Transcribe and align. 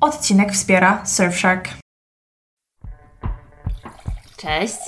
Odcinek 0.00 0.52
wspiera 0.52 1.06
Surfshark. 1.06 1.68
Cześć. 4.36 4.78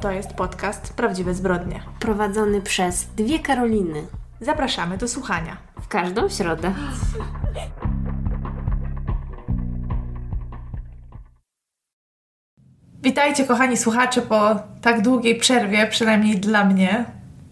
To 0.00 0.10
jest 0.10 0.32
podcast 0.32 0.92
Prawdziwe 0.92 1.34
Zbrodnie. 1.34 1.82
Prowadzony 2.00 2.60
przez 2.60 3.06
dwie 3.16 3.38
Karoliny. 3.38 4.06
Zapraszamy 4.40 4.98
do 4.98 5.08
słuchania. 5.08 5.56
W 5.80 5.88
każdą 5.88 6.28
środę. 6.28 6.74
Witajcie, 13.02 13.44
kochani 13.44 13.76
słuchacze, 13.76 14.22
po 14.22 14.56
tak 14.82 15.02
długiej 15.02 15.38
przerwie, 15.38 15.86
przynajmniej 15.86 16.36
dla 16.36 16.64
mnie, 16.64 17.04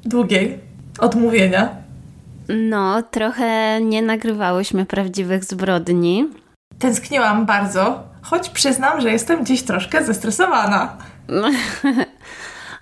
długiej, 0.05 0.59
odmówienia. 0.99 1.77
No, 2.49 3.03
trochę 3.03 3.81
nie 3.81 4.03
nagrywałyśmy 4.03 4.87
prawdziwych 4.87 5.45
zbrodni. 5.45 6.29
Tęskniłam 6.79 7.47
bardzo, 7.47 8.03
choć 8.23 8.49
przyznam, 8.49 9.01
że 9.01 9.11
jestem 9.13 9.47
dziś 9.47 9.63
troszkę 9.63 10.05
zestresowana. 10.05 10.97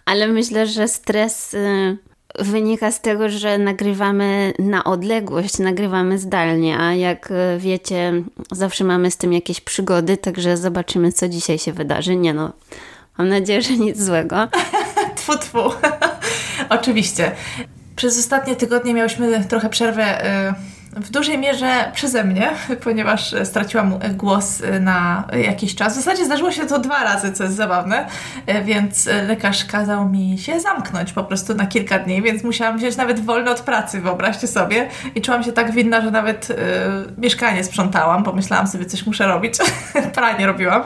Ale 0.04 0.28
myślę, 0.28 0.66
że 0.66 0.88
stres 0.88 1.54
y, 1.54 1.98
wynika 2.38 2.92
z 2.92 3.00
tego, 3.00 3.28
że 3.28 3.58
nagrywamy 3.58 4.52
na 4.58 4.84
odległość, 4.84 5.58
nagrywamy 5.58 6.18
zdalnie, 6.18 6.78
a 6.78 6.94
jak 6.94 7.30
y, 7.30 7.34
wiecie, 7.58 8.12
zawsze 8.52 8.84
mamy 8.84 9.10
z 9.10 9.16
tym 9.16 9.32
jakieś 9.32 9.60
przygody, 9.60 10.16
także 10.16 10.56
zobaczymy, 10.56 11.12
co 11.12 11.28
dzisiaj 11.28 11.58
się 11.58 11.72
wydarzy. 11.72 12.16
Nie 12.16 12.34
no, 12.34 12.52
mam 13.18 13.28
nadzieję, 13.28 13.62
że 13.62 13.76
nic 13.76 14.02
złego. 14.02 14.48
tfu, 15.16 15.38
tfu. 15.38 15.72
Oczywiście. 16.78 17.32
Przez 17.96 18.18
ostatnie 18.18 18.56
tygodnie 18.56 18.94
miałyśmy 18.94 19.44
trochę 19.44 19.68
przerwę 19.68 20.26
y, 20.50 20.73
w 20.96 21.10
dużej 21.10 21.38
mierze 21.38 21.90
przeze 21.94 22.24
mnie, 22.24 22.50
ponieważ 22.84 23.34
straciłam 23.44 23.98
głos 24.14 24.62
na 24.80 25.28
jakiś 25.46 25.74
czas. 25.74 25.92
W 25.92 25.96
zasadzie 25.96 26.24
zdarzyło 26.24 26.52
się 26.52 26.66
to 26.66 26.78
dwa 26.78 27.04
razy, 27.04 27.32
co 27.32 27.44
jest 27.44 27.56
zabawne, 27.56 28.06
więc 28.64 29.08
lekarz 29.28 29.64
kazał 29.64 30.08
mi 30.08 30.38
się 30.38 30.60
zamknąć 30.60 31.12
po 31.12 31.24
prostu 31.24 31.54
na 31.54 31.66
kilka 31.66 31.98
dni, 31.98 32.22
więc 32.22 32.44
musiałam 32.44 32.78
wziąć 32.78 32.96
nawet 32.96 33.20
wolne 33.20 33.50
od 33.50 33.60
pracy, 33.60 34.00
wyobraźcie 34.00 34.46
sobie. 34.46 34.88
I 35.14 35.22
czułam 35.22 35.42
się 35.42 35.52
tak 35.52 35.72
winna, 35.72 36.00
że 36.00 36.10
nawet 36.10 36.50
y, 36.50 36.56
mieszkanie 37.18 37.64
sprzątałam. 37.64 38.24
Pomyślałam 38.24 38.66
sobie, 38.66 38.84
coś 38.84 39.06
muszę 39.06 39.26
robić. 39.26 39.54
Pranie 40.14 40.46
robiłam, 40.46 40.82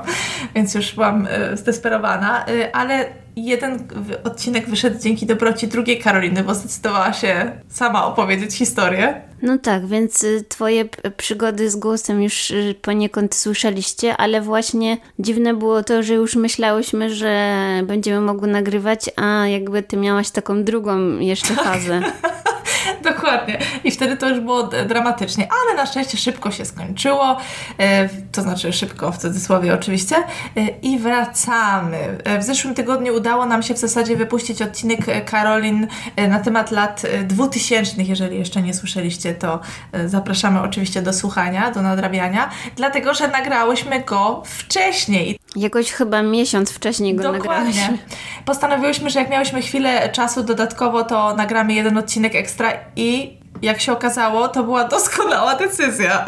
więc 0.55 0.75
już 0.75 0.95
byłam 0.95 1.27
y, 1.27 1.57
zdesperowana, 1.57 2.49
y, 2.49 2.73
ale 2.73 3.07
jeden 3.45 3.89
odcinek 4.25 4.69
wyszedł 4.69 5.01
dzięki 5.01 5.27
dobroci 5.27 5.69
drugiej 5.69 5.99
Karoliny, 5.99 6.45
bo 6.45 6.55
zdecydowała 6.55 7.13
się 7.13 7.53
sama 7.69 8.07
opowiedzieć 8.07 8.55
historię. 8.55 9.21
No 9.43 9.59
tak, 9.59 9.87
więc 9.87 10.25
y, 10.25 10.45
twoje 10.49 10.85
przygody 11.17 11.71
z 11.71 11.77
głosem 11.77 12.23
już 12.23 12.51
y, 12.51 12.75
poniekąd 12.83 13.35
słyszeliście, 13.35 14.17
ale 14.17 14.41
właśnie 14.41 14.97
dziwne 15.19 15.55
było 15.55 15.83
to, 15.83 16.03
że 16.03 16.15
już 16.15 16.37
myślałyśmy, 16.37 17.15
że 17.15 17.55
będziemy 17.85 18.21
mogły 18.21 18.49
nagrywać, 18.49 19.11
a 19.17 19.47
jakby 19.47 19.83
ty 19.83 19.97
miałaś 19.97 20.31
taką 20.31 20.65
drugą 20.65 21.19
jeszcze 21.19 21.55
fazę. 21.55 22.01
Dokładnie. 23.15 23.59
I 23.85 23.91
wtedy 23.91 24.17
to 24.17 24.29
już 24.29 24.41
było 24.41 24.63
dramatycznie, 24.63 25.49
ale 25.63 25.77
na 25.77 25.87
szczęście 25.87 26.19
szybko 26.19 26.51
się 26.51 26.65
skończyło. 26.65 27.37
E, 27.79 28.09
to 28.33 28.43
znaczy 28.43 28.73
szybko, 28.73 29.13
w 29.13 29.19
cudzysłowie 29.19 29.75
oczywiście. 29.75 30.17
E, 30.17 30.69
I 30.83 30.99
wracamy. 30.99 32.19
E, 32.25 32.39
w 32.39 32.43
zeszłym 32.43 32.75
tygodniu 32.75 33.15
udało 33.15 33.47
nam 33.47 33.63
się 33.63 33.75
w 33.75 33.79
zasadzie 33.79 34.17
wypuścić 34.17 34.63
odcinek 34.63 35.25
Karolin 35.25 35.87
na 36.29 36.41
temat 36.41 36.71
lat 36.71 37.03
2000. 37.25 38.03
Jeżeli 38.03 38.39
jeszcze 38.39 38.63
nie 38.63 38.75
słyszeliście, 38.75 39.35
to 39.35 39.61
zapraszamy 40.07 40.61
oczywiście 40.61 41.03
do 41.03 41.13
słuchania, 41.13 41.71
do 41.71 41.83
nadrabiania, 41.83 42.51
dlatego 42.77 43.15
że 43.15 43.29
nagrałyśmy 43.29 44.01
go 44.01 44.43
wcześniej. 44.45 45.39
Jakoś 45.57 45.93
chyba 45.93 46.23
miesiąc 46.23 46.71
wcześniej 46.71 47.15
go 47.15 47.23
Dokładnie. 47.23 47.49
nagrałyśmy. 47.49 47.99
Postanowiłyśmy, 48.45 49.11
że 49.11 49.21
jak 49.21 49.31
miałyśmy 49.31 49.63
chwilę 49.63 50.09
czasu 50.09 50.43
dodatkowo, 50.43 51.05
to 51.05 51.35
nagramy 51.37 51.75
jeden 51.75 51.99
odcinek 51.99 52.35
ekstra 52.35 52.73
i 52.97 53.39
jak 53.63 53.81
się 53.81 53.93
okazało, 53.93 54.49
to 54.49 54.65
była 54.65 54.85
doskonała 54.85 55.57
decyzja. 55.57 56.25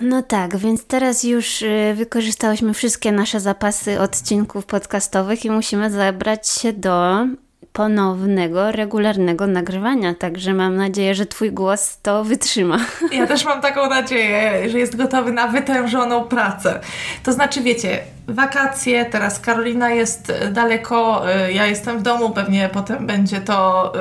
No 0.00 0.22
tak, 0.22 0.56
więc 0.56 0.86
teraz 0.86 1.24
już 1.24 1.62
y, 1.62 1.94
wykorzystałyśmy 1.96 2.74
wszystkie 2.74 3.12
nasze 3.12 3.40
zapasy 3.40 4.00
odcinków 4.00 4.66
podcastowych 4.66 5.44
i 5.44 5.50
musimy 5.50 5.90
zabrać 5.90 6.48
się 6.48 6.72
do 6.72 7.26
ponownego, 7.76 8.72
regularnego 8.72 9.46
nagrywania, 9.46 10.14
także 10.14 10.54
mam 10.54 10.76
nadzieję, 10.76 11.14
że 11.14 11.26
Twój 11.26 11.52
głos 11.52 11.98
to 12.02 12.24
wytrzyma. 12.24 12.78
Ja 13.12 13.26
też 13.26 13.44
mam 13.44 13.60
taką 13.60 13.88
nadzieję, 13.88 14.70
że 14.70 14.78
jest 14.78 14.96
gotowy 14.96 15.32
na 15.32 15.48
wytężoną 15.48 16.24
pracę. 16.24 16.80
To 17.22 17.32
znaczy, 17.32 17.62
wiecie, 17.62 17.98
wakacje, 18.28 19.04
teraz 19.04 19.40
Karolina 19.40 19.90
jest 19.90 20.32
daleko, 20.52 21.22
y, 21.48 21.52
ja 21.52 21.66
jestem 21.66 21.98
w 21.98 22.02
domu, 22.02 22.30
pewnie 22.30 22.70
potem 22.72 23.06
będzie 23.06 23.40
to 23.40 23.92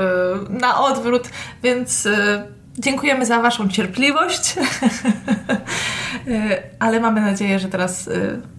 y, 0.50 0.60
na 0.60 0.80
odwrót, 0.80 1.30
więc 1.64 2.06
y, 2.06 2.16
dziękujemy 2.78 3.26
za 3.26 3.42
Waszą 3.42 3.70
cierpliwość, 3.70 4.56
ale 6.80 7.00
mamy 7.00 7.22
nadzieję, 7.22 7.60
że 7.60 7.68
teraz 7.68 8.10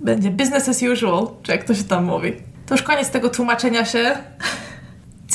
będzie 0.01 0.31
business 0.31 0.69
as 0.69 0.83
usual, 0.83 1.29
czy 1.43 1.53
jak 1.53 1.65
to 1.65 1.75
się 1.75 1.85
tam 1.85 2.05
mówi. 2.05 2.33
To 2.67 2.75
już 2.75 2.83
koniec 2.83 3.11
tego 3.11 3.29
tłumaczenia 3.31 3.85
się. 3.85 4.17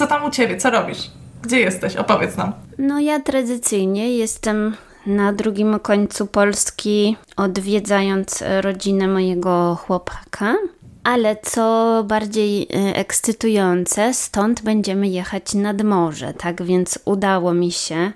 Co 0.02 0.08
tam 0.08 0.26
u 0.26 0.30
Ciebie? 0.30 0.58
Co 0.58 0.70
robisz? 0.70 1.12
Gdzie 1.42 1.60
jesteś? 1.60 1.96
Opowiedz 1.96 2.38
nam. 2.38 2.54
No 2.78 3.00
ja 3.00 3.20
tradycyjnie 3.20 4.18
jestem 4.18 4.76
na 5.06 5.34
drugim 5.34 5.80
końcu 5.80 6.28
Polski, 6.28 7.18
odwiedzając 7.38 8.44
rodzinę 8.62 9.08
mojego 9.08 9.76
chłopaka. 9.76 10.56
Ale 11.04 11.36
co 11.44 12.04
bardziej 12.08 12.64
e, 12.64 12.96
ekscytujące, 12.96 14.14
stąd 14.14 14.62
będziemy 14.62 15.08
jechać 15.08 15.54
nad 15.54 15.82
morze. 15.82 16.34
Tak 16.34 16.64
więc 16.64 17.00
udało 17.06 17.54
mi 17.54 17.72
się 17.72 18.12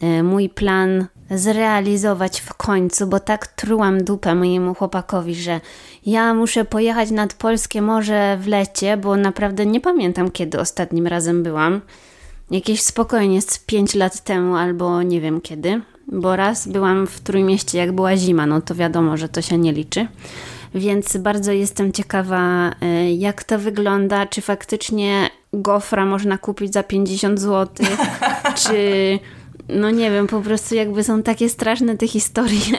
e, 0.00 0.22
mój 0.22 0.48
plan 0.48 1.06
zrealizować 1.30 2.40
w 2.40 2.54
końcu, 2.54 3.06
bo 3.06 3.20
tak 3.20 3.46
trułam 3.46 4.04
dupę 4.04 4.34
mojemu 4.34 4.74
chłopakowi, 4.74 5.34
że 5.34 5.60
ja 6.10 6.34
muszę 6.34 6.64
pojechać 6.64 7.10
nad 7.10 7.34
polskie 7.34 7.82
morze 7.82 8.38
w 8.40 8.46
lecie, 8.46 8.96
bo 8.96 9.16
naprawdę 9.16 9.66
nie 9.66 9.80
pamiętam 9.80 10.30
kiedy 10.30 10.60
ostatnim 10.60 11.06
razem 11.06 11.42
byłam. 11.42 11.80
Jakieś 12.50 12.82
spokojnie 12.82 13.42
z 13.42 13.58
5 13.58 13.94
lat 13.94 14.24
temu 14.24 14.56
albo 14.56 15.02
nie 15.02 15.20
wiem 15.20 15.40
kiedy, 15.40 15.80
bo 16.06 16.36
raz 16.36 16.68
byłam 16.68 17.06
w 17.06 17.20
Trójmieście 17.20 17.78
jak 17.78 17.92
była 17.92 18.16
zima, 18.16 18.46
no 18.46 18.60
to 18.60 18.74
wiadomo, 18.74 19.16
że 19.16 19.28
to 19.28 19.42
się 19.42 19.58
nie 19.58 19.72
liczy. 19.72 20.06
Więc 20.74 21.16
bardzo 21.16 21.52
jestem 21.52 21.92
ciekawa, 21.92 22.72
e, 22.80 23.14
jak 23.14 23.44
to 23.44 23.58
wygląda, 23.58 24.26
czy 24.26 24.40
faktycznie 24.40 25.30
gofra 25.52 26.06
można 26.06 26.38
kupić 26.38 26.72
za 26.72 26.82
50 26.82 27.40
zł, 27.40 27.86
czy 28.62 28.78
no 29.68 29.90
nie 29.90 30.10
wiem, 30.10 30.26
po 30.26 30.40
prostu 30.40 30.74
jakby 30.74 31.04
są 31.04 31.22
takie 31.22 31.48
straszne 31.48 31.96
te 31.96 32.08
historie, 32.08 32.78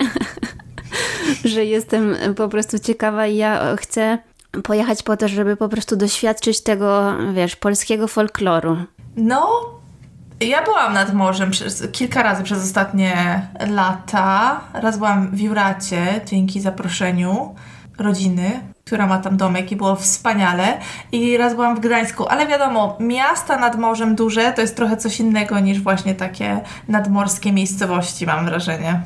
że 1.53 1.65
jestem 1.65 2.15
po 2.35 2.49
prostu 2.49 2.79
ciekawa 2.79 3.27
i 3.27 3.35
ja 3.35 3.75
chcę 3.75 4.17
pojechać 4.63 5.03
po 5.03 5.17
to, 5.17 5.27
żeby 5.27 5.55
po 5.55 5.69
prostu 5.69 5.95
doświadczyć 5.95 6.63
tego, 6.63 7.13
wiesz, 7.33 7.55
polskiego 7.55 8.07
folkloru. 8.07 8.77
No, 9.15 9.49
ja 10.39 10.63
byłam 10.63 10.93
nad 10.93 11.13
morzem 11.13 11.51
przez, 11.51 11.87
kilka 11.91 12.23
razy 12.23 12.43
przez 12.43 12.63
ostatnie 12.63 13.41
lata. 13.69 14.61
Raz 14.73 14.97
byłam 14.97 15.31
w 15.31 15.39
Juracie 15.39 16.21
dzięki 16.25 16.61
zaproszeniu 16.61 17.55
rodziny 17.97 18.61
która 18.89 19.07
ma 19.07 19.17
tam 19.17 19.37
domek 19.37 19.71
i 19.71 19.75
było 19.75 19.95
wspaniale. 19.95 20.77
I 21.11 21.37
raz 21.37 21.55
byłam 21.55 21.75
w 21.75 21.79
Gdańsku, 21.79 22.27
ale 22.27 22.47
wiadomo, 22.47 22.97
miasta 22.99 23.57
nad 23.57 23.77
morzem 23.79 24.15
duże 24.15 24.53
to 24.53 24.61
jest 24.61 24.75
trochę 24.75 24.97
coś 24.97 25.19
innego 25.19 25.59
niż 25.59 25.81
właśnie 25.81 26.15
takie 26.15 26.61
nadmorskie 26.87 27.51
miejscowości, 27.51 28.25
mam 28.25 28.45
wrażenie. 28.45 29.01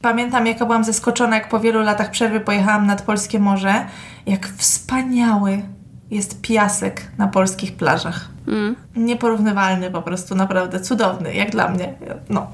Pamiętam, 0.00 0.46
jaka 0.46 0.66
byłam 0.66 0.84
zaskoczona, 0.84 1.36
jak 1.36 1.48
po 1.48 1.60
wielu 1.60 1.82
latach 1.82 2.10
przerwy 2.10 2.40
pojechałam 2.40 2.86
nad 2.86 3.02
polskie 3.02 3.38
morze, 3.38 3.86
jak 4.26 4.48
wspaniały 4.48 5.62
jest 6.10 6.40
piasek 6.40 7.02
na 7.18 7.28
polskich 7.28 7.76
plażach. 7.76 8.28
Mm. 8.48 8.76
Nieporównywalny 8.96 9.90
po 9.90 10.02
prostu, 10.02 10.34
naprawdę 10.34 10.80
cudowny, 10.80 11.34
jak 11.34 11.50
dla 11.50 11.68
mnie. 11.68 11.94
No, 12.28 12.50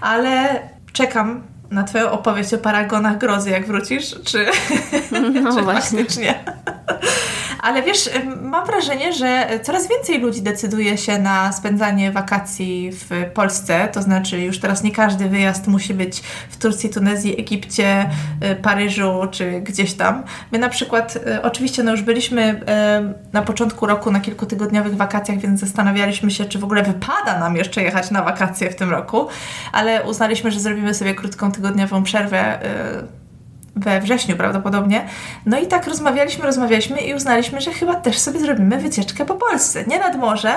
ale 0.00 0.62
czekam 0.92 1.42
na 1.70 1.84
Twoją 1.84 2.10
opowieść 2.10 2.54
o 2.54 2.58
paragonach 2.58 3.18
grozy, 3.18 3.50
jak 3.50 3.66
wrócisz, 3.66 4.14
czy, 4.24 4.46
no 5.12 5.52
czy 5.56 5.62
właśnie. 5.62 5.98
faktycznie? 5.98 6.44
Ale 7.62 7.82
wiesz, 7.82 8.10
mam 8.42 8.66
wrażenie, 8.66 9.12
że 9.12 9.48
coraz 9.62 9.88
więcej 9.88 10.20
ludzi 10.20 10.42
decyduje 10.42 10.98
się 10.98 11.18
na 11.18 11.52
spędzanie 11.52 12.12
wakacji 12.12 12.90
w 12.92 13.30
Polsce. 13.34 13.88
To 13.92 14.02
znaczy, 14.02 14.40
już 14.40 14.58
teraz 14.58 14.82
nie 14.82 14.92
każdy 14.92 15.28
wyjazd 15.28 15.66
musi 15.66 15.94
być 15.94 16.20
w 16.50 16.56
Turcji, 16.56 16.90
Tunezji, 16.90 17.40
Egipcie, 17.40 18.10
y, 18.52 18.56
Paryżu 18.56 19.22
czy 19.30 19.60
gdzieś 19.60 19.94
tam. 19.94 20.22
My 20.52 20.58
na 20.58 20.68
przykład, 20.68 21.16
y, 21.16 21.42
oczywiście, 21.42 21.82
no 21.82 21.90
już 21.90 22.02
byliśmy 22.02 22.52
y, 22.52 23.32
na 23.32 23.42
początku 23.42 23.86
roku 23.86 24.10
na 24.10 24.20
kilkutygodniowych 24.20 24.96
wakacjach, 24.96 25.38
więc 25.38 25.60
zastanawialiśmy 25.60 26.30
się, 26.30 26.44
czy 26.44 26.58
w 26.58 26.64
ogóle 26.64 26.82
wypada 26.82 27.38
nam 27.38 27.56
jeszcze 27.56 27.82
jechać 27.82 28.10
na 28.10 28.22
wakacje 28.22 28.70
w 28.70 28.76
tym 28.76 28.90
roku, 28.90 29.28
ale 29.72 30.04
uznaliśmy, 30.04 30.50
że 30.50 30.60
zrobimy 30.60 30.94
sobie 30.94 31.14
krótką 31.14 31.52
tygodniową 31.52 32.02
przerwę 32.02 32.58
we 33.76 34.00
wrześniu 34.00 34.36
prawdopodobnie. 34.36 35.06
No 35.46 35.58
i 35.58 35.66
tak 35.66 35.86
rozmawialiśmy, 35.86 36.44
rozmawialiśmy 36.44 37.00
i 37.00 37.14
uznaliśmy, 37.14 37.60
że 37.60 37.72
chyba 37.72 37.94
też 37.94 38.18
sobie 38.18 38.40
zrobimy 38.40 38.78
wycieczkę 38.78 39.24
po 39.24 39.34
Polsce. 39.34 39.84
Nie 39.86 39.98
nad 39.98 40.16
morze, 40.16 40.54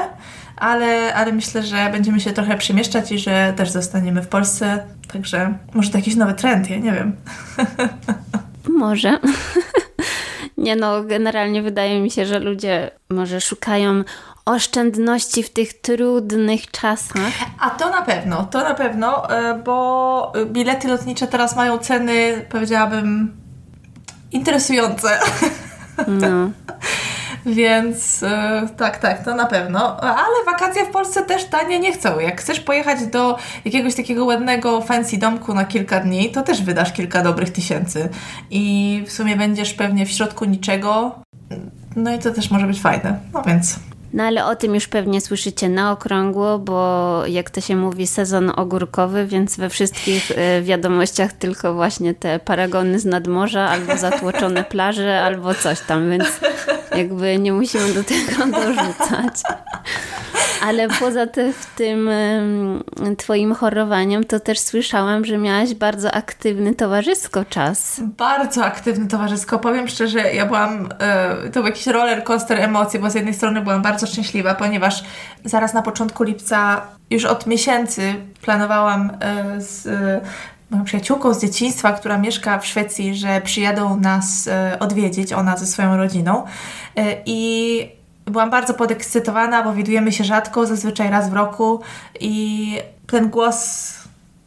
ale, 0.57 1.13
ale 1.13 1.31
myślę, 1.31 1.63
że 1.63 1.89
będziemy 1.91 2.19
się 2.19 2.31
trochę 2.31 2.57
przemieszczać 2.57 3.11
i 3.11 3.19
że 3.19 3.53
też 3.57 3.71
zostaniemy 3.71 4.21
w 4.21 4.27
Polsce. 4.27 4.83
Także 5.13 5.57
może 5.73 5.89
to 5.89 5.97
jakiś 5.97 6.15
nowy 6.15 6.33
trend, 6.33 6.69
ja 6.69 6.77
nie 6.77 6.91
wiem. 6.91 7.15
Może. 8.77 9.19
Nie 10.57 10.75
no, 10.75 11.03
generalnie 11.03 11.61
wydaje 11.61 12.01
mi 12.01 12.11
się, 12.11 12.25
że 12.25 12.39
ludzie 12.39 12.91
może 13.09 13.41
szukają 13.41 14.03
oszczędności 14.45 15.43
w 15.43 15.49
tych 15.49 15.81
trudnych 15.81 16.71
czasach. 16.71 17.33
A 17.59 17.69
to 17.69 17.89
na 17.89 18.01
pewno, 18.01 18.45
to 18.45 18.63
na 18.63 18.73
pewno, 18.73 19.29
e, 19.29 19.59
bo 19.65 20.33
bilety 20.45 20.87
lotnicze 20.87 21.27
teraz 21.27 21.55
mają 21.55 21.77
ceny, 21.77 22.45
powiedziałabym, 22.49 23.37
interesujące. 24.31 25.19
No. 26.07 26.27
Więc 27.45 28.23
e, 28.23 28.67
tak, 28.77 28.97
tak, 28.97 29.25
to 29.25 29.35
na 29.35 29.45
pewno. 29.45 29.99
Ale 30.01 30.45
wakacje 30.45 30.85
w 30.85 30.89
Polsce 30.89 31.25
też 31.25 31.45
tanie 31.45 31.79
nie 31.79 31.93
chcą. 31.93 32.19
Jak 32.19 32.41
chcesz 32.41 32.59
pojechać 32.59 33.07
do 33.07 33.37
jakiegoś 33.65 33.95
takiego 33.95 34.25
ładnego 34.25 34.81
fancy 34.81 35.17
domku 35.17 35.53
na 35.53 35.65
kilka 35.65 35.99
dni, 35.99 36.31
to 36.31 36.41
też 36.41 36.61
wydasz 36.61 36.93
kilka 36.93 37.21
dobrych 37.21 37.49
tysięcy. 37.49 38.09
I 38.51 39.03
w 39.07 39.11
sumie 39.11 39.35
będziesz 39.35 39.73
pewnie 39.73 40.05
w 40.05 40.11
środku 40.11 40.45
niczego. 40.45 41.15
No 41.95 42.13
i 42.13 42.19
to 42.19 42.31
też 42.31 42.51
może 42.51 42.67
być 42.67 42.81
fajne. 42.81 43.19
No 43.33 43.43
więc 43.43 43.79
no 44.15 44.23
ale 44.23 44.45
o 44.45 44.55
tym 44.55 44.75
już 44.75 44.87
pewnie 44.87 45.21
słyszycie 45.21 45.69
na 45.69 45.91
okrągło, 45.91 46.59
bo 46.59 47.21
jak 47.27 47.49
to 47.49 47.61
się 47.61 47.75
mówi, 47.75 48.07
sezon 48.07 48.51
ogórkowy, 48.55 49.25
więc 49.25 49.57
we 49.57 49.69
wszystkich 49.69 50.31
e, 50.31 50.61
wiadomościach 50.61 51.33
tylko 51.33 51.73
właśnie 51.73 52.13
te 52.13 52.39
paragony 52.39 52.99
z 52.99 53.05
nadmorza, 53.05 53.69
albo 53.69 53.97
zatłoczone 53.97 54.63
plaże, 54.63 55.21
albo 55.21 55.53
coś 55.53 55.81
tam, 55.81 56.09
więc 56.09 56.25
jakby 56.95 57.39
nie 57.39 57.53
musimy 57.53 57.93
do 57.93 58.03
tego 58.03 58.45
dorzucać. 58.61 59.41
Ale 60.61 60.87
poza 60.89 61.27
te, 61.27 61.51
tym 61.75 62.09
twoim 63.17 63.55
chorowaniem, 63.55 64.23
to 64.23 64.39
też 64.39 64.59
słyszałam, 64.59 65.25
że 65.25 65.37
miałaś 65.37 65.73
bardzo 65.73 66.11
aktywny 66.11 66.75
towarzysko 66.75 67.45
czas. 67.45 68.01
Bardzo 68.17 68.65
aktywny 68.65 69.07
towarzysko. 69.07 69.59
Powiem 69.59 69.87
szczerze, 69.87 70.33
ja 70.33 70.45
byłam, 70.45 70.89
e, 70.99 71.35
to 71.49 71.59
był 71.59 71.65
jakiś 71.65 71.87
roller 71.87 72.23
coaster 72.23 72.59
emocji, 72.59 72.99
bo 72.99 73.09
z 73.09 73.15
jednej 73.15 73.33
strony 73.33 73.61
byłam 73.61 73.81
bardzo 73.81 74.04
szczęśliwa, 74.05 74.55
ponieważ 74.55 75.03
zaraz 75.45 75.73
na 75.73 75.81
początku 75.81 76.23
lipca, 76.23 76.81
już 77.09 77.25
od 77.25 77.47
miesięcy 77.47 78.15
planowałam 78.41 79.11
e, 79.19 79.61
z 79.61 79.87
moją 80.69 80.83
przyjaciółką 80.83 81.33
z 81.33 81.41
dzieciństwa, 81.41 81.91
która 81.91 82.17
mieszka 82.17 82.59
w 82.59 82.65
Szwecji, 82.65 83.15
że 83.15 83.41
przyjadą 83.41 83.99
nas 83.99 84.47
e, 84.47 84.77
odwiedzić, 84.79 85.33
ona 85.33 85.57
ze 85.57 85.65
swoją 85.65 85.97
rodziną. 85.97 86.43
I 87.25 87.89
byłam 88.25 88.49
bardzo 88.49 88.73
podekscytowana, 88.73 89.63
bo 89.63 89.73
widujemy 89.73 90.11
się 90.11 90.23
rzadko, 90.23 90.65
zazwyczaj 90.65 91.09
raz 91.09 91.29
w 91.29 91.33
roku 91.33 91.81
i 92.19 92.77
ten 93.07 93.29
głos 93.29 93.93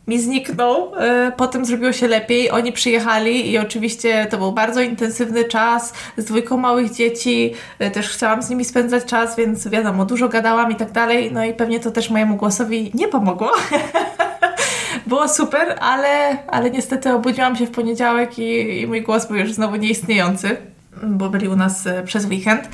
mi 0.09 0.21
zniknął. 0.21 0.93
E, 0.97 1.33
potem 1.37 1.65
zrobiło 1.65 1.93
się 1.93 2.09
lepiej. 2.09 2.51
Oni 2.51 2.73
przyjechali 2.73 3.51
i 3.51 3.59
oczywiście 3.59 4.27
to 4.31 4.39
był 4.39 4.53
bardzo 4.53 4.81
intensywny 4.81 5.45
czas 5.45 5.93
z 6.17 6.25
dwójką 6.25 6.57
małych 6.57 6.93
dzieci. 6.93 7.55
E, 7.79 7.91
też 7.91 8.09
chciałam 8.09 8.43
z 8.43 8.51
nimi 8.51 8.65
spędzać 8.65 9.05
czas, 9.05 9.37
więc 9.37 9.69
wiadomo, 9.69 10.05
dużo 10.05 10.29
gadałam 10.29 10.73
i 10.73 10.77
tak 10.77 10.93
dalej. 10.93 11.33
No 11.33 11.45
i 11.45 11.55
pewnie 11.55 11.81
to 11.81 11.91
też 11.91 12.11
mojemu 12.11 12.37
głosowi 12.37 12.91
nie 12.95 13.09
pomogło. 13.09 13.51
Było 15.07 15.29
super, 15.29 15.77
ale, 15.81 16.39
ale 16.47 16.71
niestety 16.71 17.13
obudziłam 17.13 17.57
się 17.57 17.67
w 17.67 17.71
poniedziałek 17.71 18.39
i, 18.39 18.81
i 18.81 18.87
mój 18.87 19.03
głos 19.03 19.27
był 19.27 19.37
już 19.37 19.53
znowu 19.53 19.77
nieistniejący 19.77 20.57
bo 21.03 21.29
byli 21.29 21.49
u 21.49 21.57
nas 21.57 21.87
e, 21.87 22.03
przez 22.03 22.27
weekend. 22.27 22.69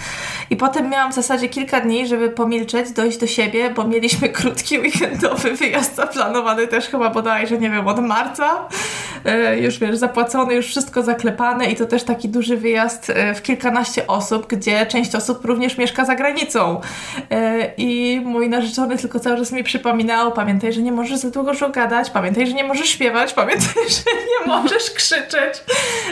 I 0.50 0.56
potem 0.56 0.90
miałam 0.90 1.12
w 1.12 1.14
zasadzie 1.14 1.48
kilka 1.48 1.80
dni, 1.80 2.06
żeby 2.06 2.30
pomilczeć, 2.30 2.90
dojść 2.90 3.18
do 3.18 3.26
siebie, 3.26 3.70
bo 3.70 3.84
mieliśmy 3.84 4.28
krótki 4.38 4.78
weekendowy 4.78 5.54
wyjazd 5.54 5.94
zaplanowany 5.96 6.66
też 6.66 6.86
chyba 6.86 7.10
bodajże, 7.10 7.58
nie 7.58 7.70
wiem, 7.70 7.88
od 7.88 8.00
marca. 8.00 8.68
E, 9.24 9.58
już 9.58 9.78
wiesz, 9.78 9.96
zapłacony, 9.96 10.54
już 10.54 10.66
wszystko 10.66 11.02
zaklepane 11.02 11.66
i 11.66 11.76
to 11.76 11.86
też 11.86 12.02
taki 12.02 12.28
duży 12.28 12.56
wyjazd 12.56 13.10
e, 13.10 13.34
w 13.34 13.42
kilkanaście 13.42 14.06
osób, 14.06 14.46
gdzie 14.46 14.86
część 14.86 15.14
osób 15.14 15.44
również 15.44 15.78
mieszka 15.78 16.04
za 16.04 16.14
granicą. 16.14 16.80
I 17.76 18.20
mój 18.24 18.48
narzeczony 18.48 18.98
tylko 18.98 19.20
cały 19.20 19.36
czas 19.36 19.52
mi 19.52 19.64
przypominał, 19.64 20.32
pamiętaj, 20.32 20.72
że 20.72 20.82
nie 20.82 20.92
możesz 20.92 21.18
za 21.18 21.30
długo 21.30 21.52
gadać, 21.72 22.10
pamiętaj, 22.10 22.46
że 22.46 22.52
nie 22.52 22.64
możesz 22.64 22.88
śpiewać, 22.88 23.32
pamiętaj, 23.32 23.84
że 23.96 24.10
nie 24.10 24.46
możesz 24.46 24.90
krzyczeć. 24.90 25.64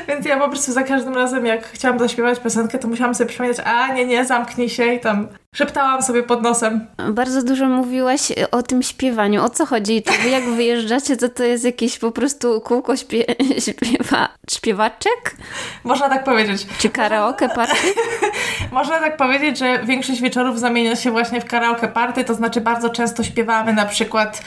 Więc 0.08 0.26
ja 0.26 0.38
po 0.38 0.48
prostu 0.48 0.72
za 0.72 0.82
każdym 0.82 1.14
razem, 1.14 1.46
jak 1.46 1.66
chciałam 1.66 1.98
zaśpiewać 2.02 2.40
piosenkę, 2.40 2.78
to 2.78 2.88
musiałam 2.88 3.14
sobie 3.14 3.28
przypomnieć, 3.28 3.58
a 3.64 3.94
nie, 3.94 4.06
nie, 4.06 4.24
zamknij 4.24 4.68
się 4.68 4.94
i 4.94 5.00
tam 5.00 5.28
szeptałam 5.54 6.02
sobie 6.02 6.22
pod 6.22 6.42
nosem. 6.42 6.86
Bardzo 7.12 7.42
dużo 7.42 7.66
mówiłaś 7.66 8.32
o 8.50 8.62
tym 8.62 8.82
śpiewaniu. 8.82 9.44
O 9.44 9.50
co 9.50 9.66
chodzi? 9.66 10.02
Wy 10.22 10.28
jak 10.28 10.44
wyjeżdżacie, 10.44 11.16
to 11.16 11.28
to 11.28 11.42
jest 11.42 11.64
jakieś 11.64 11.98
po 11.98 12.12
prostu 12.12 12.60
kółko 12.60 12.96
śpie 12.96 13.24
śpiewa 13.58 14.28
śpiewaczek? 14.50 15.36
Można 15.84 16.08
tak 16.08 16.24
powiedzieć. 16.24 16.66
Czy 16.78 16.90
karaoke 16.90 17.48
party? 17.48 17.94
Można 18.72 18.98
tak 18.98 19.16
powiedzieć, 19.16 19.58
że 19.58 19.84
większość 19.84 20.20
wieczorów 20.20 20.60
zamienia 20.60 20.96
się 20.96 21.10
właśnie 21.10 21.40
w 21.40 21.44
karaoke 21.44 21.88
party, 21.88 22.24
to 22.24 22.34
znaczy 22.34 22.60
bardzo 22.60 22.90
często 22.90 23.24
śpiewamy 23.24 23.72
na 23.72 23.84
przykład 23.84 24.42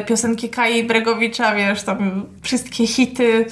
y, 0.00 0.04
piosenki 0.04 0.48
Kai 0.48 0.84
Bregowicza, 0.84 1.54
wiesz, 1.54 1.82
tam 1.82 2.26
wszystkie 2.42 2.86
hity 2.86 3.46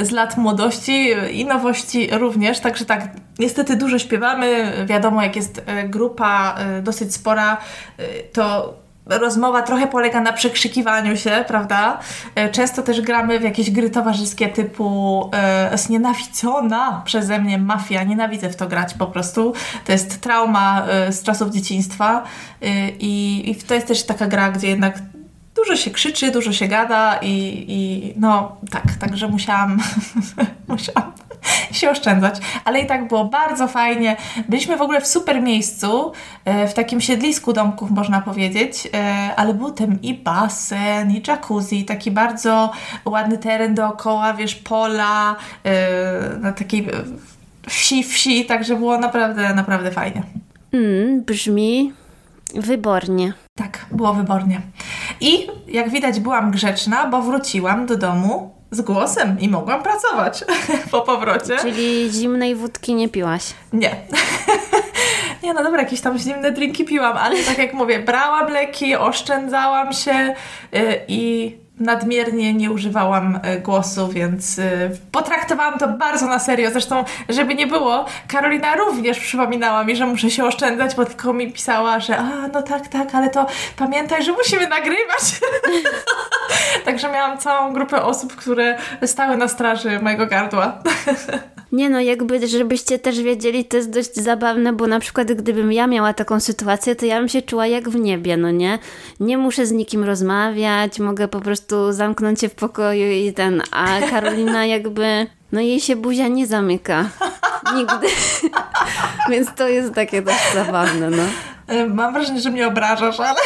y, 0.00 0.04
z 0.04 0.10
lat 0.10 0.36
młodości 0.36 1.14
i 1.32 1.44
nowości 1.44 2.08
również, 2.12 2.60
także 2.60 2.84
tak, 2.84 3.02
niestety 3.40 3.76
dużo 3.76 3.98
śpiewamy, 3.98 4.72
wiadomo 4.86 5.22
jak 5.22 5.36
jest 5.36 5.58
y, 5.58 5.88
grupa 5.88 6.54
y, 6.78 6.82
dosyć 6.82 7.14
spora, 7.14 7.56
y, 8.00 8.02
to 8.32 8.74
rozmowa 9.06 9.62
trochę 9.62 9.86
polega 9.86 10.20
na 10.20 10.32
przekrzykiwaniu 10.32 11.16
się, 11.16 11.44
prawda? 11.48 11.98
E, 12.34 12.48
często 12.48 12.82
też 12.82 13.00
gramy 13.00 13.40
w 13.40 13.42
jakieś 13.42 13.70
gry 13.70 13.90
towarzyskie 13.90 14.48
typu 14.48 15.30
e, 15.32 15.78
znienawidzona 15.78 17.02
przeze 17.04 17.38
mnie 17.38 17.58
mafia. 17.58 18.02
Nienawidzę 18.02 18.50
w 18.50 18.56
to 18.56 18.66
grać 18.66 18.94
po 18.94 19.06
prostu. 19.06 19.52
To 19.84 19.92
jest 19.92 20.20
trauma 20.20 20.86
e, 20.86 21.12
z 21.12 21.22
czasów 21.22 21.50
dzieciństwa 21.50 22.24
e, 22.62 22.88
i, 22.90 23.50
i 23.50 23.54
to 23.54 23.74
jest 23.74 23.86
też 23.86 24.02
taka 24.06 24.26
gra, 24.26 24.50
gdzie 24.50 24.68
jednak 24.68 24.98
dużo 25.54 25.76
się 25.76 25.90
krzyczy, 25.90 26.30
dużo 26.30 26.52
się 26.52 26.68
gada 26.68 27.18
i, 27.22 27.64
i 27.68 28.12
no 28.16 28.56
tak, 28.70 28.94
także 29.00 29.28
musiałam, 29.28 29.80
musiałam 30.68 31.12
się 31.80 31.90
oszczędzać, 31.90 32.34
ale 32.64 32.80
i 32.80 32.86
tak 32.86 33.08
było 33.08 33.24
bardzo 33.24 33.68
fajnie. 33.68 34.16
Byliśmy 34.48 34.76
w 34.76 34.82
ogóle 34.82 35.00
w 35.00 35.06
super 35.06 35.42
miejscu, 35.42 36.12
e, 36.44 36.68
w 36.68 36.74
takim 36.74 37.00
siedlisku 37.00 37.52
domków 37.52 37.90
można 37.90 38.20
powiedzieć, 38.20 38.88
e, 38.94 39.30
ale 39.36 39.54
był 39.54 39.70
tam 39.72 40.02
i 40.02 40.14
basen, 40.14 41.10
i 41.10 41.22
jacuzzi, 41.28 41.84
taki 41.84 42.10
bardzo 42.10 42.72
ładny 43.04 43.38
teren 43.38 43.74
dookoła, 43.74 44.34
wiesz, 44.34 44.54
pola, 44.54 45.36
e, 45.64 46.38
na 46.40 46.52
takiej 46.52 46.86
wsi, 47.68 48.04
wsi, 48.04 48.44
także 48.44 48.76
było 48.76 48.98
naprawdę, 48.98 49.54
naprawdę 49.54 49.90
fajnie. 49.90 50.22
Mm, 50.72 51.22
brzmi 51.22 51.92
wybornie. 52.54 53.32
Tak, 53.54 53.86
było 53.90 54.14
wybornie. 54.14 54.60
I 55.20 55.46
jak 55.68 55.90
widać 55.90 56.20
byłam 56.20 56.50
grzeczna, 56.50 57.06
bo 57.06 57.22
wróciłam 57.22 57.86
do 57.86 57.96
domu 57.96 58.59
z 58.70 58.80
głosem 58.80 59.36
i 59.40 59.48
mogłam 59.48 59.82
pracować 59.82 60.44
po 60.90 61.00
powrocie. 61.00 61.56
Czyli 61.60 62.10
zimnej 62.12 62.54
wódki 62.54 62.94
nie 62.94 63.08
piłaś? 63.08 63.42
Nie. 63.72 63.96
nie, 65.42 65.54
no 65.54 65.64
dobra, 65.64 65.82
jakieś 65.82 66.00
tam 66.00 66.18
zimne 66.18 66.52
drinki 66.52 66.84
piłam, 66.84 67.16
ale 67.16 67.42
tak 67.42 67.58
jak 67.58 67.74
mówię, 67.74 67.98
brałam 67.98 68.52
leki, 68.52 68.96
oszczędzałam 68.96 69.92
się 69.92 70.34
yy, 70.72 71.00
i 71.08 71.56
nadmiernie 71.80 72.54
nie 72.54 72.70
używałam 72.70 73.40
e, 73.42 73.58
głosu, 73.58 74.08
więc 74.08 74.58
e, 74.58 74.90
potraktowałam 75.12 75.78
to 75.78 75.88
bardzo 75.88 76.26
na 76.26 76.38
serio. 76.38 76.70
Zresztą, 76.70 77.04
żeby 77.28 77.54
nie 77.54 77.66
było, 77.66 78.04
Karolina 78.28 78.76
również 78.76 79.18
przypominała 79.18 79.84
mi, 79.84 79.96
że 79.96 80.06
muszę 80.06 80.30
się 80.30 80.44
oszczędzać, 80.44 80.94
bo 80.94 81.04
tylko 81.04 81.32
mi 81.32 81.52
pisała, 81.52 82.00
że 82.00 82.18
a, 82.18 82.48
no 82.52 82.62
tak, 82.62 82.88
tak, 82.88 83.14
ale 83.14 83.30
to 83.30 83.46
pamiętaj, 83.76 84.22
że 84.22 84.32
musimy 84.32 84.68
nagrywać. 84.68 85.40
Także 86.84 87.12
miałam 87.12 87.38
całą 87.38 87.72
grupę 87.72 88.02
osób, 88.02 88.36
które 88.36 88.78
stały 89.06 89.36
na 89.36 89.48
straży 89.48 90.00
mojego 90.00 90.26
gardła. 90.26 90.78
Nie 91.72 91.90
no, 91.90 92.00
jakby, 92.00 92.48
żebyście 92.48 92.98
też 92.98 93.22
wiedzieli, 93.22 93.64
to 93.64 93.76
jest 93.76 93.90
dość 93.90 94.14
zabawne, 94.14 94.72
bo 94.72 94.86
na 94.86 95.00
przykład 95.00 95.32
gdybym 95.32 95.72
ja 95.72 95.86
miała 95.86 96.14
taką 96.14 96.40
sytuację, 96.40 96.96
to 96.96 97.06
ja 97.06 97.18
bym 97.18 97.28
się 97.28 97.42
czuła 97.42 97.66
jak 97.66 97.88
w 97.88 97.94
niebie, 97.94 98.36
no 98.36 98.50
nie? 98.50 98.78
Nie 99.20 99.38
muszę 99.38 99.66
z 99.66 99.72
nikim 99.72 100.04
rozmawiać, 100.04 100.98
mogę 100.98 101.28
po 101.28 101.40
prostu 101.40 101.92
zamknąć 101.92 102.40
się 102.40 102.48
w 102.48 102.54
pokoju 102.54 103.12
i 103.12 103.32
ten, 103.32 103.62
a 103.70 104.00
Karolina 104.10 104.66
jakby, 104.66 105.26
no 105.52 105.60
jej 105.60 105.80
się 105.80 105.96
buzia 105.96 106.28
nie 106.28 106.46
zamyka. 106.46 107.10
Nigdy. 107.74 108.06
Więc 109.30 109.54
to 109.54 109.68
jest 109.68 109.94
takie 109.94 110.22
dość 110.22 110.52
zabawne, 110.54 111.10
no. 111.10 111.22
Mam 111.88 112.12
wrażenie, 112.12 112.40
że 112.40 112.50
mnie 112.50 112.66
obrażasz, 112.66 113.20
ale... 113.20 113.40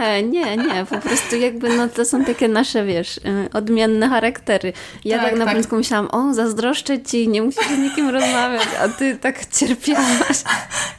Nie, 0.00 0.22
nie, 0.22 0.56
nie. 0.56 0.84
Po 0.90 0.98
prostu 0.98 1.36
jakby 1.36 1.76
no 1.76 1.88
to 1.88 2.04
są 2.04 2.24
takie 2.24 2.48
nasze, 2.48 2.84
wiesz, 2.84 3.16
y, 3.16 3.20
odmienne 3.52 4.08
charaktery. 4.08 4.72
Ja 5.04 5.18
tak, 5.18 5.26
tak 5.30 5.38
na 5.38 5.44
tak. 5.44 5.54
początku 5.54 5.76
myślałam, 5.76 6.08
o, 6.12 6.34
zazdroszczę 6.34 7.02
ci, 7.02 7.28
nie 7.28 7.42
musisz 7.42 7.66
z 7.66 7.78
nikim 7.78 8.08
rozmawiać, 8.08 8.68
a 8.84 8.88
ty 8.88 9.16
tak 9.16 9.46
cierpiałaś. 9.46 10.42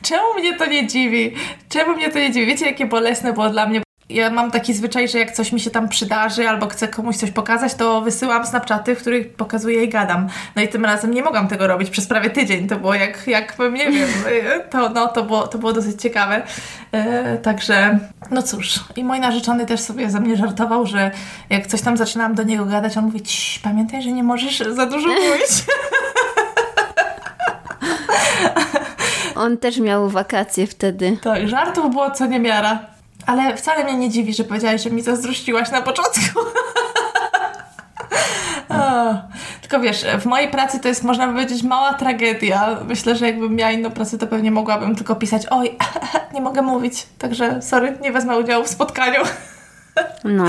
Czemu 0.01 0.33
mnie 0.39 0.57
to 0.57 0.65
nie 0.65 0.87
dziwi? 0.87 1.35
Czemu 1.69 1.95
mnie 1.95 2.09
to 2.09 2.19
nie 2.19 2.31
dziwi? 2.31 2.45
Wiecie, 2.45 2.65
jakie 2.65 2.85
bolesne 2.85 3.33
było 3.33 3.49
dla 3.49 3.65
mnie? 3.67 3.81
Ja 4.09 4.29
mam 4.29 4.51
taki 4.51 4.73
zwyczaj, 4.73 5.07
że 5.07 5.19
jak 5.19 5.31
coś 5.31 5.51
mi 5.51 5.59
się 5.59 5.69
tam 5.71 5.89
przydarzy 5.89 6.49
albo 6.49 6.67
chcę 6.67 6.87
komuś 6.87 7.17
coś 7.17 7.31
pokazać, 7.31 7.73
to 7.73 8.01
wysyłam 8.01 8.45
snapchaty, 8.45 8.95
w 8.95 8.99
których 8.99 9.33
pokazuję 9.33 9.83
i 9.83 9.89
gadam. 9.89 10.27
No 10.55 10.61
i 10.61 10.67
tym 10.67 10.85
razem 10.85 11.13
nie 11.13 11.23
mogłam 11.23 11.47
tego 11.47 11.67
robić 11.67 11.89
przez 11.89 12.07
prawie 12.07 12.29
tydzień. 12.29 12.67
To 12.67 12.75
było 12.75 12.93
jak, 12.93 13.27
jakbym, 13.27 13.73
nie 13.73 13.91
wiem, 13.91 14.09
to, 14.71 14.89
no, 14.89 15.07
to, 15.07 15.23
było, 15.23 15.47
to 15.47 15.57
było 15.57 15.73
dosyć 15.73 16.01
ciekawe. 16.01 16.41
E, 16.91 17.37
także, 17.37 17.99
no 18.31 18.43
cóż. 18.43 18.79
I 18.95 19.03
mój 19.03 19.19
narzeczony 19.19 19.65
też 19.65 19.79
sobie 19.79 20.09
ze 20.09 20.19
mnie 20.19 20.37
żartował, 20.37 20.85
że 20.85 21.11
jak 21.49 21.67
coś 21.67 21.81
tam 21.81 21.97
zaczynałam 21.97 22.35
do 22.35 22.43
niego 22.43 22.65
gadać, 22.65 22.97
on 22.97 23.05
mówi, 23.05 23.21
pamiętaj, 23.63 24.01
że 24.01 24.11
nie 24.11 24.23
możesz 24.23 24.57
za 24.57 24.85
dużo 24.85 25.07
mówić. 25.29 25.51
On 29.35 29.57
też 29.57 29.79
miał 29.79 30.09
wakacje 30.09 30.67
wtedy. 30.67 31.17
Tak, 31.23 31.47
żartów 31.47 31.91
było 31.91 32.11
co 32.11 32.25
niemiara. 32.25 32.98
Ale 33.29 33.57
wcale 33.57 33.83
mnie 33.83 33.97
nie 33.97 34.09
dziwi, 34.09 34.33
że 34.33 34.43
powiedziałaś, 34.43 34.83
że 34.83 34.91
mi 34.91 35.01
zazdrościłaś 35.01 35.71
na 35.71 35.81
początku. 35.81 36.39
o, 38.69 39.15
tylko 39.61 39.79
wiesz, 39.79 40.05
w 40.19 40.25
mojej 40.25 40.49
pracy 40.49 40.79
to 40.79 40.87
jest, 40.87 41.03
można 41.03 41.27
powiedzieć, 41.27 41.63
mała 41.63 41.93
tragedia. 41.93 42.77
Myślę, 42.87 43.15
że 43.15 43.25
jakbym 43.25 43.55
miała 43.55 43.71
inną 43.71 43.91
pracę, 43.91 44.17
to 44.17 44.27
pewnie 44.27 44.51
mogłabym 44.51 44.95
tylko 44.95 45.15
pisać 45.15 45.45
oj, 45.49 45.77
nie 46.33 46.41
mogę 46.41 46.61
mówić, 46.61 47.07
także 47.17 47.61
sorry, 47.61 47.97
nie 48.01 48.11
wezmę 48.11 48.37
udziału 48.37 48.63
w 48.63 48.67
spotkaniu. 48.67 49.21
no. 50.23 50.45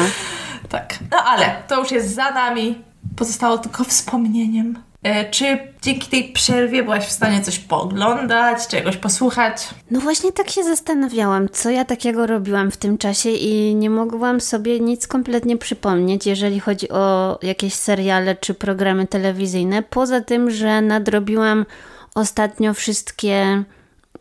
Tak. 0.69 0.95
No 1.11 1.19
ale 1.25 1.57
to 1.69 1.81
już 1.81 1.91
jest 1.91 2.15
za 2.15 2.31
nami. 2.31 2.85
Pozostało 3.17 3.59
tylko 3.59 3.85
wspomnieniem. 3.85 4.83
E, 5.03 5.31
czy 5.31 5.59
dzięki 5.83 6.11
tej 6.11 6.33
przerwie 6.33 6.83
byłaś 6.83 7.05
w 7.05 7.13
stanie 7.13 7.41
coś 7.41 7.59
pooglądać, 7.59 8.67
czegoś 8.69 8.97
posłuchać? 8.97 9.69
No 9.91 10.01
właśnie 10.01 10.33
tak 10.33 10.51
się 10.51 10.65
zastanawiałam, 10.65 11.49
co 11.49 11.71
ja 11.71 11.85
takiego 11.85 12.27
robiłam 12.27 12.71
w 12.71 12.77
tym 12.77 12.99
czasie 12.99 13.31
i 13.31 13.75
nie 13.75 13.91
mogłam 13.91 14.41
sobie 14.41 14.81
nic 14.81 15.07
kompletnie 15.07 15.57
przypomnieć, 15.57 16.27
jeżeli 16.27 16.61
chodzi 16.61 16.89
o 16.89 17.39
jakieś 17.43 17.75
seriale 17.75 18.37
czy 18.37 18.55
programy 18.55 19.07
telewizyjne. 19.07 19.83
Poza 19.83 20.21
tym, 20.21 20.51
że 20.51 20.83
nadrobiłam 20.83 21.67
ostatnio 22.15 22.75
wszystkie 22.75 23.65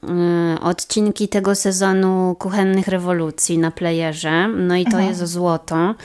y, 0.03 0.59
odcinki 0.61 1.27
tego 1.27 1.55
sezonu 1.55 2.35
Kuchennych 2.39 2.87
Rewolucji 2.87 3.57
na 3.57 3.71
playerze. 3.71 4.47
No 4.47 4.75
i 4.75 4.83
to 4.83 4.91
mhm. 4.91 5.09
jest 5.09 5.25
złoto. 5.25 5.95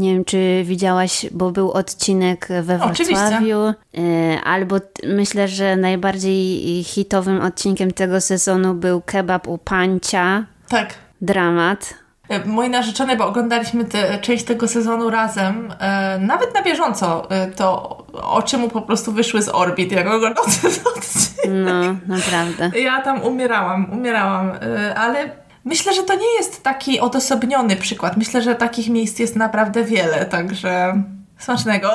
Nie 0.00 0.14
wiem, 0.14 0.24
czy 0.24 0.62
widziałaś, 0.64 1.26
bo 1.30 1.50
był 1.50 1.72
odcinek 1.72 2.48
we 2.48 2.62
Wrocławiu. 2.62 2.92
Oczywiście. 2.92 4.40
Albo 4.44 4.76
myślę, 5.04 5.48
że 5.48 5.76
najbardziej 5.76 6.84
hitowym 6.84 7.40
odcinkiem 7.40 7.90
tego 7.90 8.20
sezonu 8.20 8.74
był 8.74 9.00
kebab 9.00 9.48
u 9.48 9.58
pancia. 9.58 10.46
Tak. 10.68 10.94
Dramat. 11.20 11.94
E, 12.28 12.44
mój 12.44 12.70
narzeczony, 12.70 13.16
bo 13.16 13.26
oglądaliśmy 13.26 13.84
te, 13.84 14.18
część 14.18 14.44
tego 14.44 14.68
sezonu 14.68 15.10
razem, 15.10 15.74
e, 15.78 16.18
nawet 16.18 16.54
na 16.54 16.62
bieżąco, 16.62 17.30
e, 17.30 17.46
to 17.46 17.96
oczy 18.22 18.58
mu 18.58 18.68
po 18.68 18.82
prostu 18.82 19.12
wyszły 19.12 19.42
z 19.42 19.48
orbit, 19.48 19.92
jak 19.92 20.06
oglądał 20.06 20.44
ten 20.62 20.70
odcinek. 20.96 21.46
No, 21.48 21.96
naprawdę. 22.16 22.78
Ja 22.78 23.02
tam 23.02 23.22
umierałam, 23.22 23.92
umierałam, 23.92 24.50
e, 24.50 24.94
ale 24.94 25.30
Myślę, 25.64 25.94
że 25.94 26.02
to 26.02 26.14
nie 26.14 26.34
jest 26.38 26.62
taki 26.62 27.00
odosobniony 27.00 27.76
przykład. 27.76 28.16
Myślę, 28.16 28.42
że 28.42 28.54
takich 28.54 28.88
miejsc 28.88 29.18
jest 29.18 29.36
naprawdę 29.36 29.84
wiele, 29.84 30.26
także 30.26 31.02
smacznego. 31.38 31.90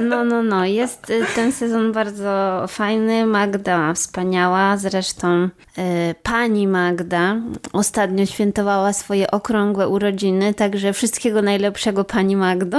No, 0.00 0.24
no, 0.24 0.42
no. 0.42 0.64
Jest 0.64 1.10
y, 1.10 1.26
ten 1.34 1.52
sezon 1.52 1.92
bardzo 1.92 2.64
fajny. 2.68 3.26
Magda 3.26 3.94
wspaniała. 3.94 4.76
Zresztą 4.76 5.48
y, 5.78 6.14
pani 6.22 6.66
Magda 6.66 7.36
ostatnio 7.72 8.26
świętowała 8.26 8.92
swoje 8.92 9.30
okrągłe 9.30 9.88
urodziny, 9.88 10.54
także 10.54 10.92
wszystkiego 10.92 11.42
najlepszego 11.42 12.04
pani 12.04 12.36
Magdo. 12.36 12.78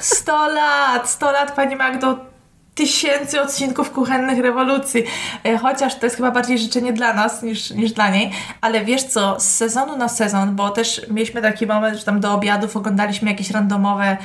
100 0.00 0.48
lat! 0.48 1.10
100 1.10 1.32
lat 1.32 1.52
pani 1.56 1.76
Magdo 1.76 2.35
tysięcy 2.76 3.40
odcinków 3.40 3.90
kuchennych 3.90 4.38
rewolucji. 4.38 5.04
E, 5.44 5.58
chociaż 5.58 5.98
to 5.98 6.06
jest 6.06 6.16
chyba 6.16 6.30
bardziej 6.30 6.58
życzenie 6.58 6.92
dla 6.92 7.12
nas 7.12 7.42
niż, 7.42 7.70
niż 7.70 7.92
dla 7.92 8.10
niej. 8.10 8.30
Ale 8.60 8.84
wiesz 8.84 9.04
co, 9.04 9.40
z 9.40 9.44
sezonu 9.44 9.96
na 9.96 10.08
sezon, 10.08 10.56
bo 10.56 10.70
też 10.70 11.06
mieliśmy 11.10 11.42
taki 11.42 11.66
moment, 11.66 11.98
że 11.98 12.04
tam 12.04 12.20
do 12.20 12.32
obiadów 12.32 12.76
oglądaliśmy 12.76 13.30
jakieś 13.30 13.50
randomowe 13.50 14.16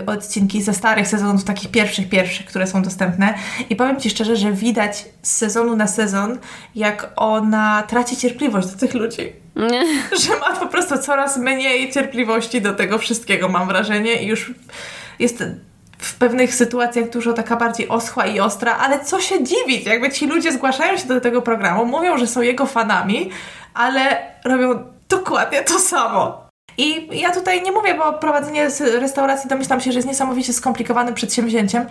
y, 0.00 0.06
odcinki 0.06 0.62
ze 0.62 0.74
starych 0.74 1.08
sezonów, 1.08 1.44
takich 1.44 1.70
pierwszych, 1.70 2.08
pierwszych, 2.08 2.46
które 2.46 2.66
są 2.66 2.82
dostępne. 2.82 3.34
I 3.70 3.76
powiem 3.76 4.00
Ci 4.00 4.10
szczerze, 4.10 4.36
że 4.36 4.52
widać 4.52 5.04
z 5.22 5.36
sezonu 5.36 5.76
na 5.76 5.86
sezon, 5.86 6.38
jak 6.74 7.12
ona 7.16 7.82
traci 7.88 8.16
cierpliwość 8.16 8.68
do 8.68 8.78
tych 8.78 8.94
ludzi. 8.94 9.32
Nie. 9.56 9.84
Że 10.24 10.38
ma 10.40 10.56
po 10.56 10.66
prostu 10.66 10.98
coraz 10.98 11.36
mniej 11.36 11.92
cierpliwości 11.92 12.60
do 12.60 12.72
tego 12.72 12.98
wszystkiego, 12.98 13.48
mam 13.48 13.68
wrażenie, 13.68 14.22
i 14.22 14.26
już 14.26 14.54
jest 15.18 15.44
w 16.02 16.14
pewnych 16.14 16.54
sytuacjach 16.54 17.10
dużo 17.10 17.32
taka 17.32 17.56
bardziej 17.56 17.88
oschła 17.88 18.26
i 18.26 18.40
ostra, 18.40 18.76
ale 18.76 19.04
co 19.04 19.20
się 19.20 19.44
dziwić, 19.44 19.86
jakby 19.86 20.10
ci 20.10 20.26
ludzie 20.26 20.52
zgłaszają 20.52 20.96
się 20.96 21.08
do 21.08 21.20
tego 21.20 21.42
programu, 21.42 21.86
mówią, 21.86 22.18
że 22.18 22.26
są 22.26 22.40
jego 22.40 22.66
fanami, 22.66 23.30
ale 23.74 24.00
robią 24.44 24.84
dokładnie 25.08 25.62
to 25.62 25.78
samo. 25.78 26.42
I 26.78 27.08
ja 27.20 27.30
tutaj 27.30 27.62
nie 27.62 27.72
mówię, 27.72 27.94
bo 27.94 28.12
prowadzenie 28.12 28.68
restauracji 29.00 29.50
domyślam 29.50 29.80
się, 29.80 29.92
że 29.92 29.98
jest 29.98 30.08
niesamowicie 30.08 30.52
skomplikowanym 30.52 31.14
przedsięwzięciem, 31.14 31.86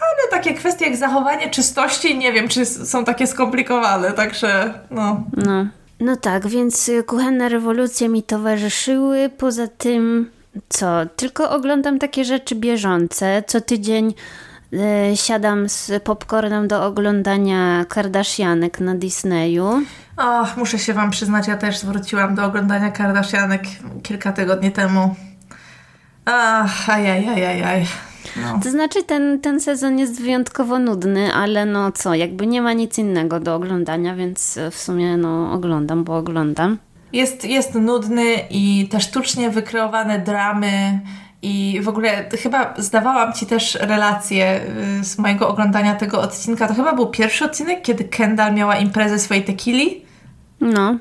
ale 0.00 0.30
takie 0.30 0.54
kwestie 0.54 0.86
jak 0.86 0.96
zachowanie 0.96 1.50
czystości, 1.50 2.18
nie 2.18 2.32
wiem, 2.32 2.48
czy 2.48 2.66
są 2.66 3.04
takie 3.04 3.26
skomplikowane, 3.26 4.12
także 4.12 4.74
no. 4.90 5.24
No, 5.36 5.66
no 6.00 6.16
tak, 6.16 6.46
więc 6.46 6.90
kuchenne 7.06 7.48
rewolucje 7.48 8.08
mi 8.08 8.22
towarzyszyły. 8.22 9.30
Poza 9.38 9.68
tym 9.68 10.30
co? 10.68 11.06
Tylko 11.16 11.50
oglądam 11.50 11.98
takie 11.98 12.24
rzeczy 12.24 12.54
bieżące. 12.54 13.42
Co 13.46 13.60
tydzień 13.60 14.14
y, 14.72 15.16
siadam 15.16 15.68
z 15.68 16.02
popcornem 16.02 16.68
do 16.68 16.86
oglądania 16.86 17.84
Kardashianek 17.88 18.80
na 18.80 18.94
Disneyu. 18.94 19.82
Och, 20.16 20.56
muszę 20.56 20.78
się 20.78 20.92
Wam 20.92 21.10
przyznać, 21.10 21.48
ja 21.48 21.56
też 21.56 21.84
wróciłam 21.84 22.34
do 22.34 22.44
oglądania 22.44 22.90
Kardashianek 22.90 23.62
kilka 24.02 24.32
tygodni 24.32 24.72
temu. 24.72 25.14
Ach, 26.24 26.90
ajajajajaj. 26.90 27.86
No. 28.36 28.60
To 28.62 28.70
znaczy 28.70 29.02
ten, 29.02 29.40
ten 29.40 29.60
sezon 29.60 29.98
jest 29.98 30.22
wyjątkowo 30.22 30.78
nudny, 30.78 31.34
ale 31.34 31.66
no 31.66 31.92
co, 31.92 32.14
jakby 32.14 32.46
nie 32.46 32.62
ma 32.62 32.72
nic 32.72 32.98
innego 32.98 33.40
do 33.40 33.54
oglądania, 33.54 34.14
więc 34.14 34.58
w 34.70 34.78
sumie 34.78 35.16
no 35.16 35.52
oglądam, 35.52 36.04
bo 36.04 36.16
oglądam. 36.16 36.78
Jest, 37.12 37.44
jest 37.44 37.74
nudny 37.74 38.34
i 38.50 38.88
te 38.90 39.00
sztucznie 39.00 39.50
wykreowane 39.50 40.18
dramy 40.18 41.00
i 41.42 41.80
w 41.82 41.88
ogóle 41.88 42.28
chyba 42.42 42.74
zdawałam 42.78 43.32
Ci 43.32 43.46
też 43.46 43.74
relację 43.74 44.60
y, 45.00 45.04
z 45.04 45.18
mojego 45.18 45.48
oglądania 45.48 45.94
tego 45.94 46.20
odcinka. 46.20 46.68
To 46.68 46.74
chyba 46.74 46.92
był 46.92 47.06
pierwszy 47.06 47.44
odcinek, 47.44 47.82
kiedy 47.82 48.04
Kendall 48.04 48.54
miała 48.54 48.76
imprezę 48.76 49.18
swojej 49.18 49.44
tequili. 49.44 50.04
No. 50.60 50.98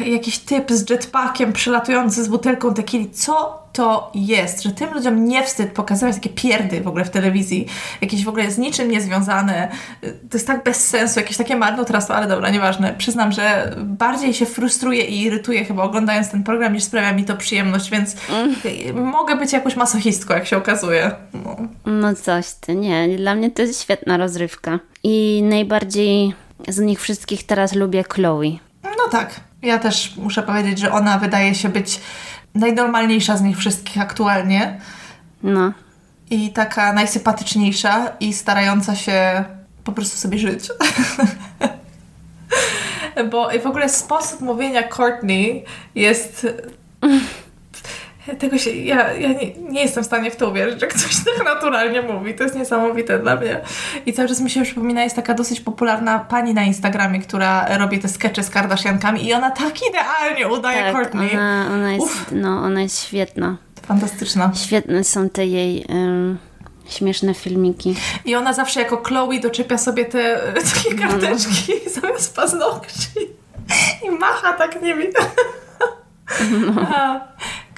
Jakiś 0.00 0.38
typ 0.38 0.70
z 0.70 0.90
jetpackiem 0.90 1.52
przylatujący 1.52 2.24
z 2.24 2.28
butelką 2.28 2.74
tequili. 2.74 3.10
Co 3.10 3.62
to 3.72 4.10
jest, 4.14 4.62
że 4.62 4.70
tym 4.70 4.94
ludziom 4.94 5.24
nie 5.24 5.44
wstyd 5.44 5.72
pokazywać 5.72 6.14
takie 6.14 6.30
pierdy 6.30 6.80
w 6.80 6.88
ogóle 6.88 7.04
w 7.04 7.10
telewizji, 7.10 7.66
jakieś 8.00 8.24
w 8.24 8.28
ogóle 8.28 8.50
z 8.50 8.58
niczym 8.58 8.90
niezwiązane. 8.90 9.68
To 10.00 10.36
jest 10.36 10.46
tak 10.46 10.64
bez 10.64 10.88
sensu, 10.88 11.20
jakieś 11.20 11.36
takie 11.36 11.56
marnotrawstwo, 11.56 12.14
ale 12.14 12.26
dobra, 12.26 12.50
nieważne. 12.50 12.94
Przyznam, 12.98 13.32
że 13.32 13.76
bardziej 13.84 14.34
się 14.34 14.46
frustruję 14.46 15.04
i 15.04 15.22
irytuję 15.22 15.64
chyba 15.64 15.82
oglądając 15.82 16.30
ten 16.30 16.44
program, 16.44 16.72
niż 16.72 16.84
sprawia 16.84 17.12
mi 17.12 17.24
to 17.24 17.36
przyjemność, 17.36 17.90
więc 17.90 18.16
mm. 18.30 19.04
mogę 19.04 19.36
być 19.36 19.52
jakąś 19.52 19.76
masochistką, 19.76 20.34
jak 20.34 20.46
się 20.46 20.56
okazuje. 20.56 21.10
No. 21.44 21.56
no 21.86 22.14
coś 22.14 22.52
ty, 22.52 22.74
nie. 22.74 23.16
Dla 23.16 23.34
mnie 23.34 23.50
to 23.50 23.62
jest 23.62 23.82
świetna 23.82 24.16
rozrywka. 24.16 24.78
I 25.02 25.42
najbardziej 25.42 26.34
z 26.68 26.78
nich 26.78 27.00
wszystkich 27.00 27.46
teraz 27.46 27.74
lubię 27.74 28.04
Chloe. 28.08 28.50
No 28.84 29.08
tak. 29.10 29.47
Ja 29.62 29.78
też 29.78 30.16
muszę 30.16 30.42
powiedzieć, 30.42 30.78
że 30.78 30.92
ona 30.92 31.18
wydaje 31.18 31.54
się 31.54 31.68
być 31.68 32.00
najnormalniejsza 32.54 33.36
z 33.36 33.42
nich 33.42 33.58
wszystkich 33.58 34.02
aktualnie. 34.02 34.80
No. 35.42 35.72
I 36.30 36.52
taka 36.52 36.92
najsympatyczniejsza 36.92 38.12
i 38.20 38.32
starająca 38.32 38.96
się 38.96 39.44
po 39.84 39.92
prostu 39.92 40.18
sobie 40.18 40.38
żyć. 40.38 40.68
Bo 43.30 43.50
w 43.62 43.66
ogóle 43.66 43.88
sposób 43.88 44.40
mówienia 44.40 44.82
Courtney 44.82 45.64
jest 45.94 46.46
tego 48.34 48.58
się, 48.58 48.70
ja, 48.70 49.12
ja 49.12 49.28
nie, 49.28 49.54
nie, 49.54 49.82
jestem 49.82 50.02
w 50.04 50.06
stanie 50.06 50.30
w 50.30 50.36
to 50.36 50.50
uwierzyć, 50.50 50.80
że 50.80 50.86
ktoś 50.86 51.16
tak 51.36 51.44
naturalnie 51.44 52.02
mówi. 52.02 52.34
To 52.34 52.42
jest 52.42 52.56
niesamowite 52.56 53.18
dla 53.18 53.36
mnie. 53.36 53.60
I 54.06 54.12
cały 54.12 54.28
czas 54.28 54.40
mi 54.40 54.50
się 54.50 54.62
przypomina, 54.62 55.04
jest 55.04 55.16
taka 55.16 55.34
dosyć 55.34 55.60
popularna 55.60 56.18
pani 56.18 56.54
na 56.54 56.62
Instagramie, 56.62 57.20
która 57.20 57.78
robi 57.78 57.98
te 57.98 58.08
skecze 58.08 58.42
z 58.42 58.50
Kardashiankami 58.50 59.26
i 59.26 59.34
ona 59.34 59.50
tak 59.50 59.74
idealnie 59.88 60.48
udaje 60.48 60.82
tak, 60.82 60.92
Courtney. 60.92 61.32
Ona, 61.32 61.66
ona, 61.74 61.92
jest, 61.92 62.32
no, 62.32 62.48
ona 62.48 62.82
jest 62.82 63.02
świetna. 63.06 63.56
Fantastyczna. 63.86 64.52
Świetne 64.54 65.04
są 65.04 65.28
te 65.28 65.46
jej... 65.46 65.84
Um 65.88 66.38
śmieszne 66.88 67.34
filmiki. 67.34 67.96
I 68.24 68.34
ona 68.34 68.52
zawsze 68.52 68.80
jako 68.80 68.96
Chloe 68.96 69.40
doczepia 69.40 69.78
sobie 69.78 70.04
te 70.04 70.40
takie 70.54 70.94
no, 70.94 71.02
no. 71.02 71.08
karteczki 71.08 71.72
no, 71.72 71.80
no. 71.86 72.00
zamiast 72.00 72.36
paznokci 72.36 73.10
i 74.06 74.10
macha 74.10 74.52
tak 74.52 74.82
nimi. 74.82 75.04
No. 76.74 76.86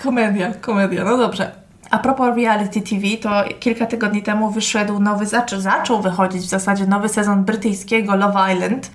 Komedia, 0.02 0.52
komedia. 0.60 1.04
No 1.04 1.16
dobrze. 1.16 1.50
A 1.90 1.98
propos 1.98 2.36
reality 2.36 2.80
TV, 2.80 3.16
to 3.22 3.30
kilka 3.60 3.86
tygodni 3.86 4.22
temu 4.22 4.50
wyszedł 4.50 5.00
nowy, 5.00 5.26
zaczął, 5.26 5.60
zaczął 5.60 6.02
wychodzić 6.02 6.42
w 6.42 6.48
zasadzie 6.48 6.86
nowy 6.86 7.08
sezon 7.08 7.44
brytyjskiego 7.44 8.16
Love 8.16 8.54
Island. 8.54 8.90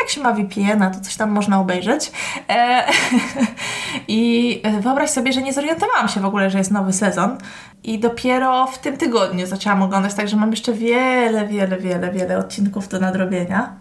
Jak 0.00 0.10
się 0.10 0.20
ma 0.20 0.32
VPN, 0.32 0.92
to 0.92 1.00
coś 1.00 1.16
tam 1.16 1.30
można 1.30 1.60
obejrzeć. 1.60 2.12
E 2.48 2.84
I 4.08 4.62
wyobraź 4.80 5.10
sobie, 5.10 5.32
że 5.32 5.42
nie 5.42 5.52
zorientowałam 5.52 6.08
się 6.08 6.20
w 6.20 6.24
ogóle, 6.24 6.50
że 6.50 6.58
jest 6.58 6.70
nowy 6.70 6.92
sezon. 6.92 7.38
I 7.84 7.98
dopiero 7.98 8.66
w 8.66 8.78
tym 8.78 8.96
tygodniu 8.96 9.46
zaczęłam 9.46 9.82
oglądać, 9.82 10.14
także 10.14 10.36
mam 10.36 10.50
jeszcze 10.50 10.72
wiele, 10.72 11.46
wiele, 11.46 11.76
wiele, 11.76 12.12
wiele 12.12 12.38
odcinków 12.38 12.88
do 12.88 13.00
nadrobienia. 13.00 13.72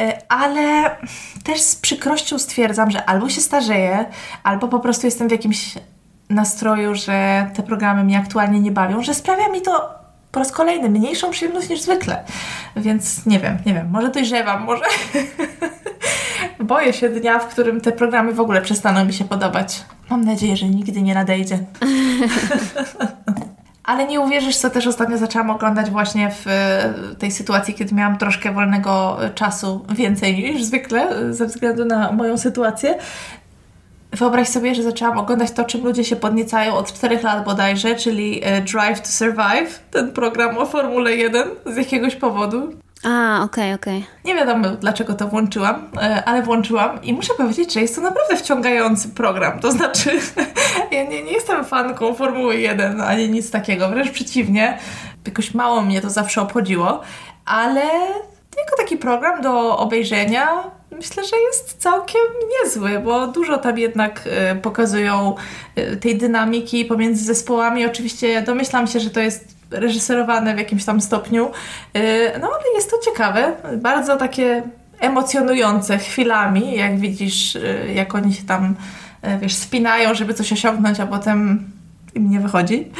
E, 0.00 0.18
ale 0.28 0.96
też 1.44 1.60
z 1.60 1.76
przykrością 1.76 2.38
stwierdzam, 2.38 2.90
że 2.90 3.04
albo 3.04 3.28
się 3.28 3.40
starzeję, 3.40 4.04
albo 4.42 4.68
po 4.68 4.80
prostu 4.80 5.06
jestem 5.06 5.28
w 5.28 5.32
jakimś 5.32 5.74
nastroju, 6.30 6.94
że 6.94 7.50
te 7.54 7.62
programy 7.62 8.04
mnie 8.04 8.18
aktualnie 8.18 8.60
nie 8.60 8.70
bawią, 8.70 9.02
że 9.02 9.14
sprawia 9.14 9.48
mi 9.48 9.62
to 9.62 9.94
po 10.32 10.38
raz 10.40 10.52
kolejny 10.52 10.88
mniejszą 10.88 11.30
przyjemność 11.30 11.68
niż 11.68 11.80
zwykle. 11.80 12.24
Więc 12.76 13.26
nie 13.26 13.38
wiem, 13.38 13.58
nie 13.66 13.74
wiem, 13.74 13.90
może 13.90 14.08
dojrzewam, 14.08 14.64
może 14.64 14.84
boję 16.60 16.92
się 16.92 17.08
dnia, 17.08 17.38
w 17.38 17.48
którym 17.48 17.80
te 17.80 17.92
programy 17.92 18.32
w 18.32 18.40
ogóle 18.40 18.62
przestaną 18.62 19.04
mi 19.04 19.12
się 19.12 19.24
podobać. 19.24 19.84
Mam 20.10 20.24
nadzieję, 20.24 20.56
że 20.56 20.66
nigdy 20.68 21.02
nie 21.02 21.14
nadejdzie. 21.14 21.58
Ale 23.84 24.06
nie 24.06 24.20
uwierzysz, 24.20 24.56
co 24.56 24.70
też 24.70 24.86
ostatnio 24.86 25.18
zaczęłam 25.18 25.50
oglądać 25.50 25.90
właśnie 25.90 26.30
w 26.30 26.46
tej 27.18 27.30
sytuacji, 27.30 27.74
kiedy 27.74 27.94
miałam 27.94 28.18
troszkę 28.18 28.52
wolnego 28.52 29.18
czasu 29.34 29.86
więcej 29.94 30.34
niż 30.34 30.64
zwykle, 30.64 31.32
ze 31.34 31.46
względu 31.46 31.84
na 31.84 32.12
moją 32.12 32.38
sytuację. 32.38 32.98
Wyobraź 34.16 34.48
sobie, 34.48 34.74
że 34.74 34.82
zaczęłam 34.82 35.18
oglądać 35.18 35.50
to, 35.50 35.64
czym 35.64 35.84
ludzie 35.84 36.04
się 36.04 36.16
podniecają 36.16 36.74
od 36.74 36.92
4 36.92 37.22
lat 37.22 37.44
bodajże, 37.44 37.94
czyli 37.94 38.40
e, 38.44 38.60
Drive 38.60 39.00
to 39.00 39.08
Survive, 39.08 39.80
ten 39.90 40.12
program 40.12 40.58
o 40.58 40.66
Formule 40.66 41.16
1 41.16 41.48
z 41.66 41.76
jakiegoś 41.76 42.16
powodu. 42.16 42.72
A, 43.04 43.42
okej, 43.42 43.44
okay, 43.44 43.74
okej. 43.74 43.98
Okay. 43.98 44.02
Nie 44.24 44.34
wiadomo, 44.34 44.68
dlaczego 44.68 45.14
to 45.14 45.28
włączyłam, 45.28 45.88
e, 45.96 46.24
ale 46.24 46.42
włączyłam 46.42 47.02
i 47.02 47.12
muszę 47.12 47.34
powiedzieć, 47.34 47.72
że 47.72 47.80
jest 47.80 47.94
to 47.94 48.00
naprawdę 48.00 48.36
wciągający 48.36 49.08
program. 49.08 49.60
To 49.60 49.72
znaczy, 49.72 50.10
ja 50.92 51.02
nie, 51.02 51.22
nie 51.22 51.32
jestem 51.32 51.64
fanką 51.64 52.14
Formuły 52.14 52.56
1 52.56 53.00
ani 53.00 53.28
nic 53.28 53.50
takiego, 53.50 53.88
wręcz 53.88 54.10
przeciwnie. 54.10 54.78
Jakoś 55.26 55.54
mało 55.54 55.82
mnie 55.82 56.00
to 56.00 56.10
zawsze 56.10 56.42
obchodziło, 56.42 57.00
ale 57.44 57.82
jako 58.56 58.76
taki 58.76 58.96
program 58.96 59.40
do 59.42 59.78
obejrzenia 59.78 60.75
myślę, 60.90 61.24
że 61.24 61.36
jest 61.36 61.76
całkiem 61.78 62.20
niezły, 62.62 62.98
bo 62.98 63.26
dużo 63.26 63.58
tam 63.58 63.78
jednak 63.78 64.28
y, 64.52 64.56
pokazują 64.56 65.34
y, 65.78 65.96
tej 65.96 66.16
dynamiki 66.16 66.84
pomiędzy 66.84 67.24
zespołami. 67.24 67.86
Oczywiście 67.86 68.28
ja 68.28 68.42
domyślam 68.42 68.86
się, 68.86 69.00
że 69.00 69.10
to 69.10 69.20
jest 69.20 69.56
reżyserowane 69.70 70.54
w 70.54 70.58
jakimś 70.58 70.84
tam 70.84 71.00
stopniu, 71.00 71.46
y, 71.46 71.50
no 72.40 72.46
ale 72.46 72.74
jest 72.74 72.90
to 72.90 72.96
ciekawe, 73.04 73.56
bardzo 73.76 74.16
takie 74.16 74.62
emocjonujące 75.00 75.98
chwilami, 75.98 76.76
jak 76.76 76.98
widzisz, 76.98 77.58
jak 77.94 78.14
oni 78.14 78.34
się 78.34 78.42
tam, 78.42 78.74
wiesz, 79.40 79.54
spinają, 79.54 80.14
żeby 80.14 80.34
coś 80.34 80.52
osiągnąć, 80.52 81.00
a 81.00 81.06
potem 81.06 81.70
im 82.14 82.30
nie 82.30 82.40
wychodzi. 82.40 82.92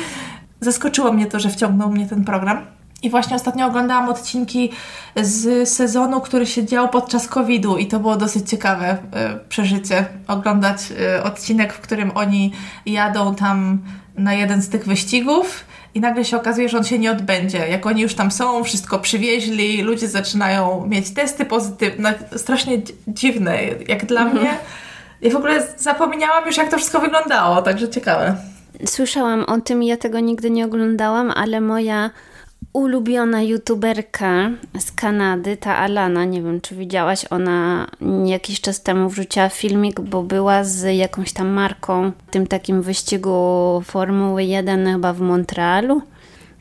Zaskoczyło 0.61 1.13
mnie 1.13 1.27
to, 1.27 1.41
że 1.41 1.51
wciągnął 1.51 1.91
mnie 1.91 2.07
ten 2.07 2.25
program. 2.25 2.76
I 3.03 3.11
właśnie 3.11 3.37
ostatnio 3.37 3.67
oglądałam 3.67 4.09
odcinki 4.09 4.73
z 5.17 5.69
sezonu, 5.69 6.21
który 6.21 6.47
się 6.47 6.65
dział 6.65 6.89
podczas 6.89 7.29
COVID-u 7.29 7.77
i 7.77 7.87
to 7.87 8.01
było 8.01 8.17
dosyć 8.17 8.51
ciekawe 8.51 8.93
y, 8.95 8.99
przeżycie. 9.49 10.07
Oglądać 10.29 10.79
y, 11.19 11.23
odcinek, 11.23 11.73
w 11.73 11.81
którym 11.81 12.11
oni 12.15 12.53
jadą 12.87 13.35
tam 13.35 13.79
na 14.19 14.35
jeden 14.35 14.63
z 14.63 14.69
tych 14.69 14.85
wyścigów 14.85 15.65
i 15.95 16.01
nagle 16.01 16.25
się 16.25 16.37
okazuje, 16.37 16.69
że 16.69 16.79
on 16.79 16.85
się 16.85 16.99
nie 16.99 17.11
odbędzie. 17.11 17.69
Jak 17.69 17.87
oni 17.87 18.03
już 18.03 18.15
tam 18.15 18.31
są, 18.31 18.65
wszystko 18.65 18.99
przywieźli, 18.99 19.83
ludzie 19.83 20.09
zaczynają 20.09 20.87
mieć 20.87 21.15
testy 21.15 21.45
pozytywne, 21.45 22.15
strasznie 22.37 22.79
dziwne, 23.09 23.59
jak 23.89 24.07
dla 24.07 24.21
mhm. 24.21 24.41
mnie. 24.41 24.59
I 25.23 25.31
w 25.31 25.37
ogóle 25.37 25.67
zapomniałam 25.77 26.47
już, 26.47 26.57
jak 26.57 26.71
to 26.71 26.77
wszystko 26.77 27.01
wyglądało, 27.01 27.63
także 27.63 27.89
ciekawe. 27.89 28.37
Słyszałam 28.87 29.45
o 29.45 29.61
tym, 29.61 29.83
ja 29.83 29.97
tego 29.97 30.21
nigdy 30.21 30.51
nie 30.51 30.65
oglądałam, 30.65 31.31
ale 31.31 31.61
moja 31.61 32.11
ulubiona 32.77 33.43
youtuberka 33.43 34.51
z 34.79 34.93
Kanady, 34.93 35.57
ta 35.57 35.77
Alana, 35.77 36.25
nie 36.25 36.43
wiem 36.43 36.61
czy 36.61 36.75
widziałaś, 36.75 37.25
ona 37.31 37.87
jakiś 38.25 38.61
czas 38.61 38.83
temu 38.83 39.09
wrzuciła 39.09 39.49
filmik, 39.49 40.01
bo 40.01 40.23
była 40.23 40.65
z 40.65 40.97
jakąś 40.97 41.33
tam 41.33 41.49
marką 41.49 42.13
w 42.27 42.31
tym 42.31 42.47
takim 42.47 42.83
wyścigu 42.83 43.83
Formuły 43.85 44.45
1 44.45 44.93
chyba 44.93 45.13
w 45.13 45.21
Montrealu. 45.21 46.03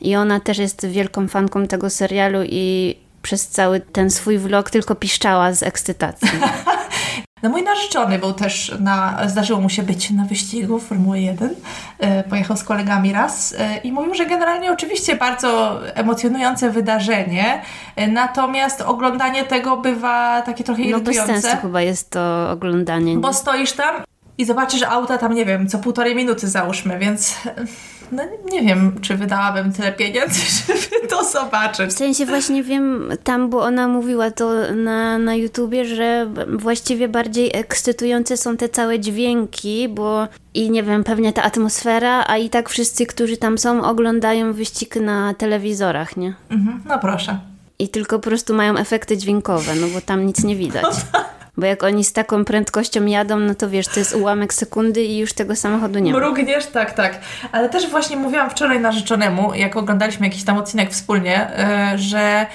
I 0.02 0.16
ona 0.16 0.40
też 0.40 0.58
jest 0.58 0.86
wielką 0.86 1.28
fanką 1.28 1.68
tego 1.68 1.90
serialu 1.90 2.40
i 2.44 2.96
przez 3.26 3.48
cały 3.48 3.80
ten 3.80 4.10
swój 4.10 4.38
vlog 4.38 4.70
tylko 4.70 4.96
piszczała 4.96 5.54
z 5.54 5.64
ekscytacji. 5.64 6.30
No 7.44 7.50
mój 7.52 7.64
narzeczony 7.64 8.20
był 8.20 8.34
też 8.34 8.76
na, 8.80 9.18
zdarzyło 9.28 9.62
mu 9.62 9.70
się 9.70 9.84
być 9.84 10.12
na 10.12 10.26
wyścigu 10.26 10.80
Formuły 10.80 11.20
1. 11.20 11.56
E, 12.00 12.24
pojechał 12.24 12.58
z 12.58 12.64
kolegami 12.64 13.14
raz 13.14 13.56
e, 13.58 13.78
i 13.78 13.92
mówił, 13.92 14.14
że 14.14 14.26
generalnie 14.26 14.72
oczywiście 14.72 15.16
bardzo 15.16 15.80
emocjonujące 15.94 16.70
wydarzenie, 16.70 17.62
e, 17.96 18.08
natomiast 18.08 18.82
oglądanie 18.82 19.44
tego 19.44 19.78
bywa 19.78 20.42
takie 20.42 20.64
trochę 20.64 20.82
irytujące. 20.82 21.28
No 21.28 21.34
bez 21.34 21.44
sensu 21.44 21.62
chyba 21.62 21.82
jest 21.82 22.10
to 22.10 22.50
oglądanie. 22.52 23.18
Bo 23.18 23.34
stoisz 23.34 23.72
tam 23.72 23.96
i 24.38 24.46
zobaczysz 24.46 24.84
auta 24.84 25.18
tam, 25.18 25.34
nie 25.34 25.46
wiem, 25.46 25.68
co 25.68 25.80
półtorej 25.80 26.16
minuty 26.16 26.48
załóżmy, 26.48 27.00
więc 27.00 27.36
no 28.12 28.24
nie 28.52 28.62
wiem, 28.62 28.96
czy 29.02 29.18
wydałabym 29.18 29.74
tyle 29.74 29.92
pieniędzy, 29.92 30.40
żeby 30.68 31.08
to 31.08 31.24
zobaczyć. 31.24 31.92
W 31.92 31.98
sensie 31.98 32.26
właśnie 32.26 32.64
wiem 32.64 33.10
tam, 33.24 33.50
bo 33.50 33.64
ona 33.64 33.88
mówiła 33.88 34.32
to 34.32 34.74
na, 34.76 35.18
na 35.18 35.36
YouTubie, 35.36 35.86
że 35.86 36.28
właściwie 36.58 37.08
bardziej 37.08 37.52
ekscytujące 37.54 38.38
są 38.38 38.58
te 38.58 38.70
całe 38.70 39.00
dźwięki, 39.00 39.90
bo 39.90 40.28
i 40.54 40.70
nie 40.72 40.84
wiem, 40.84 41.04
pewnie 41.04 41.34
ta 41.34 41.44
atmosfera, 41.44 42.24
a 42.28 42.38
i 42.38 42.50
tak 42.50 42.70
wszyscy, 42.70 43.06
którzy 43.06 43.38
tam 43.38 43.58
są, 43.58 43.84
oglądają 43.84 44.54
wyścig 44.54 44.96
na 44.96 45.34
telewizorach, 45.34 46.18
nie? 46.18 46.34
Mhm, 46.50 46.84
no 46.86 47.00
proszę. 47.00 47.40
I 47.80 47.90
tylko 47.90 48.20
po 48.20 48.24
prostu 48.24 48.54
mają 48.54 48.78
efekty 48.78 49.18
dźwiękowe, 49.18 49.76
no 49.76 49.88
bo 49.94 50.02
tam 50.02 50.26
nic 50.26 50.44
nie 50.44 50.56
widać. 50.56 50.86
No 51.14 51.20
tak. 51.20 51.45
Bo 51.58 51.66
jak 51.66 51.84
oni 51.84 52.04
z 52.04 52.14
taką 52.14 52.46
prędkością 52.46 53.06
jadą, 53.06 53.40
no 53.40 53.56
to 53.56 53.70
wiesz, 53.70 53.88
to 53.88 54.00
jest 54.00 54.16
ułamek 54.16 54.54
sekundy 54.54 55.04
i 55.04 55.18
już 55.18 55.34
tego 55.34 55.56
samochodu 55.56 56.00
nie 56.00 56.14
ma. 56.14 56.20
Mrugniesz, 56.20 56.66
tak, 56.66 56.92
tak. 56.92 57.20
Ale 57.52 57.70
też 57.70 57.90
właśnie 57.90 58.18
mówiłam 58.18 58.50
wczoraj 58.50 58.80
narzeczonemu, 58.80 59.54
jak 59.54 59.76
oglądaliśmy 59.76 60.28
jakiś 60.28 60.44
tam 60.44 60.58
odcinek 60.58 60.92
wspólnie, 60.92 61.52
yy, 61.92 61.98
że 61.98 62.46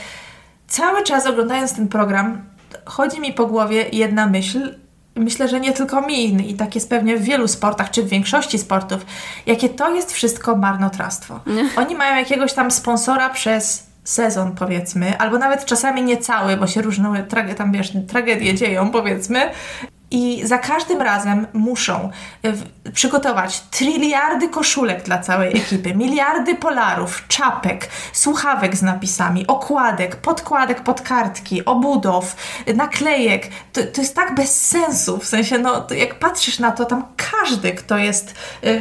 cały 0.68 1.02
czas 1.02 1.26
oglądając 1.26 1.74
ten 1.76 1.88
program, 1.88 2.44
chodzi 2.84 3.20
mi 3.20 3.32
po 3.32 3.46
głowie 3.46 3.86
jedna 3.92 4.26
myśl, 4.26 4.74
myślę, 5.16 5.48
że 5.48 5.60
nie 5.60 5.72
tylko 5.72 6.00
mi 6.00 6.50
i 6.50 6.54
tak 6.54 6.74
jest 6.74 6.90
pewnie 6.90 7.16
w 7.16 7.22
wielu 7.22 7.48
sportach, 7.48 7.90
czy 7.90 8.02
w 8.02 8.08
większości 8.08 8.58
sportów, 8.58 9.06
jakie 9.46 9.68
to 9.68 9.94
jest 9.94 10.12
wszystko 10.12 10.56
marnotrawstwo. 10.56 11.40
Oni 11.76 11.94
mają 11.94 12.16
jakiegoś 12.16 12.52
tam 12.52 12.70
sponsora 12.70 13.30
przez 13.30 13.89
sezon, 14.10 14.54
powiedzmy, 14.54 15.18
albo 15.18 15.38
nawet 15.38 15.64
czasami 15.64 16.02
nie 16.02 16.16
cały, 16.16 16.56
bo 16.56 16.66
się 16.66 16.82
różne 16.82 17.10
tam 17.54 17.72
wiesz, 17.72 17.92
tragedie 18.08 18.54
dzieją, 18.54 18.90
powiedzmy, 18.90 19.40
i 20.10 20.46
za 20.46 20.58
każdym 20.58 21.02
razem 21.02 21.46
muszą 21.52 22.10
e, 22.42 22.92
przygotować 22.92 23.60
triliardy 23.60 24.48
koszulek 24.48 25.02
dla 25.02 25.18
całej 25.18 25.56
ekipy, 25.56 25.94
miliardy 25.94 26.54
polarów, 26.54 27.24
czapek, 27.28 27.88
słuchawek 28.12 28.76
z 28.76 28.82
napisami, 28.82 29.46
okładek, 29.46 30.16
podkładek 30.16 30.80
pod 30.80 31.00
kartki, 31.00 31.64
obudow, 31.64 32.36
naklejek. 32.74 33.48
To, 33.72 33.80
to 33.94 34.00
jest 34.00 34.14
tak 34.14 34.34
bez 34.34 34.66
sensu, 34.66 35.18
w 35.18 35.26
sensie, 35.26 35.58
no, 35.58 35.86
jak 35.96 36.18
patrzysz 36.18 36.58
na 36.58 36.72
to, 36.72 36.84
tam 36.84 37.04
każdy, 37.16 37.72
kto 37.72 37.98
jest, 37.98 38.34
e, 38.62 38.80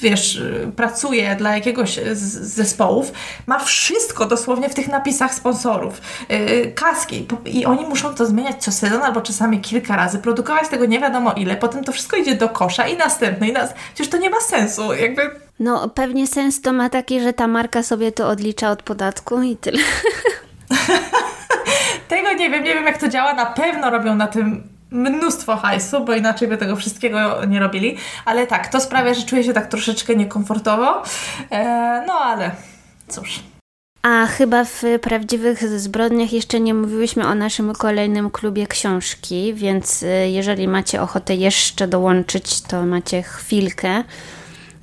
wiesz, 0.00 0.42
pracuje 0.76 1.36
dla 1.36 1.54
jakiegoś 1.54 2.00
z 2.12 2.54
zespołów, 2.54 3.12
ma 3.46 3.58
wszystko 3.58 4.26
dosłownie 4.26 4.68
w 4.68 4.74
tych 4.74 4.88
napisach 4.88 5.34
sponsorów. 5.34 6.00
E, 6.28 6.66
kaski. 6.66 7.26
I 7.44 7.66
oni 7.66 7.86
muszą 7.86 8.14
to 8.14 8.26
zmieniać 8.26 8.64
co 8.64 8.72
sezon, 8.72 9.02
albo 9.02 9.20
czasami 9.20 9.60
kilka 9.60 9.96
razy, 9.96 10.18
produkować 10.18 10.51
drukować 10.52 10.70
tego 10.70 10.86
nie 10.86 11.00
wiadomo 11.00 11.32
ile, 11.32 11.56
potem 11.56 11.84
to 11.84 11.92
wszystko 11.92 12.16
idzie 12.16 12.34
do 12.34 12.48
kosza 12.48 12.88
i 12.88 12.96
następny 12.96 13.48
i 13.48 13.52
nas... 13.52 13.74
Przecież 13.94 14.10
to 14.10 14.18
nie 14.18 14.30
ma 14.30 14.40
sensu, 14.40 14.94
jakby... 14.94 15.30
No 15.60 15.88
pewnie 15.88 16.26
sens 16.26 16.60
to 16.60 16.72
ma 16.72 16.88
taki, 16.88 17.20
że 17.20 17.32
ta 17.32 17.48
marka 17.48 17.82
sobie 17.82 18.12
to 18.12 18.28
odlicza 18.28 18.70
od 18.70 18.82
podatku 18.82 19.42
i 19.42 19.56
tyle. 19.56 19.78
tego 22.08 22.32
nie 22.32 22.50
wiem, 22.50 22.64
nie 22.64 22.74
wiem 22.74 22.84
jak 22.84 22.98
to 22.98 23.08
działa, 23.08 23.34
na 23.34 23.46
pewno 23.46 23.90
robią 23.90 24.14
na 24.14 24.26
tym 24.26 24.62
mnóstwo 24.90 25.56
hajsu, 25.56 26.04
bo 26.04 26.14
inaczej 26.14 26.48
by 26.48 26.56
tego 26.56 26.76
wszystkiego 26.76 27.44
nie 27.44 27.60
robili. 27.60 27.96
Ale 28.24 28.46
tak, 28.46 28.68
to 28.68 28.80
sprawia, 28.80 29.14
że 29.14 29.22
czuję 29.22 29.44
się 29.44 29.52
tak 29.52 29.66
troszeczkę 29.66 30.16
niekomfortowo. 30.16 31.02
E, 31.50 32.04
no 32.06 32.14
ale 32.14 32.50
cóż. 33.08 33.51
A 34.02 34.26
chyba 34.26 34.64
w 34.64 34.82
prawdziwych 35.02 35.68
zbrodniach 35.80 36.32
jeszcze 36.32 36.60
nie 36.60 36.74
mówiłyśmy 36.74 37.26
o 37.26 37.34
naszym 37.34 37.72
kolejnym 37.72 38.30
klubie 38.30 38.66
książki, 38.66 39.54
więc 39.54 40.02
y, 40.02 40.06
jeżeli 40.30 40.68
macie 40.68 41.02
ochotę 41.02 41.34
jeszcze 41.34 41.88
dołączyć, 41.88 42.60
to 42.60 42.86
macie 42.86 43.22
chwilkę, 43.22 44.04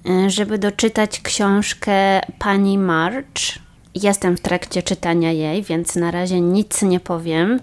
y, 0.10 0.30
żeby 0.30 0.58
doczytać 0.58 1.22
książkę 1.22 2.22
pani 2.40 2.78
March. 2.78 3.60
Jestem 3.96 4.38
w 4.38 4.42
trakcie 4.42 4.84
czytania 4.84 5.32
jej, 5.32 5.64
więc 5.64 5.96
na 5.96 6.12
razie 6.12 6.42
nic 6.42 6.82
nie 6.82 7.00
powiem 7.00 7.60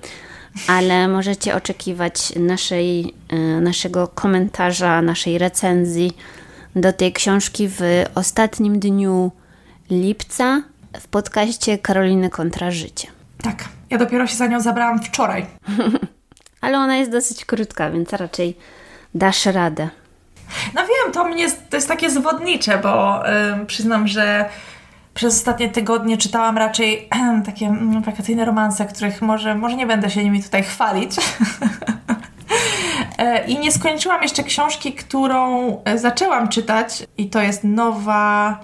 ale 0.67 1.09
możecie 1.09 1.55
oczekiwać 1.55 2.33
naszej, 2.37 3.15
e, 3.29 3.37
naszego 3.61 4.09
komentarza, 4.09 5.03
naszej 5.03 5.39
recenzji 5.39 6.17
do 6.77 6.93
tej 6.93 7.13
książki 7.13 7.69
w 7.69 7.81
ostatnim 8.15 8.79
dniu 8.79 9.31
lipca 9.91 10.63
w 11.01 11.09
podcaście 11.09 11.79
Karoliny 11.79 12.31
kontra 12.31 12.71
życie. 12.71 13.09
Tak, 13.43 13.65
ja 13.91 13.99
dopiero 13.99 14.27
się 14.27 14.37
za 14.37 14.47
nią 14.47 14.61
zabrałam 14.61 15.03
wczoraj. 15.03 15.47
ale 16.61 16.79
ona 16.79 16.97
jest 16.97 17.11
dosyć 17.11 17.45
krótka, 17.45 17.91
więc 17.91 18.13
raczej 18.13 18.57
dasz 19.15 19.47
radę. 19.47 19.89
No 20.75 20.81
wiem, 20.81 21.13
to 21.13 21.25
mnie 21.25 21.51
to 21.51 21.77
jest 21.77 21.89
takie 21.89 22.11
zwodnicze, 22.11 22.79
bo 22.79 23.23
yy, 23.59 23.67
przyznam, 23.67 24.09
że 24.09 24.49
przez 25.15 25.35
ostatnie 25.35 25.69
tygodnie 25.69 26.19
czytałam 26.19 26.59
raczej 26.59 27.09
takie 27.47 27.67
mm, 27.67 28.03
wakacyjne 28.03 28.45
romanse, 28.45 28.87
których 28.87 29.23
może, 29.23 29.55
może 29.55 29.77
nie 29.77 29.87
będę 29.87 30.11
się 30.11 30.25
nimi 30.25 30.43
tutaj 30.43 30.63
chwalić. 30.63 31.17
E, 33.19 33.47
I 33.47 33.59
nie 33.59 33.73
skończyłam 33.73 34.23
jeszcze 34.23 34.45
książki, 34.45 34.93
którą 34.93 35.73
e, 35.85 35.99
zaczęłam 35.99 36.49
czytać, 36.49 37.07
i 37.19 37.31
to 37.31 37.43
jest 37.43 37.65
nowa 37.65 38.61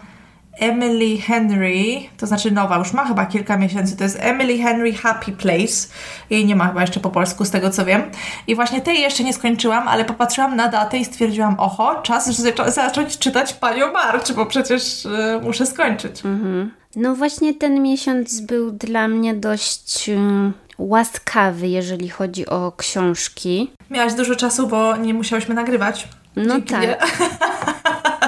Emily 0.58 1.18
Henry, 1.18 2.00
to 2.16 2.26
znaczy 2.26 2.50
nowa, 2.50 2.78
już 2.78 2.92
ma 2.92 3.04
chyba 3.04 3.26
kilka 3.26 3.56
miesięcy, 3.56 3.96
to 3.96 4.04
jest 4.04 4.18
Emily 4.20 4.58
Henry 4.58 4.92
Happy 4.92 5.32
Place. 5.32 5.88
Jej 6.30 6.46
nie 6.46 6.56
ma 6.56 6.68
chyba 6.68 6.80
jeszcze 6.80 7.00
po 7.00 7.10
polsku, 7.10 7.44
z 7.44 7.50
tego 7.50 7.70
co 7.70 7.84
wiem. 7.84 8.02
I 8.46 8.54
właśnie 8.54 8.80
tej 8.80 9.00
jeszcze 9.00 9.24
nie 9.24 9.32
skończyłam, 9.32 9.88
ale 9.88 10.04
popatrzyłam 10.04 10.56
na 10.56 10.68
datę 10.68 10.98
i 10.98 11.04
stwierdziłam, 11.04 11.54
oho, 11.58 12.02
czas 12.02 12.42
zacząć 12.66 13.18
czytać 13.18 13.54
Panią 13.54 13.92
March, 13.92 14.32
bo 14.32 14.46
przecież 14.46 15.04
y, 15.04 15.40
muszę 15.42 15.66
skończyć. 15.66 16.24
Mhm. 16.24 16.70
No 16.96 17.14
właśnie 17.14 17.54
ten 17.54 17.82
miesiąc 17.82 18.40
był 18.40 18.70
dla 18.70 19.08
mnie 19.08 19.34
dość 19.34 20.08
y, 20.08 20.52
łaskawy, 20.78 21.68
jeżeli 21.68 22.08
chodzi 22.08 22.46
o 22.46 22.72
książki. 22.76 23.70
Miałaś 23.90 24.14
dużo 24.14 24.36
czasu, 24.36 24.66
bo 24.66 24.96
nie 24.96 25.14
musiałyśmy 25.14 25.54
nagrywać. 25.54 26.08
No 26.36 26.54
Dzięki 26.54 26.68
tak. 26.68 27.08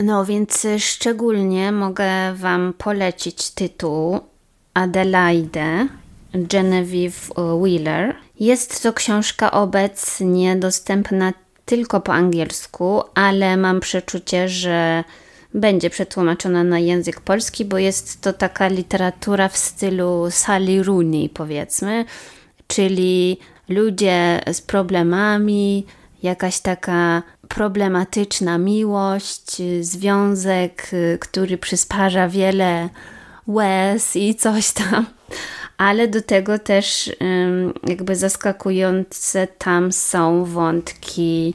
No 0.00 0.24
więc 0.24 0.66
szczególnie 0.78 1.72
mogę 1.72 2.34
Wam 2.34 2.74
polecić 2.78 3.50
tytuł 3.50 4.20
Adelaide 4.74 5.86
Genevieve 6.34 7.34
Wheeler. 7.62 8.14
Jest 8.40 8.82
to 8.82 8.92
książka 8.92 9.50
obecnie 9.50 10.56
dostępna 10.56 11.32
tylko 11.64 12.00
po 12.00 12.12
angielsku, 12.14 13.02
ale 13.14 13.56
mam 13.56 13.80
przeczucie, 13.80 14.48
że 14.48 15.04
będzie 15.54 15.90
przetłumaczona 15.90 16.64
na 16.64 16.78
język 16.78 17.20
polski, 17.20 17.64
bo 17.64 17.78
jest 17.78 18.20
to 18.20 18.32
taka 18.32 18.68
literatura 18.68 19.48
w 19.48 19.56
stylu 19.56 20.26
Sally 20.30 20.82
Rooney, 20.82 21.28
powiedzmy, 21.28 22.04
czyli 22.66 23.38
ludzie 23.68 24.40
z 24.52 24.60
problemami, 24.60 25.86
jakaś 26.22 26.60
taka 26.60 27.22
problematyczna 27.54 28.58
miłość, 28.58 29.62
związek, 29.80 30.90
który 31.20 31.58
przysparza 31.58 32.28
wiele 32.28 32.88
łez 33.46 34.16
i 34.16 34.34
coś 34.34 34.72
tam. 34.72 35.06
Ale 35.78 36.08
do 36.08 36.22
tego 36.22 36.58
też 36.58 37.10
jakby 37.86 38.16
zaskakujące 38.16 39.46
tam 39.46 39.92
są 39.92 40.44
wątki 40.44 41.54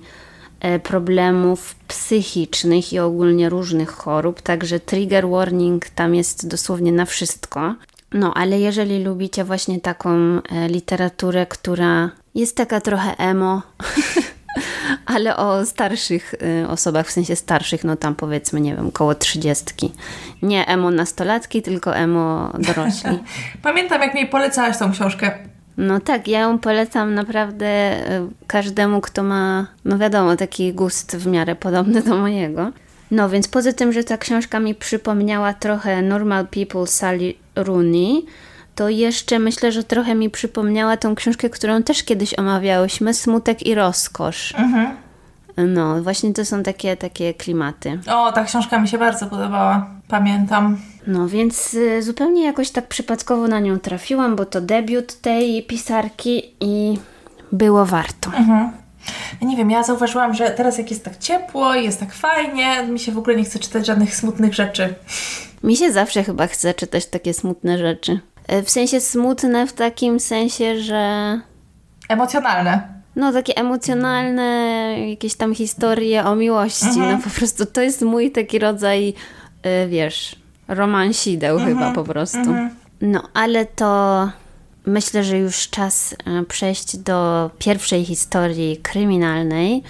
e, 0.60 0.80
problemów 0.80 1.76
psychicznych 1.88 2.94
i 2.94 3.00
ogólnie 3.00 3.50
różnych 3.50 3.90
chorób, 3.90 4.42
także 4.42 4.80
trigger 4.80 5.30
warning 5.30 5.90
tam 5.90 6.16
jest 6.16 6.48
dosłownie 6.48 6.92
na 6.92 7.06
wszystko. 7.06 7.76
No, 8.14 8.34
ale 8.34 8.60
jeżeli 8.60 9.04
lubicie 9.04 9.44
właśnie 9.44 9.82
taką 9.82 10.10
e, 10.10 10.42
literaturę, 10.68 11.46
która 11.46 12.12
jest 12.36 12.58
taka 12.58 12.82
trochę 12.82 13.18
emo, 13.18 13.62
ale 15.16 15.38
o 15.38 15.66
starszych 15.66 16.34
y, 16.34 16.68
osobach, 16.68 17.08
w 17.08 17.12
sensie 17.12 17.36
starszych, 17.36 17.84
no 17.84 17.96
tam 17.96 18.16
powiedzmy, 18.16 18.62
nie 18.62 18.76
wiem, 18.76 18.92
koło 18.92 19.16
trzydziestki. 19.16 19.92
Nie 20.42 20.68
emo 20.68 20.92
nastolatki, 20.92 21.62
tylko 21.62 21.96
emo 21.96 22.54
dorośli. 22.60 23.20
Pamiętam, 23.64 24.02
jak 24.02 24.14
mi 24.14 24.26
polecałaś 24.26 24.78
tą 24.78 24.92
książkę. 24.92 25.32
No 25.78 26.00
tak, 26.00 26.28
ja 26.28 26.40
ją 26.40 26.60
polecam 26.60 27.14
naprawdę 27.14 27.66
y, 27.68 28.28
każdemu, 28.48 29.02
kto 29.02 29.24
ma, 29.24 29.68
no 29.86 29.98
wiadomo, 29.98 30.36
taki 30.36 30.74
gust 30.74 31.18
w 31.18 31.28
miarę 31.28 31.56
podobny 31.56 32.02
do 32.02 32.16
mojego. 32.18 32.72
No 33.12 33.30
więc 33.30 33.48
poza 33.48 33.74
tym, 33.74 33.94
że 33.94 34.04
ta 34.04 34.18
książka 34.18 34.60
mi 34.60 34.76
przypomniała 34.76 35.54
trochę 35.54 36.02
Normal 36.02 36.48
People 36.48 36.88
Sally 36.88 37.34
Rooney, 37.56 38.26
to 38.76 38.90
jeszcze 38.90 39.40
myślę, 39.40 39.72
że 39.72 39.84
trochę 39.84 40.16
mi 40.16 40.30
przypomniała 40.30 40.98
tą 40.98 41.16
książkę, 41.16 41.50
którą 41.50 41.84
też 41.84 42.04
kiedyś 42.04 42.40
omawiałyśmy, 42.40 43.14
Smutek 43.14 43.66
i 43.66 43.76
rozkosz. 43.76 44.54
Mhm. 44.58 44.96
No, 45.58 46.04
właśnie 46.04 46.34
to 46.34 46.46
są 46.46 46.64
takie, 46.64 46.98
takie 46.98 47.34
klimaty. 47.34 48.00
O, 48.12 48.32
ta 48.32 48.44
książka 48.44 48.80
mi 48.80 48.88
się 48.88 48.98
bardzo 48.98 49.26
podobała, 49.26 49.90
pamiętam. 50.08 50.78
No, 51.08 51.28
więc 51.28 51.74
y, 51.74 52.04
zupełnie 52.04 52.46
jakoś 52.46 52.72
tak 52.72 52.88
przypadkowo 52.88 53.48
na 53.48 53.60
nią 53.60 53.80
trafiłam, 53.80 54.36
bo 54.36 54.46
to 54.46 54.62
debiut 54.62 55.22
tej 55.22 55.64
pisarki 55.64 56.54
i 56.60 57.00
było 57.52 57.86
warto. 57.86 58.32
Mhm. 58.38 58.72
nie 59.42 59.58
wiem, 59.58 59.72
ja 59.72 59.84
zauważyłam, 59.84 60.34
że 60.34 60.52
teraz 60.52 60.78
jak 60.78 60.92
jest 60.92 61.06
tak 61.06 61.18
ciepło, 61.18 61.76
jest 61.76 62.00
tak 62.00 62.14
fajnie, 62.14 62.84
mi 62.84 63.00
się 63.00 63.12
w 63.12 63.18
ogóle 63.18 63.36
nie 63.36 63.44
chce 63.44 63.60
czytać 63.60 63.86
żadnych 63.86 64.16
smutnych 64.16 64.54
rzeczy. 64.54 64.96
Mi 65.64 65.78
się 65.78 65.92
zawsze 65.92 66.24
chyba 66.24 66.48
chce 66.48 66.74
czytać 66.74 67.06
takie 67.06 67.34
smutne 67.34 67.78
rzeczy. 67.78 68.20
E, 68.48 68.64
w 68.64 68.70
sensie 68.70 69.02
smutne 69.02 69.68
w 69.68 69.74
takim 69.74 70.20
sensie, 70.20 70.82
że... 70.82 71.40
Emocjonalne. 72.10 72.96
No, 73.16 73.34
takie 73.34 73.58
emocjonalne, 73.58 74.44
jakieś 75.10 75.36
tam 75.36 75.56
historie 75.56 76.26
o 76.26 76.36
miłości. 76.36 76.86
Mhm. 76.86 77.12
No 77.12 77.18
po 77.24 77.30
prostu 77.30 77.66
to 77.66 77.82
jest 77.82 78.02
mój 78.02 78.32
taki 78.32 78.60
rodzaj, 78.60 79.06
yy, 79.64 79.88
wiesz, 79.88 80.36
romansideł 80.68 81.58
mhm. 81.58 81.78
chyba 81.78 81.92
po 81.92 82.04
prostu. 82.04 82.38
Mhm. 82.38 82.70
No, 83.02 83.24
ale 83.34 83.66
to 83.66 84.30
myślę, 84.86 85.24
że 85.24 85.38
już 85.38 85.70
czas 85.70 86.16
e, 86.26 86.44
przejść 86.44 86.98
do 86.98 87.50
pierwszej 87.60 88.06
historii 88.06 88.78
kryminalnej. 88.78 89.84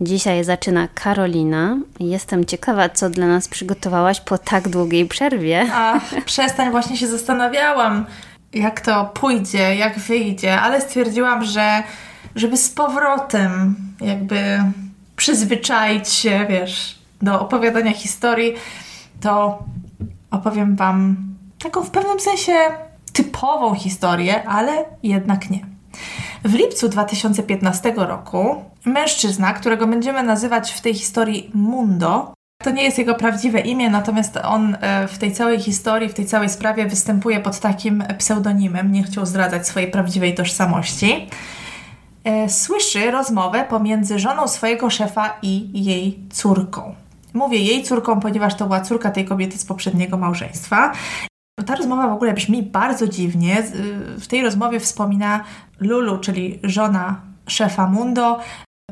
Dzisiaj 0.00 0.44
zaczyna 0.44 0.88
Karolina. 0.88 1.76
Jestem 2.00 2.44
ciekawa, 2.44 2.88
co 2.88 3.10
dla 3.10 3.26
nas 3.26 3.48
przygotowałaś 3.48 4.20
po 4.20 4.38
tak 4.38 4.68
długiej 4.68 5.06
przerwie. 5.06 5.66
A 5.72 6.00
przestań, 6.24 6.70
właśnie 6.70 6.96
się 6.96 7.06
zastanawiałam, 7.06 8.06
jak 8.52 8.80
to 8.80 9.04
pójdzie, 9.04 9.76
jak 9.76 9.98
wyjdzie, 9.98 10.60
ale 10.60 10.80
stwierdziłam, 10.80 11.44
że 11.44 11.82
żeby 12.34 12.56
z 12.56 12.70
powrotem 12.70 13.76
jakby 14.00 14.62
przyzwyczaić 15.16 16.08
się, 16.08 16.46
wiesz, 16.48 16.98
do 17.22 17.40
opowiadania 17.40 17.92
historii, 17.92 18.54
to 19.20 19.58
opowiem 20.30 20.76
Wam 20.76 21.16
taką 21.62 21.82
w 21.82 21.90
pewnym 21.90 22.20
sensie 22.20 22.52
typową 23.12 23.74
historię, 23.74 24.48
ale 24.48 24.84
jednak 25.02 25.50
nie. 25.50 25.66
W 26.44 26.54
lipcu 26.54 26.88
2015 26.88 27.92
roku 27.96 28.69
mężczyzna, 28.84 29.52
którego 29.52 29.86
będziemy 29.86 30.22
nazywać 30.22 30.72
w 30.72 30.80
tej 30.80 30.94
historii 30.94 31.50
Mundo, 31.54 32.34
to 32.62 32.70
nie 32.70 32.82
jest 32.82 32.98
jego 32.98 33.14
prawdziwe 33.14 33.60
imię, 33.60 33.90
natomiast 33.90 34.36
on 34.36 34.76
e, 34.80 35.08
w 35.08 35.18
tej 35.18 35.32
całej 35.32 35.60
historii, 35.60 36.08
w 36.08 36.14
tej 36.14 36.26
całej 36.26 36.48
sprawie 36.48 36.86
występuje 36.86 37.40
pod 37.40 37.60
takim 37.60 38.04
pseudonimem, 38.18 38.92
nie 38.92 39.02
chciał 39.02 39.26
zdradzać 39.26 39.68
swojej 39.68 39.90
prawdziwej 39.90 40.34
tożsamości. 40.34 41.28
E, 42.24 42.48
słyszy 42.48 43.10
rozmowę 43.10 43.64
pomiędzy 43.64 44.18
żoną 44.18 44.48
swojego 44.48 44.90
szefa 44.90 45.38
i 45.42 45.84
jej 45.84 46.18
córką. 46.32 46.94
Mówię 47.34 47.58
jej 47.58 47.82
córką, 47.82 48.20
ponieważ 48.20 48.54
to 48.54 48.66
była 48.66 48.80
córka 48.80 49.10
tej 49.10 49.24
kobiety 49.24 49.58
z 49.58 49.64
poprzedniego 49.64 50.18
małżeństwa. 50.18 50.92
Ta 51.66 51.74
rozmowa 51.74 52.08
w 52.08 52.12
ogóle 52.12 52.32
brzmi 52.32 52.62
bardzo 52.62 53.08
dziwnie. 53.08 53.62
W 54.18 54.26
tej 54.26 54.42
rozmowie 54.42 54.80
wspomina 54.80 55.44
Lulu, 55.80 56.18
czyli 56.18 56.60
żona 56.62 57.20
szefa 57.46 57.86
Mundo 57.86 58.40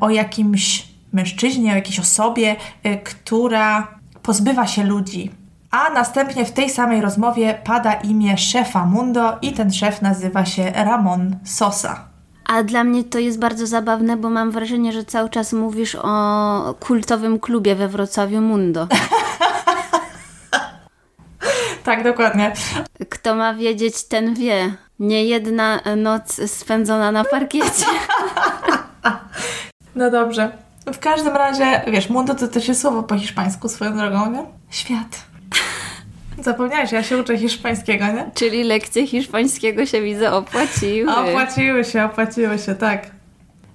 o 0.00 0.11
jakimś 0.11 0.88
mężczyźnie, 1.12 1.72
o 1.72 1.74
jakiejś 1.74 2.00
osobie, 2.00 2.56
y, 2.87 2.98
która 3.04 3.88
pozbywa 4.22 4.66
się 4.66 4.84
ludzi. 4.84 5.30
A 5.70 5.90
następnie 5.90 6.44
w 6.44 6.52
tej 6.52 6.70
samej 6.70 7.00
rozmowie 7.00 7.58
pada 7.64 7.92
imię 7.92 8.38
szefa 8.38 8.87
Mundo 8.87 9.38
i 9.42 9.52
ten 9.52 9.72
szef 9.72 10.02
nazywa 10.02 10.44
się 10.44 10.72
Ramon 10.74 11.37
Sosa. 11.44 12.08
A 12.46 12.62
dla 12.62 12.84
mnie 12.84 13.04
to 13.04 13.18
jest 13.18 13.38
bardzo 13.38 13.66
zabawne, 13.66 14.16
bo 14.16 14.30
mam 14.30 14.50
wrażenie, 14.50 14.92
że 14.92 15.04
cały 15.04 15.30
czas 15.30 15.52
mówisz 15.52 15.96
o 16.02 16.74
kultowym 16.80 17.38
klubie 17.38 17.74
we 17.74 17.88
Wrocławiu 17.88 18.40
Mundo. 18.40 18.88
tak, 21.84 22.04
dokładnie. 22.04 22.52
Kto 23.08 23.34
ma 23.34 23.54
wiedzieć, 23.54 24.04
ten 24.04 24.34
wie. 24.34 24.74
Nie 24.98 25.24
jedna 25.24 25.80
noc 25.96 26.50
spędzona 26.50 27.12
na 27.12 27.24
parkiecie. 27.24 27.87
no 29.98 30.11
dobrze. 30.11 30.52
W 30.92 30.98
każdym 30.98 31.37
razie, 31.37 31.80
wiesz, 31.87 32.11
mundo 32.11 32.34
to 32.34 32.48
też 32.48 32.68
jest 32.68 32.80
słowo 32.80 33.02
po 33.02 33.18
hiszpańsku 33.18 33.68
swoją 33.68 33.96
drogą, 33.96 34.30
nie? 34.30 34.44
Świat. 34.70 35.26
Zapomniałeś, 36.44 36.92
ja 36.92 37.02
się 37.02 37.18
uczę 37.18 37.38
hiszpańskiego, 37.38 38.06
nie? 38.06 38.30
Czyli 38.34 38.64
lekcje 38.64 39.06
hiszpańskiego 39.06 39.87
się 39.87 40.02
widzę 40.02 40.32
opłaciły. 40.32 41.12
Opłaciły 41.12 41.84
się, 41.84 42.04
opłaciły 42.04 42.58
się, 42.58 42.74
tak. 42.74 43.11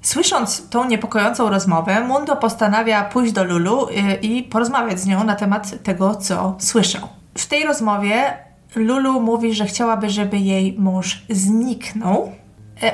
Słysząc 0.01 0.69
tą 0.69 0.85
niepokojącą 0.85 1.49
rozmowę, 1.49 2.01
Mundo 2.01 2.35
postanawia 2.35 3.03
pójść 3.03 3.33
do 3.33 3.43
Lulu 3.43 3.87
y, 3.89 3.91
i 4.21 4.43
porozmawiać 4.43 4.99
z 4.99 5.05
nią 5.05 5.23
na 5.23 5.35
temat 5.35 5.83
tego, 5.83 6.15
co 6.15 6.55
słyszał. 6.59 7.07
W 7.37 7.45
tej 7.45 7.63
rozmowie 7.63 8.37
Lulu 8.75 9.21
mówi, 9.21 9.53
że 9.53 9.65
chciałaby, 9.65 10.09
żeby 10.09 10.37
jej 10.37 10.75
mąż 10.79 11.23
zniknął, 11.29 12.31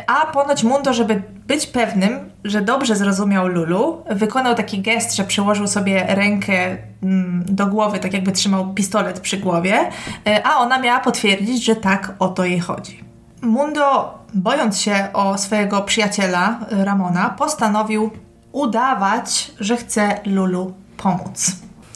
a 0.08 0.26
ponoć 0.26 0.64
Mundo, 0.64 0.94
żeby 0.94 1.24
być 1.48 1.68
pewnym, 1.68 2.30
że 2.44 2.62
dobrze 2.62 2.96
zrozumiał 2.96 3.48
Lulu, 3.48 4.04
wykonał 4.10 4.56
taki 4.56 4.82
gest, 4.82 5.16
że 5.16 5.24
przyłożył 5.24 5.68
sobie 5.68 6.06
rękę 6.08 6.78
mm, 7.04 7.46
do 7.48 7.68
głowy, 7.68 8.00
tak 8.00 8.14
jakby 8.14 8.32
trzymał 8.32 8.74
pistolet 8.74 9.20
przy 9.20 9.38
głowie, 9.38 9.90
y, 10.28 10.44
a 10.46 10.58
ona 10.58 10.80
miała 10.80 11.00
potwierdzić, 11.00 11.66
że 11.66 11.76
tak 11.76 12.14
o 12.20 12.28
to 12.28 12.46
jej 12.46 12.60
chodzi. 12.60 13.04
Mundo, 13.42 14.18
bojąc 14.34 14.82
się 14.82 15.08
o 15.14 15.38
swojego 15.38 15.82
przyjaciela 15.82 16.60
Ramona, 16.70 17.30
postanowił 17.30 18.12
udawać, 18.52 19.52
że 19.60 19.78
chce 19.78 20.20
Lulu 20.26 20.74
pomóc. 20.98 21.52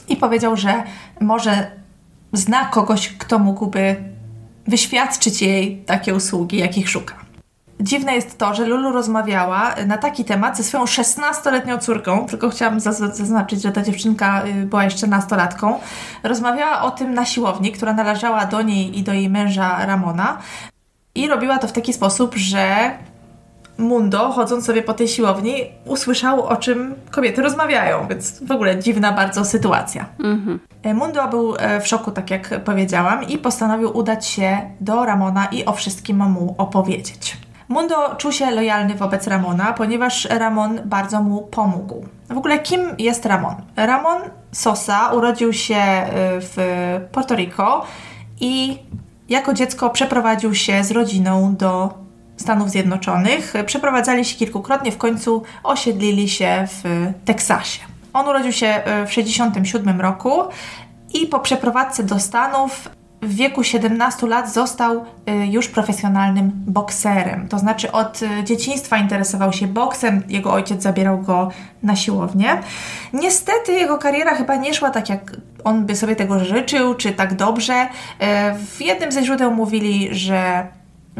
I 0.07 0.15
powiedział, 0.15 0.57
że 0.57 0.83
może 1.21 1.71
zna 2.33 2.65
kogoś, 2.65 3.09
kto 3.17 3.39
mógłby 3.39 3.95
wyświadczyć 4.67 5.41
jej 5.41 5.77
takie 5.77 6.15
usługi, 6.15 6.57
jakich 6.57 6.89
szuka. 6.89 7.22
Dziwne 7.83 8.15
jest 8.15 8.37
to, 8.37 8.53
że 8.53 8.65
Lulu 8.65 8.91
rozmawiała 8.91 9.75
na 9.87 9.97
taki 9.97 10.25
temat 10.25 10.57
ze 10.57 10.63
swoją 10.63 10.83
16-letnią 10.83 11.79
córką, 11.79 12.25
tylko 12.25 12.49
chciałam 12.49 12.79
zaznaczyć, 12.79 13.61
że 13.61 13.71
ta 13.71 13.81
dziewczynka 13.81 14.45
y, 14.45 14.65
była 14.65 14.83
jeszcze 14.83 15.07
nastolatką. 15.07 15.79
Rozmawiała 16.23 16.81
o 16.81 16.91
tym 16.91 17.13
na 17.13 17.25
siłowni, 17.25 17.71
która 17.71 17.93
należała 17.93 18.45
do 18.45 18.61
niej 18.61 18.99
i 18.99 19.03
do 19.03 19.13
jej 19.13 19.29
męża 19.29 19.85
Ramona. 19.85 20.37
I 21.15 21.27
robiła 21.27 21.57
to 21.57 21.67
w 21.67 21.71
taki 21.71 21.93
sposób, 21.93 22.35
że 22.35 22.91
Mundo, 23.77 24.31
chodząc 24.31 24.65
sobie 24.65 24.83
po 24.83 24.93
tej 24.93 25.07
siłowni, 25.07 25.55
usłyszał, 25.85 26.43
o 26.43 26.55
czym 26.55 26.95
kobiety 27.11 27.41
rozmawiają, 27.41 28.07
więc 28.07 28.43
w 28.43 28.51
ogóle 28.51 28.79
dziwna 28.79 29.11
bardzo 29.11 29.45
sytuacja. 29.45 30.05
Mhm. 30.19 30.59
E, 30.83 30.93
Mundo 30.93 31.27
był 31.27 31.55
e, 31.55 31.81
w 31.81 31.87
szoku, 31.87 32.11
tak 32.11 32.31
jak 32.31 32.63
powiedziałam, 32.63 33.23
i 33.23 33.37
postanowił 33.37 33.97
udać 33.97 34.25
się 34.25 34.57
do 34.81 35.05
Ramona 35.05 35.45
i 35.45 35.65
o 35.65 35.73
wszystkim 35.73 36.17
mu 36.17 36.55
opowiedzieć. 36.57 37.42
Mundo 37.69 38.15
czuł 38.17 38.31
się 38.31 38.51
lojalny 38.51 38.95
wobec 38.95 39.27
Ramona, 39.27 39.73
ponieważ 39.73 40.25
Ramon 40.25 40.81
bardzo 40.85 41.21
mu 41.21 41.41
pomógł. 41.41 42.05
W 42.29 42.37
ogóle 42.37 42.59
kim 42.59 42.81
jest 42.97 43.25
Ramon? 43.25 43.55
Ramon 43.75 44.21
Sosa 44.51 45.11
urodził 45.13 45.53
się 45.53 45.75
e, 45.75 46.07
w 46.39 46.57
Puerto 47.11 47.35
Rico 47.35 47.85
i 48.39 48.79
jako 49.29 49.53
dziecko 49.53 49.89
przeprowadził 49.89 50.55
się 50.55 50.83
z 50.83 50.91
rodziną 50.91 51.55
do 51.55 51.93
Stanów 52.37 52.69
Zjednoczonych. 52.69 53.53
Przeprowadzali 53.65 54.25
się 54.25 54.37
kilkukrotnie, 54.37 54.91
w 54.91 54.97
końcu 54.97 55.43
osiedlili 55.63 56.29
się 56.29 56.67
w 56.67 57.11
Teksasie. 57.25 57.79
On 58.13 58.27
urodził 58.27 58.51
się 58.51 58.67
e, 58.67 59.05
w 59.05 59.09
1967 59.09 60.01
roku 60.01 60.41
i 61.13 61.27
po 61.27 61.39
przeprowadzce 61.39 62.03
do 62.03 62.19
Stanów 62.19 62.89
w 63.23 63.35
wieku 63.35 63.63
17 63.63 64.27
lat 64.27 64.53
został 64.53 64.97
y, 65.01 65.47
już 65.47 65.67
profesjonalnym 65.67 66.51
bokserem. 66.55 67.47
To 67.47 67.59
znaczy 67.59 67.91
od 67.91 68.21
y, 68.21 68.43
dzieciństwa 68.43 68.97
interesował 68.97 69.53
się 69.53 69.67
boksem, 69.67 70.23
jego 70.27 70.53
ojciec 70.53 70.83
zabierał 70.83 71.21
go 71.21 71.49
na 71.83 71.95
siłownię. 71.95 72.57
Niestety 73.13 73.71
jego 73.71 73.97
kariera 73.97 74.35
chyba 74.35 74.55
nie 74.55 74.73
szła 74.73 74.89
tak, 74.89 75.09
jak 75.09 75.31
on 75.63 75.85
by 75.85 75.95
sobie 75.95 76.15
tego 76.15 76.39
życzył, 76.39 76.95
czy 76.95 77.11
tak 77.11 77.35
dobrze. 77.35 77.83
Y, 77.83 77.87
w 78.65 78.81
jednym 78.81 79.11
ze 79.11 79.23
źródeł 79.23 79.51
mówili, 79.51 80.09
że 80.11 80.67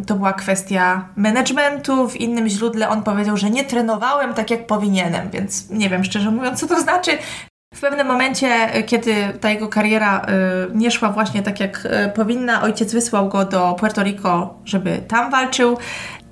to 0.08 0.16
była 0.16 0.34
kwestia 0.34 1.08
managementu, 1.16 2.10
w 2.10 2.16
innym 2.16 2.50
źródle 2.50 2.90
on 2.90 3.04
powiedział, 3.04 3.38
że 3.38 3.50
nie 3.50 3.64
trenowałem 3.64 4.34
tak 4.34 4.52
jak 4.52 4.68
powinienem, 4.68 5.30
więc 5.30 5.70
nie 5.70 5.90
wiem 5.90 6.04
szczerze 6.04 6.32
mówiąc, 6.32 6.60
co 6.60 6.68
to 6.68 6.82
znaczy. 6.82 7.12
W 7.74 7.82
pewnym 7.82 8.08
momencie, 8.08 8.48
e, 8.48 8.84
kiedy 8.84 9.16
ta 9.42 9.50
jego 9.50 9.68
kariera 9.68 10.22
y, 10.72 10.76
nie 10.78 10.92
szła 10.92 11.10
właśnie 11.10 11.44
tak 11.44 11.60
jak 11.60 11.86
y, 11.86 12.12
powinna, 12.16 12.62
ojciec 12.62 12.94
wysłał 12.94 13.30
go 13.30 13.46
do 13.46 13.76
Puerto 13.80 14.04
Rico, 14.04 14.54
żeby 14.66 14.98
tam 15.08 15.32
walczył. 15.32 15.78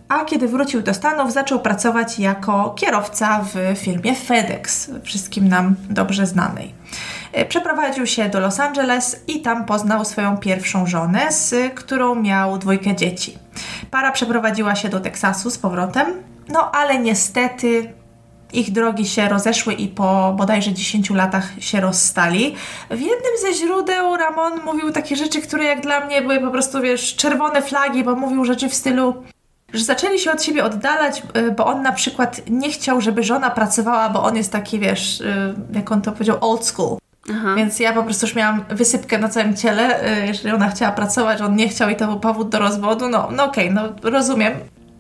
A 0.10 0.26
kiedy 0.26 0.48
wrócił 0.48 0.82
do 0.82 0.94
Stanów, 0.94 1.34
zaczął 1.34 1.60
pracować 1.60 2.20
jako 2.20 2.70
kierowca 2.70 3.46
w 3.54 3.80
firmie 3.80 4.16
FedEx, 4.16 4.92
wszystkim 5.04 5.48
nam 5.48 5.76
dobrze 5.90 6.26
znanej. 6.26 6.74
Przeprowadził 7.50 8.08
się 8.08 8.30
do 8.30 8.40
Los 8.40 8.60
Angeles 8.60 9.24
i 9.28 9.42
tam 9.42 9.66
poznał 9.66 10.06
swoją 10.06 10.38
pierwszą 10.38 10.88
żonę, 10.88 11.32
z 11.32 11.74
którą 11.74 12.16
miał 12.16 12.58
dwójkę 12.58 12.96
dzieci. 12.96 13.38
Para 13.92 14.12
przeprowadziła 14.12 14.76
się 14.76 14.90
do 14.90 15.00
Teksasu 15.00 15.50
z 15.50 15.58
powrotem, 15.58 16.08
no 16.50 16.72
ale 16.72 17.00
niestety 17.00 17.94
ich 18.54 18.72
drogi 18.72 19.06
się 19.06 19.30
rozeszły 19.30 19.74
i 19.74 19.88
po 19.88 20.34
bodajże 20.38 20.74
10 20.74 21.10
latach 21.10 21.50
się 21.60 21.82
rozstali. 21.82 22.56
W 22.90 23.00
jednym 23.00 23.32
ze 23.42 23.54
źródeł 23.54 24.18
Ramon 24.18 24.60
mówił 24.66 24.92
takie 24.92 25.16
rzeczy, 25.16 25.42
które 25.42 25.64
jak 25.64 25.82
dla 25.82 26.06
mnie 26.06 26.22
były 26.22 26.40
po 26.40 26.52
prostu, 26.52 26.82
wiesz, 26.82 27.16
czerwone 27.16 27.62
flagi, 27.62 28.04
bo 28.04 28.16
mówił 28.16 28.46
rzeczy 28.46 28.70
w 28.70 28.74
stylu 28.74 29.24
że 29.74 29.84
zaczęli 29.84 30.20
się 30.20 30.32
od 30.32 30.44
siebie 30.44 30.64
oddalać, 30.64 31.24
y, 31.38 31.52
bo 31.52 31.66
on 31.66 31.82
na 31.82 31.92
przykład 31.92 32.42
nie 32.50 32.72
chciał, 32.72 33.02
żeby 33.02 33.24
żona 33.24 33.50
pracowała, 33.50 34.10
bo 34.10 34.24
on 34.24 34.38
jest 34.38 34.52
taki, 34.52 34.80
wiesz, 34.80 35.22
y, 35.22 35.54
jak 35.74 35.92
on 35.92 36.02
to 36.02 36.12
powiedział, 36.12 36.38
old 36.42 36.66
school. 36.66 36.98
Aha. 37.32 37.56
Więc 37.56 37.80
ja 37.80 37.94
po 37.94 38.04
prostu 38.04 38.26
już 38.26 38.36
miałam 38.36 38.64
wysypkę 38.70 39.18
na 39.18 39.30
całym 39.30 39.56
ciele, 39.56 40.04
y, 40.24 40.28
jeżeli 40.28 40.56
ona 40.56 40.70
chciała 40.70 40.92
pracować, 40.92 41.42
on 41.42 41.56
nie 41.56 41.68
chciał 41.68 41.90
i 41.90 41.96
to 41.96 42.08
był 42.08 42.20
powód 42.20 42.50
do 42.50 42.60
rozwodu, 42.60 43.10
no, 43.10 43.30
no 43.32 43.44
okej, 43.44 43.70
okay, 43.70 43.92
no 44.04 44.10
rozumiem. 44.10 44.54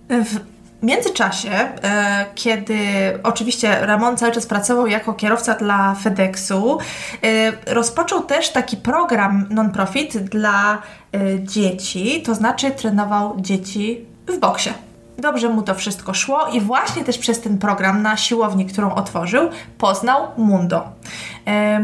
W 0.09 0.50
w 0.81 0.85
międzyczasie, 0.85 1.51
e, 1.51 2.25
kiedy 2.35 2.77
oczywiście 3.23 3.85
Ramon 3.85 4.17
cały 4.17 4.31
czas 4.31 4.45
pracował 4.45 4.87
jako 4.87 5.13
kierowca 5.13 5.55
dla 5.55 5.95
FedExu, 5.95 6.77
e, 7.23 7.73
rozpoczął 7.73 8.23
też 8.23 8.49
taki 8.49 8.77
program 8.77 9.47
non-profit 9.49 10.17
dla 10.17 10.73
e, 11.13 11.43
dzieci, 11.43 12.21
to 12.25 12.35
znaczy 12.35 12.71
trenował 12.71 13.35
dzieci 13.37 14.05
w 14.27 14.39
boksie. 14.39 14.69
Dobrze 15.17 15.49
mu 15.49 15.61
to 15.61 15.75
wszystko 15.75 16.13
szło 16.13 16.47
i 16.53 16.61
właśnie 16.61 17.03
też 17.03 17.17
przez 17.17 17.41
ten 17.41 17.57
program 17.57 18.01
na 18.01 18.17
siłowni, 18.17 18.65
którą 18.65 18.95
otworzył, 18.95 19.49
poznał 19.77 20.27
Mundo. 20.37 20.83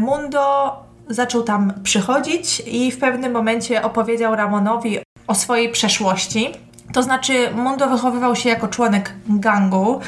Mundo 0.00 0.72
zaczął 1.08 1.42
tam 1.42 1.72
przychodzić 1.82 2.62
i 2.66 2.92
w 2.92 2.98
pewnym 2.98 3.32
momencie 3.32 3.82
opowiedział 3.82 4.36
Ramonowi 4.36 4.98
o 5.26 5.34
swojej 5.34 5.72
przeszłości 5.72 6.52
to 6.92 7.02
znaczy, 7.02 7.50
Mundo 7.54 7.88
wychowywał 7.88 8.36
się 8.36 8.48
jako 8.48 8.68
członek 8.68 9.14
gangu, 9.28 10.00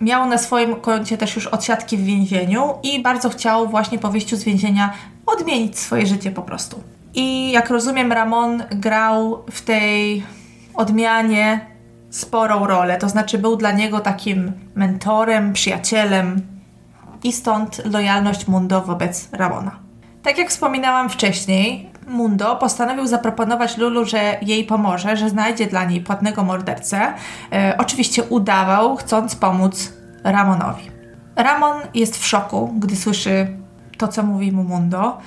miał 0.00 0.26
na 0.26 0.38
swoim 0.38 0.76
koncie 0.76 1.18
też 1.18 1.36
już 1.36 1.46
odsiadki 1.46 1.96
w 1.96 2.04
więzieniu 2.04 2.74
i 2.82 3.02
bardzo 3.02 3.30
chciał 3.30 3.68
właśnie 3.68 3.98
po 3.98 4.10
wyjściu 4.10 4.36
z 4.36 4.44
więzienia 4.44 4.92
odmienić 5.26 5.78
swoje 5.78 6.06
życie 6.06 6.30
po 6.30 6.42
prostu. 6.42 6.82
I 7.14 7.50
jak 7.50 7.70
rozumiem, 7.70 8.12
Ramon 8.12 8.62
grał 8.70 9.44
w 9.50 9.62
tej 9.62 10.22
odmianie 10.74 11.66
sporą 12.10 12.66
rolę, 12.66 12.98
to 12.98 13.08
znaczy 13.08 13.38
był 13.38 13.56
dla 13.56 13.72
niego 13.72 14.00
takim 14.00 14.52
mentorem, 14.74 15.52
przyjacielem 15.52 16.42
i 17.22 17.32
stąd 17.32 17.84
lojalność 17.92 18.46
Mundo 18.46 18.80
wobec 18.80 19.28
Ramona. 19.32 19.78
Tak 20.22 20.38
jak 20.38 20.48
wspominałam 20.48 21.08
wcześniej, 21.10 21.90
Mundo 22.08 22.56
postanowił 22.56 23.06
zaproponować 23.06 23.76
Lulu, 23.76 24.04
że 24.04 24.38
jej 24.42 24.64
pomoże, 24.64 25.16
że 25.16 25.28
znajdzie 25.28 25.66
dla 25.66 25.84
niej 25.84 26.00
płatnego 26.00 26.44
mordercę. 26.44 27.12
E, 27.52 27.74
oczywiście 27.78 28.22
udawał, 28.24 28.96
chcąc 28.96 29.36
pomóc 29.36 29.92
Ramonowi. 30.24 30.90
Ramon 31.36 31.76
jest 31.94 32.18
w 32.18 32.26
szoku, 32.26 32.74
gdy 32.78 32.96
słyszy 32.96 33.46
to, 33.98 34.08
co 34.08 34.22
mówi 34.22 34.52
mu 34.52 34.64
Mundo. 34.64 35.18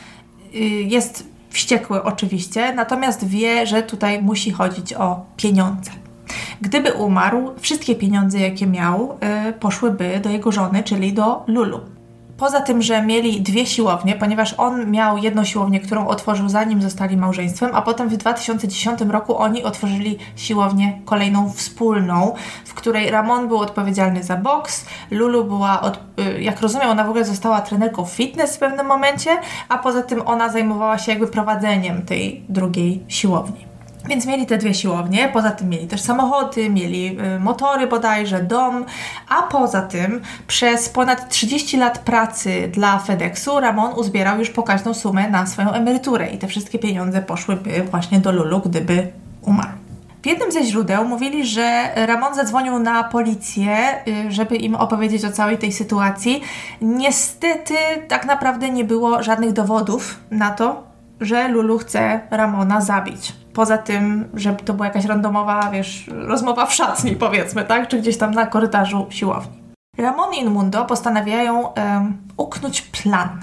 E, 0.53 0.57
jest 0.63 1.31
wściekły 1.49 2.03
oczywiście, 2.03 2.73
natomiast 2.73 3.27
wie, 3.27 3.67
że 3.67 3.83
tutaj 3.83 4.21
musi 4.21 4.51
chodzić 4.51 4.93
o 4.93 5.25
pieniądze. 5.37 5.91
Gdyby 6.61 6.93
umarł, 6.93 7.51
wszystkie 7.59 7.95
pieniądze, 7.95 8.39
jakie 8.39 8.67
miał, 8.67 9.17
y, 9.49 9.53
poszłyby 9.53 10.19
do 10.23 10.29
jego 10.29 10.51
żony, 10.51 10.83
czyli 10.83 11.13
do 11.13 11.43
Lulu. 11.47 11.79
Poza 12.41 12.61
tym, 12.61 12.81
że 12.81 13.01
mieli 13.01 13.41
dwie 13.41 13.65
siłownie, 13.65 14.15
ponieważ 14.15 14.53
on 14.57 14.91
miał 14.91 15.17
jedną 15.17 15.43
siłownię, 15.43 15.79
którą 15.79 16.07
otworzył 16.07 16.49
zanim 16.49 16.81
zostali 16.81 17.17
małżeństwem, 17.17 17.71
a 17.73 17.81
potem 17.81 18.09
w 18.09 18.17
2010 18.17 19.01
roku 19.01 19.37
oni 19.37 19.63
otworzyli 19.63 20.17
siłownię 20.35 21.01
kolejną 21.05 21.51
wspólną, 21.53 22.35
w 22.65 22.73
której 22.73 23.11
Ramon 23.11 23.47
był 23.47 23.57
odpowiedzialny 23.57 24.23
za 24.23 24.37
boks, 24.37 24.85
Lulu 25.11 25.43
była, 25.43 25.81
od, 25.81 25.99
y, 26.19 26.41
jak 26.41 26.61
rozumiem, 26.61 26.89
ona 26.89 27.03
w 27.03 27.09
ogóle 27.09 27.25
została 27.25 27.61
trenerką 27.61 28.05
fitness 28.05 28.55
w 28.55 28.59
pewnym 28.59 28.85
momencie, 28.85 29.29
a 29.69 29.77
poza 29.77 30.03
tym 30.03 30.21
ona 30.25 30.49
zajmowała 30.49 30.97
się 30.97 31.11
jakby 31.11 31.27
prowadzeniem 31.27 32.01
tej 32.05 32.43
drugiej 32.49 33.03
siłowni. 33.07 33.70
Więc 34.09 34.25
mieli 34.25 34.45
te 34.45 34.57
dwie 34.57 34.73
siłownie, 34.73 35.29
poza 35.33 35.51
tym 35.51 35.69
mieli 35.69 35.87
też 35.87 36.01
samochody, 36.01 36.69
mieli 36.69 37.17
y, 37.35 37.39
motory 37.39 37.87
bodajże, 37.87 38.43
dom, 38.43 38.85
a 39.29 39.41
poza 39.41 39.81
tym 39.81 40.21
przez 40.47 40.89
ponad 40.89 41.29
30 41.29 41.77
lat 41.77 41.99
pracy 41.99 42.69
dla 42.73 42.99
FedExu 42.99 43.59
Ramon 43.59 43.93
uzbierał 43.93 44.39
już 44.39 44.49
pokaźną 44.49 44.93
sumę 44.93 45.29
na 45.29 45.45
swoją 45.45 45.71
emeryturę 45.71 46.29
i 46.29 46.37
te 46.37 46.47
wszystkie 46.47 46.79
pieniądze 46.79 47.21
poszłyby 47.21 47.83
właśnie 47.91 48.19
do 48.19 48.31
Lulu, 48.31 48.59
gdyby 48.59 49.11
umarł. 49.41 49.71
W 50.23 50.25
jednym 50.25 50.51
ze 50.51 50.63
źródeł 50.63 51.05
mówili, 51.05 51.45
że 51.45 51.89
Ramon 51.95 52.35
zadzwonił 52.35 52.79
na 52.79 53.03
policję, 53.03 53.77
y, 54.07 54.31
żeby 54.31 54.55
im 54.55 54.75
opowiedzieć 54.75 55.25
o 55.25 55.31
całej 55.31 55.57
tej 55.57 55.71
sytuacji. 55.71 56.41
Niestety, 56.81 57.75
tak 58.07 58.25
naprawdę 58.25 58.69
nie 58.69 58.83
było 58.83 59.23
żadnych 59.23 59.53
dowodów 59.53 60.19
na 60.31 60.51
to, 60.51 60.90
że 61.21 61.47
Lulu 61.47 61.77
chce 61.77 62.19
Ramona 62.31 62.81
zabić. 62.81 63.35
Poza 63.53 63.77
tym, 63.77 64.29
że 64.33 64.53
to 64.53 64.73
była 64.73 64.85
jakaś 64.85 65.05
randomowa, 65.05 65.69
wiesz, 65.71 66.09
rozmowa 66.13 66.65
w 66.65 66.73
szatni, 66.73 67.15
powiedzmy, 67.15 67.65
tak? 67.65 67.87
Czy 67.87 67.99
gdzieś 67.99 68.17
tam 68.17 68.31
na 68.31 68.45
korytarzu 68.45 69.07
siłowni. 69.09 69.61
Ramon 69.97 70.33
i 70.33 70.49
Mundo 70.49 70.85
postanawiają 70.85 71.67
um, 71.67 72.17
uknąć 72.37 72.81
plan. 72.81 73.41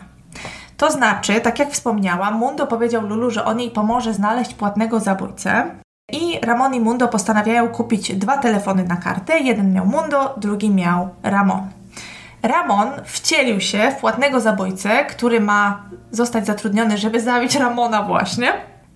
To 0.76 0.90
znaczy, 0.90 1.40
tak 1.40 1.58
jak 1.58 1.70
wspomniałam, 1.70 2.34
Mundo 2.34 2.66
powiedział 2.66 3.06
Lulu, 3.06 3.30
że 3.30 3.44
on 3.44 3.60
jej 3.60 3.70
pomoże 3.70 4.14
znaleźć 4.14 4.54
płatnego 4.54 5.00
zabójcę. 5.00 5.70
I 6.12 6.38
Ramon 6.42 6.74
i 6.74 6.80
Mundo 6.80 7.08
postanawiają 7.08 7.68
kupić 7.68 8.16
dwa 8.16 8.38
telefony 8.38 8.84
na 8.84 8.96
kartę. 8.96 9.38
Jeden 9.38 9.72
miał 9.72 9.86
Mundo, 9.86 10.34
drugi 10.36 10.70
miał 10.70 11.08
Ramon. 11.22 11.77
Ramon 12.42 12.88
wcielił 13.04 13.60
się 13.60 13.92
w 13.96 14.00
płatnego 14.00 14.40
zabójcę, 14.40 15.04
który 15.04 15.40
ma 15.40 15.82
zostać 16.10 16.46
zatrudniony, 16.46 16.98
żeby 16.98 17.20
zabić 17.20 17.54
Ramona 17.54 18.02
właśnie, 18.02 18.52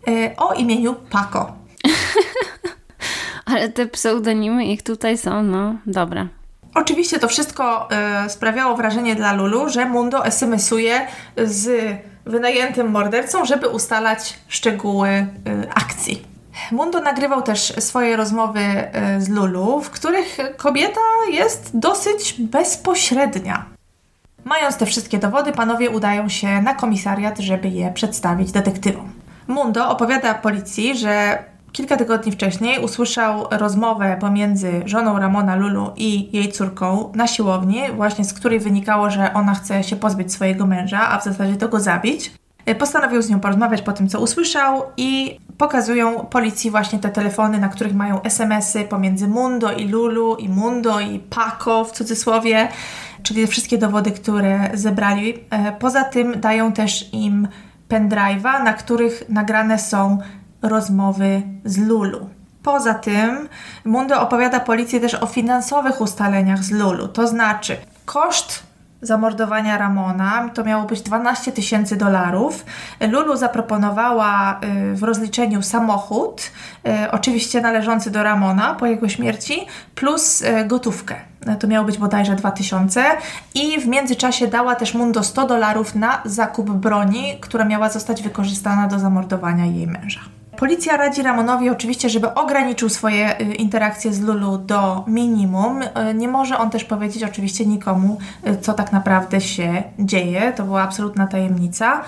e, 0.09 0.37
o 0.37 0.55
imieniu 0.55 0.95
Paco. 1.11 1.53
Ale 3.47 3.69
te 3.69 3.87
pseudonimy 3.87 4.67
ich 4.67 4.83
tutaj 4.83 5.19
są, 5.19 5.43
no 5.43 5.75
dobra. 5.87 6.29
Oczywiście 6.75 7.19
to 7.19 7.29
wszystko 7.29 7.89
y, 8.27 8.31
sprawiało 8.31 8.77
wrażenie 8.77 9.15
dla 9.15 9.33
Lulu, 9.33 9.69
że 9.69 9.87
Mundo 9.87 10.27
SMS-uje 10.27 11.07
z 11.37 11.97
wynajętym 12.27 12.91
mordercą, 12.91 13.45
żeby 13.45 13.69
ustalać 13.69 14.39
szczegóły 14.49 15.09
y, 15.09 15.27
akcji. 15.75 16.32
Mundo 16.73 17.01
nagrywał 17.01 17.43
też 17.43 17.73
swoje 17.79 18.17
rozmowy 18.17 18.61
z 19.19 19.29
Lulu, 19.29 19.81
w 19.81 19.91
których 19.91 20.39
kobieta 20.57 21.01
jest 21.33 21.71
dosyć 21.79 22.35
bezpośrednia. 22.39 23.65
Mając 24.45 24.77
te 24.77 24.87
wszystkie 24.87 25.19
dowody, 25.19 25.53
panowie 25.53 25.91
udają 25.91 26.29
się 26.29 26.63
na 26.63 26.75
komisariat, 26.75 27.39
żeby 27.39 27.69
je 27.69 27.93
przedstawić 27.93 28.53
detektywom. 28.53 29.13
Mundo 29.49 29.89
opowiada 29.89 30.35
policji, 30.35 30.99
że 30.99 31.45
kilka 31.73 31.97
tygodni 31.97 32.33
wcześniej 32.33 32.85
usłyszał 32.85 33.47
rozmowę 33.51 34.17
pomiędzy 34.21 34.83
żoną 34.85 35.19
Ramona 35.19 35.57
Lulu 35.57 35.91
i 35.97 36.37
jej 36.37 36.53
córką 36.53 37.13
na 37.15 37.27
siłowni, 37.27 37.83
właśnie 37.97 38.25
z 38.25 38.33
której 38.33 38.61
wynikało, 38.61 39.11
że 39.11 39.35
ona 39.35 39.55
chce 39.55 39.85
się 39.85 39.97
pozbyć 39.97 40.33
swojego 40.33 40.67
męża, 40.67 41.09
a 41.09 41.19
w 41.19 41.25
zasadzie 41.25 41.57
to 41.57 41.69
go 41.69 41.81
zabić. 41.81 42.33
Postanowił 42.79 43.23
z 43.23 43.31
nią 43.31 43.41
porozmawiać 43.41 43.83
po 43.83 43.93
tym, 43.93 44.09
co 44.09 44.21
usłyszał 44.21 44.83
i 44.97 45.39
pokazują 45.59 46.27
policji 46.27 46.71
właśnie 46.71 46.99
te 46.99 47.09
telefony, 47.09 47.59
na 47.59 47.69
których 47.69 47.95
mają 47.95 48.23
SMS-y 48.23 48.85
pomiędzy 48.85 49.29
Mundo 49.29 49.73
i 49.73 49.89
Lulu, 49.89 50.37
i 50.37 50.49
Mundo 50.49 51.01
i 51.01 51.19
Paco 51.19 51.85
w 51.85 51.93
cudzysłowie, 51.93 52.69
czyli 53.23 53.47
wszystkie 53.47 53.79
dowody, 53.79 54.11
które 54.11 54.71
zebrali. 54.75 55.35
E, 55.51 55.73
poza 55.73 56.05
tym 56.05 56.41
dają 56.41 56.73
też 56.73 57.13
im 57.13 57.49
pendrive'a, 57.89 58.65
na 58.65 58.73
których 58.73 59.29
nagrane 59.29 59.79
są 59.79 60.19
rozmowy 60.63 61.43
z 61.65 61.79
Lulu. 61.79 62.31
Poza 62.63 62.95
tym 62.95 63.49
Mundo 63.85 64.21
opowiada 64.21 64.61
policji 64.61 65.01
też 65.01 65.15
o 65.15 65.27
finansowych 65.27 66.01
ustaleniach 66.01 66.65
z 66.65 66.71
Lulu, 66.71 67.09
to 67.09 67.27
znaczy 67.27 67.77
koszt 68.05 68.72
zamordowania 69.03 69.79
Ramona. 69.79 70.49
To 70.55 70.65
miało 70.65 70.85
być 70.85 71.01
12 71.01 71.53
tysięcy 71.53 71.97
dolarów. 71.97 72.65
Lulu 73.11 73.37
zaproponowała 73.37 74.61
y, 74.93 74.97
w 74.97 75.03
rozliczeniu 75.03 75.63
samochód, 75.63 76.43
y, 77.07 77.11
oczywiście 77.11 77.61
należący 77.61 78.11
do 78.11 78.23
Ramona 78.23 78.75
po 78.75 78.87
jego 78.87 79.09
śmierci, 79.09 79.67
plus 79.95 80.41
y, 80.43 80.65
gotówkę. 80.67 81.15
To 81.61 81.67
miało 81.67 81.87
być 81.87 81.99
bodajże 81.99 82.35
2000 82.35 83.05
i 83.55 83.81
w 83.81 83.87
międzyczasie 83.87 84.47
dała 84.47 84.75
też 84.75 84.95
Mundo 84.95 85.23
100 85.23 85.47
dolarów 85.47 85.95
na 85.95 86.23
zakup 86.25 86.71
broni, 86.71 87.39
która 87.41 87.65
miała 87.65 87.89
zostać 87.89 88.23
wykorzystana 88.23 88.87
do 88.87 88.99
zamordowania 88.99 89.67
jej 89.67 89.87
męża. 89.87 90.21
Policja 90.57 90.97
radzi 90.97 91.23
Ramonowi 91.23 91.71
oczywiście, 91.71 92.09
żeby 92.09 92.35
ograniczył 92.35 92.89
swoje 92.89 93.41
y, 93.41 93.45
interakcje 93.45 94.13
z 94.13 94.21
Lulu 94.21 94.59
do 94.59 95.05
minimum. 95.07 95.83
Y, 95.83 96.15
nie 96.15 96.29
może 96.29 96.59
on 96.59 96.71
też 96.71 96.85
powiedzieć 96.85 97.23
oczywiście 97.23 97.67
nikomu, 97.67 98.19
y, 98.47 98.57
co 98.57 98.73
tak 98.75 98.93
naprawdę 98.93 99.41
się 99.41 99.83
dzieje. 99.99 100.53
To 100.57 100.65
była 100.65 100.83
absolutna 100.83 101.27
tajemnica. 101.27 102.01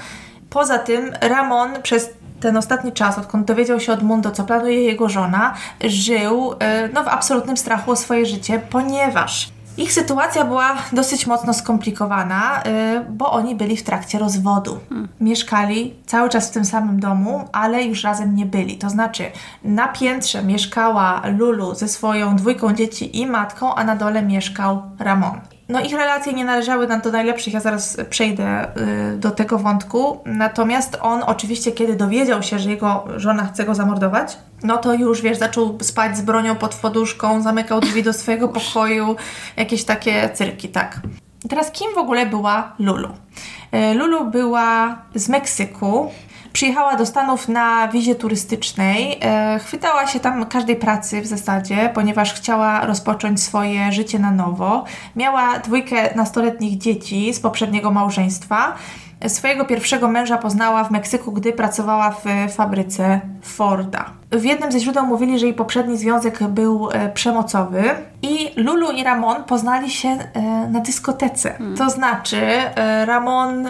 Poza 0.50 0.78
tym 0.78 1.12
Ramon 1.20 1.83
przez 1.83 2.11
ten 2.40 2.57
ostatni 2.57 2.92
czas, 2.92 3.18
odkąd 3.18 3.46
dowiedział 3.46 3.80
się 3.80 3.92
od 3.92 4.02
Mundo, 4.02 4.30
co 4.30 4.44
planuje 4.44 4.80
jego 4.80 5.09
żona, 5.09 5.54
żył 5.85 6.54
no, 6.94 7.04
w 7.04 7.09
absolutnym 7.09 7.57
strachu 7.57 7.90
o 7.90 7.96
swoje 7.96 8.26
życie, 8.26 8.61
ponieważ 8.70 9.54
ich 9.76 9.92
sytuacja 9.92 10.44
była 10.44 10.76
dosyć 10.92 11.26
mocno 11.26 11.54
skomplikowana, 11.54 12.62
y, 12.62 13.04
bo 13.10 13.32
oni 13.32 13.54
byli 13.54 13.76
w 13.76 13.82
trakcie 13.82 14.18
rozwodu. 14.18 14.78
Hmm. 14.88 15.08
Mieszkali 15.20 15.94
cały 16.06 16.28
czas 16.28 16.48
w 16.48 16.52
tym 16.52 16.64
samym 16.64 17.00
domu, 17.00 17.48
ale 17.52 17.84
już 17.84 18.04
razem 18.04 18.37
nie 18.37 18.46
byli. 18.46 18.78
To 18.78 18.90
znaczy, 18.90 19.24
na 19.64 19.88
piętrze 19.88 20.42
mieszkała 20.42 21.22
Lulu 21.38 21.74
ze 21.74 21.88
swoją 21.88 22.37
dwójką 22.37 22.74
dzieci 22.74 23.20
i 23.20 23.26
matką, 23.26 23.74
a 23.74 23.84
na 23.84 23.96
dole 23.96 24.22
mieszkał 24.22 24.82
Ramon. 24.98 25.40
No 25.68 25.81
ich 25.81 25.92
relacje 25.92 26.33
nie 26.33 26.44
należały 26.44 26.87
nam 26.87 27.00
do 27.00 27.11
najlepszych, 27.11 27.55
ja 27.55 27.61
zaraz 27.61 27.96
przejdę 28.11 28.66
y, 29.14 29.16
do 29.18 29.31
tego 29.31 29.59
wątku. 29.59 30.20
Natomiast 30.27 30.98
on 31.00 31.22
oczywiście, 31.22 31.72
kiedy 31.72 31.96
dowiedział 31.96 32.42
się, 32.42 32.59
że 32.59 32.70
jego 32.70 33.05
żona 33.16 33.46
chce 33.46 33.64
go 33.64 33.74
zamordować, 33.74 34.38
no 34.62 34.77
to 34.77 34.94
już, 34.94 35.22
wiesz, 35.22 35.38
zaczął 35.38 35.79
spać 35.83 36.16
z 36.16 36.22
bronią 36.22 36.57
pod 36.57 36.74
poduszką, 36.74 37.42
zamykał 37.42 37.81
drzwi 37.81 38.03
do 38.03 38.12
swojego 38.12 38.48
pokoju, 38.48 39.16
jakieś 39.57 39.85
takie 39.85 40.31
cyrki, 40.35 40.68
tak. 40.68 41.00
Teraz 41.48 41.70
kim 41.70 41.94
w 41.94 41.98
ogóle 41.98 42.27
była 42.27 42.72
Lulu? 42.79 43.09
Y, 43.74 43.94
Lulu 43.94 44.31
była 44.31 44.98
z 45.14 45.29
Meksyku, 45.29 46.11
Przyjechała 46.55 46.97
do 46.97 47.07
Stanów 47.07 47.49
na 47.49 47.88
wizie 47.88 48.14
turystycznej. 48.14 49.19
E, 49.23 49.59
chwytała 49.59 50.07
się 50.07 50.21
tam 50.21 50.47
każdej 50.47 50.77
pracy 50.77 51.21
w 51.21 51.27
zasadzie, 51.27 51.90
ponieważ 51.95 52.35
chciała 52.35 52.87
rozpocząć 52.87 53.43
swoje 53.43 53.93
życie 53.93 54.19
na 54.19 54.31
nowo. 54.31 54.85
Miała 55.17 55.59
dwójkę 55.59 56.14
nastoletnich 56.14 56.79
dzieci 56.79 57.35
z 57.35 57.40
poprzedniego 57.40 57.90
małżeństwa. 57.90 58.75
Swojego 59.29 59.64
pierwszego 59.64 60.09
męża 60.09 60.38
poznała 60.38 60.85
w 60.85 60.90
Meksyku, 60.90 61.33
gdy 61.33 61.53
pracowała 61.53 62.11
w 62.11 62.53
fabryce 62.55 63.21
Forda. 63.43 64.11
W 64.33 64.45
jednym 64.45 64.73
ze 64.73 64.81
źródeł 64.81 65.07
mówili, 65.07 65.38
że 65.38 65.47
jej 65.47 65.55
poprzedni 65.55 65.99
związek 65.99 66.45
był 66.49 66.90
e, 66.93 67.09
przemocowy 67.09 67.85
i 68.23 68.51
Lulu 68.57 68.90
i 68.90 69.05
Ramon 69.05 69.45
poznali 69.45 69.90
się 69.90 70.09
e, 70.09 70.40
na 70.69 70.81
dyskotece. 70.81 71.51
Hmm. 71.51 71.77
To 71.77 71.90
znaczy, 71.90 72.40
Ramon 73.05 73.69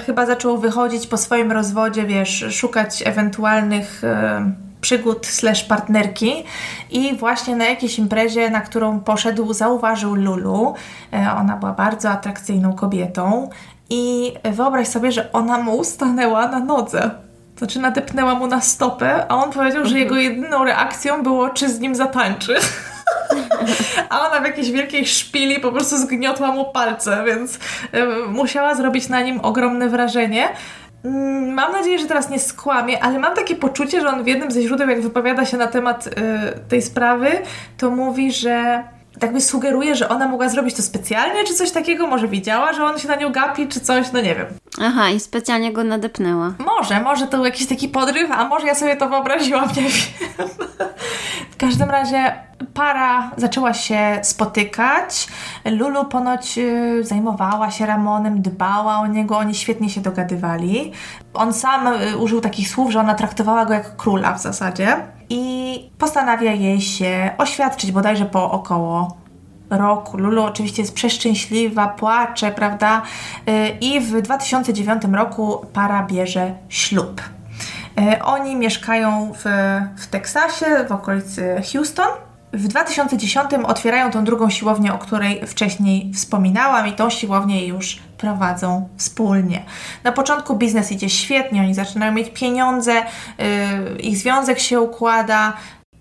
chyba 0.00 0.26
zaczął 0.26 0.58
wychodzić 0.58 1.06
po 1.06 1.16
swoim 1.16 1.52
rozwodzie, 1.52 2.06
wiesz, 2.06 2.44
szukać 2.50 3.02
ewentualnych 3.06 4.04
e, 4.04 4.52
przygód 4.80 5.26
slash 5.26 5.64
partnerki 5.64 6.44
i 6.90 7.16
właśnie 7.16 7.56
na 7.56 7.64
jakiejś 7.64 7.98
imprezie, 7.98 8.50
na 8.50 8.60
którą 8.60 9.00
poszedł, 9.00 9.52
zauważył 9.52 10.14
Lulu. 10.14 10.74
E, 11.12 11.32
ona 11.36 11.56
była 11.56 11.72
bardzo 11.72 12.10
atrakcyjną 12.10 12.72
kobietą 12.72 13.50
i 13.90 14.32
wyobraź 14.44 14.88
sobie, 14.88 15.12
że 15.12 15.32
ona 15.32 15.58
mu 15.58 15.84
stanęła 15.84 16.48
na 16.48 16.60
nodze. 16.60 17.10
Znaczy 17.58 17.78
nadepnęła 17.78 18.34
mu 18.34 18.46
na 18.46 18.60
stopę, 18.60 19.26
a 19.28 19.36
on 19.36 19.50
powiedział, 19.50 19.86
że 19.86 19.98
jego 19.98 20.16
jedyną 20.16 20.64
reakcją 20.64 21.22
było, 21.22 21.48
czy 21.48 21.68
z 21.68 21.80
nim 21.80 21.94
zatańczy. 21.94 22.54
A 24.08 24.28
ona 24.28 24.40
w 24.40 24.44
jakiejś 24.44 24.70
wielkiej 24.70 25.06
szpili 25.06 25.60
po 25.60 25.72
prostu 25.72 25.98
zgniotła 25.98 26.52
mu 26.52 26.64
palce, 26.64 27.24
więc 27.26 27.58
musiała 28.28 28.74
zrobić 28.74 29.08
na 29.08 29.20
nim 29.20 29.40
ogromne 29.40 29.88
wrażenie. 29.88 30.48
Mm, 31.04 31.54
mam 31.54 31.72
nadzieję, 31.72 31.98
że 31.98 32.06
teraz 32.06 32.30
nie 32.30 32.38
skłamie, 32.38 33.04
ale 33.04 33.18
mam 33.18 33.34
takie 33.34 33.56
poczucie, 33.56 34.00
że 34.00 34.08
on 34.08 34.24
w 34.24 34.26
jednym 34.26 34.50
ze 34.50 34.62
źródeł, 34.62 34.88
jak 34.88 35.02
wypowiada 35.02 35.46
się 35.46 35.56
na 35.56 35.66
temat 35.66 36.06
y, 36.06 36.10
tej 36.68 36.82
sprawy, 36.82 37.30
to 37.78 37.90
mówi, 37.90 38.32
że 38.32 38.84
tak 39.20 39.32
by 39.32 39.40
sugeruje, 39.40 39.94
że 39.94 40.08
ona 40.08 40.28
mogła 40.28 40.48
zrobić 40.48 40.74
to 40.74 40.82
specjalnie, 40.82 41.44
czy 41.44 41.54
coś 41.54 41.70
takiego, 41.70 42.06
może 42.06 42.28
widziała, 42.28 42.72
że 42.72 42.84
on 42.84 42.98
się 42.98 43.08
na 43.08 43.16
nią 43.16 43.32
gapi, 43.32 43.68
czy 43.68 43.80
coś, 43.80 44.12
no 44.12 44.20
nie 44.20 44.34
wiem. 44.34 44.46
Aha, 44.82 45.10
i 45.10 45.20
specjalnie 45.20 45.72
go 45.72 45.84
nadepnęła. 45.84 46.54
Może, 46.58 47.00
może 47.00 47.26
to 47.26 47.36
był 47.36 47.46
jakiś 47.46 47.66
taki 47.66 47.88
podryw, 47.88 48.30
a 48.30 48.48
może 48.48 48.66
ja 48.66 48.74
sobie 48.74 48.96
to 48.96 49.08
wyobraziłam, 49.08 49.68
nie 49.76 49.82
wiem. 49.82 49.92
w 51.50 51.56
każdym 51.56 51.90
razie 51.90 52.34
para 52.66 53.30
zaczęła 53.36 53.74
się 53.74 54.18
spotykać. 54.22 55.28
Lulu 55.64 56.04
ponoć 56.04 56.58
y, 56.58 57.04
zajmowała 57.04 57.70
się 57.70 57.86
Ramonem, 57.86 58.42
dbała 58.42 58.98
o 58.98 59.06
niego, 59.06 59.38
oni 59.38 59.54
świetnie 59.54 59.90
się 59.90 60.00
dogadywali. 60.00 60.92
On 61.34 61.52
sam 61.52 61.86
y, 61.86 62.16
użył 62.16 62.40
takich 62.40 62.68
słów, 62.68 62.92
że 62.92 63.00
ona 63.00 63.14
traktowała 63.14 63.64
go 63.64 63.74
jak 63.74 63.96
króla 63.96 64.34
w 64.34 64.42
zasadzie 64.42 64.96
i 65.28 65.90
postanawia 65.98 66.52
jej 66.52 66.80
się 66.80 67.30
oświadczyć 67.38 67.92
bodajże 67.92 68.26
po 68.26 68.50
około 68.50 69.16
roku. 69.70 70.18
Lulu 70.18 70.42
oczywiście 70.42 70.82
jest 70.82 70.94
przeszczęśliwa, 70.94 71.88
płacze, 71.88 72.50
prawda? 72.50 73.02
Y, 73.48 73.68
I 73.80 74.00
w 74.00 74.22
2009 74.22 75.02
roku 75.12 75.66
para 75.72 76.02
bierze 76.02 76.54
ślub. 76.68 77.20
Oni 78.24 78.56
mieszkają 78.56 79.32
w, 79.34 79.44
w 79.96 80.06
Teksasie, 80.06 80.66
w 80.88 80.92
okolicy 80.92 81.62
Houston 81.72 82.08
w 82.54 82.68
2010 82.68 83.50
otwierają 83.64 84.10
tą 84.10 84.24
drugą 84.24 84.50
siłownię, 84.50 84.94
o 84.94 84.98
której 84.98 85.46
wcześniej 85.46 86.12
wspominałam, 86.14 86.86
i 86.86 86.92
tą 86.92 87.10
siłownię 87.10 87.66
już 87.66 87.98
prowadzą 88.18 88.88
wspólnie. 88.96 89.62
Na 90.04 90.12
początku 90.12 90.56
biznes 90.56 90.92
idzie 90.92 91.10
świetnie, 91.10 91.60
oni 91.60 91.74
zaczynają 91.74 92.12
mieć 92.12 92.30
pieniądze, 92.30 92.92
yy, 92.92 94.00
ich 94.00 94.16
związek 94.16 94.58
się 94.58 94.80
układa. 94.80 95.52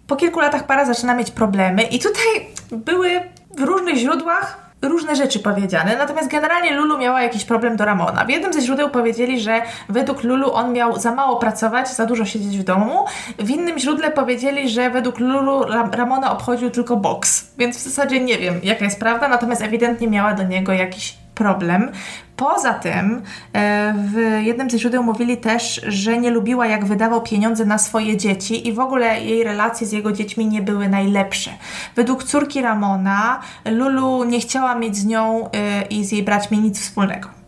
Po 0.07 0.15
kilku 0.15 0.39
latach 0.39 0.65
para 0.65 0.85
zaczyna 0.85 1.15
mieć 1.15 1.31
problemy, 1.31 1.83
i 1.83 1.99
tutaj 1.99 2.47
były 2.71 3.21
w 3.57 3.61
różnych 3.61 3.95
źródłach 3.95 4.62
różne 4.83 5.15
rzeczy 5.15 5.39
powiedziane, 5.39 5.97
natomiast 5.97 6.29
generalnie 6.29 6.73
Lulu 6.73 6.97
miała 6.97 7.21
jakiś 7.21 7.45
problem 7.45 7.75
do 7.75 7.85
Ramona. 7.85 8.25
W 8.25 8.29
jednym 8.29 8.53
ze 8.53 8.61
źródeł 8.61 8.89
powiedzieli, 8.89 9.39
że 9.39 9.61
według 9.89 10.23
Lulu 10.23 10.53
on 10.53 10.73
miał 10.73 10.99
za 10.99 11.15
mało 11.15 11.35
pracować, 11.35 11.89
za 11.89 12.05
dużo 12.05 12.25
siedzieć 12.25 12.57
w 12.57 12.63
domu. 12.63 13.05
W 13.39 13.49
innym 13.49 13.79
źródle 13.79 14.11
powiedzieli, 14.11 14.69
że 14.69 14.89
według 14.89 15.19
Lulu 15.19 15.63
Ramona 15.91 16.31
obchodził 16.31 16.69
tylko 16.69 16.95
boks. 16.95 17.51
Więc 17.57 17.77
w 17.77 17.81
zasadzie 17.81 18.19
nie 18.19 18.37
wiem, 18.37 18.59
jaka 18.63 18.85
jest 18.85 18.99
prawda, 18.99 19.27
natomiast 19.27 19.61
ewidentnie 19.61 20.07
miała 20.07 20.33
do 20.33 20.43
niego 20.43 20.73
jakiś 20.73 21.17
problem. 21.35 21.91
Poza 22.35 22.73
tym 22.73 23.21
e, 23.53 23.93
w 23.97 24.43
jednym 24.43 24.69
ze 24.69 24.79
źródeł 24.79 25.03
mówili 25.03 25.37
też, 25.37 25.81
że 25.87 26.17
nie 26.17 26.31
lubiła 26.31 26.67
jak 26.67 26.85
wydawał 26.85 27.21
pieniądze 27.21 27.65
na 27.65 27.77
swoje 27.77 28.17
dzieci 28.17 28.67
i 28.67 28.73
w 28.73 28.79
ogóle 28.79 29.21
jej 29.21 29.43
relacje 29.43 29.87
z 29.87 29.91
jego 29.91 30.11
dziećmi 30.11 30.45
nie 30.45 30.61
były 30.61 30.89
najlepsze. 30.89 31.51
Według 31.95 32.23
córki 32.23 32.61
Ramona 32.61 33.39
Lulu 33.65 34.23
nie 34.23 34.39
chciała 34.39 34.75
mieć 34.75 34.95
z 34.97 35.05
nią 35.05 35.49
e, 35.51 35.81
i 35.81 36.05
z 36.05 36.11
jej 36.11 36.23
braćmi 36.23 36.59
nic 36.59 36.81
wspólnego. 36.81 37.42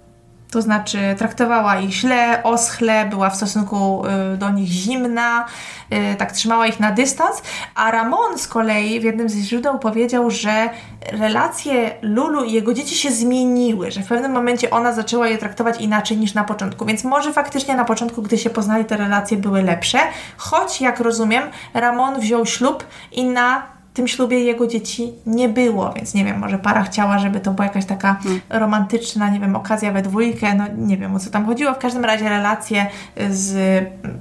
To 0.56 0.62
znaczy 0.62 1.00
traktowała 1.18 1.80
ich 1.80 1.92
źle, 1.92 2.44
oschle, 2.44 3.06
była 3.06 3.30
w 3.30 3.36
stosunku 3.36 4.04
y, 4.34 4.38
do 4.38 4.50
nich 4.50 4.68
zimna, 4.68 5.46
y, 5.94 6.16
tak 6.16 6.32
trzymała 6.32 6.68
ich 6.68 6.80
na 6.80 6.92
dystans, 6.92 7.42
a 7.76 7.92
Ramon 7.92 8.38
z 8.38 8.48
kolei 8.48 9.00
w 9.00 9.04
jednym 9.04 9.30
z 9.30 9.36
źródeł 9.36 9.80
powiedział, 9.80 10.32
że 10.32 10.70
relacje 11.12 11.92
Lulu 12.02 12.44
i 12.44 12.52
jego 12.52 12.74
dzieci 12.74 12.96
się 12.96 13.12
zmieniły, 13.12 13.92
że 13.92 14.02
w 14.02 14.08
pewnym 14.08 14.32
momencie 14.32 14.70
ona 14.70 14.94
zaczęła 14.94 15.28
je 15.28 15.38
traktować 15.38 15.82
inaczej 15.82 16.18
niż 16.18 16.34
na 16.34 16.44
początku, 16.44 16.86
więc 16.86 17.04
może 17.04 17.34
faktycznie 17.34 17.76
na 17.76 17.86
początku, 17.86 18.22
gdy 18.22 18.38
się 18.38 18.50
poznali, 18.50 18.86
te 18.86 18.98
relacje 18.98 19.38
były 19.38 19.64
lepsze, 19.64 20.00
choć 20.38 20.82
jak 20.82 21.00
rozumiem, 21.00 21.44
Ramon 21.74 22.20
wziął 22.20 22.46
ślub 22.46 22.84
i 23.12 23.26
na 23.26 23.75
tym 23.96 24.08
ślubie 24.08 24.40
jego 24.40 24.68
dzieci 24.68 25.14
nie 25.26 25.50
było, 25.50 25.94
więc 25.94 26.14
nie 26.14 26.26
wiem, 26.26 26.40
może 26.40 26.60
para 26.60 26.84
chciała, 26.84 27.20
żeby 27.20 27.40
to 27.40 27.52
była 27.52 27.66
jakaś 27.66 27.86
taka 27.86 28.14
hmm. 28.14 28.42
romantyczna, 28.50 29.30
nie 29.30 29.40
wiem, 29.40 29.56
okazja 29.56 29.92
we 29.92 30.02
dwójkę, 30.02 30.56
no 30.56 30.64
nie 30.78 30.98
wiem 30.98 31.16
o 31.16 31.20
co 31.20 31.30
tam 31.30 31.46
chodziło. 31.46 31.74
W 31.74 31.78
każdym 31.78 32.06
razie 32.06 32.30
relacje 32.30 32.86
z 33.30 33.56
mm, 33.56 34.20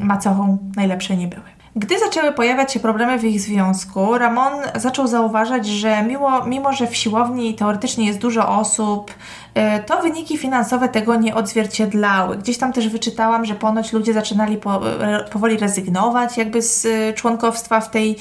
macochą 0.00 0.58
najlepsze 0.76 1.16
nie 1.16 1.28
były. 1.28 1.53
Gdy 1.76 1.98
zaczęły 1.98 2.32
pojawiać 2.32 2.72
się 2.72 2.80
problemy 2.80 3.18
w 3.18 3.24
ich 3.24 3.40
związku, 3.40 4.18
Ramon 4.18 4.52
zaczął 4.74 5.06
zauważać, 5.06 5.66
że 5.66 6.02
mimo, 6.02 6.46
mimo 6.46 6.72
że 6.72 6.86
w 6.86 6.96
siłowni 6.96 7.54
teoretycznie 7.54 8.06
jest 8.06 8.18
dużo 8.18 8.48
osób, 8.48 9.14
e, 9.54 9.82
to 9.82 10.02
wyniki 10.02 10.38
finansowe 10.38 10.88
tego 10.88 11.16
nie 11.16 11.34
odzwierciedlały. 11.34 12.36
Gdzieś 12.36 12.58
tam 12.58 12.72
też 12.72 12.88
wyczytałam, 12.88 13.44
że 13.44 13.54
ponoć 13.54 13.92
ludzie 13.92 14.12
zaczynali 14.12 14.56
po, 14.56 15.00
e, 15.02 15.24
powoli 15.24 15.56
rezygnować 15.56 16.36
jakby 16.36 16.62
z 16.62 16.86
e, 16.86 17.12
członkowstwa 17.12 17.80
w 17.80 17.90
tej 17.90 18.16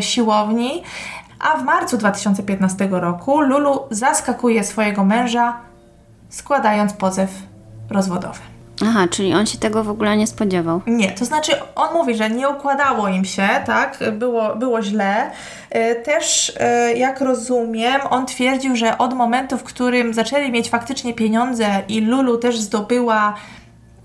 siłowni. 0.00 0.82
A 1.40 1.56
w 1.56 1.64
marcu 1.64 1.98
2015 1.98 2.88
roku 2.90 3.40
Lulu 3.40 3.80
zaskakuje 3.90 4.64
swojego 4.64 5.04
męża, 5.04 5.56
składając 6.28 6.92
pozew 6.92 7.30
rozwodowy. 7.90 8.51
Aha, 8.82 9.08
czyli 9.10 9.34
on 9.34 9.46
się 9.46 9.58
tego 9.58 9.84
w 9.84 9.88
ogóle 9.88 10.16
nie 10.16 10.26
spodziewał. 10.26 10.80
Nie, 10.86 11.10
to 11.10 11.24
znaczy 11.24 11.52
on 11.74 11.94
mówi, 11.94 12.14
że 12.14 12.30
nie 12.30 12.48
układało 12.48 13.08
im 13.08 13.24
się, 13.24 13.48
tak, 13.66 13.98
było, 14.12 14.56
było 14.56 14.82
źle. 14.82 15.30
E, 15.70 15.94
też, 15.94 16.52
e, 16.60 16.92
jak 16.92 17.20
rozumiem, 17.20 18.00
on 18.10 18.26
twierdził, 18.26 18.76
że 18.76 18.98
od 18.98 19.14
momentu, 19.14 19.58
w 19.58 19.62
którym 19.62 20.14
zaczęli 20.14 20.50
mieć 20.50 20.70
faktycznie 20.70 21.14
pieniądze 21.14 21.66
i 21.88 22.00
Lulu 22.00 22.38
też 22.38 22.60
zdobyła 22.60 23.34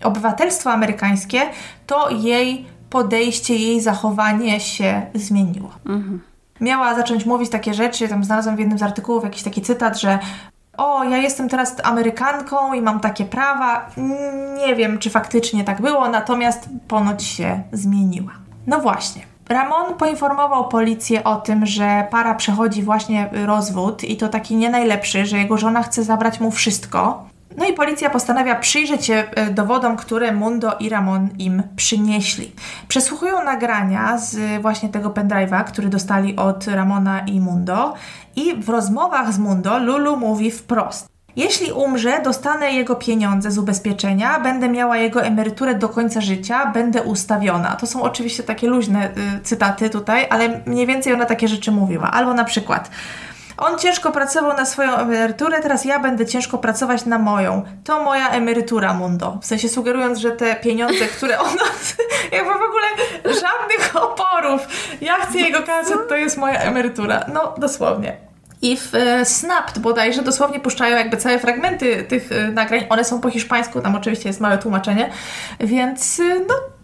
obywatelstwo 0.04 0.72
amerykańskie, 0.72 1.42
to 1.88 2.10
jej 2.10 2.66
podejście, 2.90 3.56
jej 3.56 3.82
zachowanie 3.82 4.60
się 4.60 5.02
zmieniło. 5.14 5.70
Mhm 5.86 6.22
miała 6.62 6.96
zacząć 6.96 7.26
mówić 7.26 7.50
takie 7.50 7.74
rzeczy, 7.74 8.08
tam 8.08 8.24
znalazłam 8.24 8.56
w 8.56 8.60
jednym 8.60 8.78
z 8.78 8.84
artykułów 8.84 9.24
jakiś 9.24 9.44
taki 9.44 9.62
cytat, 9.62 10.00
że 10.00 10.20
o, 10.78 11.04
ja 11.04 11.18
jestem 11.18 11.50
teraz 11.50 11.76
Amerykanką 11.84 12.74
i 12.74 12.82
mam 12.82 13.00
takie 13.00 13.26
prawa. 13.26 13.86
Nie 14.58 14.76
wiem, 14.76 15.00
czy 15.00 15.10
faktycznie 15.10 15.64
tak 15.64 15.82
było, 15.82 16.10
natomiast 16.10 16.70
ponoć 16.88 17.24
się 17.24 17.62
zmieniła. 17.72 18.32
No 18.68 18.80
właśnie. 18.80 19.22
Ramon 19.50 19.96
poinformował 19.96 20.68
policję 20.68 21.24
o 21.24 21.36
tym, 21.36 21.66
że 21.66 22.08
para 22.12 22.36
przechodzi 22.36 22.84
właśnie 22.84 23.30
rozwód 23.46 24.04
i 24.04 24.18
to 24.18 24.28
taki 24.28 24.56
nie 24.56 24.70
najlepszy, 24.70 25.26
że 25.26 25.38
jego 25.38 25.58
żona 25.58 25.84
chce 25.84 26.04
zabrać 26.04 26.40
mu 26.40 26.52
wszystko. 26.52 27.26
No 27.58 27.66
i 27.66 27.74
policja 27.74 28.10
postanawia 28.10 28.56
przyjrzeć 28.56 29.06
się 29.06 29.24
e, 29.36 29.52
dowodom, 29.52 29.98
które 29.98 30.32
Mundo 30.32 30.76
i 30.80 30.90
Ramon 30.90 31.30
im 31.40 31.64
przynieśli. 31.76 32.52
Przesłuchują 32.88 33.44
nagrania 33.44 34.18
z 34.18 34.62
właśnie 34.62 34.90
tego 34.90 35.10
pendrive'a, 35.10 35.64
który 35.64 35.90
dostali 35.90 36.36
od 36.36 36.68
Ramona 36.68 37.20
i 37.20 37.40
Mundo 37.40 37.94
i 38.36 38.56
w 38.56 38.70
rozmowach 38.70 39.34
z 39.34 39.40
Mundo 39.40 39.80
Lulu 39.80 40.18
mówi 40.18 40.52
wprost. 40.52 41.08
Jeśli 41.36 41.72
umrze, 41.72 42.22
dostanę 42.24 42.72
jego 42.72 42.96
pieniądze 42.96 43.52
z 43.52 43.58
ubezpieczenia, 43.58 44.40
będę 44.40 44.70
miała 44.70 44.98
jego 44.98 45.24
emeryturę 45.24 45.76
do 45.76 45.90
końca 45.90 46.22
życia, 46.22 46.66
będę 46.66 47.04
ustawiona. 47.04 47.76
To 47.76 47.88
są 47.88 48.02
oczywiście 48.02 48.44
takie 48.44 48.68
luźne 48.68 49.10
y, 49.10 49.40
cytaty 49.44 49.90
tutaj, 49.90 50.28
ale 50.30 50.62
mniej 50.66 50.88
więcej 50.88 51.14
ona 51.14 51.26
takie 51.26 51.48
rzeczy 51.48 51.72
mówiła. 51.72 52.12
Albo 52.12 52.34
na 52.34 52.44
przykład 52.44 52.90
on 53.58 53.80
ciężko 53.80 54.12
pracował 54.12 54.58
na 54.58 54.66
swoją 54.66 54.96
emeryturę, 54.96 55.62
teraz 55.62 55.86
ja 55.86 56.00
będę 56.00 56.26
ciężko 56.26 56.58
pracować 56.58 57.06
na 57.06 57.20
moją. 57.20 57.64
To 57.84 58.04
moja 58.04 58.30
emerytura, 58.30 58.94
Mundo. 58.94 59.38
W 59.42 59.46
sensie 59.46 59.70
sugerując, 59.70 60.20
że 60.20 60.32
te 60.32 60.56
pieniądze, 60.56 61.06
które 61.06 61.40
ona... 61.40 61.64
jakby 62.32 62.54
w 62.54 62.56
ogóle 62.56 62.88
żadnych 63.24 63.96
oporów. 63.96 64.62
Ja 65.02 65.16
chcę 65.16 65.40
jego 65.40 65.64
kasę, 65.64 65.98
to 66.10 66.16
jest 66.16 66.38
moja 66.38 66.60
emerytura. 66.60 67.26
No, 67.34 67.56
dosłownie. 67.58 68.18
I 68.62 68.78
w 68.78 68.96
e, 68.96 69.26
Snapped 69.26 69.80
bodajże 69.80 70.22
dosłownie 70.22 70.60
puszczają 70.60 70.98
jakby 70.98 71.18
całe 71.18 71.40
fragmenty 71.40 72.04
tych 72.04 72.32
e, 72.32 72.52
nagrań. 72.52 72.86
One 72.90 73.04
są 73.04 73.22
po 73.22 73.30
hiszpańsku, 73.30 73.82
tam 73.82 73.96
oczywiście 73.96 74.30
jest 74.30 74.42
małe 74.42 74.58
tłumaczenie, 74.58 75.10
więc 75.60 76.20
e, 76.20 76.24
no 76.48 76.77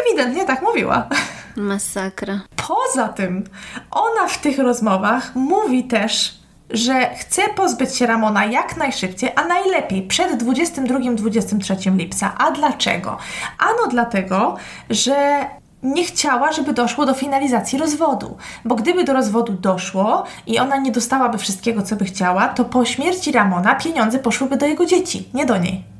ewidentnie 0.00 0.44
tak 0.44 0.62
mówiła. 0.62 1.08
Masakra. 1.56 2.40
Poza 2.68 3.08
tym, 3.08 3.44
ona 3.90 4.28
w 4.28 4.40
tych 4.40 4.58
rozmowach 4.58 5.34
mówi 5.34 5.84
też, 5.84 6.38
że 6.70 7.14
chce 7.14 7.42
pozbyć 7.56 7.96
się 7.96 8.06
Ramona 8.06 8.44
jak 8.44 8.76
najszybciej, 8.76 9.30
a 9.36 9.44
najlepiej 9.44 10.02
przed 10.02 10.42
22-23 10.42 11.96
lipca. 11.96 12.34
A 12.38 12.50
dlaczego? 12.50 13.18
Ano 13.58 13.88
dlatego, 13.90 14.56
że 14.90 15.46
nie 15.82 16.04
chciała, 16.04 16.52
żeby 16.52 16.72
doszło 16.72 17.06
do 17.06 17.14
finalizacji 17.14 17.78
rozwodu. 17.78 18.36
Bo 18.64 18.74
gdyby 18.74 19.04
do 19.04 19.12
rozwodu 19.12 19.52
doszło 19.52 20.24
i 20.46 20.58
ona 20.58 20.76
nie 20.76 20.92
dostałaby 20.92 21.38
wszystkiego, 21.38 21.82
co 21.82 21.96
by 21.96 22.04
chciała, 22.04 22.48
to 22.48 22.64
po 22.64 22.84
śmierci 22.84 23.32
Ramona 23.32 23.74
pieniądze 23.74 24.18
poszłyby 24.18 24.56
do 24.56 24.66
jego 24.66 24.86
dzieci, 24.86 25.28
nie 25.34 25.46
do 25.46 25.58
niej. 25.58 25.97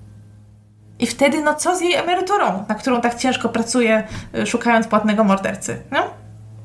I 0.99 1.07
wtedy, 1.07 1.43
no 1.43 1.55
co 1.55 1.77
z 1.77 1.81
jej 1.81 1.95
emeryturą, 1.95 2.65
na 2.69 2.75
którą 2.75 3.01
tak 3.01 3.15
ciężko 3.15 3.49
pracuje, 3.49 4.07
y, 4.37 4.47
szukając 4.47 4.87
płatnego 4.87 5.25
mordercy, 5.25 5.83
no? 5.91 5.99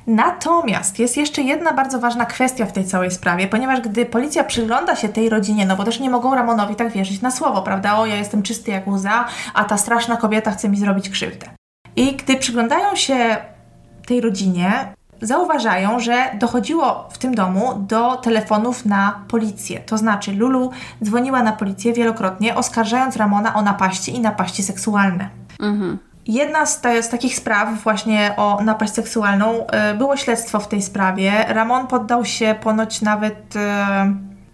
Natomiast 0.07 0.99
jest 0.99 1.17
jeszcze 1.17 1.41
jedna 1.41 1.73
bardzo 1.73 1.99
ważna 1.99 2.25
kwestia 2.25 2.65
w 2.65 2.71
tej 2.71 2.85
całej 2.85 3.11
sprawie, 3.11 3.47
ponieważ 3.47 3.81
gdy 3.81 4.05
policja 4.05 4.43
przygląda 4.43 4.95
się 4.95 5.09
tej 5.09 5.29
rodzinie, 5.29 5.65
no 5.65 5.75
bo 5.75 5.83
też 5.83 5.99
nie 5.99 6.09
mogą 6.09 6.35
Ramonowi 6.35 6.75
tak 6.75 6.91
wierzyć 6.91 7.21
na 7.21 7.31
słowo, 7.31 7.61
prawda? 7.61 7.97
O, 7.97 8.05
ja 8.05 8.15
jestem 8.15 8.43
czysty 8.43 8.71
jak 8.71 8.87
łza, 8.87 9.25
a 9.53 9.63
ta 9.63 9.77
straszna 9.77 10.17
kobieta 10.17 10.51
chce 10.51 10.69
mi 10.69 10.77
zrobić 10.77 11.09
krzywdę. 11.09 11.47
I 11.95 12.15
gdy 12.15 12.35
przyglądają 12.35 12.95
się 12.95 13.37
tej 14.07 14.21
rodzinie, 14.21 14.93
zauważają, 15.23 15.99
że 15.99 16.31
dochodziło 16.39 17.09
w 17.11 17.17
tym 17.17 17.35
domu 17.35 17.73
do 17.87 18.15
telefonów 18.15 18.85
na 18.85 19.19
policję. 19.27 19.79
To 19.79 19.97
znaczy, 19.97 20.31
Lulu 20.31 20.71
dzwoniła 21.03 21.43
na 21.43 21.51
policję 21.51 21.93
wielokrotnie, 21.93 22.55
oskarżając 22.55 23.17
Ramona 23.17 23.53
o 23.53 23.61
napaści 23.61 24.15
i 24.15 24.19
napaści 24.19 24.63
seksualne. 24.63 25.29
Mhm. 25.59 25.97
Jedna 26.27 26.65
z, 26.65 26.81
te, 26.81 27.03
z, 27.03 27.09
takich 27.09 27.35
spraw, 27.35 27.83
właśnie 27.83 28.33
o 28.37 28.59
napaść 28.63 28.93
seksualną, 28.93 29.67
y, 29.91 29.97
było 29.97 30.17
śledztwo 30.17 30.59
w 30.59 30.67
tej 30.67 30.81
sprawie. 30.81 31.45
Ramon 31.47 31.87
poddał 31.87 32.25
się 32.25 32.55
ponoć 32.61 33.01
nawet 33.01 33.55
y, 33.55 33.59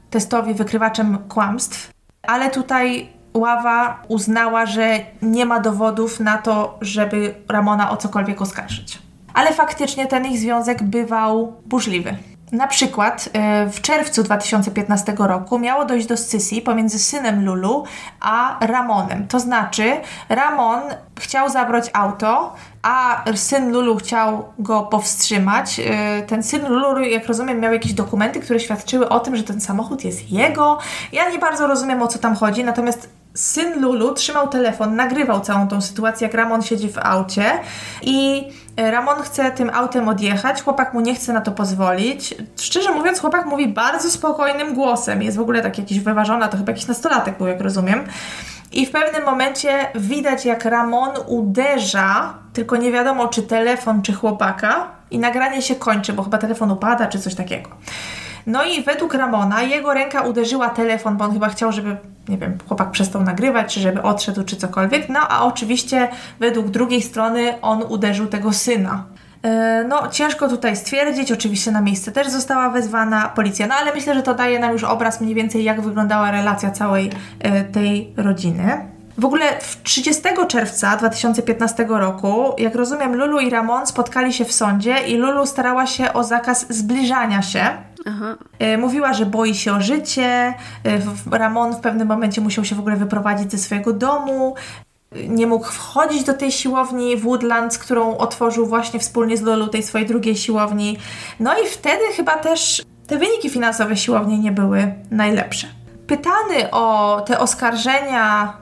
testowi 0.09 0.53
wykrywaczem 0.53 1.17
kłamstw, 1.17 1.91
ale 2.27 2.49
tutaj 2.51 3.09
ława 3.33 4.03
uznała, 4.07 4.65
że 4.65 4.99
nie 5.21 5.45
ma 5.45 5.59
dowodów 5.59 6.19
na 6.19 6.37
to, 6.37 6.77
żeby 6.81 7.35
Ramona 7.47 7.91
o 7.91 7.97
cokolwiek 7.97 8.41
oskarżyć. 8.41 9.08
Ale 9.33 9.53
faktycznie 9.53 10.07
ten 10.07 10.25
ich 10.25 10.39
związek 10.39 10.83
bywał 10.83 11.53
burzliwy. 11.65 12.17
Na 12.51 12.67
przykład 12.67 13.29
e, 13.33 13.69
w 13.69 13.81
czerwcu 13.81 14.23
2015 14.23 15.13
roku 15.17 15.59
miało 15.59 15.85
dojść 15.85 16.07
do 16.07 16.17
scysji 16.17 16.61
pomiędzy 16.61 16.99
synem 16.99 17.45
Lulu 17.45 17.83
a 18.19 18.57
Ramonem. 18.61 19.27
To 19.27 19.39
znaczy, 19.39 19.93
Ramon 20.29 20.81
chciał 21.19 21.49
zabrać 21.49 21.89
auto, 21.93 22.55
a 22.81 23.23
syn 23.35 23.71
Lulu 23.71 23.95
chciał 23.95 24.45
go 24.59 24.81
powstrzymać. 24.81 25.79
E, 25.79 26.21
ten 26.21 26.43
syn 26.43 26.67
Lulu, 26.67 26.99
jak 26.99 27.27
rozumiem, 27.27 27.59
miał 27.59 27.73
jakieś 27.73 27.93
dokumenty, 27.93 28.39
które 28.39 28.59
świadczyły 28.59 29.09
o 29.09 29.19
tym, 29.19 29.35
że 29.35 29.43
ten 29.43 29.61
samochód 29.61 30.05
jest 30.05 30.31
jego. 30.31 30.77
Ja 31.11 31.29
nie 31.29 31.39
bardzo 31.39 31.67
rozumiem 31.67 32.01
o 32.01 32.07
co 32.07 32.19
tam 32.19 32.35
chodzi, 32.35 32.63
natomiast 32.63 33.18
syn 33.33 33.81
Lulu 33.81 34.13
trzymał 34.13 34.47
telefon, 34.47 34.95
nagrywał 34.95 35.41
całą 35.41 35.67
tą 35.67 35.81
sytuację, 35.81 36.27
jak 36.27 36.33
Ramon 36.33 36.61
siedzi 36.61 36.89
w 36.89 36.97
aucie 36.97 37.51
i 38.01 38.47
e, 38.77 38.91
Ramon 38.91 39.21
chce 39.21 39.51
tym 39.51 39.69
autem 39.73 40.09
odjechać, 40.09 40.61
chłopak 40.61 40.93
mu 40.93 41.01
nie 41.01 41.15
chce 41.15 41.33
na 41.33 41.41
to 41.41 41.51
pozwolić. 41.51 42.35
Szczerze 42.59 42.91
mówiąc, 42.91 43.19
chłopak 43.19 43.45
mówi 43.45 43.67
bardzo 43.67 44.09
spokojnym 44.09 44.73
głosem, 44.73 45.21
jest 45.21 45.37
w 45.37 45.41
ogóle 45.41 45.61
tak 45.61 45.77
jakiś 45.77 45.99
wyważona, 45.99 46.47
to 46.47 46.57
chyba 46.57 46.71
jakiś 46.71 46.87
nastolatek 46.87 47.37
był, 47.37 47.47
jak 47.47 47.61
rozumiem. 47.61 48.03
I 48.71 48.85
w 48.85 48.91
pewnym 48.91 49.25
momencie 49.25 49.87
widać, 49.95 50.45
jak 50.45 50.65
Ramon 50.65 51.09
uderza, 51.27 52.33
tylko 52.53 52.77
nie 52.77 52.91
wiadomo, 52.91 53.27
czy 53.27 53.43
telefon, 53.43 54.01
czy 54.01 54.13
chłopaka, 54.13 54.87
i 55.11 55.19
nagranie 55.19 55.61
się 55.61 55.75
kończy, 55.75 56.13
bo 56.13 56.23
chyba 56.23 56.37
telefon 56.37 56.71
upada, 56.71 57.07
czy 57.07 57.19
coś 57.19 57.35
takiego. 57.35 57.69
No 58.49 58.65
i 58.65 58.83
według 58.83 59.13
Ramona 59.13 59.61
jego 59.61 59.93
ręka 59.93 60.21
uderzyła 60.21 60.69
telefon, 60.69 61.17
bo 61.17 61.25
on 61.25 61.33
chyba 61.33 61.49
chciał, 61.49 61.71
żeby, 61.71 61.97
nie 62.29 62.37
wiem, 62.37 62.57
chłopak 62.67 62.91
przestał 62.91 63.23
nagrywać, 63.23 63.73
czy 63.73 63.79
żeby 63.79 64.01
odszedł, 64.01 64.43
czy 64.43 64.55
cokolwiek. 64.55 65.09
No 65.09 65.19
a 65.19 65.45
oczywiście 65.45 66.07
według 66.39 66.67
drugiej 66.67 67.01
strony 67.01 67.61
on 67.61 67.83
uderzył 67.83 68.27
tego 68.27 68.53
syna. 68.53 69.05
E, 69.43 69.85
no, 69.89 70.07
ciężko 70.07 70.47
tutaj 70.47 70.75
stwierdzić. 70.75 71.31
Oczywiście 71.31 71.71
na 71.71 71.81
miejsce 71.81 72.11
też 72.11 72.29
została 72.29 72.69
wezwana 72.69 73.29
policja, 73.35 73.67
no 73.67 73.75
ale 73.75 73.93
myślę, 73.93 74.15
że 74.15 74.23
to 74.23 74.33
daje 74.33 74.59
nam 74.59 74.71
już 74.71 74.83
obraz 74.83 75.21
mniej 75.21 75.35
więcej, 75.35 75.63
jak 75.63 75.81
wyglądała 75.81 76.31
relacja 76.31 76.71
całej 76.71 77.09
e, 77.39 77.63
tej 77.63 78.13
rodziny. 78.17 78.98
W 79.19 79.25
ogóle 79.25 79.45
30 79.83 80.21
czerwca 80.47 80.97
2015 80.97 81.85
roku, 81.89 82.53
jak 82.57 82.75
rozumiem, 82.75 83.15
Lulu 83.15 83.39
i 83.39 83.49
Ramon 83.49 83.87
spotkali 83.87 84.33
się 84.33 84.45
w 84.45 84.51
sądzie 84.51 84.97
i 85.07 85.17
Lulu 85.17 85.45
starała 85.45 85.87
się 85.87 86.13
o 86.13 86.23
zakaz 86.23 86.65
zbliżania 86.69 87.41
się. 87.41 87.63
Aha. 88.05 88.35
E, 88.59 88.77
mówiła, 88.77 89.13
że 89.13 89.25
boi 89.25 89.55
się 89.55 89.73
o 89.73 89.81
życie. 89.81 90.53
E, 91.33 91.37
Ramon 91.37 91.73
w 91.73 91.79
pewnym 91.79 92.07
momencie 92.07 92.41
musiał 92.41 92.65
się 92.65 92.75
w 92.75 92.79
ogóle 92.79 92.95
wyprowadzić 92.95 93.51
ze 93.51 93.57
swojego 93.57 93.93
domu. 93.93 94.55
Nie 95.27 95.47
mógł 95.47 95.65
wchodzić 95.65 96.23
do 96.23 96.33
tej 96.33 96.51
siłowni 96.51 97.17
w 97.17 97.23
Woodlands, 97.23 97.77
którą 97.77 98.17
otworzył 98.17 98.65
właśnie 98.65 98.99
wspólnie 98.99 99.37
z 99.37 99.41
Lulu, 99.41 99.67
tej 99.67 99.83
swojej 99.83 100.07
drugiej 100.07 100.35
siłowni. 100.35 100.97
No 101.39 101.53
i 101.63 101.67
wtedy 101.67 102.03
chyba 102.15 102.37
też 102.37 102.83
te 103.07 103.17
wyniki 103.17 103.49
finansowe 103.49 103.97
siłowni 103.97 104.39
nie 104.39 104.51
były 104.51 104.93
najlepsze. 105.11 105.67
Pytany 106.07 106.71
o 106.71 107.21
te 107.27 107.39
oskarżenia 107.39 108.53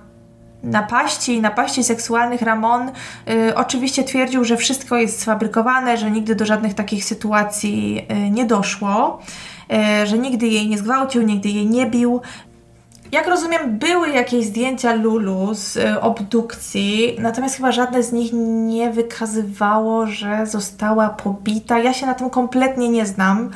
napaści 0.63 1.41
napaści 1.41 1.83
seksualnych 1.83 2.41
Ramon 2.41 2.89
y, 3.29 3.55
oczywiście 3.55 4.03
twierdził, 4.03 4.43
że 4.43 4.57
wszystko 4.57 4.97
jest 4.97 5.19
sfabrykowane, 5.19 5.97
że 5.97 6.11
nigdy 6.11 6.35
do 6.35 6.45
żadnych 6.45 6.73
takich 6.73 7.05
sytuacji 7.05 8.05
y, 8.11 8.29
nie 8.29 8.45
doszło, 8.45 9.19
y, 10.03 10.07
że 10.07 10.17
nigdy 10.17 10.47
jej 10.47 10.69
nie 10.69 10.77
zgwałcił, 10.77 11.21
nigdy 11.21 11.49
jej 11.49 11.67
nie 11.67 11.85
bił. 11.85 12.21
Jak 13.11 13.27
rozumiem, 13.27 13.79
były 13.79 14.09
jakieś 14.09 14.45
zdjęcia 14.45 14.93
Lulu 14.93 15.53
z 15.53 15.75
y, 15.75 16.01
obdukcji, 16.01 17.15
natomiast 17.19 17.55
chyba 17.55 17.71
żadne 17.71 18.03
z 18.03 18.11
nich 18.11 18.31
nie 18.67 18.91
wykazywało, 18.91 20.07
że 20.07 20.45
została 20.45 21.09
pobita. 21.09 21.79
Ja 21.79 21.93
się 21.93 22.05
na 22.05 22.13
tym 22.13 22.29
kompletnie 22.29 22.89
nie 22.89 23.05
znam. 23.05 23.51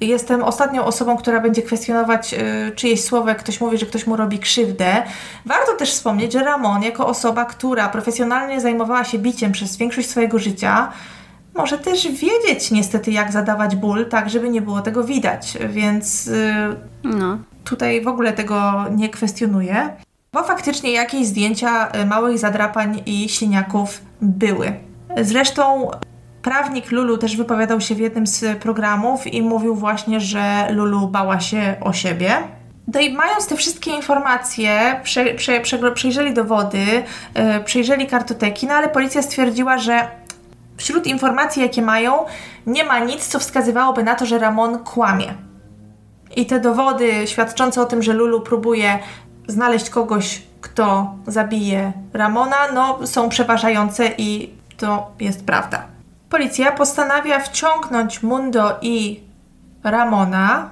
Jestem 0.00 0.42
ostatnią 0.42 0.84
osobą, 0.84 1.16
która 1.16 1.40
będzie 1.40 1.62
kwestionować 1.62 2.34
y, 2.34 2.72
czyjeś 2.76 3.04
słowo, 3.04 3.28
jak 3.28 3.38
ktoś 3.38 3.60
mówi, 3.60 3.78
że 3.78 3.86
ktoś 3.86 4.06
mu 4.06 4.16
robi 4.16 4.38
krzywdę. 4.38 5.02
Warto 5.46 5.72
też 5.72 5.90
wspomnieć, 5.90 6.32
że 6.32 6.44
Ramon, 6.44 6.82
jako 6.82 7.06
osoba, 7.06 7.44
która 7.44 7.88
profesjonalnie 7.88 8.60
zajmowała 8.60 9.04
się 9.04 9.18
biciem 9.18 9.52
przez 9.52 9.76
większość 9.76 10.10
swojego 10.10 10.38
życia, 10.38 10.92
może 11.54 11.78
też 11.78 12.08
wiedzieć 12.08 12.70
niestety, 12.70 13.10
jak 13.10 13.32
zadawać 13.32 13.76
ból, 13.76 14.06
tak 14.08 14.30
żeby 14.30 14.50
nie 14.50 14.62
było 14.62 14.80
tego 14.80 15.04
widać, 15.04 15.58
więc 15.68 16.26
y, 16.26 16.54
no. 17.04 17.38
tutaj 17.64 18.04
w 18.04 18.08
ogóle 18.08 18.32
tego 18.32 18.84
nie 18.90 19.08
kwestionuję. 19.08 19.96
Bo 20.32 20.44
faktycznie 20.44 20.92
jakieś 20.92 21.26
zdjęcia 21.26 21.88
y, 22.02 22.06
małych 22.06 22.38
zadrapań 22.38 23.02
i 23.06 23.28
siniaków 23.28 24.00
były. 24.20 24.72
Zresztą 25.22 25.90
Prawnik 26.46 26.90
Lulu 26.90 27.18
też 27.18 27.36
wypowiadał 27.36 27.80
się 27.80 27.94
w 27.94 27.98
jednym 27.98 28.26
z 28.26 28.58
programów 28.58 29.26
i 29.26 29.42
mówił 29.42 29.74
właśnie, 29.74 30.20
że 30.20 30.66
Lulu 30.70 31.08
bała 31.08 31.40
się 31.40 31.74
o 31.80 31.92
siebie. 31.92 32.30
No 32.94 33.00
i 33.00 33.12
mając 33.12 33.46
te 33.46 33.56
wszystkie 33.56 33.90
informacje, 33.90 35.00
prze, 35.02 35.24
prze, 35.24 35.60
prze, 35.60 35.92
przejrzeli 35.92 36.34
dowody, 36.34 36.78
yy, 36.78 37.64
przejrzeli 37.64 38.06
kartoteki, 38.06 38.66
no 38.66 38.74
ale 38.74 38.88
policja 38.88 39.22
stwierdziła, 39.22 39.78
że 39.78 40.08
wśród 40.76 41.06
informacji, 41.06 41.62
jakie 41.62 41.82
mają, 41.82 42.24
nie 42.66 42.84
ma 42.84 42.98
nic, 42.98 43.26
co 43.26 43.38
wskazywałoby 43.38 44.02
na 44.02 44.14
to, 44.14 44.26
że 44.26 44.38
Ramon 44.38 44.78
kłamie. 44.78 45.34
I 46.36 46.46
te 46.46 46.60
dowody 46.60 47.26
świadczące 47.26 47.82
o 47.82 47.84
tym, 47.84 48.02
że 48.02 48.12
Lulu 48.12 48.40
próbuje 48.40 48.98
znaleźć 49.48 49.90
kogoś, 49.90 50.42
kto 50.60 51.14
zabije 51.26 51.92
Ramona, 52.12 52.56
no 52.74 53.06
są 53.06 53.28
przeważające 53.28 54.10
i 54.18 54.50
to 54.76 55.10
jest 55.20 55.46
prawda. 55.46 55.95
Policja 56.28 56.72
postanawia 56.72 57.40
wciągnąć 57.40 58.22
Mundo 58.22 58.78
i 58.82 59.20
Ramona 59.84 60.70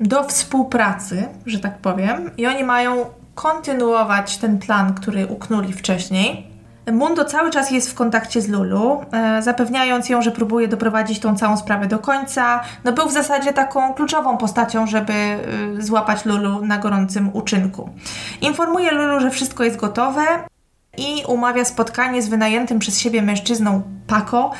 do 0.00 0.24
współpracy, 0.24 1.28
że 1.46 1.58
tak 1.58 1.78
powiem, 1.78 2.30
i 2.36 2.46
oni 2.46 2.64
mają 2.64 3.06
kontynuować 3.34 4.38
ten 4.38 4.58
plan, 4.58 4.94
który 4.94 5.26
uknuli 5.26 5.72
wcześniej. 5.72 6.54
Mundo 6.92 7.24
cały 7.24 7.50
czas 7.50 7.70
jest 7.70 7.90
w 7.90 7.94
kontakcie 7.94 8.40
z 8.40 8.48
Lulu, 8.48 9.04
e, 9.12 9.42
zapewniając 9.42 10.08
ją, 10.08 10.22
że 10.22 10.30
próbuje 10.30 10.68
doprowadzić 10.68 11.20
tą 11.20 11.36
całą 11.36 11.56
sprawę 11.56 11.86
do 11.86 11.98
końca. 11.98 12.60
No 12.84 12.92
był 12.92 13.08
w 13.08 13.12
zasadzie 13.12 13.52
taką 13.52 13.94
kluczową 13.94 14.36
postacią, 14.36 14.86
żeby 14.86 15.12
e, 15.12 15.38
złapać 15.78 16.24
Lulu 16.24 16.66
na 16.66 16.78
gorącym 16.78 17.30
uczynku. 17.32 17.90
Informuje 18.40 18.92
Lulu, 18.92 19.20
że 19.20 19.30
wszystko 19.30 19.64
jest 19.64 19.76
gotowe 19.76 20.22
i 20.96 21.24
umawia 21.26 21.64
spotkanie 21.64 22.22
z 22.22 22.28
wynajętym 22.28 22.78
przez 22.78 22.98
siebie 22.98 23.22
mężczyzną 23.22 23.82
Paco, 24.06 24.52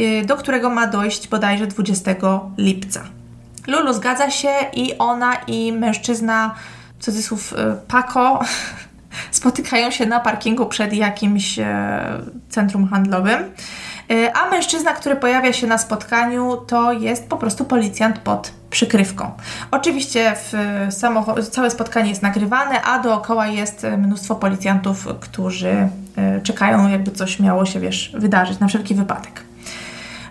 y, 0.00 0.24
do 0.26 0.36
którego 0.36 0.70
ma 0.70 0.86
dojść 0.86 1.28
bodajże 1.28 1.66
20 1.66 2.14
lipca. 2.58 3.04
Lulu 3.66 3.92
zgadza 3.92 4.30
się 4.30 4.52
i 4.72 4.98
ona 4.98 5.34
i 5.34 5.72
mężczyzna, 5.72 6.54
cudzysłów 7.00 7.52
y, 7.52 7.56
Paco, 7.88 8.40
spotykają 9.30 9.90
się 9.90 10.06
na 10.06 10.20
parkingu 10.20 10.66
przed 10.66 10.92
jakimś 10.92 11.58
e, 11.58 12.20
centrum 12.48 12.88
handlowym. 12.88 13.44
E, 14.10 14.36
a 14.36 14.50
mężczyzna, 14.50 14.92
który 14.92 15.16
pojawia 15.16 15.52
się 15.52 15.66
na 15.66 15.78
spotkaniu, 15.78 16.56
to 16.56 16.92
jest 16.92 17.28
po 17.28 17.36
prostu 17.36 17.64
policjant 17.64 18.18
pod 18.18 18.52
przykrywką. 18.70 19.30
Oczywiście 19.70 20.34
w 20.36 21.50
całe 21.50 21.70
spotkanie 21.70 22.10
jest 22.10 22.22
nagrywane, 22.22 22.82
a 22.82 22.98
dookoła 22.98 23.46
jest 23.46 23.86
mnóstwo 23.98 24.34
policjantów, 24.34 25.08
którzy 25.20 25.88
e, 26.16 26.40
czekają, 26.40 26.88
jakby 26.88 27.10
coś 27.10 27.40
miało 27.40 27.66
się, 27.66 27.80
wiesz, 27.80 28.12
wydarzyć 28.14 28.58
na 28.58 28.68
wszelki 28.68 28.94
wypadek. 28.94 29.42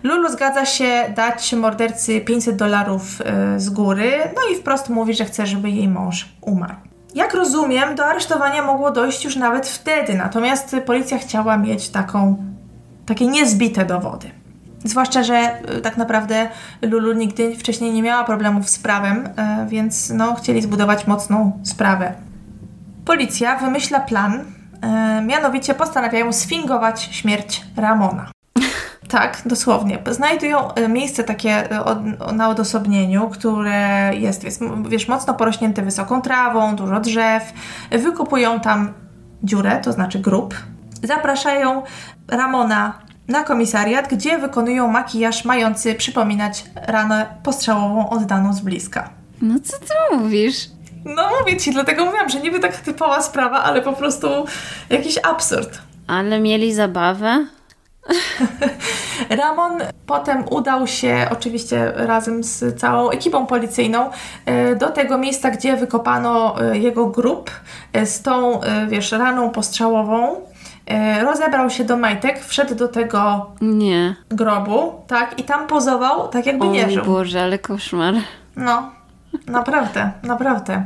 Lulu 0.03 0.29
zgadza 0.29 0.65
się 0.65 1.13
dać 1.15 1.53
mordercy 1.53 2.21
500 2.21 2.55
dolarów 2.55 3.21
z 3.57 3.69
góry, 3.69 4.11
no 4.35 4.41
i 4.51 4.55
wprost 4.55 4.89
mówi, 4.89 5.13
że 5.13 5.25
chce, 5.25 5.47
żeby 5.47 5.69
jej 5.69 5.87
mąż 5.87 6.29
umarł. 6.41 6.75
Jak 7.15 7.33
rozumiem, 7.33 7.95
do 7.95 8.05
aresztowania 8.05 8.61
mogło 8.61 8.91
dojść 8.91 9.25
już 9.25 9.35
nawet 9.35 9.67
wtedy, 9.67 10.13
natomiast 10.13 10.75
policja 10.85 11.17
chciała 11.17 11.57
mieć 11.57 11.89
taką, 11.89 12.37
takie 13.05 13.27
niezbite 13.27 13.85
dowody. 13.85 14.31
Zwłaszcza, 14.85 15.23
że 15.23 15.61
y, 15.77 15.81
tak 15.81 15.97
naprawdę 15.97 16.49
Lulu 16.81 17.13
nigdy 17.13 17.55
wcześniej 17.55 17.93
nie 17.93 18.01
miała 18.01 18.23
problemów 18.23 18.69
z 18.69 18.79
prawem, 18.79 19.25
y, 19.25 19.29
więc 19.67 20.09
no, 20.09 20.35
chcieli 20.35 20.61
zbudować 20.61 21.07
mocną 21.07 21.59
sprawę. 21.63 22.13
Policja 23.05 23.57
wymyśla 23.59 23.99
plan, 23.99 24.33
y, 24.33 24.45
mianowicie 25.21 25.73
postanawiają 25.73 26.33
sfingować 26.33 27.03
śmierć 27.11 27.65
Ramona. 27.77 28.31
Tak, 29.07 29.41
dosłownie. 29.45 29.99
Znajdują 30.11 30.57
miejsce 30.89 31.23
takie 31.23 31.69
na 32.33 32.49
odosobnieniu, 32.49 33.29
które 33.29 34.11
jest, 34.15 34.43
jest, 34.43 34.61
wiesz, 34.89 35.07
mocno 35.07 35.33
porośnięte 35.33 35.81
wysoką 35.81 36.21
trawą, 36.21 36.75
dużo 36.75 36.99
drzew. 36.99 37.53
Wykupują 37.91 38.59
tam 38.59 38.93
dziurę, 39.43 39.79
to 39.83 39.91
znaczy 39.91 40.19
grób. 40.19 40.55
Zapraszają 41.05 41.83
Ramona 42.27 42.99
na 43.27 43.43
komisariat, 43.43 44.07
gdzie 44.07 44.37
wykonują 44.37 44.87
makijaż 44.87 45.45
mający 45.45 45.95
przypominać 45.95 46.65
ranę 46.75 47.25
postrzałową 47.43 48.09
oddaną 48.09 48.53
z 48.53 48.59
bliska. 48.59 49.09
No 49.41 49.55
co 49.63 49.77
ty 49.77 50.17
mówisz? 50.17 50.55
No 51.05 51.29
mówię 51.39 51.57
ci, 51.57 51.71
dlatego 51.71 52.05
mówiłam, 52.05 52.29
że 52.29 52.39
niby 52.39 52.59
tak 52.59 52.77
typowa 52.77 53.21
sprawa, 53.21 53.63
ale 53.63 53.81
po 53.81 53.93
prostu 53.93 54.27
jakiś 54.89 55.19
absurd. 55.23 55.81
Ale 56.07 56.39
mieli 56.39 56.73
zabawę? 56.73 57.45
Ramon 59.29 59.81
potem 60.05 60.45
udał 60.49 60.87
się, 60.87 61.27
oczywiście 61.31 61.91
razem 61.95 62.43
z 62.43 62.79
całą 62.79 63.09
ekipą 63.09 63.45
policyjną, 63.45 64.09
e, 64.45 64.75
do 64.75 64.89
tego 64.89 65.17
miejsca, 65.17 65.51
gdzie 65.51 65.77
wykopano 65.77 66.61
e, 66.61 66.77
jego 66.77 67.05
grób 67.05 67.51
e, 67.93 68.05
z 68.05 68.21
tą, 68.21 68.59
wiesz, 68.87 69.11
raną 69.11 69.49
postrzałową. 69.49 70.35
Rozebrał 71.23 71.69
się 71.69 71.83
do 71.83 71.97
majtek, 71.97 72.45
wszedł 72.45 72.75
do 72.75 72.87
tego 72.87 73.51
nie. 73.61 74.15
grobu, 74.29 74.93
tak, 75.07 75.39
i 75.39 75.43
tam 75.43 75.67
pozował, 75.67 76.27
tak 76.27 76.45
jakby 76.45 76.65
o 76.65 76.71
nie 76.71 76.89
żył. 76.89 77.05
Boże, 77.05 77.41
ale 77.41 77.59
koszmar. 77.59 78.13
No, 78.55 78.91
naprawdę, 79.47 80.11
naprawdę. 80.23 80.85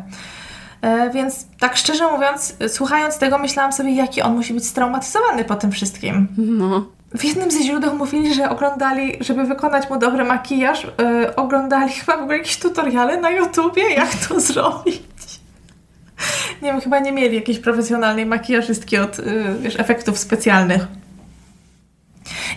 E, 0.81 1.09
więc 1.09 1.47
tak 1.59 1.77
szczerze 1.77 2.11
mówiąc, 2.11 2.57
słuchając 2.67 3.17
tego, 3.17 3.37
myślałam 3.37 3.73
sobie, 3.73 3.95
jaki 3.95 4.21
on 4.21 4.35
musi 4.35 4.53
być 4.53 4.67
straumatyzowany 4.67 5.45
po 5.45 5.55
tym 5.55 5.71
wszystkim. 5.71 6.27
No. 6.37 6.85
W 7.17 7.23
jednym 7.23 7.51
ze 7.51 7.63
źródeł 7.63 7.95
mówili, 7.95 8.33
że 8.33 8.49
oglądali, 8.49 9.17
żeby 9.21 9.43
wykonać 9.43 9.89
mu 9.89 9.99
dobry 9.99 10.23
makijaż, 10.23 10.83
yy, 10.83 11.35
oglądali 11.35 11.91
chyba 11.93 12.17
w 12.17 12.21
ogóle 12.21 12.37
jakieś 12.37 12.59
tutoriale 12.59 13.21
na 13.21 13.29
YouTubie, 13.29 13.89
jak 13.89 14.09
to 14.27 14.39
zrobić. 14.49 15.01
Nie 16.61 16.71
wiem, 16.71 16.81
chyba 16.81 16.99
nie 16.99 17.11
mieli 17.11 17.35
jakiejś 17.35 17.59
profesjonalnej 17.59 18.25
makijażystki 18.25 18.97
od 18.97 19.17
yy, 19.17 19.25
wiesz, 19.61 19.79
efektów 19.79 20.17
specjalnych. 20.17 20.87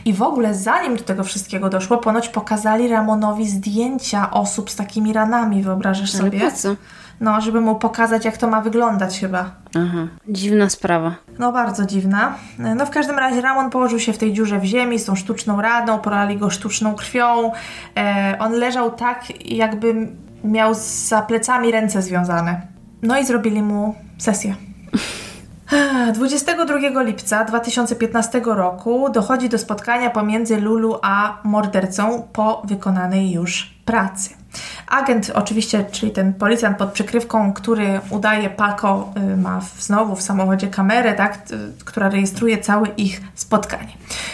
I 0.05 0.13
w 0.13 0.23
ogóle 0.23 0.55
zanim 0.55 0.97
do 0.97 1.03
tego 1.03 1.25
wszystkiego 1.25 1.69
doszło, 1.69 1.99
ponoć 1.99 2.29
pokazali 2.29 2.89
Ramonowi 2.89 3.49
zdjęcia 3.49 4.31
osób 4.31 4.71
z 4.71 4.77
takimi 4.77 5.13
ranami, 5.13 5.63
wyobrażasz 5.63 6.15
Ale 6.15 6.23
sobie? 6.23 6.41
Po 6.41 6.57
co? 6.57 6.77
No, 7.21 7.41
żeby 7.41 7.61
mu 7.61 7.75
pokazać, 7.75 8.25
jak 8.25 8.37
to 8.37 8.49
ma 8.49 8.61
wyglądać 8.61 9.21
chyba. 9.21 9.51
Aha, 9.77 10.09
dziwna 10.29 10.71
sprawa. 10.71 11.15
No, 11.39 11.53
bardzo 11.53 11.87
dziwna. 11.87 12.35
No, 12.59 12.87
w 12.87 12.91
każdym 12.91 13.19
razie 13.19 13.41
Ramon 13.41 13.71
położył 13.71 13.99
się 13.99 14.13
w 14.13 14.19
tej 14.19 14.33
dziurze 14.33 14.59
w 14.59 14.65
ziemi 14.65 14.99
z 14.99 15.05
tą 15.05 15.15
sztuczną 15.15 15.63
radą, 15.63 15.99
porali 15.99 16.37
go 16.37 16.51
sztuczną 16.51 16.95
krwią. 16.95 17.53
E, 17.97 18.37
on 18.39 18.53
leżał 18.53 18.91
tak, 18.91 19.25
jakby 19.45 20.09
miał 20.45 20.75
za 21.09 21.23
plecami 21.23 21.71
ręce 21.71 22.03
związane. 22.03 22.73
No 23.03 23.19
i 23.19 23.25
zrobili 23.25 23.63
mu 23.63 23.95
sesję. 24.19 24.55
22 26.15 27.03
lipca 27.03 27.45
2015 27.45 28.41
roku 28.45 29.11
dochodzi 29.11 29.49
do 29.49 29.59
spotkania 29.59 30.11
pomiędzy 30.11 30.61
Lulu 30.61 30.99
a 31.03 31.41
mordercą 31.45 32.29
po 32.33 32.63
wykonanej 32.65 33.31
już 33.31 33.75
pracy. 33.85 34.42
Agent 34.89 35.31
oczywiście, 35.35 35.85
czyli 35.93 36.13
ten 36.13 36.35
policjant 36.35 36.79
pod 36.79 36.93
przykrywką, 36.93 37.53
który 37.53 38.01
udaje 38.11 38.51
Paco, 38.51 39.13
y, 39.33 39.37
ma 39.37 39.61
znowu 39.79 40.17
w 40.17 40.23
samochodzie 40.23 40.69
kamerę, 40.69 41.15
tak, 41.15 41.39
która 41.85 42.09
rejestruje 42.09 42.59
całe 42.59 42.89
ich 42.89 43.21
spotkanie. 43.35 43.93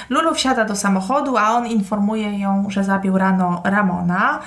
Lulu 0.08 0.34
wsiada 0.34 0.64
do 0.64 0.76
samochodu, 0.76 1.36
a 1.36 1.50
on 1.50 1.66
informuje 1.66 2.38
ją, 2.38 2.66
że 2.68 2.84
zabił 2.84 3.18
rano 3.18 3.62
Ramona. 3.64 4.38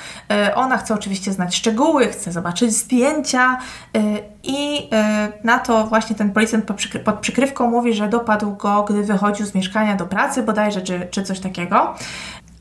Y, 0.48 0.56
ona 0.56 0.78
chce 0.78 0.94
oczywiście 0.94 1.34
znać 1.34 1.56
szczegóły, 1.56 2.08
chce 2.08 2.32
zobaczyć 2.32 2.72
zdjęcia 2.72 3.58
y, 3.98 4.02
i 4.44 4.90
na 5.44 5.60
to 5.60 5.88
właśnie 5.88 6.16
ten 6.16 6.32
policjant 6.32 6.66
pod 7.06 7.20
przykrywką 7.20 7.70
mówi, 7.70 7.94
że 7.94 8.08
dopadł 8.08 8.56
go, 8.56 8.84
gdy 8.84 9.04
wychodził 9.04 9.46
z 9.46 9.56
mieszkania 9.56 9.96
do 9.96 10.06
pracy 10.06 10.44
bodajże, 10.44 10.82
czy, 10.82 11.08
czy 11.12 11.24
coś 11.24 11.40
takiego 11.40 11.96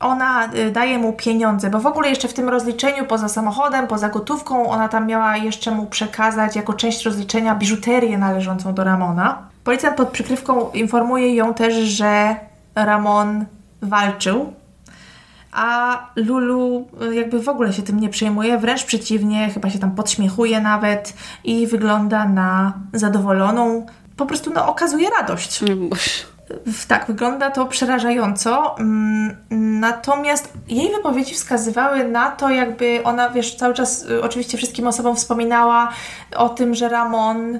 ona 0.01 0.53
y, 0.55 0.71
daje 0.71 0.97
mu 0.97 1.13
pieniądze, 1.13 1.69
bo 1.69 1.79
w 1.79 1.85
ogóle 1.85 2.09
jeszcze 2.09 2.27
w 2.27 2.33
tym 2.33 2.49
rozliczeniu 2.49 3.05
poza 3.05 3.29
samochodem, 3.29 3.87
poza 3.87 4.09
gotówką, 4.09 4.69
ona 4.69 4.87
tam 4.87 5.07
miała 5.07 5.37
jeszcze 5.37 5.71
mu 5.71 5.85
przekazać 5.85 6.55
jako 6.55 6.73
część 6.73 7.05
rozliczenia 7.05 7.55
biżuterię 7.55 8.17
należącą 8.17 8.73
do 8.73 8.83
Ramona. 8.83 9.37
Policjant 9.63 9.97
pod 9.97 10.09
przykrywką 10.09 10.71
informuje 10.71 11.35
ją 11.35 11.53
też, 11.53 11.75
że 11.75 12.35
Ramon 12.75 13.45
walczył, 13.81 14.53
a 15.51 15.99
Lulu 16.15 16.87
y, 17.01 17.15
jakby 17.15 17.39
w 17.39 17.49
ogóle 17.49 17.73
się 17.73 17.81
tym 17.81 17.99
nie 17.99 18.09
przejmuje, 18.09 18.57
wręcz 18.57 18.83
przeciwnie, 18.83 19.49
chyba 19.49 19.69
się 19.69 19.79
tam 19.79 19.91
podśmiechuje 19.91 20.61
nawet 20.61 21.13
i 21.43 21.67
wygląda 21.67 22.25
na 22.25 22.73
zadowoloną, 22.93 23.85
po 24.17 24.25
prostu 24.25 24.51
no, 24.53 24.67
okazuje 24.67 25.09
radość. 25.09 25.63
Tak, 26.87 27.07
wygląda 27.07 27.51
to 27.51 27.65
przerażająco. 27.65 28.77
Mm, 28.79 29.35
natomiast 29.79 30.53
jej 30.67 30.91
wypowiedzi 30.91 31.33
wskazywały 31.33 32.03
na 32.03 32.31
to, 32.31 32.49
jakby 32.49 33.03
ona, 33.03 33.29
wiesz, 33.29 33.55
cały 33.55 33.73
czas 33.73 34.05
y, 34.05 34.23
oczywiście 34.23 34.57
wszystkim 34.57 34.87
osobom 34.87 35.15
wspominała 35.15 35.89
o 36.35 36.49
tym, 36.49 36.75
że 36.75 36.89
Ramon 36.89 37.59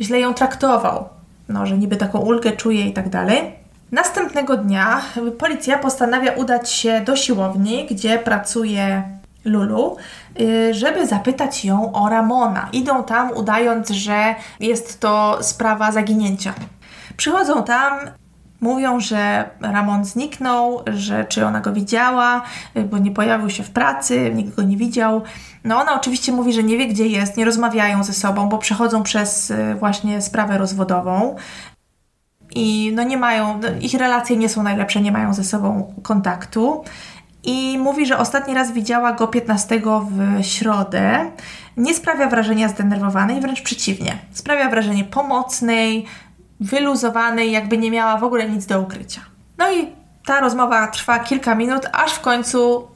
źle 0.00 0.20
ją 0.20 0.34
traktował. 0.34 1.08
No, 1.48 1.66
że 1.66 1.78
niby 1.78 1.96
taką 1.96 2.18
ulgę 2.18 2.52
czuje 2.52 2.86
i 2.86 2.92
tak 2.92 3.08
dalej. 3.08 3.52
Następnego 3.92 4.56
dnia 4.56 5.02
policja 5.38 5.78
postanawia 5.78 6.32
udać 6.32 6.70
się 6.70 7.00
do 7.00 7.16
siłowni, 7.16 7.86
gdzie 7.90 8.18
pracuje 8.18 9.02
Lulu, 9.44 9.96
y, 10.40 10.74
żeby 10.74 11.06
zapytać 11.06 11.64
ją 11.64 11.92
o 11.92 12.08
Ramona. 12.08 12.68
Idą 12.72 13.04
tam 13.04 13.30
udając, 13.30 13.90
że 13.90 14.34
jest 14.60 15.00
to 15.00 15.38
sprawa 15.42 15.92
zaginięcia. 15.92 16.54
Przychodzą 17.16 17.64
tam, 17.64 17.98
mówią, 18.60 19.00
że 19.00 19.50
Ramon 19.60 20.04
zniknął, 20.04 20.82
że 20.86 21.24
czy 21.24 21.46
ona 21.46 21.60
go 21.60 21.72
widziała, 21.72 22.42
bo 22.90 22.98
nie 22.98 23.10
pojawił 23.10 23.50
się 23.50 23.62
w 23.62 23.70
pracy, 23.70 24.32
nikt 24.34 24.56
go 24.56 24.62
nie 24.62 24.76
widział. 24.76 25.22
No 25.64 25.80
ona 25.80 25.94
oczywiście 25.94 26.32
mówi, 26.32 26.52
że 26.52 26.62
nie 26.62 26.78
wie 26.78 26.86
gdzie 26.86 27.06
jest, 27.06 27.36
nie 27.36 27.44
rozmawiają 27.44 28.04
ze 28.04 28.12
sobą, 28.12 28.48
bo 28.48 28.58
przechodzą 28.58 29.02
przez 29.02 29.50
y, 29.50 29.74
właśnie 29.78 30.22
sprawę 30.22 30.58
rozwodową. 30.58 31.36
I 32.54 32.92
no 32.94 33.02
nie 33.02 33.16
mają, 33.16 33.58
no, 33.58 33.68
ich 33.80 33.94
relacje 33.94 34.36
nie 34.36 34.48
są 34.48 34.62
najlepsze, 34.62 35.00
nie 35.00 35.12
mają 35.12 35.34
ze 35.34 35.44
sobą 35.44 35.94
kontaktu. 36.02 36.84
I 37.44 37.78
mówi, 37.78 38.06
że 38.06 38.18
ostatni 38.18 38.54
raz 38.54 38.72
widziała 38.72 39.12
go 39.12 39.28
15 39.28 39.82
w 40.10 40.44
środę. 40.44 41.30
Nie 41.76 41.94
sprawia 41.94 42.28
wrażenia 42.28 42.68
zdenerwowanej, 42.68 43.40
wręcz 43.40 43.62
przeciwnie. 43.62 44.18
Sprawia 44.32 44.68
wrażenie 44.68 45.04
pomocnej, 45.04 46.06
wyluzowanej, 46.62 47.52
jakby 47.52 47.78
nie 47.78 47.90
miała 47.90 48.16
w 48.16 48.24
ogóle 48.24 48.50
nic 48.50 48.66
do 48.66 48.80
ukrycia. 48.80 49.20
No 49.58 49.72
i 49.72 49.88
ta 50.24 50.40
rozmowa 50.40 50.86
trwa 50.86 51.18
kilka 51.18 51.54
minut, 51.54 51.86
aż 51.92 52.14
w 52.14 52.20
końcu 52.20 52.88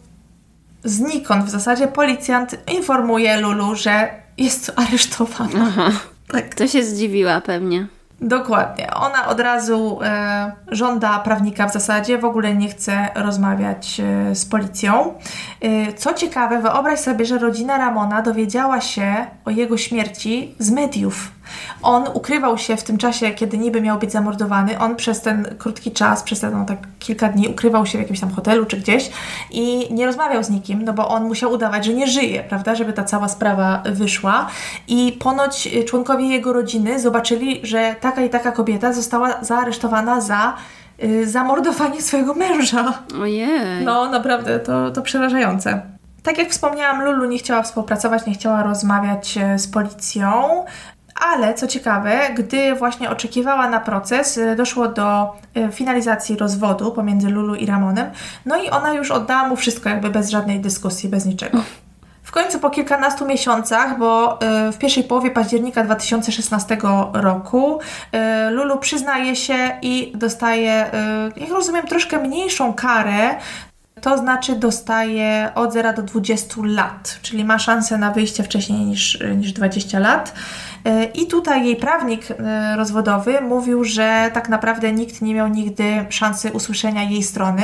znikąd 0.85 1.45
w 1.45 1.51
zasadzie 1.51 1.89
policjant 1.89 2.57
informuje 2.75 3.41
Lulu, 3.41 3.75
że 3.75 4.11
jest 4.39 4.73
aresztowana. 4.77 5.67
Aha. 5.69 5.91
Tak. 6.29 6.55
To 6.55 6.67
się 6.67 6.85
zdziwiła 6.85 7.41
pewnie. 7.41 7.87
Dokładnie. 8.21 8.95
Ona 8.95 9.29
od 9.29 9.41
razu 9.41 9.99
e, 10.03 10.53
żąda 10.69 11.19
prawnika 11.19 11.69
w 11.69 11.73
zasadzie, 11.73 12.19
w 12.19 12.25
ogóle 12.25 12.55
nie 12.55 12.69
chce 12.69 13.09
rozmawiać 13.15 14.01
e, 14.01 14.35
z 14.35 14.47
policją. 14.47 15.15
E, 15.61 15.93
co 15.93 16.15
ciekawe, 16.15 16.63
wyobraź 16.63 17.01
sobie, 17.01 17.27
że 17.27 17.39
rodzina 17.39 17.79
Ramona 17.79 18.23
dowiedziała 18.23 18.81
się 18.81 19.27
o 19.45 19.51
jego 19.51 19.77
śmierci 19.77 20.55
z 20.59 20.71
mediów. 20.71 21.31
On 21.83 22.05
ukrywał 22.15 22.59
się 22.59 22.77
w 22.77 22.85
tym 22.85 22.99
czasie, 22.99 23.31
kiedy 23.31 23.59
niby 23.59 23.81
miał 23.81 23.99
być 23.99 24.13
zamordowany. 24.13 24.79
On 24.79 24.97
przez 24.97 25.21
ten 25.21 25.55
krótki 25.59 25.93
czas, 25.93 26.23
przez 26.23 26.41
ten 26.41 26.53
no, 26.53 26.65
tak 26.65 26.79
kilka 26.99 27.29
dni 27.29 27.49
ukrywał 27.49 27.87
się 27.87 27.99
w 27.99 28.01
jakimś 28.01 28.21
tam 28.21 28.31
hotelu 28.31 28.67
czy 28.67 28.77
gdzieś 28.77 29.11
i 29.51 29.95
nie 29.95 30.07
rozmawiał 30.07 30.45
z 30.45 30.51
nikim, 30.51 30.85
no 30.85 30.93
bo 30.93 31.09
on 31.09 31.25
musiał 31.25 31.53
udawać, 31.53 31.85
że 31.85 31.95
nie 31.95 32.07
żyje, 32.07 32.43
prawda, 32.43 32.75
żeby 32.75 32.93
ta 32.93 33.05
cała 33.05 33.29
sprawa 33.29 33.83
wyszła. 33.93 34.49
I 34.89 35.17
ponoć 35.21 35.69
członkowie 35.87 36.29
jego 36.29 36.53
rodziny 36.53 37.01
zobaczyli, 37.01 37.61
że 37.63 37.97
taka 38.01 38.23
i 38.23 38.31
taka 38.31 38.53
kobieta 38.53 38.93
została 38.93 39.45
zaaresztowana 39.45 40.21
za 40.21 40.55
y, 41.05 41.31
zamordowanie 41.31 42.03
swojego 42.03 42.35
męża. 42.35 42.93
Ojej. 43.23 43.85
No, 43.85 44.11
naprawdę, 44.11 44.61
to, 44.61 44.91
to 44.91 45.03
przerażające. 45.03 45.97
Tak 46.27 46.39
jak 46.39 46.51
wspomniałam, 46.51 47.05
Lulu 47.05 47.25
nie 47.25 47.39
chciała 47.39 47.63
współpracować, 47.63 48.27
nie 48.27 48.35
chciała 48.35 48.63
rozmawiać 48.63 49.39
e, 49.39 49.59
z 49.59 49.69
policją 49.69 50.65
Ale 51.21 51.55
co 51.55 51.67
ciekawe, 51.67 52.21
gdy 52.35 52.75
właśnie 52.75 53.11
oczekiwała 53.11 53.71
na 53.71 53.81
proces, 53.81 54.37
y, 54.37 54.57
doszło 54.57 54.89
do 54.89 55.37
y, 55.57 55.73
finalizacji 55.73 56.37
rozwodu 56.37 56.93
pomiędzy 56.93 57.29
Lulu 57.29 57.55
i 57.55 57.67
Ramonem, 57.67 58.11
no 58.47 58.57
i 58.63 58.71
ona 58.71 58.93
już 58.95 59.11
oddała 59.11 59.49
mu 59.49 59.57
wszystko, 59.57 59.89
jakby 59.89 60.11
bez 60.11 60.31
żadnej 60.31 60.61
dyskusji, 60.61 61.09
bez 61.09 61.27
niczego. 61.27 61.59
W 62.23 62.33
końcu 62.33 62.59
po 62.59 62.71
kilkunastu 62.71 63.27
miesiącach, 63.27 63.99
bo 63.99 64.39
y, 64.69 64.73
w 64.73 64.79
pierwszej 64.79 65.05
połowie 65.05 65.31
października 65.31 65.85
2016 65.85 66.79
roku 67.13 67.81
Lulu 68.51 68.79
przyznaje 68.79 69.37
się 69.37 69.79
i 69.83 70.13
dostaje, 70.15 70.91
jak 71.37 71.51
rozumiem, 71.51 71.87
troszkę 71.87 72.19
mniejszą 72.19 72.75
karę 72.75 73.35
to 74.01 74.19
znaczy 74.19 74.57
dostaje 74.57 75.51
od 75.55 75.73
0 75.73 75.93
do 75.93 76.03
20 76.03 76.55
lat, 76.65 77.19
czyli 77.23 77.45
ma 77.45 77.59
szansę 77.59 77.99
na 77.99 78.11
wyjście 78.11 78.43
wcześniej 78.43 78.85
niż, 78.85 79.19
niż 79.37 79.53
20 79.53 79.99
lat. 79.99 80.35
I 81.15 81.27
tutaj 81.27 81.65
jej 81.65 81.77
prawnik 81.77 82.31
e, 82.31 82.77
rozwodowy 82.77 83.41
mówił, 83.41 83.85
że 83.85 84.31
tak 84.35 84.49
naprawdę 84.49 84.93
nikt 84.93 85.23
nie 85.23 85.35
miał 85.35 85.49
nigdy 85.49 86.07
szansy 86.09 86.53
usłyszenia 86.53 87.03
jej 87.03 87.23
strony, 87.23 87.63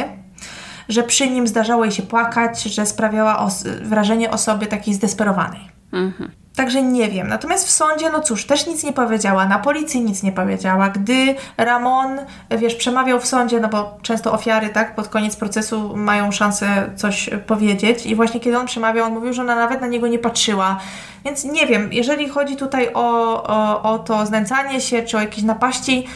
że 0.88 1.02
przy 1.02 1.30
nim 1.30 1.46
zdarzało 1.46 1.84
jej 1.84 1.92
się 1.92 2.02
płakać, 2.02 2.62
że 2.62 2.86
sprawiała 2.86 3.38
os 3.38 3.64
wrażenie 3.82 4.30
osoby 4.30 4.66
takiej 4.66 4.94
zdesperowanej. 4.94 5.60
Mhm. 5.92 6.41
Także 6.56 6.82
nie 6.82 7.08
wiem. 7.08 7.28
Natomiast 7.28 7.66
w 7.66 7.70
sądzie, 7.70 8.10
no 8.10 8.20
cóż, 8.20 8.46
też 8.46 8.66
nic 8.66 8.84
nie 8.84 8.92
powiedziała, 8.92 9.46
na 9.46 9.58
policji 9.58 10.00
nic 10.00 10.22
nie 10.22 10.32
powiedziała. 10.32 10.88
Gdy 10.88 11.34
Ramon, 11.56 12.18
wiesz, 12.50 12.74
przemawiał 12.74 13.20
w 13.20 13.26
sądzie, 13.26 13.60
no 13.60 13.68
bo 13.68 13.98
często 14.02 14.32
ofiary, 14.32 14.68
tak, 14.68 14.94
pod 14.94 15.08
koniec 15.08 15.36
procesu 15.36 15.96
mają 15.96 16.32
szansę 16.32 16.90
coś 16.96 17.30
powiedzieć 17.46 18.06
i 18.06 18.14
właśnie 18.14 18.40
kiedy 18.40 18.58
on 18.58 18.66
przemawiał, 18.66 19.06
on 19.06 19.12
mówił, 19.12 19.32
że 19.32 19.42
ona 19.42 19.56
nawet 19.56 19.80
na 19.80 19.86
niego 19.86 20.08
nie 20.08 20.18
patrzyła. 20.18 20.80
Więc 21.24 21.44
nie 21.44 21.66
wiem, 21.66 21.92
jeżeli 21.92 22.28
chodzi 22.28 22.56
tutaj 22.56 22.88
o, 22.94 23.42
o, 23.42 23.82
o 23.82 23.98
to 23.98 24.26
znęcanie 24.26 24.80
się 24.80 25.02
czy 25.02 25.16
o 25.16 25.20
jakieś 25.20 25.44
napaści, 25.44 26.06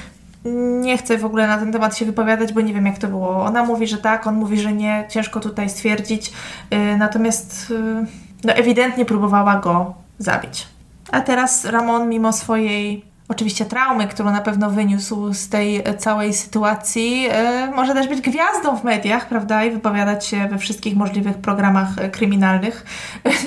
nie 0.81 0.99
chcę 0.99 1.19
w 1.19 1.25
ogóle 1.25 1.47
na 1.47 1.59
ten 1.59 1.73
temat 1.73 1.97
się 1.97 2.05
wypowiadać, 2.05 2.53
bo 2.53 2.61
nie 2.61 2.75
wiem 2.75 2.87
jak 2.87 2.99
to 2.99 3.09
było. 3.09 3.45
Ona 3.45 3.65
mówi, 3.65 3.87
że 3.87 3.99
tak, 3.99 4.27
on 4.27 4.35
mówi, 4.35 4.61
że 4.61 4.73
nie, 4.73 5.05
ciężko 5.09 5.41
tutaj 5.41 5.71
stwierdzić. 5.71 6.33
Yy, 6.71 6.97
natomiast 6.97 7.71
yy, 7.71 8.07
no 8.45 8.53
ewidentnie 8.53 9.05
próbowała 9.05 9.57
go 9.57 10.06
zabić. 10.19 10.67
A 11.13 11.21
teraz 11.21 11.65
Ramon, 11.65 12.09
mimo 12.09 12.33
swojej 12.33 13.05
oczywiście 13.29 13.65
traumy, 13.65 14.09
którą 14.09 14.31
na 14.31 14.41
pewno 14.41 14.71
wyniósł 14.71 15.35
z 15.35 15.49
tej 15.49 15.83
całej 15.99 16.35
sytuacji, 16.35 17.23
yy, 17.23 17.31
może 17.75 17.95
też 17.95 18.09
być 18.09 18.21
gwiazdą 18.21 18.77
w 18.77 18.85
mediach, 18.85 19.29
prawda? 19.29 19.65
I 19.65 19.71
wypowiadać 19.71 20.27
się 20.27 20.49
we 20.49 20.59
wszystkich 20.59 20.97
możliwych 20.97 21.37
programach 21.37 21.89
e, 21.99 22.11
kryminalnych 22.11 22.85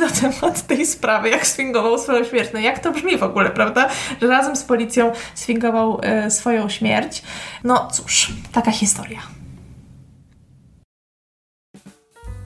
na 0.02 0.10
temat 0.10 0.68
tej 0.68 0.86
sprawy, 0.86 1.30
jak 1.30 1.48
sfingował 1.48 1.98
swoją 1.98 2.24
śmierć. 2.24 2.50
No 2.54 2.60
jak 2.60 2.80
to 2.80 2.92
brzmi 2.92 3.18
w 3.18 3.24
ogóle, 3.24 3.50
prawda? 3.50 3.90
Że 4.22 4.28
razem 4.28 4.56
z 4.56 4.64
policją 4.64 5.12
sfingował 5.36 6.02
swoją 6.30 6.70
śmierć. 6.70 7.24
No 7.64 7.88
cóż, 7.92 8.34
taka 8.52 8.72
historia. 8.72 9.20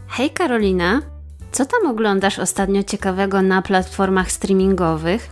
Hej 0.07 0.30
Karolina, 0.30 1.01
co 1.54 1.66
tam 1.66 1.88
oglądasz 1.88 2.39
ostatnio 2.39 2.84
ciekawego 2.84 3.41
na 3.41 3.62
platformach 3.62 4.32
streamingowych? 4.32 5.30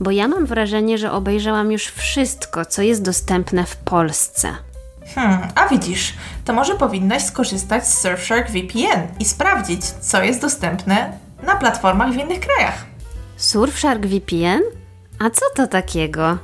Bo 0.00 0.10
ja 0.10 0.28
mam 0.28 0.46
wrażenie, 0.46 0.98
że 0.98 1.12
obejrzałam 1.12 1.72
już 1.72 1.86
wszystko, 1.86 2.64
co 2.64 2.82
jest 2.82 3.02
dostępne 3.02 3.64
w 3.64 3.76
Polsce. 3.76 4.48
Hmm, 5.14 5.48
a 5.54 5.68
widzisz, 5.68 6.14
to 6.44 6.52
może 6.52 6.74
powinnaś 6.74 7.22
skorzystać 7.22 7.86
z 7.86 8.00
Surfshark 8.00 8.50
VPN 8.50 9.08
i 9.20 9.24
sprawdzić, 9.24 9.84
co 9.84 10.22
jest 10.22 10.40
dostępne 10.40 11.12
na 11.42 11.56
platformach 11.56 12.12
w 12.12 12.16
innych 12.16 12.40
krajach. 12.40 12.84
Surfshark 13.36 14.06
VPN? 14.06 14.62
A 15.18 15.30
co 15.30 15.44
to 15.56 15.66
takiego? 15.66 16.38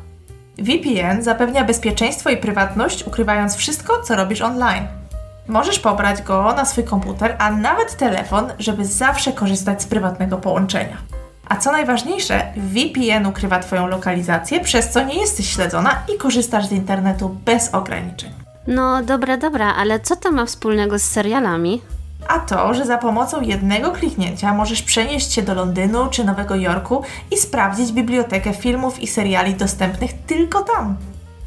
VPN 0.59 1.23
zapewnia 1.23 1.65
bezpieczeństwo 1.65 2.31
i 2.31 2.37
prywatność, 2.37 3.07
ukrywając 3.07 3.57
wszystko, 3.57 4.03
co 4.03 4.17
robisz 4.17 4.41
online. 4.41 4.87
Możesz 5.49 5.79
pobrać 5.79 6.23
go 6.23 6.53
na 6.53 6.65
swój 6.65 6.85
komputer, 6.85 7.37
a 7.39 7.51
nawet 7.51 7.97
telefon, 7.97 8.53
żeby 8.59 8.85
zawsze 8.85 9.33
korzystać 9.33 9.83
z 9.83 9.87
prywatnego 9.87 10.39
połączenia. 10.39 10.97
A 11.49 11.57
co 11.57 11.73
najważniejsze, 11.73 12.43
VPN 12.57 13.27
ukrywa 13.27 13.59
Twoją 13.59 13.87
lokalizację, 13.87 14.61
przez 14.61 14.91
co 14.91 15.05
nie 15.05 15.21
jesteś 15.21 15.51
śledzona 15.51 16.03
i 16.15 16.19
korzystasz 16.19 16.67
z 16.67 16.73
internetu 16.73 17.29
bez 17.45 17.75
ograniczeń. 17.75 18.31
No 18.67 19.03
dobra, 19.03 19.37
dobra, 19.37 19.75
ale 19.75 20.01
co 20.01 20.17
to 20.17 20.33
ma 20.33 20.47
wspólnego 20.47 20.99
z 20.99 21.03
serialami? 21.03 21.83
A 22.29 22.39
to, 22.39 22.75
że 22.75 22.85
za 22.85 22.99
pomocą 22.99 23.41
jednego 23.41 23.93
kliknięcia 23.93 24.55
możesz 24.55 24.83
przenieść 24.83 25.33
się 25.33 25.43
do 25.43 25.55
Londynu 25.55 26.09
czy 26.11 26.25
Nowego 26.25 26.55
Jorku 26.55 27.03
i 27.31 27.37
sprawdzić 27.37 27.93
bibliotekę 27.93 28.53
filmów 28.55 28.99
i 28.99 29.07
seriali 29.07 29.55
dostępnych 29.55 30.11
tylko 30.27 30.63
tam. 30.63 30.97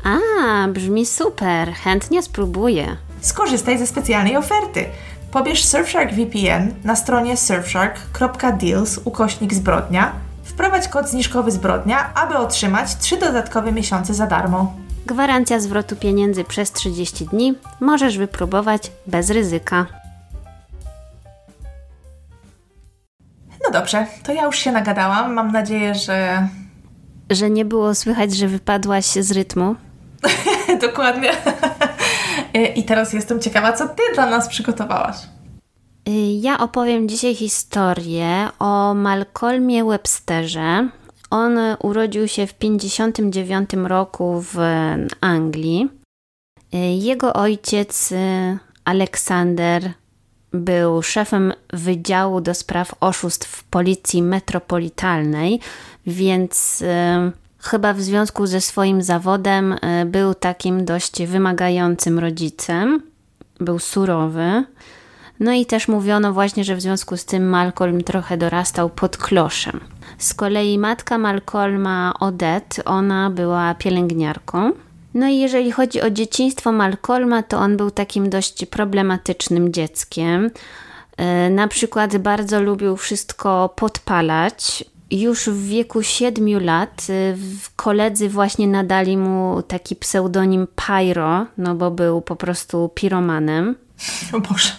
A, 0.04 0.68
brzmi 0.68 1.06
super, 1.06 1.74
chętnie 1.74 2.24
spróbuję 2.24 2.98
skorzystaj 3.22 3.78
ze 3.78 3.88
specjalnej 3.88 4.38
oferty. 4.38 4.86
Pobierz 5.32 5.66
Surfshark 5.66 6.14
VPN 6.14 6.74
na 6.84 6.96
stronie 6.96 7.38
surfshark.deals 7.38 9.00
ukośnik 9.06 9.54
zbrodnia, 9.54 10.12
wprowadź 10.44 10.88
kod 10.88 11.10
zniżkowy 11.10 11.52
zbrodnia, 11.52 12.14
aby 12.14 12.38
otrzymać 12.38 12.96
3 12.96 13.18
dodatkowe 13.18 13.72
miesiące 13.72 14.14
za 14.14 14.28
darmo. 14.28 14.74
Gwarancja 15.06 15.60
zwrotu 15.60 15.96
pieniędzy 15.96 16.44
przez 16.44 16.72
30 16.72 17.26
dni. 17.26 17.56
Możesz 17.80 18.18
wypróbować 18.18 18.92
bez 19.08 19.30
ryzyka. 19.30 19.86
No 23.64 23.72
dobrze, 23.72 24.06
to 24.24 24.34
ja 24.34 24.46
już 24.46 24.58
się 24.60 24.72
nagadałam. 24.72 25.34
Mam 25.34 25.52
nadzieję, 25.52 25.96
że. 25.96 26.48
Że 27.30 27.50
nie 27.50 27.66
było 27.66 27.96
słychać, 27.96 28.36
że 28.36 28.48
wypadłaś 28.48 29.06
z 29.06 29.32
rytmu. 29.32 29.76
Dokładnie. 30.88 31.32
Y, 32.60 32.66
I 32.66 32.84
teraz 32.84 33.14
jestem 33.14 33.42
ciekawa, 33.42 33.74
co 33.74 33.88
ty 33.88 34.04
dla 34.14 34.30
nas 34.30 34.48
przygotowałaś. 34.48 35.16
Y, 36.08 36.12
ja 36.42 36.60
opowiem 36.60 37.10
dzisiaj 37.10 37.36
historię 37.36 38.50
o 38.60 38.94
Malcolmie 38.94 39.86
Websterze. 39.86 40.90
On 41.30 41.60
urodził 41.84 42.28
się 42.28 42.48
w 42.48 42.54
59 42.54 43.70
roku 43.74 44.44
w 44.54 44.58
Anglii. 45.22 45.90
Y, 46.74 46.78
jego 46.78 47.34
ojciec 47.34 48.14
Aleksander 48.86 49.94
był 50.54 51.02
szefem 51.02 51.54
Wydziału 51.74 52.42
do 52.42 52.54
Spraw 52.54 52.96
Oszustw 53.00 53.48
w 53.48 53.64
Policji 53.64 54.24
Metropolitalnej, 54.24 55.60
więc 56.08 56.84
chyba 57.62 57.94
w 57.94 58.02
związku 58.02 58.48
ze 58.48 58.62
swoim 58.62 59.02
zawodem 59.02 59.76
e, 59.82 60.06
był 60.06 60.34
takim 60.34 60.86
dość 60.86 61.26
wymagającym 61.26 62.20
rodzicem, 62.20 63.02
był 63.60 63.80
surowy. 63.80 64.64
No 65.40 65.54
i 65.54 65.66
też 65.66 65.88
mówiono 65.88 66.34
właśnie, 66.34 66.64
że 66.64 66.76
w 66.76 66.82
związku 66.82 67.18
z 67.18 67.26
tym 67.26 67.50
Malcolm 67.50 68.04
trochę 68.04 68.38
dorastał 68.38 68.90
pod 68.90 69.18
kloszem. 69.18 69.80
Z 70.18 70.34
kolei 70.34 70.78
matka 70.78 71.18
Malcolma, 71.18 72.14
Odette, 72.20 72.86
ona 72.86 73.30
była 73.30 73.76
pielęgniarką. 73.76 74.72
No 75.14 75.28
i 75.28 75.38
jeżeli 75.38 75.72
chodzi 75.72 76.02
o 76.02 76.10
dzieciństwo 76.10 76.72
Malcolma, 76.72 77.44
to 77.44 77.58
on 77.58 77.78
był 77.78 77.92
takim 77.92 78.30
dość 78.30 78.66
problematycznym 78.66 79.74
dzieckiem. 79.74 80.52
E, 81.18 81.50
na 81.50 81.68
przykład 81.68 82.18
bardzo 82.18 82.62
lubił 82.62 82.98
wszystko 82.98 83.74
podpalać, 83.76 84.86
już 85.12 85.50
w 85.50 85.68
wieku 85.68 86.04
7 86.04 86.66
lat 86.66 87.08
y, 87.10 87.38
koledzy 87.76 88.30
właśnie 88.30 88.68
nadali 88.68 89.18
mu 89.18 89.62
taki 89.62 89.96
pseudonim 89.96 90.68
Pyro, 90.76 91.46
no 91.58 91.76
bo 91.76 91.92
był 91.92 92.22
po 92.22 92.36
prostu 92.36 92.90
piromanem. 92.96 93.76
O 94.34 94.40
Boże. 94.40 94.72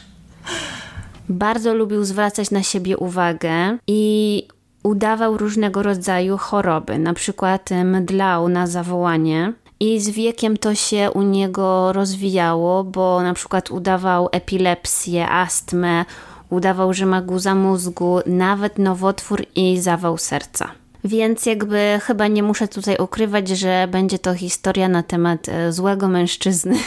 Bardzo 1.29 1.75
lubił 1.75 2.05
zwracać 2.05 2.51
na 2.51 2.63
siebie 2.63 2.97
uwagę 2.97 3.79
i 3.87 4.43
udawał 4.83 5.37
różnego 5.37 5.83
rodzaju 5.83 6.37
choroby, 6.39 6.99
na 6.99 7.15
przykład 7.15 7.71
mdlał 7.85 8.49
na 8.49 8.67
zawołanie. 8.67 9.53
I 9.81 10.01
z 10.01 10.11
wiekiem 10.11 10.57
to 10.57 10.75
się 10.75 11.11
u 11.15 11.23
niego 11.23 11.93
rozwijało, 11.93 12.85
bo 12.85 13.23
na 13.23 13.35
przykład 13.35 13.71
udawał 13.71 14.29
epilepsję, 14.33 15.29
astmę, 15.29 16.05
Udawał, 16.51 16.95
że 16.95 17.07
ma 17.07 17.23
guza 17.23 17.55
mózgu, 17.55 18.21
nawet 18.27 18.79
nowotwór 18.79 19.47
i 19.55 19.81
zawał 19.81 20.19
serca. 20.19 20.71
Więc 21.05 21.47
jakby 21.47 22.01
chyba 22.03 22.27
nie 22.27 22.43
muszę 22.43 22.69
tutaj 22.69 22.97
ukrywać, 22.97 23.49
że 23.49 23.89
będzie 23.91 24.19
to 24.19 24.35
historia 24.35 24.89
na 24.89 25.03
temat 25.03 25.49
e, 25.49 25.73
złego 25.73 26.09
mężczyzny. 26.09 26.75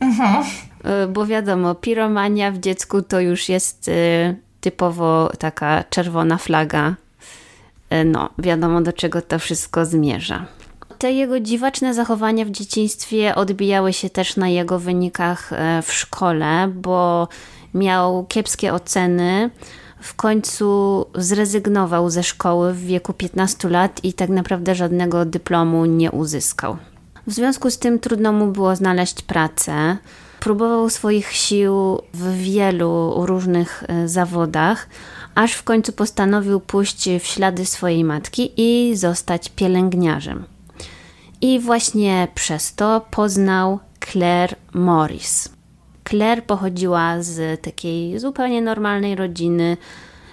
Mhm. 0.00 0.44
E, 0.84 1.06
bo 1.06 1.26
wiadomo, 1.26 1.74
piromania 1.74 2.52
w 2.52 2.58
dziecku 2.58 3.02
to 3.02 3.20
już 3.20 3.48
jest 3.48 3.88
e, 3.88 4.34
typowo 4.60 5.30
taka 5.38 5.84
czerwona 5.90 6.38
flaga. 6.38 6.94
No, 8.04 8.30
wiadomo 8.38 8.80
do 8.80 8.92
czego 8.92 9.22
to 9.22 9.38
wszystko 9.38 9.86
zmierza. 9.86 10.46
Te 11.04 11.12
jego 11.12 11.40
dziwaczne 11.40 11.94
zachowania 11.94 12.44
w 12.44 12.50
dzieciństwie 12.50 13.34
odbijały 13.34 13.92
się 13.92 14.10
też 14.10 14.36
na 14.36 14.48
jego 14.48 14.78
wynikach 14.78 15.50
w 15.82 15.92
szkole, 15.92 16.72
bo 16.74 17.28
miał 17.74 18.26
kiepskie 18.28 18.74
oceny 18.74 19.50
w 20.00 20.14
końcu 20.14 21.06
zrezygnował 21.14 22.10
ze 22.10 22.22
szkoły 22.22 22.74
w 22.74 22.84
wieku 22.86 23.12
15 23.12 23.68
lat 23.68 24.04
i 24.04 24.12
tak 24.12 24.30
naprawdę 24.30 24.74
żadnego 24.74 25.24
dyplomu 25.24 25.86
nie 25.86 26.10
uzyskał. 26.10 26.76
W 27.26 27.32
związku 27.32 27.70
z 27.70 27.78
tym 27.78 27.98
trudno 27.98 28.32
mu 28.32 28.46
było 28.46 28.76
znaleźć 28.76 29.22
pracę. 29.22 29.96
Próbował 30.40 30.90
swoich 30.90 31.32
sił 31.32 32.00
w 32.14 32.36
wielu 32.36 33.26
różnych 33.26 33.84
e, 33.88 34.08
zawodach, 34.08 34.88
aż 35.34 35.52
w 35.52 35.62
końcu 35.62 35.92
postanowił 35.92 36.60
pójść 36.60 37.08
w 37.20 37.26
ślady 37.26 37.66
swojej 37.66 38.04
matki 38.04 38.52
i 38.56 38.96
zostać 38.96 39.48
pielęgniarzem. 39.48 40.53
I 41.40 41.60
właśnie 41.60 42.28
przez 42.34 42.74
to 42.74 43.06
poznał 43.10 43.78
Claire 44.12 44.56
Morris. 44.74 45.48
Claire 46.08 46.44
pochodziła 46.44 47.22
z 47.22 47.62
takiej 47.62 48.18
zupełnie 48.18 48.62
normalnej 48.62 49.14
rodziny. 49.14 49.76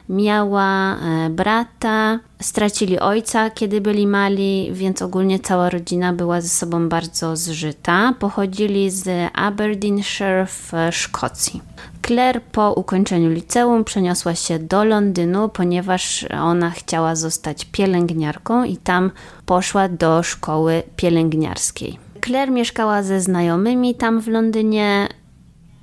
Miała 0.10 0.95
e, 0.95 1.30
brata, 1.30 2.20
stracili 2.41 2.99
ojca, 2.99 3.49
kiedy 3.49 3.82
byli 3.82 4.08
mali, 4.08 4.70
więc 4.74 5.02
ogólnie 5.02 5.39
cała 5.39 5.70
rodzina 5.70 6.14
była 6.14 6.41
ze 6.41 6.49
sobą 6.49 6.89
bardzo 6.89 7.36
zżyta. 7.36 8.14
Pochodzili 8.20 8.91
z 8.91 9.32
Aberdeenshire 9.34 10.45
w 10.45 10.72
Szkocji. 10.91 11.62
Claire 12.08 12.41
po 12.52 12.74
ukończeniu 12.74 13.30
liceum 13.30 13.84
przeniosła 13.84 14.36
się 14.36 14.60
do 14.60 14.84
Londynu, 14.84 15.49
ponieważ 15.49 16.26
ona 16.41 16.70
chciała 16.70 17.16
zostać 17.16 17.66
pielęgniarką 17.66 18.64
i 18.64 18.78
tam 18.78 19.12
poszła 19.45 19.89
do 19.89 20.24
szkoły 20.24 20.84
pielęgniarskiej. 20.95 21.99
Claire 22.26 22.52
mieszkała 22.52 23.04
ze 23.04 23.22
znajomymi 23.22 23.95
tam 23.95 24.22
w 24.22 24.28
Londynie, 24.28 25.08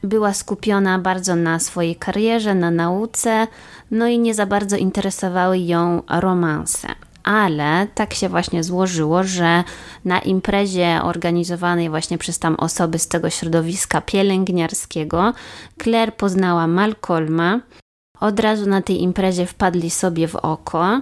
była 0.03 0.35
skupiona 0.35 0.99
bardzo 0.99 1.37
na 1.37 1.59
swojej 1.59 1.97
karierze, 1.97 2.55
na 2.55 2.71
nauce, 2.71 3.47
no 3.91 4.07
i 4.07 4.19
nie 4.19 4.35
za 4.35 4.47
bardzo 4.47 4.77
interesowały 4.77 5.59
ją 5.59 6.03
romanse. 6.09 6.89
Ale 7.29 7.87
tak 7.95 8.15
się 8.15 8.29
właśnie 8.29 8.65
złożyło, 8.65 9.25
że 9.25 9.65
na 10.05 10.19
imprezie 10.19 11.01
organizowanej 11.03 11.91
właśnie 11.91 12.19
przez 12.19 12.39
tam 12.39 12.55
osoby 12.55 12.99
z 12.99 13.09
tego 13.09 13.31
środowiska 13.31 14.01
pielęgniarskiego, 14.01 15.33
Claire 15.83 16.17
poznała 16.17 16.67
Malcolma. 16.67 17.61
Od 18.21 18.41
razu 18.41 18.67
na 18.67 18.83
tej 18.83 19.03
imprezie 19.03 19.47
wpadli 19.47 19.91
sobie 19.91 20.29
w 20.29 20.37
oko, 20.37 21.01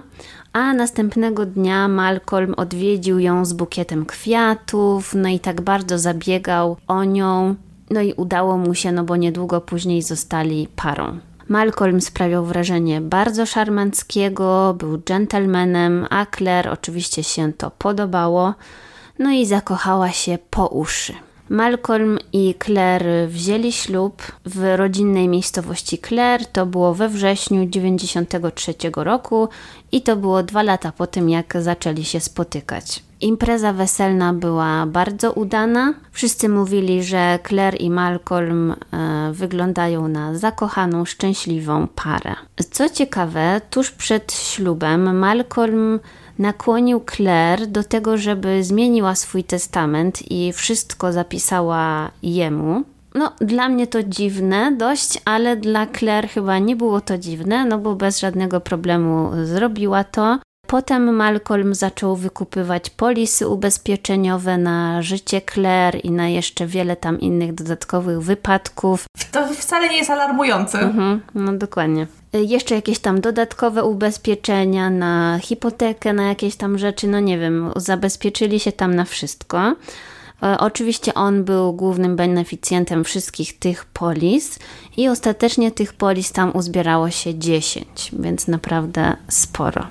a 0.53 0.73
następnego 0.73 1.45
dnia 1.45 1.87
Malcolm 1.87 2.53
odwiedził 2.57 3.19
ją 3.19 3.45
z 3.45 3.53
bukietem 3.53 4.05
kwiatów, 4.05 5.13
no 5.15 5.29
i 5.29 5.39
tak 5.39 5.61
bardzo 5.61 5.99
zabiegał 5.99 6.77
o 6.87 7.03
nią, 7.03 7.55
no 7.89 8.01
i 8.01 8.13
udało 8.13 8.57
mu 8.57 8.73
się, 8.73 8.91
no 8.91 9.03
bo 9.03 9.15
niedługo 9.15 9.61
później 9.61 10.01
zostali 10.01 10.67
parą. 10.75 11.19
Malcolm 11.49 12.01
sprawiał 12.01 12.45
wrażenie 12.45 13.01
bardzo 13.01 13.45
szarmanckiego, 13.45 14.73
był 14.73 15.01
gentlemanem, 15.05 16.07
a 16.09 16.25
Claire 16.25 16.69
oczywiście 16.69 17.23
się 17.23 17.53
to 17.53 17.71
podobało, 17.71 18.53
no 19.19 19.31
i 19.31 19.45
zakochała 19.45 20.11
się 20.11 20.37
po 20.49 20.67
uszy. 20.67 21.26
Malcolm 21.49 22.19
i 22.33 22.55
Claire 22.65 23.27
wzięli 23.27 23.71
ślub 23.71 24.21
w 24.45 24.75
rodzinnej 24.75 25.27
miejscowości 25.27 25.97
Claire. 26.07 26.45
To 26.45 26.65
było 26.65 26.93
we 26.93 27.09
wrześniu 27.09 27.67
1993 27.67 28.73
roku 28.95 29.49
i 29.91 30.01
to 30.01 30.15
było 30.15 30.43
dwa 30.43 30.63
lata 30.63 30.91
po 30.91 31.07
tym, 31.07 31.29
jak 31.29 31.53
zaczęli 31.61 32.03
się 32.03 32.19
spotykać. 32.19 33.03
Impreza 33.21 33.73
weselna 33.73 34.33
była 34.33 34.85
bardzo 34.85 35.33
udana. 35.33 35.93
Wszyscy 36.11 36.49
mówili, 36.49 37.03
że 37.03 37.39
Claire 37.47 37.81
i 37.81 37.89
Malcolm 37.89 38.71
e, 38.71 38.75
wyglądają 39.33 40.07
na 40.07 40.35
zakochaną, 40.35 41.05
szczęśliwą 41.05 41.87
parę. 41.87 42.35
Co 42.71 42.89
ciekawe, 42.89 43.61
tuż 43.69 43.91
przed 43.91 44.33
ślubem 44.33 45.17
Malcolm 45.19 45.99
nakłonił 46.39 47.01
Claire 47.15 47.67
do 47.67 47.83
tego, 47.83 48.17
żeby 48.17 48.63
zmieniła 48.63 49.15
swój 49.15 49.43
testament 49.43 50.31
i 50.31 50.53
wszystko 50.53 51.11
zapisała 51.11 52.11
jemu. 52.23 52.83
No, 53.15 53.31
dla 53.41 53.69
mnie 53.69 53.87
to 53.87 54.03
dziwne 54.03 54.71
dość, 54.71 55.21
ale 55.25 55.55
dla 55.55 55.87
Claire 55.87 56.29
chyba 56.29 56.59
nie 56.59 56.75
było 56.75 57.01
to 57.01 57.17
dziwne, 57.17 57.65
no 57.65 57.77
bo 57.77 57.95
bez 57.95 58.19
żadnego 58.19 58.61
problemu 58.61 59.29
zrobiła 59.43 60.03
to. 60.03 60.39
Potem 60.67 61.15
Malcolm 61.15 61.75
zaczął 61.75 62.15
wykupywać 62.15 62.89
polisy 62.89 63.47
ubezpieczeniowe 63.47 64.57
na 64.57 65.01
życie 65.01 65.41
Claire 65.53 65.99
i 66.03 66.11
na 66.11 66.27
jeszcze 66.27 66.67
wiele 66.67 66.95
tam 66.95 67.19
innych 67.19 67.53
dodatkowych 67.53 68.21
wypadków. 68.21 69.05
To 69.31 69.47
wcale 69.47 69.89
nie 69.89 69.97
jest 69.97 70.09
alarmujące. 70.09 70.79
Mhm, 70.79 71.21
no 71.35 71.53
dokładnie. 71.53 72.07
Y, 72.35 72.43
jeszcze 72.43 72.75
jakieś 72.75 72.99
tam 72.99 73.21
dodatkowe 73.21 73.83
ubezpieczenia 73.83 74.89
na 74.89 75.39
hipotekę, 75.39 76.13
na 76.13 76.27
jakieś 76.27 76.55
tam 76.55 76.77
rzeczy, 76.77 77.07
no 77.07 77.19
nie 77.19 77.39
wiem, 77.39 77.71
zabezpieczyli 77.75 78.59
się 78.59 78.71
tam 78.71 78.95
na 78.95 79.05
wszystko. 79.05 79.75
E, 80.43 80.57
oczywiście 80.59 81.13
on 81.13 81.43
był 81.43 81.73
głównym 81.73 82.15
beneficjentem 82.15 83.03
wszystkich 83.03 83.59
tych 83.59 83.85
polis 83.85 84.59
i 84.97 85.07
ostatecznie 85.07 85.71
tych 85.71 85.93
polis 85.93 86.31
tam 86.31 86.55
uzbierało 86.55 87.09
się 87.09 87.35
10, 87.35 88.11
więc 88.19 88.47
naprawdę 88.47 89.15
sporo. 89.29 89.87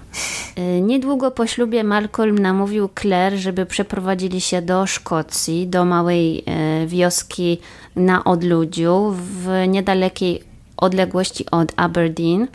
E, 0.57 0.80
niedługo 0.80 1.30
po 1.30 1.47
ślubie 1.47 1.84
Malcolm 1.84 2.39
namówił 2.39 2.89
Claire, 3.01 3.37
żeby 3.37 3.66
przeprowadzili 3.66 4.41
się 4.41 4.62
do 4.62 4.87
Szkocji, 4.87 5.66
do 5.66 5.84
małej 5.84 6.45
wioski 6.87 7.59
na 7.97 8.24
odludziu 8.24 9.14
w 9.16 9.64
niedalekiej 9.68 10.55
odległości 10.77 11.51
od 11.51 11.72
Aberdeen. 11.77 12.49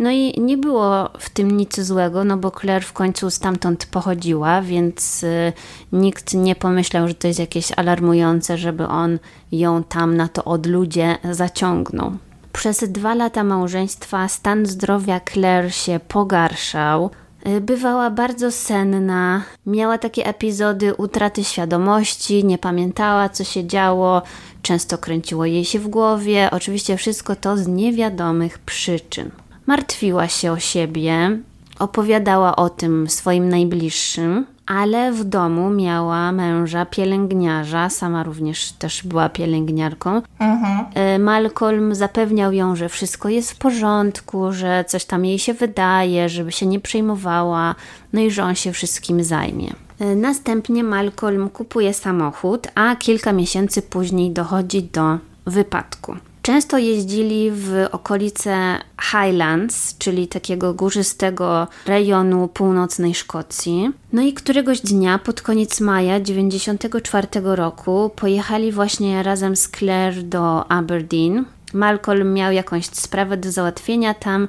No 0.00 0.10
i 0.10 0.40
nie 0.40 0.56
było 0.56 1.10
w 1.18 1.30
tym 1.30 1.56
nic 1.56 1.80
złego, 1.80 2.24
no 2.24 2.36
bo 2.36 2.50
Claire 2.50 2.84
w 2.84 2.92
końcu 2.92 3.30
stamtąd 3.30 3.86
pochodziła, 3.86 4.62
więc 4.62 5.22
y, 5.22 5.52
nikt 5.92 6.34
nie 6.34 6.54
pomyślał, 6.54 7.08
że 7.08 7.14
to 7.14 7.28
jest 7.28 7.40
jakieś 7.40 7.72
alarmujące, 7.76 8.58
żeby 8.58 8.86
on 8.86 9.18
ją 9.52 9.84
tam 9.84 10.16
na 10.16 10.28
to 10.28 10.44
odludzie 10.44 11.18
zaciągnął. 11.30 12.12
Przez 12.52 12.84
dwa 12.88 13.14
lata 13.14 13.44
małżeństwa 13.44 14.28
stan 14.28 14.66
zdrowia 14.66 15.20
Claire 15.20 15.74
się 15.74 16.00
pogarszał. 16.08 17.10
Y, 17.48 17.60
bywała 17.60 18.10
bardzo 18.10 18.50
senna, 18.50 19.42
miała 19.66 19.98
takie 19.98 20.26
epizody 20.26 20.94
utraty 20.94 21.44
świadomości, 21.44 22.44
nie 22.44 22.58
pamiętała 22.58 23.28
co 23.28 23.44
się 23.44 23.66
działo, 23.66 24.22
często 24.64 24.98
kręciło 24.98 25.44
jej 25.44 25.64
się 25.64 25.78
w 25.78 25.88
głowie. 25.88 26.48
Oczywiście 26.52 26.96
wszystko 26.96 27.36
to 27.36 27.56
z 27.56 27.66
niewiadomych 27.66 28.58
przyczyn. 28.58 29.30
Martwiła 29.66 30.28
się 30.28 30.52
o 30.52 30.58
siebie, 30.58 31.38
opowiadała 31.78 32.56
o 32.56 32.70
tym 32.70 33.08
swoim 33.08 33.48
najbliższym, 33.48 34.46
ale 34.66 35.12
w 35.12 35.24
domu 35.24 35.70
miała 35.70 36.32
męża 36.32 36.86
pielęgniarza, 36.86 37.90
sama 37.90 38.22
również 38.22 38.72
też 38.72 39.02
była 39.02 39.28
pielęgniarką. 39.28 40.22
Mhm. 40.38 40.86
E, 40.94 41.18
Malcolm 41.18 41.94
zapewniał 41.94 42.52
ją, 42.52 42.76
że 42.76 42.88
wszystko 42.88 43.28
jest 43.28 43.52
w 43.52 43.58
porządku, 43.58 44.52
że 44.52 44.84
coś 44.88 45.04
tam 45.04 45.24
jej 45.24 45.38
się 45.38 45.54
wydaje, 45.54 46.28
żeby 46.28 46.52
się 46.52 46.66
nie 46.66 46.80
przejmowała, 46.80 47.74
no 48.12 48.20
i 48.20 48.30
że 48.30 48.44
on 48.44 48.54
się 48.54 48.72
wszystkim 48.72 49.24
zajmie. 49.24 49.72
E, 49.98 50.14
następnie 50.16 50.84
Malcolm 50.84 51.50
kupuje 51.50 51.94
samochód, 51.94 52.68
a 52.74 52.96
kilka 52.96 53.32
miesięcy 53.32 53.82
później 53.82 54.30
dochodzi 54.30 54.82
do 54.82 55.18
wypadku. 55.46 56.16
Często 56.42 56.78
jeździli 56.78 57.50
w 57.50 57.86
okolice 57.92 58.78
Highlands, 59.02 59.98
czyli 59.98 60.28
takiego 60.28 60.74
górzystego 60.74 61.68
rejonu 61.86 62.48
północnej 62.48 63.14
Szkocji. 63.14 63.90
No 64.12 64.22
i 64.22 64.32
któregoś 64.32 64.80
dnia 64.80 65.18
pod 65.18 65.42
koniec 65.42 65.80
maja 65.80 66.20
1994 66.20 67.28
roku 67.56 68.10
pojechali 68.16 68.72
właśnie 68.72 69.22
razem 69.22 69.56
z 69.56 69.68
Claire 69.68 70.22
do 70.22 70.70
Aberdeen. 70.70 71.44
Malcolm 71.72 72.34
miał 72.34 72.52
jakąś 72.52 72.86
sprawę 72.86 73.36
do 73.36 73.52
załatwienia 73.52 74.14
tam 74.14 74.48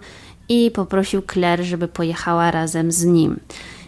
i 0.49 0.71
poprosił 0.71 1.21
Claire, 1.33 1.63
żeby 1.63 1.87
pojechała 1.87 2.51
razem 2.51 2.91
z 2.91 3.05
nim. 3.05 3.39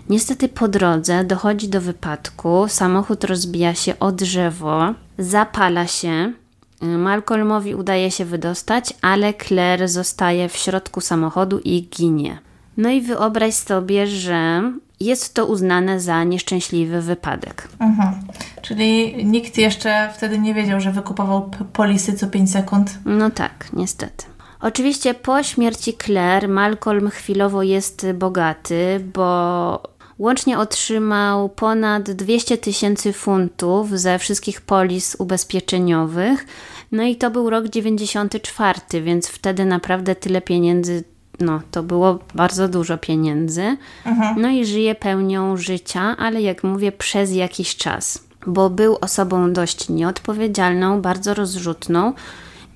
Niestety 0.09 0.49
po 0.49 0.67
drodze 0.67 1.23
dochodzi 1.23 1.69
do 1.69 1.81
wypadku, 1.81 2.65
samochód 2.67 3.23
rozbija 3.23 3.75
się 3.75 3.99
o 3.99 4.11
drzewo, 4.11 4.93
zapala 5.17 5.87
się, 5.87 6.33
Malcolmowi 6.81 7.75
udaje 7.75 8.11
się 8.11 8.25
wydostać, 8.25 8.93
ale 9.01 9.33
Claire 9.33 9.87
zostaje 9.87 10.49
w 10.49 10.57
środku 10.57 11.01
samochodu 11.01 11.59
i 11.59 11.87
ginie. 11.97 12.39
No 12.77 12.89
i 12.89 13.01
wyobraź 13.01 13.53
sobie, 13.53 14.07
że 14.07 14.71
jest 14.99 15.33
to 15.33 15.45
uznane 15.45 15.99
za 15.99 16.23
nieszczęśliwy 16.23 17.01
wypadek. 17.01 17.67
Mhm. 17.79 18.13
Czyli 18.61 19.25
nikt 19.25 19.57
jeszcze 19.57 20.09
wtedy 20.13 20.39
nie 20.39 20.53
wiedział, 20.53 20.81
że 20.81 20.91
wykupował 20.91 21.51
polisy 21.73 22.13
co 22.13 22.27
5 22.27 22.51
sekund? 22.51 22.99
No 23.05 23.29
tak, 23.29 23.69
niestety. 23.73 24.25
Oczywiście 24.61 25.13
po 25.13 25.43
śmierci 25.43 25.93
Claire 26.05 26.49
Malcolm 26.49 27.09
chwilowo 27.09 27.63
jest 27.63 28.05
bogaty, 28.13 29.05
bo 29.13 29.96
Łącznie 30.19 30.59
otrzymał 30.59 31.49
ponad 31.49 32.11
200 32.11 32.57
tysięcy 32.57 33.13
funtów 33.13 33.99
ze 33.99 34.19
wszystkich 34.19 34.61
polis 34.61 35.15
ubezpieczeniowych. 35.19 36.45
No 36.91 37.03
i 37.03 37.15
to 37.15 37.31
był 37.31 37.49
rok 37.49 37.67
94, 37.67 39.01
więc 39.01 39.27
wtedy 39.27 39.65
naprawdę 39.65 40.15
tyle 40.15 40.41
pieniędzy 40.41 41.03
no, 41.39 41.61
to 41.71 41.83
było 41.83 42.19
bardzo 42.35 42.67
dużo 42.67 42.97
pieniędzy. 42.97 43.77
Mhm. 44.05 44.41
No 44.41 44.49
i 44.49 44.65
żyje 44.65 44.95
pełnią 44.95 45.57
życia, 45.57 46.15
ale 46.17 46.41
jak 46.41 46.63
mówię, 46.63 46.91
przez 46.91 47.33
jakiś 47.33 47.75
czas, 47.75 48.23
bo 48.47 48.69
był 48.69 48.97
osobą 49.01 49.53
dość 49.53 49.89
nieodpowiedzialną, 49.89 51.01
bardzo 51.01 51.33
rozrzutną 51.33 52.13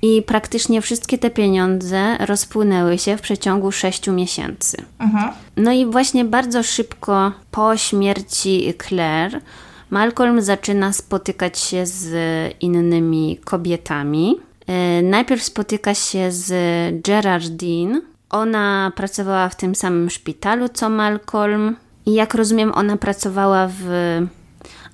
i 0.02 0.22
praktycznie 0.22 0.82
wszystkie 0.82 1.18
te 1.18 1.30
pieniądze 1.30 2.18
rozpłynęły 2.18 2.98
się 2.98 3.18
w 3.18 3.22
przeciągu 3.22 3.72
6 3.72 4.08
miesięcy. 4.08 4.78
Mhm. 5.00 5.34
No 5.58 5.72
i 5.72 5.86
właśnie 5.86 6.26
bardzo 6.26 6.64
szybko 6.64 7.32
po 7.52 7.78
śmierci 7.78 8.74
Claire 8.88 9.42
Malcolm 9.90 10.42
zaczyna 10.42 10.94
spotykać 10.94 11.60
się 11.60 11.86
z 11.86 12.14
innymi 12.62 13.40
kobietami. 13.44 14.40
E, 14.68 15.02
najpierw 15.02 15.44
spotyka 15.44 15.94
się 15.94 16.32
z 16.32 16.54
Gerardine. 17.04 18.02
Ona 18.30 18.92
pracowała 18.96 19.50
w 19.50 19.56
tym 19.56 19.76
samym 19.76 20.10
szpitalu 20.10 20.70
co 20.70 20.90
Malcolm. 20.90 21.76
I 22.06 22.14
jak 22.14 22.36
rozumiem, 22.36 22.72
ona 22.76 22.98
pracowała 22.98 23.70
w 23.80 23.88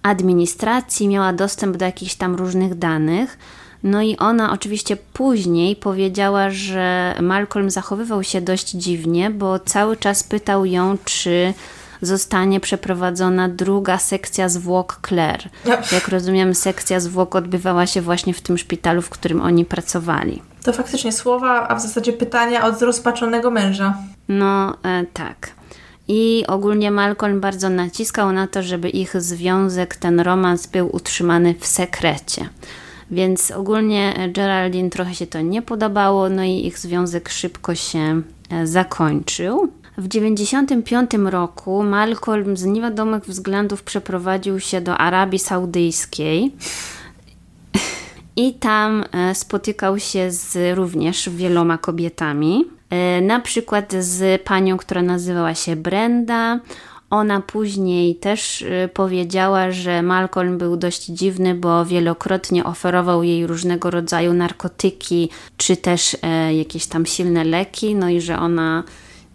administracji, 0.03 1.08
miała 1.08 1.34
dostęp 1.34 1.78
do 1.78 1.86
jakichś 1.86 2.16
tam 2.16 2.36
różnych 2.36 2.76
danych. 2.76 3.38
No 3.84 4.01
i 4.01 4.17
ona 4.17 4.51
oczywiście 4.51 4.97
później 5.13 5.75
powiedziała, 5.75 6.49
że 6.49 7.15
Malcolm 7.21 7.69
zachowywał 7.69 8.23
się 8.23 8.41
dość 8.41 8.71
dziwnie, 8.71 9.30
bo 9.30 9.59
cały 9.59 9.97
czas 9.97 10.23
pytał 10.23 10.65
ją, 10.65 10.97
czy 11.05 11.53
zostanie 12.01 12.59
przeprowadzona 12.59 13.49
druga 13.49 13.97
sekcja 13.97 14.49
zwłok 14.49 14.99
Claire. 15.07 15.49
Jak 15.91 16.07
rozumiem, 16.07 16.55
sekcja 16.55 16.99
zwłok 16.99 17.36
odbywała 17.36 17.88
się 17.88 18.01
właśnie 18.01 18.34
w 18.34 18.41
tym 18.41 18.57
szpitalu, 18.57 19.01
w 19.01 19.09
którym 19.09 19.41
oni 19.41 19.65
pracowali. 19.65 20.41
To 20.63 20.73
faktycznie 20.73 21.11
słowa, 21.11 21.67
a 21.67 21.75
w 21.75 21.82
zasadzie 21.82 22.13
pytania 22.13 22.65
od 22.65 22.80
zrozpaczonego 22.80 23.51
męża. 23.51 23.97
No 24.28 24.78
e, 24.84 25.05
tak. 25.13 25.51
I 26.07 26.43
ogólnie 26.47 26.91
Malcolm 26.91 27.39
bardzo 27.39 27.69
naciskał 27.69 28.32
na 28.32 28.47
to, 28.47 28.63
żeby 28.63 28.89
ich 28.89 29.21
związek, 29.21 29.95
ten 29.95 30.19
romans 30.19 30.67
był 30.67 30.95
utrzymany 30.95 31.55
w 31.59 31.67
sekrecie. 31.67 32.49
Więc 33.12 33.51
ogólnie 33.51 34.30
Geraldine 34.34 34.89
trochę 34.89 35.16
się 35.16 35.28
to 35.28 35.41
nie 35.41 35.62
podobało, 35.62 36.30
no 36.30 36.43
i 36.43 36.66
ich 36.66 36.80
związek 36.80 37.30
szybko 37.30 37.76
się 37.76 38.22
e, 38.49 38.68
zakończył. 38.68 39.72
W 39.97 40.08
1995 40.08 41.32
roku 41.32 41.84
Malcolm 41.84 42.58
z 42.58 42.66
niewiadomych 42.66 43.24
względów 43.26 43.84
przeprowadził 43.84 44.60
się 44.60 44.82
do 44.82 44.97
Arabii 44.97 45.39
Saudyjskiej 45.39 46.51
i 48.36 48.53
tam 48.53 49.03
e, 49.12 49.36
spotykał 49.36 49.99
się 49.99 50.32
z 50.32 50.78
również 50.78 51.30
wieloma 51.30 51.78
kobietami. 51.78 52.66
E, 52.89 53.22
na 53.22 53.39
przykład 53.39 53.93
z 53.99 54.41
panią, 54.41 54.78
która 54.78 55.01
nazywała 55.01 55.55
się 55.55 55.76
Brenda. 55.76 56.60
Ona 57.10 57.41
później 57.41 58.16
też 58.16 58.62
e, 58.62 58.88
powiedziała, 58.88 59.72
że 59.72 60.01
Malcolm 60.01 60.58
był 60.58 60.78
dość 60.78 61.05
dziwny, 61.05 61.55
bo 61.55 61.86
wielokrotnie 61.86 62.64
oferował 62.64 63.24
jej 63.24 63.47
różnego 63.47 63.91
rodzaju 63.91 64.34
narkotyki, 64.34 65.30
czy 65.58 65.78
też 65.78 66.18
jakieś 66.58 66.86
tam 66.88 67.05
silne 67.05 67.43
leki, 67.43 67.95
no 67.95 68.10
i 68.10 68.22
że 68.22 68.39
ona 68.39 68.84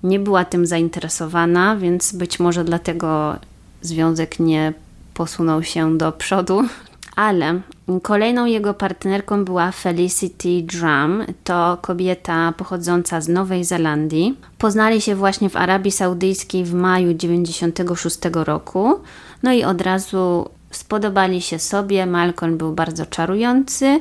nie 0.02 0.18
była 0.18 0.44
tym 0.44 0.66
zainteresowana, 0.66 1.76
więc 1.76 2.12
być 2.12 2.40
może 2.40 2.64
dlatego 2.64 3.36
związek 3.82 4.38
nie 4.38 4.72
posunął 5.14 5.62
się 5.62 5.98
do 5.98 6.12
przodu. 6.12 6.62
Ale 7.16 7.60
kolejną 8.02 8.46
jego 8.46 8.74
partnerką 8.74 9.44
była 9.44 9.72
Felicity 9.72 10.62
Drum. 10.62 11.22
To 11.44 11.78
kobieta 11.82 12.52
pochodząca 12.56 13.20
z 13.20 13.28
Nowej 13.28 13.64
Zelandii. 13.64 14.36
Poznali 14.58 15.00
się 15.00 15.14
właśnie 15.14 15.50
w 15.50 15.56
Arabii 15.56 15.92
Saudyjskiej 15.92 16.64
w 16.64 16.74
maju 16.74 17.14
96 17.14 18.18
roku. 18.34 19.00
No 19.42 19.52
i 19.52 19.64
od 19.64 19.80
razu 19.80 20.48
spodobali 20.70 21.42
się 21.42 21.58
sobie. 21.58 22.06
Malcolm 22.06 22.58
był 22.58 22.72
bardzo 22.72 23.06
czarujący 23.06 24.00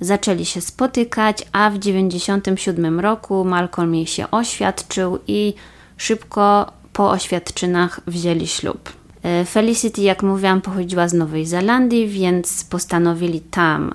zaczęli 0.00 0.44
się 0.44 0.60
spotykać, 0.60 1.44
a 1.52 1.70
w 1.70 1.78
1997 1.78 3.00
roku 3.00 3.44
Malcolm 3.44 3.94
jej 3.94 4.06
się 4.06 4.30
oświadczył 4.30 5.18
i 5.26 5.54
szybko 5.96 6.72
po 6.92 7.10
oświadczynach 7.10 8.00
wzięli 8.06 8.46
ślub. 8.46 8.97
E, 9.22 9.44
Felicity, 9.44 10.02
jak 10.02 10.22
mówiłam, 10.22 10.60
pochodziła 10.60 11.08
z 11.08 11.14
Nowej 11.14 11.46
Zelandii, 11.46 12.08
więc 12.08 12.64
postanowili 12.64 13.40
tam 13.40 13.94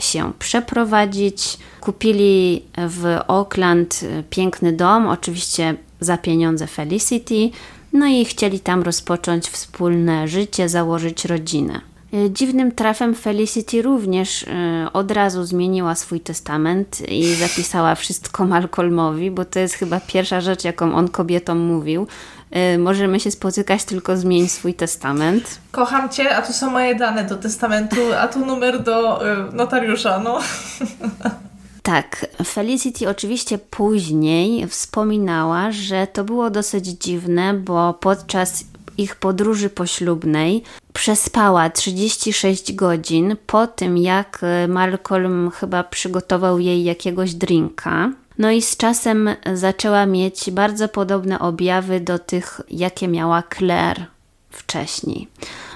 się 0.00 0.32
przeprowadzić. 0.38 1.58
Kupili 1.80 2.62
w 2.76 3.18
Auckland 3.28 4.00
e, 4.02 4.22
piękny 4.22 4.72
dom, 4.72 5.06
oczywiście 5.06 5.74
za 6.00 6.18
pieniądze 6.18 6.66
Felicity, 6.66 7.50
no 7.92 8.06
i 8.06 8.24
chcieli 8.24 8.60
tam 8.60 8.82
rozpocząć 8.82 9.48
wspólne 9.48 10.28
życie, 10.28 10.68
założyć 10.68 11.24
rodzinę. 11.24 11.80
E, 12.12 12.30
dziwnym 12.30 12.72
trafem 12.72 13.14
Felicity 13.14 13.82
również 13.82 14.46
od 14.92 15.10
razu 15.10 15.44
zmieniła 15.44 15.94
swój 15.94 16.20
testament 16.20 17.02
i 17.08 17.34
zapisała 17.34 17.94
wszystko 17.94 18.46
Malcolmowi, 18.54 19.30
bo 19.30 19.44
to 19.44 19.58
jest 19.58 19.74
chyba 19.74 20.00
pierwsza 20.00 20.40
rzecz, 20.40 20.64
jaką 20.64 20.94
on 20.94 21.08
kobietom 21.08 21.58
mówił. 21.58 22.06
E, 22.54 22.78
możemy 22.78 23.20
się 23.20 23.30
spotykać, 23.30 23.84
tylko 23.84 24.16
zmień 24.16 24.48
swój 24.48 24.74
testament. 24.74 25.58
Kocham 25.72 26.08
cię, 26.08 26.36
a 26.36 26.42
tu 26.42 26.52
są 26.52 26.70
moje 26.70 26.94
dane 26.94 27.24
do 27.24 27.36
testamentu, 27.36 27.96
a 28.20 28.28
tu 28.28 28.46
numer 28.46 28.82
do 28.82 29.22
notariusza, 29.52 30.18
no. 30.18 30.38
Tak, 31.82 32.26
Felicity 32.46 33.08
oczywiście 33.08 33.58
później 33.58 34.66
wspominała, 34.68 35.72
że 35.72 36.06
to 36.06 36.24
było 36.24 36.50
dosyć 36.50 36.86
dziwne, 36.86 37.54
bo 37.54 37.94
podczas 37.94 38.64
ich 38.98 39.16
podróży 39.16 39.70
poślubnej 39.70 40.62
przespała 40.92 41.70
36 41.70 42.72
godzin 42.72 43.36
po 43.46 43.66
tym, 43.66 43.98
jak 43.98 44.40
e, 44.42 44.68
Malcolm 44.68 45.50
chyba 45.50 45.84
przygotował 45.84 46.58
jej 46.58 46.84
jakiegoś 46.84 47.34
drinka. 47.34 48.10
No 48.38 48.50
i 48.50 48.62
z 48.62 48.76
czasem 48.76 49.28
zaczęła 49.54 50.06
mieć 50.06 50.50
bardzo 50.50 50.88
podobne 50.88 51.38
objawy 51.38 52.00
do 52.00 52.18
tych, 52.18 52.60
jakie 52.70 53.08
miała 53.08 53.42
Claire 53.56 54.06
wcześniej. 54.50 55.28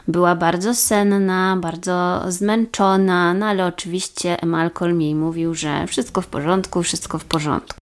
Była 0.09 0.35
bardzo 0.35 0.75
senna, 0.75 1.57
bardzo 1.61 2.25
zmęczona, 2.29 3.35
no 3.35 3.47
ale 3.47 3.67
oczywiście 3.67 4.37
Malcolm 4.47 5.01
jej 5.01 5.15
mówił, 5.15 5.55
że 5.55 5.87
wszystko 5.87 6.21
w 6.21 6.27
porządku, 6.27 6.83
wszystko 6.83 7.19
w 7.19 7.25
porządku. 7.25 7.79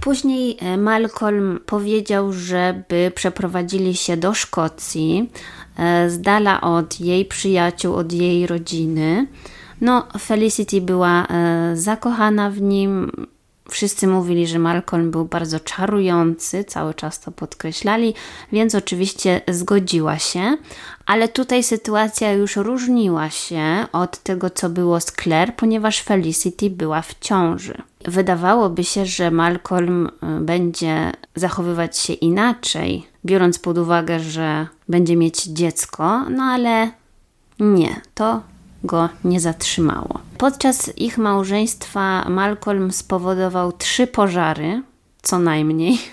Później 0.00 0.56
e, 0.60 0.76
Malcolm 0.76 1.60
powiedział, 1.66 2.32
żeby 2.32 3.12
przeprowadzili 3.14 3.94
się 3.94 4.16
do 4.16 4.34
Szkocji, 4.34 5.30
e, 5.78 6.10
z 6.10 6.20
dala 6.20 6.60
od 6.60 7.00
jej 7.00 7.24
przyjaciół, 7.24 7.94
od 7.94 8.12
jej 8.12 8.46
rodziny. 8.46 9.26
No, 9.80 10.06
Felicity 10.20 10.80
była 10.80 11.26
e, 11.26 11.76
zakochana 11.76 12.50
w 12.50 12.60
nim, 12.60 13.10
Wszyscy 13.70 14.06
mówili, 14.06 14.46
że 14.46 14.58
Malcolm 14.58 15.10
był 15.10 15.24
bardzo 15.24 15.60
czarujący, 15.60 16.64
cały 16.64 16.94
czas 16.94 17.20
to 17.20 17.32
podkreślali, 17.32 18.14
więc 18.52 18.74
oczywiście 18.74 19.40
zgodziła 19.48 20.18
się, 20.18 20.56
ale 21.06 21.28
tutaj 21.28 21.62
sytuacja 21.62 22.32
już 22.32 22.56
różniła 22.56 23.30
się 23.30 23.86
od 23.92 24.18
tego, 24.18 24.50
co 24.50 24.68
było 24.68 25.00
z 25.00 25.06
Claire, 25.06 25.56
ponieważ 25.56 26.02
Felicity 26.02 26.70
była 26.70 27.02
w 27.02 27.14
ciąży. 27.20 27.82
Wydawałoby 28.04 28.84
się, 28.84 29.06
że 29.06 29.30
Malcolm 29.30 30.06
y, 30.06 30.10
będzie 30.40 31.12
zachowywać 31.34 31.98
się 31.98 32.12
inaczej, 32.12 33.06
biorąc 33.24 33.58
pod 33.58 33.78
uwagę, 33.78 34.20
że 34.20 34.66
będzie 34.88 35.16
mieć 35.16 35.44
dziecko, 35.44 36.24
no 36.30 36.42
ale 36.42 36.90
nie, 37.60 38.00
to 38.14 38.42
go 38.84 39.08
nie 39.24 39.40
zatrzymało. 39.40 40.20
Podczas 40.38 40.98
ich 40.98 41.18
małżeństwa 41.18 42.28
Malcolm 42.28 42.92
spowodował 42.92 43.72
trzy 43.72 44.06
pożary, 44.06 44.82
co 45.22 45.38
najmniej. 45.38 45.98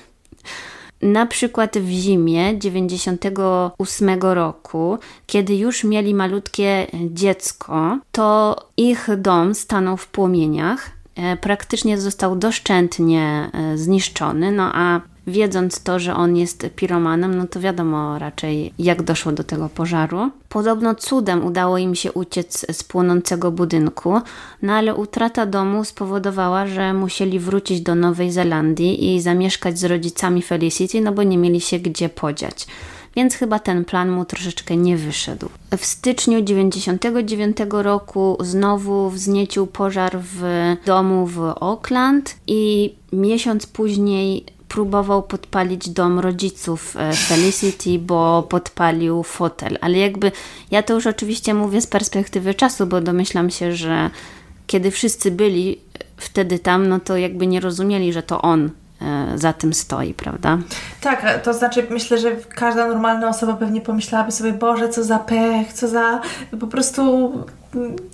Na 1.01 1.25
przykład 1.25 1.77
w 1.77 1.89
zimie 1.89 2.59
98 2.59 4.21
roku, 4.21 4.97
kiedy 5.27 5.55
już 5.55 5.83
mieli 5.83 6.13
malutkie 6.13 6.87
dziecko, 7.09 7.97
to 8.11 8.55
ich 8.77 9.09
dom 9.17 9.55
stanął 9.55 9.97
w 9.97 10.07
płomieniach. 10.07 10.89
E, 11.15 11.37
praktycznie 11.37 12.01
został 12.01 12.35
doszczętnie 12.35 13.49
e, 13.53 13.77
zniszczony, 13.77 14.51
no 14.51 14.71
a 14.73 15.01
wiedząc 15.31 15.83
to, 15.83 15.99
że 15.99 16.15
on 16.15 16.37
jest 16.37 16.67
piromanem, 16.75 17.37
no 17.37 17.47
to 17.47 17.59
wiadomo 17.59 18.19
raczej, 18.19 18.73
jak 18.79 19.03
doszło 19.03 19.31
do 19.31 19.43
tego 19.43 19.69
pożaru. 19.69 20.31
Podobno 20.49 20.95
cudem 20.95 21.45
udało 21.45 21.77
im 21.77 21.95
się 21.95 22.11
uciec 22.11 22.65
z 22.71 22.83
płonącego 22.83 23.51
budynku, 23.51 24.21
no 24.61 24.73
ale 24.73 24.95
utrata 24.95 25.45
domu 25.45 25.83
spowodowała, 25.83 26.67
że 26.67 26.93
musieli 26.93 27.39
wrócić 27.39 27.81
do 27.81 27.95
Nowej 27.95 28.31
Zelandii 28.31 29.15
i 29.15 29.21
zamieszkać 29.21 29.79
z 29.79 29.83
rodzicami 29.83 30.41
Felicity, 30.41 31.01
no 31.01 31.11
bo 31.11 31.23
nie 31.23 31.37
mieli 31.37 31.61
się 31.61 31.79
gdzie 31.79 32.09
podziać 32.09 32.67
więc 33.15 33.35
chyba 33.35 33.59
ten 33.59 33.85
plan 33.85 34.09
mu 34.09 34.25
troszeczkę 34.25 34.77
nie 34.77 34.97
wyszedł. 34.97 35.49
W 35.77 35.85
styczniu 35.85 36.41
99 36.41 37.57
roku 37.71 38.37
znowu 38.39 39.09
wzniecił 39.09 39.67
pożar 39.67 40.19
w 40.19 40.43
domu 40.85 41.27
w 41.27 41.39
Auckland 41.39 42.35
i 42.47 42.93
miesiąc 43.13 43.65
później 43.65 44.45
próbował 44.71 45.23
podpalić 45.23 45.89
dom 45.89 46.19
rodziców 46.19 46.95
e, 46.97 47.13
Felicity, 47.13 47.99
bo 47.99 48.43
podpalił 48.43 49.23
fotel. 49.23 49.77
Ale 49.81 49.97
jakby 49.97 50.31
ja 50.71 50.83
to 50.83 50.93
już 50.93 51.07
oczywiście 51.07 51.53
mówię 51.53 51.81
z 51.81 51.87
perspektywy 51.87 52.53
czasu, 52.53 52.87
bo 52.87 53.01
domyślam 53.01 53.49
się, 53.49 53.75
że 53.75 54.09
kiedy 54.67 54.91
wszyscy 54.91 55.31
byli 55.31 55.79
wtedy 56.17 56.59
tam, 56.59 56.87
no 56.87 56.99
to 56.99 57.17
jakby 57.17 57.47
nie 57.47 57.59
rozumieli, 57.59 58.13
że 58.13 58.23
to 58.23 58.41
on 58.41 58.69
e, 59.01 59.37
za 59.37 59.53
tym 59.53 59.73
stoi, 59.73 60.13
prawda? 60.13 60.57
Tak, 61.01 61.43
to 61.43 61.53
znaczy 61.53 61.87
myślę, 61.89 62.17
że 62.17 62.35
każda 62.35 62.87
normalna 62.87 63.29
osoba 63.29 63.53
pewnie 63.53 63.81
pomyślałaby 63.81 64.31
sobie, 64.31 64.53
Boże, 64.53 64.89
co 64.89 65.03
za 65.03 65.19
pech, 65.19 65.73
co 65.73 65.87
za 65.87 66.21
po 66.59 66.67
prostu 66.67 67.31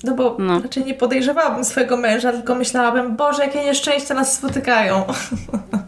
no 0.04 0.16
bo 0.16 0.36
no. 0.40 0.62
raczej 0.62 0.86
nie 0.86 0.94
podejrzewałabym 0.94 1.66
swojego 1.66 1.98
męża, 1.98 2.32
tylko 2.32 2.56
myślałabym, 2.56 3.16
Boże, 3.16 3.44
jakie 3.44 3.64
nieszczęścia 3.64 4.14
nas 4.14 4.34
spotykają. 4.34 5.04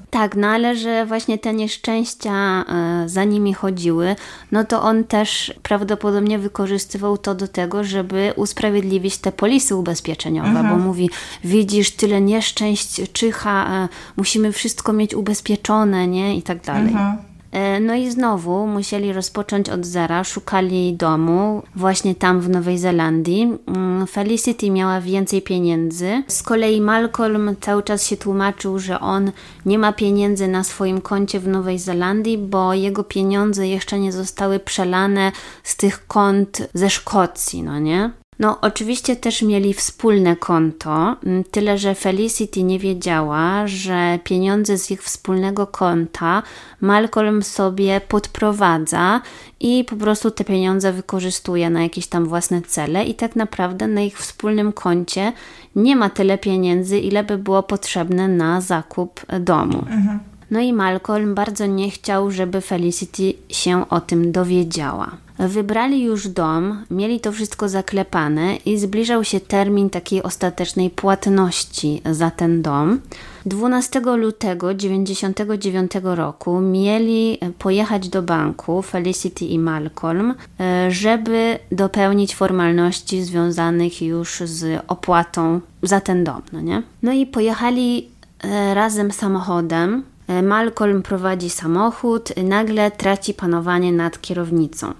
Tak, 0.10 0.36
no 0.36 0.48
ale 0.48 0.76
że 0.76 1.06
właśnie 1.06 1.38
te 1.38 1.54
nieszczęścia 1.54 2.66
e, 2.70 3.04
za 3.10 3.24
nimi 3.24 3.54
chodziły, 3.54 4.16
no 4.52 4.64
to 4.64 4.82
on 4.82 5.04
też 5.04 5.54
prawdopodobnie 5.64 6.40
wykorzystywał 6.40 7.18
to 7.18 7.36
do 7.36 7.48
tego, 7.48 7.84
żeby 7.84 8.34
usprawiedliwić 8.36 9.18
te 9.18 9.32
polisy 9.32 9.76
ubezpieczeniowe, 9.76 10.50
mhm. 10.50 10.70
bo 10.70 10.78
mówi, 10.78 11.10
widzisz, 11.44 11.92
tyle 11.92 12.22
nieszczęść 12.22 13.12
czyha, 13.14 13.84
e, 13.84 13.88
musimy 14.18 14.52
wszystko 14.52 14.94
mieć 14.94 15.14
ubezpieczone, 15.14 16.08
nie? 16.08 16.38
I 16.38 16.42
tak 16.42 16.62
dalej. 16.62 16.92
Mhm. 16.92 17.29
E, 17.52 17.80
no 17.80 17.96
i 17.96 18.12
znowu 18.12 18.68
musieli 18.68 19.14
rozpocząć 19.14 19.70
od 19.70 19.86
zera, 19.86 20.24
szukali 20.24 20.94
domu 20.94 21.64
właśnie 21.76 22.16
tam 22.16 22.42
w 22.42 22.50
Nowej 22.50 22.78
Zelandii. 22.78 23.58
Mm, 23.68 24.08
Felicity 24.08 24.72
miała 24.72 25.02
więcej 25.02 25.42
pieniędzy. 25.42 26.24
Z 26.28 26.44
kolei 26.44 26.82
Malcolm 26.82 27.56
cały 27.62 27.84
czas 27.84 28.06
się 28.06 28.18
tłumaczył, 28.18 28.80
że 28.80 29.00
on 29.00 29.32
nie 29.66 29.80
ma 29.80 29.94
pieniędzy 29.94 30.48
na 30.48 30.64
swoim 30.64 31.02
koncie 31.02 31.40
w 31.40 31.48
Nowej 31.48 31.80
Zelandii, 31.80 32.38
bo 32.38 32.74
jego 32.74 33.04
pieniądze 33.04 33.68
jeszcze 33.68 34.00
nie 34.00 34.12
zostały 34.12 34.60
przelane 34.60 35.32
z 35.64 35.78
tych 35.78 36.08
kont 36.08 36.70
ze 36.74 36.90
Szkocji, 36.90 37.64
no 37.64 37.80
nie? 37.80 38.12
No, 38.40 38.58
oczywiście 38.62 39.16
też 39.16 39.42
mieli 39.42 39.74
wspólne 39.74 40.36
konto, 40.36 41.16
tyle 41.52 41.78
że 41.78 41.96
Felicity 41.96 42.64
nie 42.64 42.80
wiedziała, 42.80 43.68
że 43.68 44.20
pieniądze 44.24 44.78
z 44.78 44.92
ich 44.92 45.04
wspólnego 45.04 45.68
konta 45.68 46.44
Malcolm 46.82 47.44
sobie 47.44 48.02
podprowadza 48.02 49.22
i 49.60 49.84
po 49.84 49.96
prostu 49.96 50.32
te 50.32 50.44
pieniądze 50.44 50.94
wykorzystuje 50.94 51.70
na 51.70 51.84
jakieś 51.84 52.08
tam 52.08 52.26
własne 52.26 52.62
cele, 52.62 53.06
i 53.06 53.16
tak 53.16 53.36
naprawdę 53.36 53.88
na 53.88 54.02
ich 54.02 54.20
wspólnym 54.20 54.74
koncie 54.74 55.34
nie 55.76 55.96
ma 55.96 56.10
tyle 56.10 56.38
pieniędzy, 56.38 57.00
ile 57.00 57.24
by 57.24 57.38
było 57.38 57.64
potrzebne 57.64 58.28
na 58.28 58.62
zakup 58.62 59.26
domu. 59.40 59.78
Mhm. 59.78 60.20
No 60.52 60.60
i 60.60 60.74
Malcolm 60.74 61.36
bardzo 61.36 61.66
nie 61.66 61.92
chciał, 61.92 62.32
żeby 62.32 62.62
Felicity 62.62 63.34
się 63.50 63.90
o 63.90 64.02
tym 64.02 64.32
dowiedziała. 64.32 65.18
Wybrali 65.40 66.04
już 66.04 66.28
dom, 66.28 66.86
mieli 66.92 67.20
to 67.20 67.32
wszystko 67.32 67.70
zaklepane 67.70 68.56
i 68.56 68.78
zbliżał 68.78 69.24
się 69.24 69.40
termin 69.40 69.90
takiej 69.90 70.24
ostatecznej 70.24 70.90
płatności 70.90 72.02
za 72.12 72.32
ten 72.32 72.62
dom. 72.62 73.00
12 73.46 74.00
lutego 74.00 74.74
1999 74.74 75.92
roku 76.04 76.60
mieli 76.60 77.38
pojechać 77.60 78.10
do 78.10 78.22
banku 78.22 78.82
Felicity 78.82 79.46
i 79.46 79.60
Malcolm, 79.60 80.34
e, 80.60 80.92
żeby 80.92 81.60
dopełnić 81.72 82.36
formalności 82.36 83.24
związanych 83.24 84.02
już 84.02 84.42
z 84.46 84.84
opłatą 84.88 85.62
za 85.84 86.02
ten 86.02 86.24
dom. 86.24 86.42
No, 86.52 86.62
nie? 86.62 86.84
no 87.04 87.12
i 87.12 87.26
pojechali 87.26 88.10
e, 88.44 88.74
razem 88.74 89.12
samochodem. 89.12 90.04
E, 90.30 90.42
Malcolm 90.42 91.02
prowadzi 91.02 91.50
samochód, 91.50 92.34
nagle 92.44 92.92
traci 92.92 93.34
panowanie 93.34 93.92
nad 93.92 94.22
kierownicą. 94.22 94.94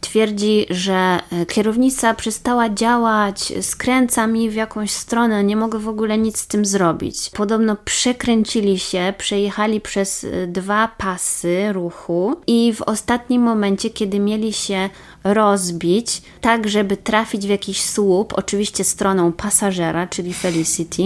Twierdzi, 0.00 0.66
że 0.70 1.18
e, 1.32 1.46
kierownica 1.46 2.14
przestała 2.14 2.70
działać, 2.70 3.52
skręca 3.60 4.26
mi 4.26 4.50
w 4.50 4.54
jakąś 4.54 4.90
stronę, 4.90 5.44
nie 5.44 5.56
mogę 5.56 5.78
w 5.78 5.88
ogóle 5.88 6.18
nic 6.18 6.38
z 6.38 6.46
tym 6.46 6.64
zrobić. 6.64 7.30
Podobno 7.30 7.76
przekręcili 7.84 8.78
się, 8.78 9.14
przejechali 9.18 9.80
przez 9.80 10.24
e, 10.24 10.46
dwa 10.46 10.88
pasy 10.98 11.72
ruchu 11.72 12.36
i 12.46 12.72
w 12.72 12.82
ostatnim 12.82 13.42
momencie, 13.42 13.90
kiedy 13.90 14.20
mieli 14.20 14.52
się 14.52 14.90
rozbić, 15.24 16.22
tak 16.40 16.68
żeby 16.68 16.96
trafić 16.96 17.46
w 17.46 17.50
jakiś 17.50 17.82
słup, 17.82 18.34
oczywiście 18.36 18.84
stroną 18.84 19.32
pasażera, 19.32 20.06
czyli 20.06 20.34
Felicity, 20.34 21.02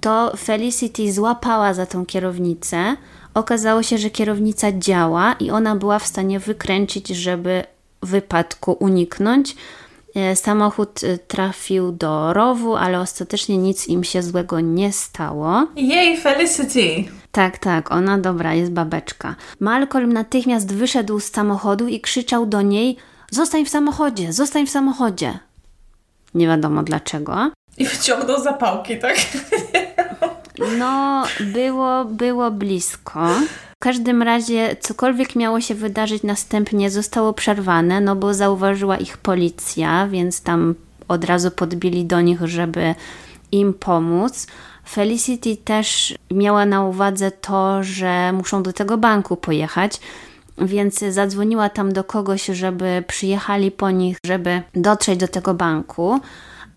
to 0.00 0.32
Felicity 0.36 1.12
złapała 1.12 1.74
za 1.74 1.86
tą 1.86 2.06
kierownicę. 2.06 2.96
Okazało 3.34 3.82
się, 3.82 3.98
że 3.98 4.10
kierownica 4.10 4.72
działa 4.72 5.32
i 5.32 5.50
ona 5.50 5.76
była 5.76 5.98
w 5.98 6.06
stanie 6.06 6.40
wykręcić, 6.40 7.08
żeby 7.08 7.64
wypadku 8.02 8.72
uniknąć. 8.72 9.56
E, 10.14 10.36
samochód 10.36 11.04
e, 11.04 11.18
trafił 11.18 11.92
do 11.92 12.32
rowu, 12.32 12.76
ale 12.76 13.00
ostatecznie 13.00 13.58
nic 13.58 13.88
im 13.88 14.04
się 14.04 14.22
złego 14.22 14.60
nie 14.60 14.92
stało. 14.92 15.66
Jej, 15.76 16.20
Felicity! 16.20 17.04
Tak, 17.32 17.58
tak, 17.58 17.92
ona 17.92 18.18
dobra, 18.18 18.54
jest 18.54 18.72
babeczka. 18.72 19.34
Malcolm 19.60 20.12
natychmiast 20.12 20.74
wyszedł 20.74 21.20
z 21.20 21.30
samochodu 21.30 21.88
i 21.88 22.00
krzyczał 22.00 22.46
do 22.46 22.62
niej: 22.62 22.96
Zostań 23.30 23.64
w 23.64 23.68
samochodzie, 23.68 24.32
zostań 24.32 24.66
w 24.66 24.70
samochodzie. 24.70 25.38
Nie 26.34 26.46
wiadomo 26.46 26.82
dlaczego. 26.82 27.50
I 27.78 27.86
wyciągnął 27.86 28.42
zapałki, 28.42 28.98
tak? 28.98 29.16
No, 30.78 31.24
było, 31.40 32.04
było 32.04 32.50
blisko. 32.50 33.28
W 33.80 33.84
każdym 33.84 34.22
razie 34.22 34.76
cokolwiek 34.80 35.36
miało 35.36 35.60
się 35.60 35.74
wydarzyć 35.74 36.22
następnie 36.22 36.90
zostało 36.90 37.32
przerwane, 37.32 38.00
no 38.00 38.16
bo 38.16 38.34
zauważyła 38.34 38.96
ich 38.96 39.18
policja, 39.18 40.08
więc 40.08 40.42
tam 40.42 40.74
od 41.08 41.24
razu 41.24 41.50
podbili 41.50 42.04
do 42.04 42.20
nich, 42.20 42.40
żeby 42.44 42.94
im 43.52 43.74
pomóc. 43.74 44.46
Felicity 44.90 45.56
też 45.56 46.14
miała 46.30 46.66
na 46.66 46.84
uwadze 46.84 47.30
to, 47.30 47.82
że 47.82 48.32
muszą 48.32 48.62
do 48.62 48.72
tego 48.72 48.98
banku 48.98 49.36
pojechać, 49.36 50.00
więc 50.58 50.98
zadzwoniła 50.98 51.68
tam 51.68 51.92
do 51.92 52.04
kogoś, 52.04 52.46
żeby 52.46 53.04
przyjechali 53.06 53.70
po 53.70 53.90
nich, 53.90 54.18
żeby 54.26 54.62
dotrzeć 54.74 55.18
do 55.18 55.28
tego 55.28 55.54
banku 55.54 56.20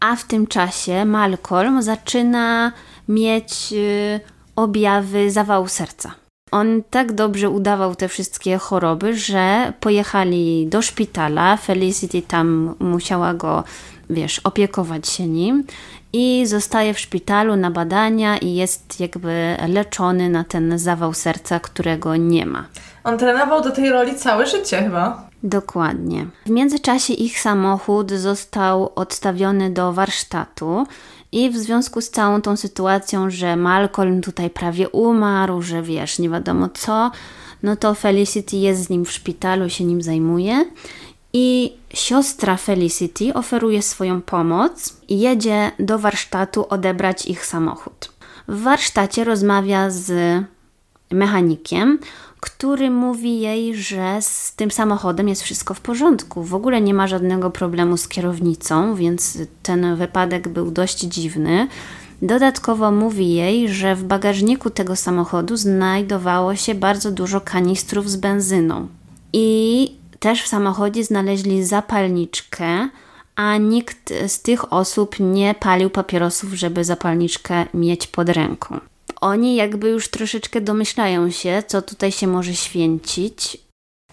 a 0.01 0.15
w 0.15 0.23
tym 0.23 0.47
czasie 0.47 1.05
Malcolm 1.05 1.81
zaczyna 1.81 2.71
mieć 3.07 3.73
y, 3.73 4.19
objawy 4.55 5.31
zawału 5.31 5.67
serca. 5.67 6.11
On 6.51 6.83
tak 6.89 7.13
dobrze 7.13 7.49
udawał 7.49 7.95
te 7.95 8.07
wszystkie 8.07 8.57
choroby, 8.57 9.17
że 9.17 9.73
pojechali 9.79 10.67
do 10.67 10.81
szpitala. 10.81 11.57
Felicity 11.57 12.21
tam 12.21 12.75
musiała 12.79 13.33
go, 13.33 13.63
wiesz, 14.09 14.39
opiekować 14.39 15.07
się 15.09 15.27
nim 15.27 15.63
i 16.13 16.45
zostaje 16.45 16.93
w 16.93 16.99
szpitalu 16.99 17.55
na 17.55 17.71
badania 17.71 18.37
i 18.37 18.55
jest 18.55 18.99
jakby 18.99 19.57
leczony 19.67 20.29
na 20.29 20.43
ten 20.43 20.79
zawał 20.79 21.13
serca, 21.13 21.59
którego 21.59 22.15
nie 22.15 22.45
ma. 22.45 22.65
On 23.03 23.17
trenował 23.17 23.61
do 23.61 23.71
tej 23.71 23.89
roli 23.89 24.15
całe 24.15 24.47
życie 24.47 24.83
chyba. 24.83 25.29
Dokładnie. 25.43 26.27
W 26.45 26.49
międzyczasie 26.49 27.13
ich 27.13 27.39
samochód 27.39 28.11
został 28.11 28.91
odstawiony 28.95 29.69
do 29.69 29.93
warsztatu 29.93 30.87
i 31.31 31.49
w 31.49 31.57
związku 31.57 32.01
z 32.01 32.09
całą 32.09 32.41
tą 32.41 32.57
sytuacją, 32.57 33.29
że 33.29 33.55
Malcolm 33.55 34.21
tutaj 34.21 34.49
prawie 34.49 34.89
umarł, 34.89 35.61
że 35.61 35.81
wiesz, 35.81 36.19
nie 36.19 36.29
wiadomo 36.29 36.69
co, 36.73 37.11
no 37.63 37.75
to 37.75 37.95
Felicity 37.95 38.57
jest 38.57 38.83
z 38.83 38.89
nim 38.89 39.05
w 39.05 39.11
szpitalu, 39.11 39.69
się 39.69 39.83
nim 39.83 40.01
zajmuje 40.01 40.65
i 41.33 41.73
siostra 41.93 42.57
Felicity 42.57 43.33
oferuje 43.33 43.81
swoją 43.81 44.21
pomoc 44.21 44.93
i 45.07 45.19
jedzie 45.19 45.71
do 45.79 45.99
warsztatu 45.99 46.65
odebrać 46.69 47.25
ich 47.25 47.45
samochód. 47.45 48.11
W 48.47 48.61
warsztacie 48.61 49.23
rozmawia 49.23 49.89
z 49.89 50.11
mechanikiem, 51.11 51.99
który 52.41 52.91
mówi 52.91 53.39
jej, 53.39 53.75
że 53.75 54.17
z 54.21 54.55
tym 54.55 54.71
samochodem 54.71 55.29
jest 55.29 55.41
wszystko 55.41 55.73
w 55.73 55.81
porządku. 55.81 56.43
W 56.43 56.55
ogóle 56.55 56.81
nie 56.81 56.93
ma 56.93 57.07
żadnego 57.07 57.49
problemu 57.49 57.97
z 57.97 58.07
kierownicą, 58.07 58.95
więc 58.95 59.37
ten 59.63 59.95
wypadek 59.95 60.47
był 60.47 60.71
dość 60.71 60.99
dziwny. 60.99 61.67
Dodatkowo 62.21 62.91
mówi 62.91 63.33
jej, 63.33 63.69
że 63.69 63.95
w 63.95 64.03
bagażniku 64.03 64.69
tego 64.69 64.95
samochodu 64.95 65.57
znajdowało 65.57 66.55
się 66.55 66.75
bardzo 66.75 67.11
dużo 67.11 67.41
kanistrów 67.41 68.09
z 68.09 68.15
benzyną. 68.15 68.87
I 69.33 69.91
też 70.19 70.43
w 70.43 70.47
samochodzie 70.47 71.03
znaleźli 71.03 71.63
zapalniczkę, 71.63 72.89
a 73.35 73.57
nikt 73.57 74.13
z 74.27 74.41
tych 74.41 74.73
osób 74.73 75.15
nie 75.19 75.55
palił 75.59 75.89
papierosów, 75.89 76.53
żeby 76.53 76.83
zapalniczkę 76.83 77.65
mieć 77.73 78.07
pod 78.07 78.29
ręką 78.29 78.79
oni 79.21 79.55
jakby 79.55 79.89
już 79.89 80.09
troszeczkę 80.09 80.61
domyślają 80.61 81.31
się, 81.31 81.63
co 81.67 81.81
tutaj 81.81 82.11
się 82.11 82.27
może 82.27 82.53
święcić. 82.53 83.57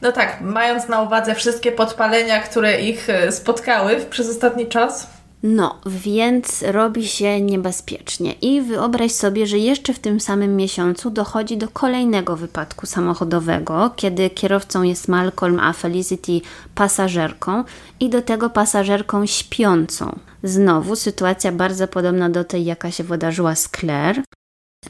No 0.02 0.12
tak, 0.12 0.40
mając 0.40 0.88
na 0.88 1.02
uwadze 1.02 1.34
wszystkie 1.34 1.72
podpalenia, 1.72 2.40
które 2.40 2.80
ich 2.80 3.10
e, 3.10 3.32
spotkały 3.32 3.96
przez 4.10 4.30
ostatni 4.30 4.66
czas. 4.66 5.18
No, 5.42 5.80
więc 5.86 6.62
robi 6.62 7.08
się 7.08 7.40
niebezpiecznie. 7.40 8.32
I 8.32 8.60
wyobraź 8.60 9.12
sobie, 9.12 9.46
że 9.46 9.58
jeszcze 9.58 9.94
w 9.94 9.98
tym 9.98 10.20
samym 10.20 10.56
miesiącu 10.56 11.10
dochodzi 11.10 11.56
do 11.56 11.68
kolejnego 11.68 12.36
wypadku 12.36 12.86
samochodowego, 12.86 13.90
kiedy 13.96 14.30
kierowcą 14.30 14.82
jest 14.82 15.08
Malcolm, 15.08 15.60
a 15.60 15.72
Felicity 15.72 16.40
pasażerką 16.74 17.64
i 18.00 18.08
do 18.08 18.22
tego 18.22 18.50
pasażerką 18.50 19.26
śpiącą. 19.26 20.18
Znowu 20.42 20.96
sytuacja 20.96 21.52
bardzo 21.52 21.88
podobna 21.88 22.30
do 22.30 22.44
tej, 22.44 22.64
jaka 22.64 22.90
się 22.90 23.04
wydarzyła 23.04 23.54
z 23.54 23.68
Claire. 23.68 24.22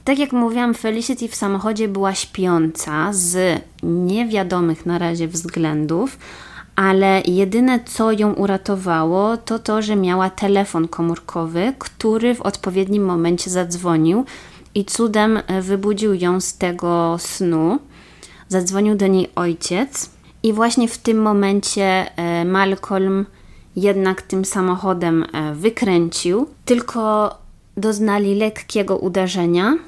Tak 0.08 0.18
jak 0.18 0.32
mówiłam, 0.32 0.74
Felicity 0.74 1.28
w 1.28 1.34
samochodzie 1.34 1.88
była 1.88 2.14
śpiąca 2.14 3.08
z 3.12 3.62
niewiadomych 3.82 4.86
na 4.86 4.98
razie 4.98 5.28
względów, 5.28 6.18
ale 6.76 7.22
jedyne 7.26 7.80
co 7.84 8.12
ją 8.12 8.32
uratowało 8.32 9.36
to 9.36 9.58
to, 9.58 9.82
że 9.82 9.96
miała 9.96 10.30
telefon 10.30 10.88
komórkowy, 10.88 11.72
który 11.78 12.34
w 12.34 12.40
odpowiednim 12.40 13.04
momencie 13.04 13.50
zadzwonił 13.50 14.24
i 14.74 14.84
cudem 14.84 15.42
wybudził 15.62 16.14
ją 16.14 16.40
z 16.40 16.58
tego 16.58 17.16
snu. 17.18 17.78
Zadzwonił 18.48 18.96
do 18.96 19.06
niej 19.06 19.30
ojciec 19.34 20.10
i 20.42 20.52
właśnie 20.52 20.88
w 20.88 20.98
tym 20.98 21.22
momencie 21.22 22.16
e, 22.16 22.44
Malcolm 22.44 23.26
jednak 23.76 24.22
tym 24.22 24.44
samochodem 24.44 25.24
e, 25.32 25.54
wykręcił, 25.54 26.46
tylko 26.64 27.34
doznali 27.78 28.34
lekkiego 28.34 28.98
uderzenia, 28.98 29.78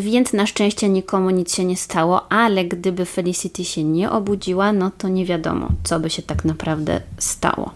więc 0.00 0.32
na 0.32 0.46
szczęście 0.46 0.88
nikomu 0.88 1.30
nic 1.30 1.54
się 1.54 1.64
nie 1.64 1.76
stało, 1.76 2.32
ale 2.32 2.64
gdyby 2.64 3.04
Felicity 3.04 3.64
się 3.64 3.84
nie 3.84 4.10
obudziła, 4.10 4.72
no 4.72 4.90
to 4.98 5.08
nie 5.08 5.26
wiadomo, 5.26 5.68
co 5.84 6.00
by 6.00 6.10
się 6.10 6.22
tak 6.22 6.44
naprawdę 6.44 7.00
stało. 7.18 7.70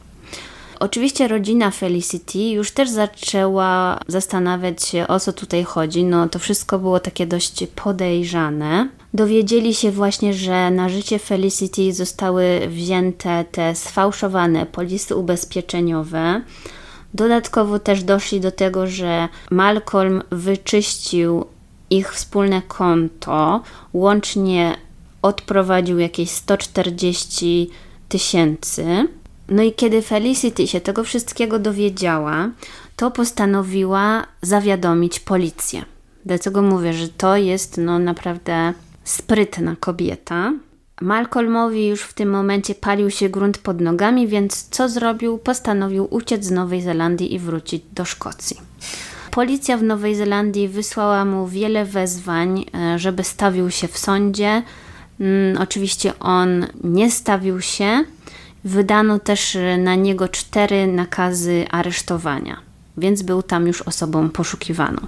Oczywiście 0.80 1.28
rodzina 1.28 1.70
Felicity 1.70 2.38
już 2.38 2.70
też 2.70 2.90
zaczęła 2.90 4.00
zastanawiać 4.08 4.82
się, 4.82 5.08
o 5.08 5.20
co 5.20 5.32
tutaj 5.32 5.64
chodzi. 5.64 6.04
No 6.04 6.28
to 6.28 6.38
wszystko 6.38 6.78
było 6.78 7.00
takie 7.00 7.26
dość 7.26 7.66
podejrzane. 7.76 8.88
Dowiedzieli 9.14 9.74
się 9.74 9.90
właśnie, 9.90 10.34
że 10.34 10.70
na 10.70 10.88
życie 10.88 11.18
Felicity 11.18 11.92
zostały 11.92 12.60
wzięte 12.68 13.44
te 13.52 13.74
sfałszowane 13.74 14.66
polisy 14.66 15.16
ubezpieczeniowe. 15.16 16.42
Dodatkowo 17.14 17.78
też 17.78 18.02
doszli 18.02 18.40
do 18.40 18.50
tego, 18.50 18.86
że 18.86 19.28
Malcolm 19.50 20.22
wyczyścił 20.30 21.44
ich 21.90 22.14
wspólne 22.14 22.62
konto. 22.62 23.62
Łącznie 23.92 24.76
odprowadził 25.22 25.98
jakieś 25.98 26.30
140 26.30 27.70
tysięcy. 28.08 29.08
No 29.48 29.62
i 29.62 29.72
kiedy 29.72 30.02
Felicity 30.02 30.66
się 30.66 30.80
tego 30.80 31.04
wszystkiego 31.04 31.58
dowiedziała, 31.58 32.50
to 32.96 33.10
postanowiła 33.10 34.26
zawiadomić 34.42 35.20
policję. 35.20 35.84
Dlatego 36.24 36.62
mówię, 36.62 36.92
że 36.92 37.08
to 37.08 37.36
jest 37.36 37.78
no 37.78 37.98
naprawdę 37.98 38.72
sprytna 39.04 39.76
kobieta. 39.80 40.52
Malcolmowi 41.00 41.86
już 41.86 42.02
w 42.02 42.12
tym 42.12 42.30
momencie 42.30 42.74
palił 42.74 43.10
się 43.10 43.28
grunt 43.28 43.58
pod 43.58 43.80
nogami, 43.80 44.28
więc 44.28 44.68
co 44.68 44.88
zrobił? 44.88 45.38
Postanowił 45.38 46.08
uciec 46.10 46.44
z 46.44 46.50
Nowej 46.50 46.82
Zelandii 46.82 47.34
i 47.34 47.38
wrócić 47.38 47.82
do 47.92 48.04
Szkocji. 48.04 48.60
Policja 49.30 49.76
w 49.76 49.82
Nowej 49.82 50.14
Zelandii 50.14 50.68
wysłała 50.68 51.24
mu 51.24 51.46
wiele 51.46 51.84
wezwań, 51.84 52.64
e, 52.74 52.98
żeby 52.98 53.24
stawił 53.24 53.70
się 53.70 53.88
w 53.88 53.98
sądzie. 53.98 54.62
Mm, 55.20 55.62
oczywiście 55.62 56.18
on 56.18 56.66
nie 56.84 57.10
stawił 57.10 57.60
się. 57.60 58.04
Wydano 58.64 59.18
też 59.18 59.58
na 59.78 59.94
niego 59.94 60.28
cztery 60.28 60.86
nakazy 60.86 61.64
aresztowania, 61.70 62.56
więc 62.96 63.22
był 63.22 63.42
tam 63.42 63.66
już 63.66 63.82
osobą 63.82 64.30
poszukiwaną. 64.30 65.06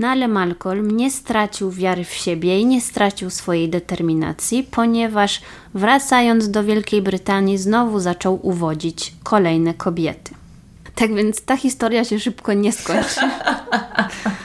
No 0.00 0.08
ale 0.08 0.28
Malcolm 0.28 0.90
nie 0.90 1.10
stracił 1.10 1.70
wiary 1.70 2.04
w 2.04 2.14
siebie 2.14 2.60
i 2.60 2.66
nie 2.66 2.80
stracił 2.80 3.30
swojej 3.30 3.68
determinacji, 3.68 4.62
ponieważ 4.70 5.40
wracając 5.74 6.50
do 6.50 6.64
Wielkiej 6.64 7.02
Brytanii 7.02 7.58
znowu 7.58 8.00
zaczął 8.00 8.46
uwodzić 8.46 9.12
kolejne 9.22 9.74
kobiety. 9.74 10.34
Tak 10.94 11.14
więc 11.14 11.42
ta 11.42 11.56
historia 11.56 12.04
się 12.04 12.20
szybko 12.20 12.52
nie 12.52 12.72
skończy. 12.72 13.20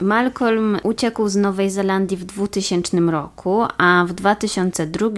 Malcolm 0.00 0.78
uciekł 0.82 1.28
z 1.28 1.36
Nowej 1.36 1.70
Zelandii 1.70 2.16
w 2.16 2.24
2000 2.24 3.00
roku, 3.00 3.62
a 3.78 4.04
w 4.08 4.12
2002 4.12 5.08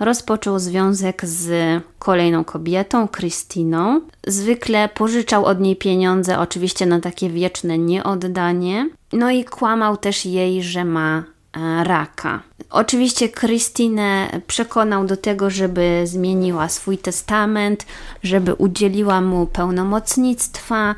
rozpoczął 0.00 0.58
związek 0.58 1.26
z 1.26 1.52
kolejną 1.98 2.44
kobietą, 2.44 3.08
Christiną. 3.08 4.00
Zwykle 4.26 4.88
pożyczał 4.88 5.44
od 5.44 5.60
niej 5.60 5.76
pieniądze, 5.76 6.38
oczywiście 6.38 6.86
na 6.86 7.00
takie 7.00 7.30
wieczne 7.30 7.78
nieoddanie. 7.78 8.90
No 9.12 9.30
i 9.30 9.44
kłamał 9.44 9.96
też 9.96 10.26
jej, 10.26 10.62
że 10.62 10.84
ma 10.84 11.22
e, 11.56 11.84
raka. 11.84 12.42
Oczywiście 12.70 13.28
Krystynę 13.28 14.40
przekonał 14.46 15.06
do 15.06 15.16
tego, 15.16 15.50
żeby 15.50 16.02
zmieniła 16.04 16.68
swój 16.68 16.98
testament, 16.98 17.86
żeby 18.22 18.54
udzieliła 18.54 19.20
mu 19.20 19.46
pełnomocnictwa, 19.46 20.94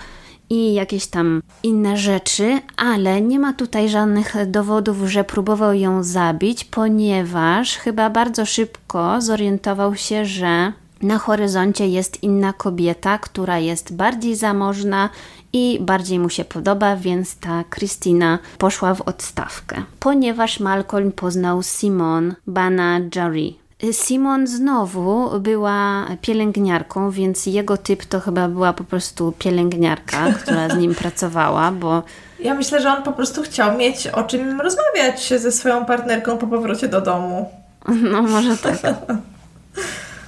i 0.53 0.75
jakieś 0.75 1.07
tam 1.07 1.43
inne 1.63 1.97
rzeczy, 1.97 2.61
ale 2.77 3.21
nie 3.21 3.39
ma 3.39 3.53
tutaj 3.53 3.89
żadnych 3.89 4.35
dowodów, 4.47 4.97
że 4.99 5.25
próbował 5.25 5.75
ją 5.75 6.03
zabić, 6.03 6.65
ponieważ 6.65 7.77
chyba 7.77 8.11
bardzo 8.11 8.47
szybko 8.47 9.21
zorientował 9.21 9.97
się, 9.97 10.25
że 10.25 10.73
na 11.03 11.19
horyzoncie 11.19 11.89
jest 11.89 12.23
inna 12.23 12.53
kobieta, 12.53 13.19
która 13.19 13.59
jest 13.59 13.97
bardziej 13.97 14.37
zamożna 14.37 15.09
i 15.53 15.79
bardziej 15.81 16.19
mu 16.19 16.29
się 16.29 16.45
podoba, 16.45 16.97
więc 16.97 17.37
ta 17.37 17.65
Christina 17.75 18.39
poszła 18.59 18.95
w 18.95 19.01
odstawkę. 19.01 19.83
Ponieważ 20.01 20.61
Malcolm 20.61 21.13
poznał 21.13 21.63
Simon 21.63 22.35
Bana 22.47 23.01
Jari, 23.15 23.62
Simon 23.93 24.47
znowu 24.47 25.41
była 25.41 26.07
pielęgniarką, 26.21 27.11
więc 27.11 27.47
jego 27.47 27.77
typ 27.77 28.05
to 28.05 28.21
chyba 28.21 28.49
była 28.49 28.73
po 28.73 28.85
prostu 28.85 29.33
pielęgniarka, 29.39 30.33
która 30.43 30.69
z 30.69 30.79
nim 30.79 30.95
pracowała, 30.95 31.73
bo. 31.73 32.03
Ja 32.41 32.55
myślę, 32.55 32.81
że 32.81 32.91
on 32.91 33.03
po 33.03 33.13
prostu 33.13 33.43
chciał 33.43 33.79
mieć 33.79 34.07
o 34.07 34.23
czym 34.23 34.61
rozmawiać 34.61 35.33
ze 35.37 35.53
swoją 35.53 35.85
partnerką 35.85 36.39
po 36.39 36.47
powrocie 36.47 36.89
do 36.89 37.01
domu. 37.01 37.51
No, 37.89 38.23
może 38.23 38.57
tak. 38.57 38.77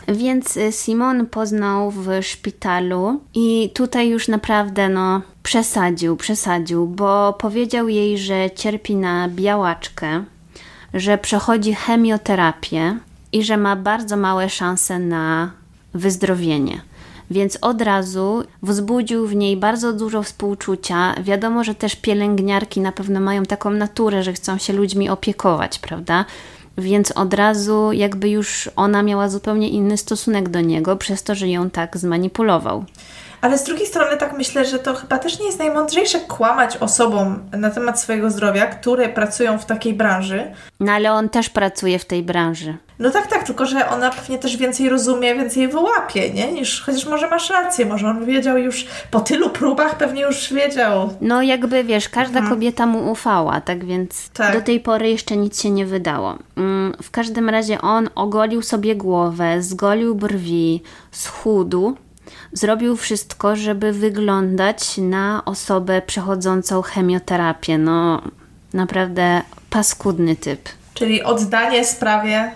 Więc 0.08 0.58
Simon 0.70 1.26
poznał 1.26 1.90
w 1.90 2.08
szpitalu 2.22 3.20
i 3.34 3.70
tutaj 3.74 4.08
już 4.08 4.28
naprawdę 4.28 4.88
no 4.88 5.22
przesadził, 5.42 6.16
przesadził, 6.16 6.86
bo 6.86 7.32
powiedział 7.32 7.88
jej, 7.88 8.18
że 8.18 8.50
cierpi 8.50 8.96
na 8.96 9.28
białaczkę, 9.28 10.24
że 10.94 11.18
przechodzi 11.18 11.74
chemioterapię, 11.74 12.98
i 13.34 13.44
że 13.44 13.56
ma 13.56 13.76
bardzo 13.76 14.16
małe 14.16 14.48
szanse 14.50 14.98
na 14.98 15.50
wyzdrowienie. 15.94 16.80
Więc 17.30 17.58
od 17.60 17.82
razu 17.82 18.44
wzbudził 18.62 19.26
w 19.26 19.34
niej 19.34 19.56
bardzo 19.56 19.92
dużo 19.92 20.22
współczucia. 20.22 21.14
Wiadomo, 21.22 21.64
że 21.64 21.74
też 21.74 21.96
pielęgniarki 21.96 22.80
na 22.80 22.92
pewno 22.92 23.20
mają 23.20 23.42
taką 23.42 23.70
naturę, 23.70 24.22
że 24.22 24.32
chcą 24.32 24.58
się 24.58 24.72
ludźmi 24.72 25.08
opiekować, 25.08 25.78
prawda? 25.78 26.24
Więc 26.78 27.12
od 27.12 27.34
razu 27.34 27.92
jakby 27.92 28.28
już 28.28 28.70
ona 28.76 29.02
miała 29.02 29.28
zupełnie 29.28 29.68
inny 29.68 29.96
stosunek 29.96 30.48
do 30.48 30.60
niego, 30.60 30.96
przez 30.96 31.22
to, 31.22 31.34
że 31.34 31.48
ją 31.48 31.70
tak 31.70 31.96
zmanipulował. 31.96 32.84
Ale 33.44 33.58
z 33.58 33.64
drugiej 33.64 33.86
strony 33.86 34.16
tak 34.16 34.32
myślę, 34.38 34.64
że 34.64 34.78
to 34.78 34.94
chyba 34.94 35.18
też 35.18 35.38
nie 35.38 35.46
jest 35.46 35.58
najmądrzejsze 35.58 36.20
kłamać 36.20 36.76
osobom 36.76 37.38
na 37.52 37.70
temat 37.70 38.00
swojego 38.00 38.30
zdrowia, 38.30 38.66
które 38.66 39.08
pracują 39.08 39.58
w 39.58 39.64
takiej 39.64 39.94
branży. 39.94 40.54
No 40.80 40.92
ale 40.92 41.12
on 41.12 41.28
też 41.28 41.50
pracuje 41.50 41.98
w 41.98 42.04
tej 42.04 42.22
branży. 42.22 42.76
No 42.98 43.10
tak, 43.10 43.26
tak, 43.26 43.42
tylko 43.42 43.66
że 43.66 43.88
ona 43.88 44.10
pewnie 44.10 44.38
też 44.38 44.56
więcej 44.56 44.88
rozumie, 44.88 45.34
więcej 45.34 45.68
wyłapie, 45.68 46.30
nie? 46.30 46.52
Niż, 46.52 46.82
chociaż 46.82 47.06
może 47.06 47.30
masz 47.30 47.50
rację, 47.50 47.86
może 47.86 48.08
on 48.08 48.24
wiedział 48.24 48.58
już 48.58 48.86
po 49.10 49.20
tylu 49.20 49.50
próbach, 49.50 49.98
pewnie 49.98 50.22
już 50.22 50.52
wiedział. 50.52 51.14
No 51.20 51.42
jakby 51.42 51.84
wiesz, 51.84 52.08
każda 52.08 52.38
mhm. 52.38 52.54
kobieta 52.54 52.86
mu 52.86 53.12
ufała, 53.12 53.60
tak 53.60 53.84
więc 53.84 54.28
tak. 54.28 54.54
do 54.54 54.62
tej 54.62 54.80
pory 54.80 55.10
jeszcze 55.10 55.36
nic 55.36 55.62
się 55.62 55.70
nie 55.70 55.86
wydało. 55.86 56.38
Mm, 56.56 56.92
w 57.02 57.10
każdym 57.10 57.48
razie 57.48 57.80
on 57.80 58.08
ogolił 58.14 58.62
sobie 58.62 58.96
głowę, 58.96 59.62
zgolił 59.62 60.14
brwi, 60.14 60.82
schudł, 61.10 61.96
zrobił 62.54 62.96
wszystko, 62.96 63.56
żeby 63.56 63.92
wyglądać 63.92 64.98
na 64.98 65.42
osobę 65.44 66.02
przechodzącą 66.02 66.82
chemioterapię. 66.82 67.78
No, 67.78 68.22
naprawdę 68.74 69.42
paskudny 69.70 70.36
typ. 70.36 70.68
Czyli 70.94 71.22
oddanie 71.22 71.84
sprawie. 71.84 72.52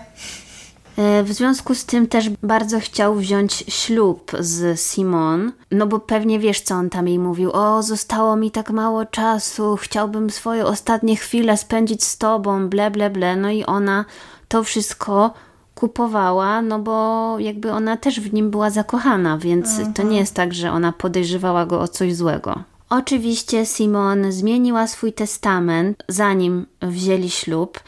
E, 0.97 1.23
w 1.23 1.33
związku 1.33 1.75
z 1.75 1.85
tym 1.85 2.07
też 2.07 2.29
bardzo 2.29 2.79
chciał 2.79 3.15
wziąć 3.15 3.63
ślub 3.67 4.31
z 4.39 4.79
Simon, 4.79 5.51
no 5.71 5.87
bo 5.87 5.99
pewnie 5.99 6.39
wiesz, 6.39 6.61
co 6.61 6.75
on 6.75 6.89
tam 6.89 7.07
jej 7.07 7.19
mówił. 7.19 7.51
O, 7.51 7.83
zostało 7.83 8.35
mi 8.35 8.51
tak 8.51 8.69
mało 8.69 9.05
czasu, 9.05 9.75
chciałbym 9.75 10.29
swoje 10.29 10.65
ostatnie 10.65 11.15
chwile 11.15 11.57
spędzić 11.57 12.03
z 12.03 12.17
tobą, 12.17 12.69
ble, 12.69 12.91
ble, 12.91 13.09
ble. 13.09 13.35
No 13.35 13.49
i 13.49 13.65
ona 13.65 14.05
to 14.47 14.63
wszystko 14.63 15.33
kupowała, 15.79 16.61
no 16.61 16.79
bo 16.79 17.35
jakby 17.39 17.71
ona 17.71 17.97
też 17.97 18.19
w 18.19 18.33
nim 18.33 18.51
była 18.51 18.69
zakochana, 18.69 19.37
więc 19.37 19.75
to 19.77 19.81
Mhm. 19.81 20.09
nie 20.09 20.17
jest 20.17 20.33
tak, 20.35 20.53
że 20.53 20.71
ona 20.71 20.91
podejrzewała 20.91 21.65
go 21.65 21.81
o 21.81 21.87
coś 21.87 22.15
złego. 22.15 22.63
Oczywiście 22.89 23.65
Simon 23.65 24.31
zmieniła 24.31 24.87
swój 24.87 25.13
testament, 25.13 26.03
zanim 26.07 26.65
wzięli 26.81 27.29
ślub. 27.29 27.79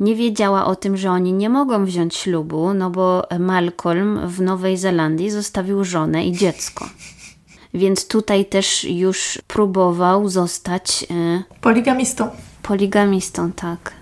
Nie 0.00 0.14
wiedziała 0.16 0.64
o 0.66 0.76
tym, 0.76 0.96
że 0.96 1.10
oni 1.10 1.32
nie 1.32 1.48
mogą 1.50 1.84
wziąć 1.84 2.16
ślubu, 2.16 2.74
no 2.74 2.90
bo 2.90 3.22
Malcolm 3.38 4.20
w 4.28 4.40
Nowej 4.40 4.76
Zelandii 4.76 5.30
zostawił 5.30 5.84
żonę 5.84 6.24
i 6.26 6.32
dziecko. 6.32 6.88
Więc 7.74 8.08
tutaj 8.08 8.44
też 8.44 8.84
już 8.84 9.38
próbował 9.46 10.28
zostać 10.28 11.06
e, 11.10 11.42
Poligamistą. 11.60 12.28
Poligamistą, 12.62 13.52
tak. 13.52 13.92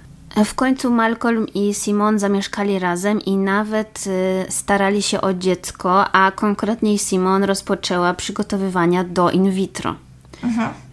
W 0.44 0.54
końcu 0.54 0.90
Malcolm 0.90 1.46
i 1.54 1.74
Simon 1.74 2.18
zamieszkali 2.18 2.78
razem 2.78 3.20
i 3.20 3.36
nawet 3.36 4.04
y, 4.06 4.52
starali 4.52 5.02
się 5.02 5.20
o 5.20 5.34
dziecko, 5.34 6.12
a 6.12 6.32
konkretniej 6.32 6.98
Simon 6.98 7.44
rozpoczęła 7.44 8.14
przygotowywania 8.14 9.04
do 9.04 9.30
in 9.30 9.50
vitro. 9.50 9.94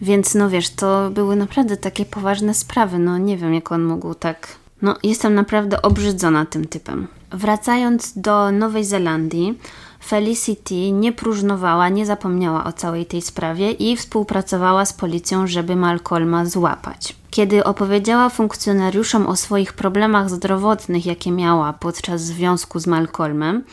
Więc 0.02 0.36
no 0.36 0.50
wiesz, 0.50 0.70
to 0.70 1.10
były 1.10 1.36
naprawdę 1.36 1.78
takie 1.78 2.06
poważne 2.06 2.54
sprawy. 2.54 3.00
No 3.00 3.18
nie 3.18 3.38
wiem, 3.38 3.54
jak 3.54 3.72
on 3.72 3.84
mógł 3.84 4.14
tak. 4.14 4.48
No, 4.82 4.96
jestem 5.04 5.36
naprawdę 5.36 5.82
obrzydzona 5.82 6.46
tym 6.46 6.68
typem. 6.68 7.08
Wracając 7.32 8.14
do 8.16 8.52
Nowej 8.52 8.86
Zelandii, 8.86 9.60
Felicity 10.06 10.92
nie 10.92 11.12
próżnowała, 11.12 11.90
nie 11.90 12.06
zapomniała 12.06 12.64
o 12.64 12.74
całej 12.74 13.06
tej 13.06 13.22
sprawie 13.22 13.72
i 13.72 13.98
współpracowała 13.98 14.86
z 14.86 14.94
policją, 14.94 15.48
żeby 15.48 15.76
Malcolma 15.76 16.46
złapać. 16.46 17.16
Kiedy 17.30 17.64
opowiedziała 17.64 18.30
funkcjonariuszom 18.30 19.28
o 19.28 19.36
swoich 19.36 19.74
problemach 19.74 20.30
zdrowotnych, 20.30 21.06
jakie 21.06 21.32
miała 21.32 21.74
podczas 21.74 22.22
związku 22.22 22.80
z 22.80 22.88
Malcolmem, 22.88 23.64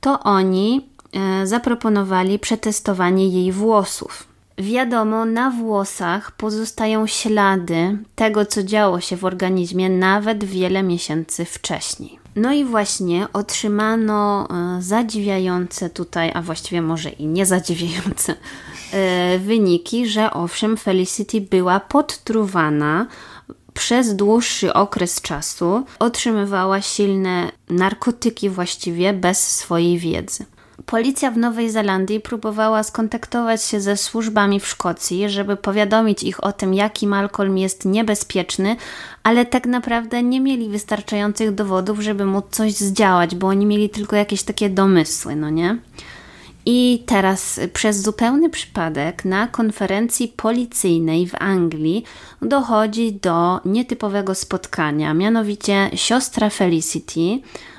to 0.00 0.20
oni 0.20 0.88
e, 1.12 1.46
zaproponowali 1.46 2.38
przetestowanie 2.38 3.28
jej 3.28 3.52
włosów. 3.52 4.24
Wiadomo, 4.58 5.24
na 5.24 5.50
włosach 5.50 6.32
pozostają 6.32 7.06
ślady 7.06 7.98
tego, 8.14 8.46
co 8.46 8.62
działo 8.62 9.00
się 9.00 9.16
w 9.16 9.24
organizmie 9.24 9.88
nawet 9.90 10.44
wiele 10.44 10.82
miesięcy 10.82 11.44
wcześniej. 11.44 12.19
No 12.40 12.52
i 12.52 12.64
właśnie 12.64 13.26
otrzymano 13.32 14.48
e, 14.50 14.82
zadziwiające 14.82 15.90
tutaj, 15.90 16.30
a 16.34 16.42
właściwie 16.42 16.82
może 16.82 17.10
i 17.10 17.26
niezadziwiające 17.26 18.34
e, 18.92 19.38
wyniki, 19.38 20.06
że 20.06 20.30
owszem, 20.30 20.76
Felicity 20.76 21.40
była 21.40 21.80
podtruwana 21.80 23.06
przez 23.74 24.16
dłuższy 24.16 24.72
okres 24.74 25.20
czasu, 25.20 25.84
otrzymywała 25.98 26.80
silne 26.80 27.52
narkotyki 27.70 28.50
właściwie 28.50 29.12
bez 29.12 29.56
swojej 29.56 29.98
wiedzy. 29.98 30.44
Policja 30.90 31.30
w 31.30 31.38
Nowej 31.38 31.70
Zelandii 31.70 32.20
próbowała 32.20 32.82
skontaktować 32.82 33.64
się 33.64 33.80
ze 33.80 33.96
służbami 33.96 34.60
w 34.60 34.66
Szkocji, 34.66 35.28
żeby 35.28 35.56
powiadomić 35.56 36.22
ich 36.22 36.44
o 36.44 36.52
tym, 36.52 36.74
jaki 36.74 37.06
Malcolm 37.06 37.58
jest 37.58 37.84
niebezpieczny, 37.84 38.76
ale 39.22 39.46
tak 39.46 39.66
naprawdę 39.66 40.22
nie 40.22 40.40
mieli 40.40 40.68
wystarczających 40.68 41.54
dowodów, 41.54 42.00
żeby 42.00 42.24
móc 42.24 42.44
coś 42.50 42.72
zdziałać, 42.72 43.34
bo 43.34 43.46
oni 43.46 43.66
mieli 43.66 43.90
tylko 43.90 44.16
jakieś 44.16 44.42
takie 44.42 44.70
domysły, 44.70 45.36
no 45.36 45.50
nie? 45.50 45.78
I 46.66 47.02
teraz 47.06 47.60
przez 47.72 48.02
zupełny 48.02 48.50
przypadek 48.50 49.24
na 49.24 49.46
konferencji 49.46 50.28
policyjnej 50.28 51.26
w 51.26 51.34
Anglii 51.34 52.04
dochodzi 52.42 53.12
do 53.12 53.60
nietypowego 53.64 54.34
spotkania. 54.34 55.14
Mianowicie 55.14 55.90
siostra 55.94 56.50
Felicity 56.50 57.38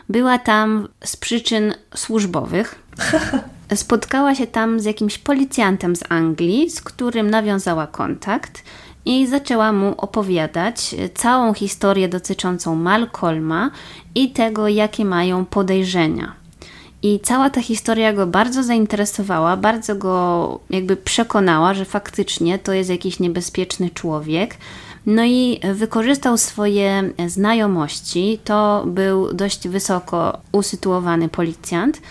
była 0.09 0.39
tam 0.39 0.87
z 1.03 1.17
przyczyn 1.17 1.73
służbowych. 1.95 2.80
Spotkała 3.75 4.35
się 4.35 4.47
tam 4.47 4.79
z 4.79 4.85
jakimś 4.85 5.17
policjantem 5.17 5.95
z 5.95 6.03
Anglii, 6.09 6.69
z 6.69 6.81
którym 6.81 7.29
nawiązała 7.29 7.87
kontakt 7.87 8.63
i 9.05 9.27
zaczęła 9.27 9.73
mu 9.73 9.93
opowiadać 9.97 10.93
y, 10.93 11.09
całą 11.09 11.53
historię 11.53 12.09
dotyczącą 12.09 12.75
Malcolma 12.75 13.71
i 14.15 14.31
tego, 14.31 14.67
jakie 14.67 15.05
mają 15.05 15.45
podejrzenia. 15.45 16.33
I 17.03 17.19
cała 17.19 17.49
ta 17.49 17.61
historia 17.61 18.13
go 18.13 18.27
bardzo 18.27 18.63
zainteresowała, 18.63 19.57
bardzo 19.57 19.95
go 19.95 20.59
jakby 20.69 20.95
przekonała, 20.95 21.73
że 21.73 21.85
faktycznie 21.85 22.59
to 22.59 22.73
jest 22.73 22.89
jakiś 22.89 23.19
niebezpieczny 23.19 23.89
człowiek. 23.89 24.57
No 25.05 25.23
i 25.25 25.59
wykorzystał 25.73 26.37
swoje 26.37 27.09
znajomości. 27.27 28.39
To 28.43 28.83
był 28.87 29.33
dość 29.33 29.67
wysoko 29.67 30.37
usytuowany 30.51 31.29
policjant 31.29 32.01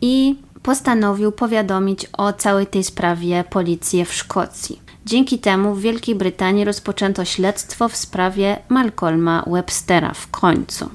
i 0.00 0.36
postanowił 0.62 1.32
powiadomić 1.32 2.06
o 2.12 2.32
całej 2.32 2.66
tej 2.66 2.84
sprawie 2.84 3.44
policję 3.50 4.04
w 4.04 4.14
Szkocji. 4.14 4.80
Dzięki 5.06 5.38
temu 5.38 5.74
w 5.74 5.80
Wielkiej 5.80 6.14
Brytanii 6.14 6.64
rozpoczęto 6.64 7.24
śledztwo 7.24 7.88
w 7.88 7.96
sprawie 7.96 8.58
Malcolma 8.68 9.44
Webstera 9.46 10.14
w 10.14 10.30
końcu. 10.30 10.90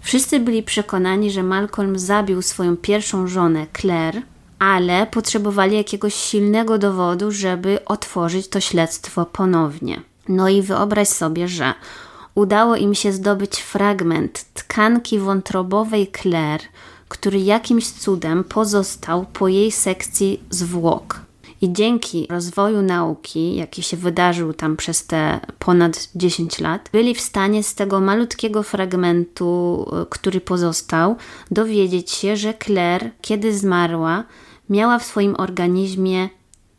Wszyscy 0.00 0.40
byli 0.40 0.62
przekonani, 0.62 1.30
że 1.30 1.42
Malcolm 1.42 1.98
zabił 1.98 2.42
swoją 2.42 2.76
pierwszą 2.76 3.26
żonę, 3.26 3.66
Claire, 3.80 4.22
ale 4.58 5.06
potrzebowali 5.06 5.76
jakiegoś 5.76 6.14
silnego 6.14 6.78
dowodu, 6.78 7.30
żeby 7.30 7.84
otworzyć 7.84 8.48
to 8.48 8.60
śledztwo 8.60 9.26
ponownie. 9.26 10.00
No 10.28 10.48
i 10.48 10.62
wyobraź 10.62 11.08
sobie, 11.08 11.48
że 11.48 11.74
udało 12.34 12.76
im 12.76 12.94
się 12.94 13.12
zdobyć 13.12 13.60
fragment 13.60 14.44
tkanki 14.54 15.18
wątrobowej 15.18 16.12
Claire, 16.22 16.62
który 17.14 17.40
jakimś 17.40 17.90
cudem 17.90 18.44
pozostał 18.44 19.26
po 19.32 19.48
jej 19.48 19.72
sekcji 19.72 20.42
zwłok. 20.50 21.20
I 21.60 21.72
dzięki 21.72 22.26
rozwoju 22.30 22.82
nauki, 22.82 23.56
jaki 23.56 23.82
się 23.82 23.96
wydarzył 23.96 24.52
tam 24.52 24.76
przez 24.76 25.06
te 25.06 25.40
ponad 25.58 26.08
10 26.14 26.60
lat, 26.60 26.90
byli 26.92 27.14
w 27.14 27.20
stanie 27.20 27.62
z 27.62 27.74
tego 27.74 28.00
malutkiego 28.00 28.62
fragmentu, 28.62 29.86
y, 30.02 30.06
który 30.10 30.40
pozostał, 30.40 31.16
dowiedzieć 31.50 32.10
się, 32.10 32.36
że 32.36 32.54
Claire, 32.64 33.10
kiedy 33.20 33.58
zmarła, 33.58 34.24
miała 34.70 34.98
w 34.98 35.04
swoim 35.04 35.34
organizmie 35.38 36.28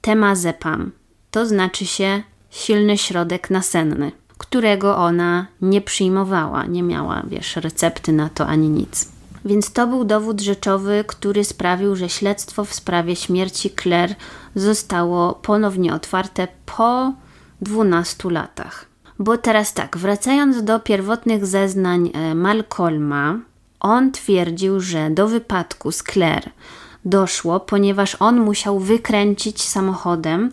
temazepam. 0.02 0.92
To 1.32 1.46
znaczy 1.46 1.86
się 1.86 2.24
silny 2.50 2.98
środek 2.98 3.50
nasenny, 3.50 4.12
którego 4.38 4.98
ona 4.98 5.48
nie 5.62 5.82
przyjmowała, 5.82 6.66
nie 6.66 6.84
miała, 6.84 7.24
wiesz, 7.28 7.56
recepty 7.56 8.12
na 8.12 8.30
to 8.30 8.48
ani 8.48 8.70
nic. 8.70 9.15
Więc 9.46 9.74
to 9.74 9.88
był 9.88 10.04
dowód 10.04 10.42
rzeczowy, 10.42 11.04
który 11.08 11.44
sprawił, 11.44 11.96
że 11.96 12.10
śledztwo 12.10 12.66
w 12.66 12.74
sprawie 12.74 13.16
śmierci 13.16 13.72
Claire 13.82 14.16
zostało 14.56 15.34
ponownie 15.34 15.94
otwarte 15.94 16.48
po 16.66 17.14
12 17.62 18.30
latach. 18.30 18.86
Bo 19.20 19.38
teraz 19.38 19.74
tak, 19.74 19.98
wracając 19.98 20.64
do 20.64 20.80
pierwotnych 20.80 21.46
zeznań 21.46 22.12
e, 22.14 22.36
Malcolma, 22.36 23.40
on 23.80 24.12
twierdził, 24.12 24.80
że 24.80 25.10
do 25.10 25.28
wypadku 25.28 25.92
z 25.92 26.04
Claire 26.04 26.50
doszło, 27.06 27.60
ponieważ 27.60 28.18
on 28.20 28.40
musiał 28.40 28.80
wykręcić 28.80 29.62
samochodem, 29.62 30.52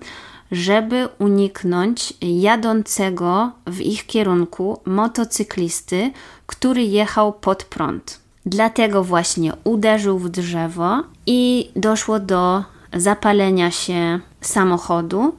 żeby 0.52 1.08
uniknąć 1.18 2.14
jadącego 2.20 3.52
w 3.66 3.80
ich 3.80 4.06
kierunku 4.06 4.80
motocyklisty, 4.84 6.10
który 6.46 6.82
jechał 6.82 7.32
pod 7.32 7.64
prąd. 7.64 8.21
Dlatego 8.46 9.04
właśnie 9.04 9.52
uderzył 9.64 10.18
w 10.18 10.28
drzewo 10.28 11.02
i 11.26 11.70
doszło 11.76 12.20
do 12.20 12.64
zapalenia 12.92 13.70
się 13.70 14.20
samochodu. 14.40 15.34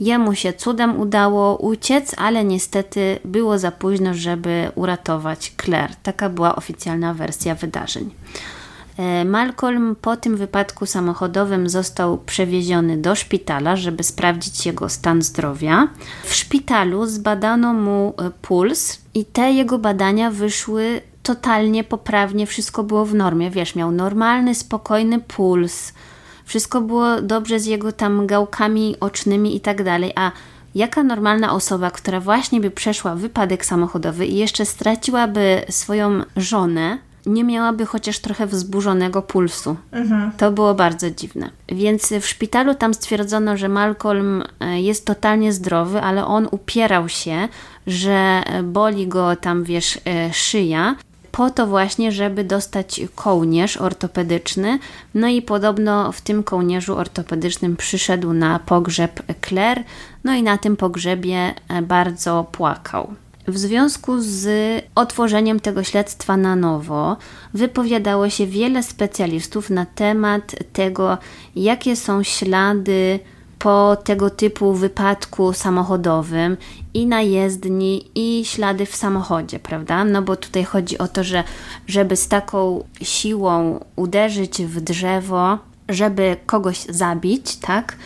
Jemu 0.00 0.34
się 0.34 0.52
cudem 0.52 1.00
udało 1.00 1.56
uciec, 1.56 2.14
ale 2.18 2.44
niestety 2.44 3.18
było 3.24 3.58
za 3.58 3.70
późno, 3.72 4.14
żeby 4.14 4.70
uratować 4.74 5.52
Claire. 5.62 5.94
Taka 6.02 6.28
była 6.28 6.56
oficjalna 6.56 7.14
wersja 7.14 7.54
wydarzeń. 7.54 8.10
E, 8.98 9.24
Malcolm 9.24 9.96
po 10.00 10.16
tym 10.16 10.36
wypadku 10.36 10.86
samochodowym 10.86 11.68
został 11.68 12.18
przewieziony 12.18 12.96
do 12.96 13.14
szpitala, 13.14 13.76
żeby 13.76 14.02
sprawdzić 14.02 14.66
jego 14.66 14.88
stan 14.88 15.22
zdrowia. 15.22 15.88
W 16.24 16.34
szpitalu 16.34 17.06
zbadano 17.06 17.74
mu 17.74 18.14
e, 18.18 18.30
puls 18.30 18.98
i 19.14 19.24
te 19.24 19.52
jego 19.52 19.78
badania 19.78 20.30
wyszły 20.30 21.00
totalnie 21.26 21.84
poprawnie, 21.84 22.46
wszystko 22.46 22.82
było 22.82 23.04
w 23.04 23.14
normie. 23.14 23.50
Wiesz, 23.50 23.74
miał 23.74 23.92
normalny, 23.92 24.54
spokojny 24.54 25.18
puls, 25.18 25.92
wszystko 26.44 26.80
było 26.80 27.22
dobrze 27.22 27.60
z 27.60 27.66
jego 27.66 27.92
tam 27.92 28.26
gałkami 28.26 28.96
ocznymi 29.00 29.56
i 29.56 29.60
tak 29.60 29.82
dalej. 29.84 30.12
A 30.16 30.32
jaka 30.74 31.02
normalna 31.02 31.52
osoba, 31.52 31.90
która 31.90 32.20
właśnie 32.20 32.60
by 32.60 32.70
przeszła 32.70 33.14
wypadek 33.14 33.64
samochodowy 33.64 34.26
i 34.26 34.36
jeszcze 34.36 34.66
straciłaby 34.66 35.62
swoją 35.68 36.22
żonę, 36.36 36.98
nie 37.26 37.44
miałaby 37.44 37.86
chociaż 37.86 38.18
trochę 38.18 38.46
wzburzonego 38.46 39.22
pulsu. 39.22 39.76
To 40.36 40.52
było 40.52 40.74
bardzo 40.74 41.10
dziwne. 41.10 41.50
Więc 41.68 42.12
w 42.20 42.26
szpitalu 42.26 42.74
tam 42.74 42.94
stwierdzono, 42.94 43.56
że 43.56 43.68
Malcolm 43.68 44.42
e, 44.60 44.80
jest 44.80 45.06
totalnie 45.06 45.52
zdrowy, 45.52 46.00
ale 46.00 46.26
on 46.26 46.48
upierał 46.50 47.08
się, 47.08 47.48
że 47.86 48.42
boli 48.64 49.08
go 49.08 49.36
tam, 49.36 49.64
wiesz, 49.64 49.98
e, 50.04 50.32
szyja. 50.32 50.96
Po 51.36 51.50
to 51.50 51.66
właśnie, 51.66 52.12
żeby 52.12 52.44
dostać 52.44 53.00
kołnierz 53.14 53.76
ortopedyczny. 53.76 54.78
No 55.14 55.28
i 55.28 55.42
podobno 55.42 56.12
w 56.12 56.20
tym 56.20 56.42
kołnierzu 56.42 56.96
ortopedycznym 56.96 57.76
przyszedł 57.76 58.32
na 58.32 58.58
pogrzeb 58.58 59.22
Claire, 59.48 59.84
no 60.24 60.34
i 60.34 60.42
na 60.42 60.58
tym 60.58 60.76
pogrzebie 60.76 61.54
e, 61.68 61.82
bardzo 61.82 62.46
płakał. 62.52 63.14
W 63.48 63.58
związku 63.58 64.20
z 64.20 64.48
otworzeniem 64.94 65.60
tego 65.60 65.84
śledztwa 65.84 66.36
na 66.36 66.56
nowo, 66.56 67.16
wypowiadało 67.54 68.30
się 68.30 68.46
wiele 68.46 68.82
specjalistów 68.82 69.70
na 69.70 69.86
temat 69.86 70.56
tego, 70.72 71.18
jakie 71.56 71.96
są 71.96 72.22
ślady 72.22 73.20
po 73.58 73.96
tego 74.04 74.30
typu 74.30 74.72
wypadku 74.74 75.52
samochodowym 75.52 76.56
i 76.96 77.06
na 77.06 77.22
jezdni, 77.22 78.10
i 78.14 78.44
ślady 78.44 78.86
w 78.86 78.96
samochodzie, 78.96 79.58
prawda? 79.58 80.04
No 80.04 80.22
bo 80.22 80.36
tutaj 80.36 80.64
chodzi 80.64 80.98
o 80.98 81.08
to, 81.08 81.24
że 81.24 81.44
żeby 81.86 82.16
z 82.16 82.28
taką 82.28 82.84
siłą 83.02 83.84
uderzyć 83.96 84.62
w 84.62 84.80
drzewo, 84.80 85.58
żeby 85.88 86.36
kogoś 86.46 86.78
zabić, 86.78 87.56
tak? 87.56 87.96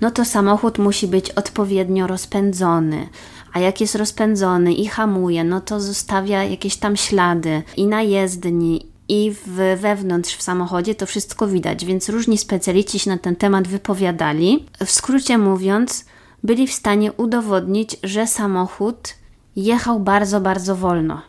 No 0.00 0.10
to 0.10 0.24
samochód 0.24 0.78
musi 0.78 1.08
być 1.08 1.30
odpowiednio 1.30 2.06
rozpędzony. 2.06 3.08
A 3.52 3.60
jak 3.60 3.80
jest 3.80 3.94
rozpędzony 3.94 4.74
i 4.74 4.86
hamuje, 4.86 5.44
no 5.44 5.60
to 5.60 5.80
zostawia 5.80 6.44
jakieś 6.44 6.76
tam 6.76 6.96
ślady 6.96 7.62
i 7.76 7.86
na 7.86 8.02
jezdni, 8.02 8.86
i 9.08 9.32
w, 9.46 9.80
wewnątrz 9.80 10.36
w 10.36 10.42
samochodzie 10.42 10.94
to 10.94 11.06
wszystko 11.06 11.46
widać, 11.46 11.84
więc 11.84 12.08
różni 12.08 12.38
specjaliści 12.38 12.98
się 12.98 13.10
na 13.10 13.18
ten 13.18 13.36
temat 13.36 13.68
wypowiadali. 13.68 14.66
W 14.84 14.90
skrócie 14.90 15.38
mówiąc, 15.38 16.04
byli 16.44 16.66
w 16.66 16.72
stanie 16.72 17.12
udowodnić, 17.12 17.96
że 18.02 18.26
samochód 18.26 19.14
jechał 19.56 20.00
bardzo, 20.00 20.40
bardzo 20.40 20.76
wolno 20.76 21.22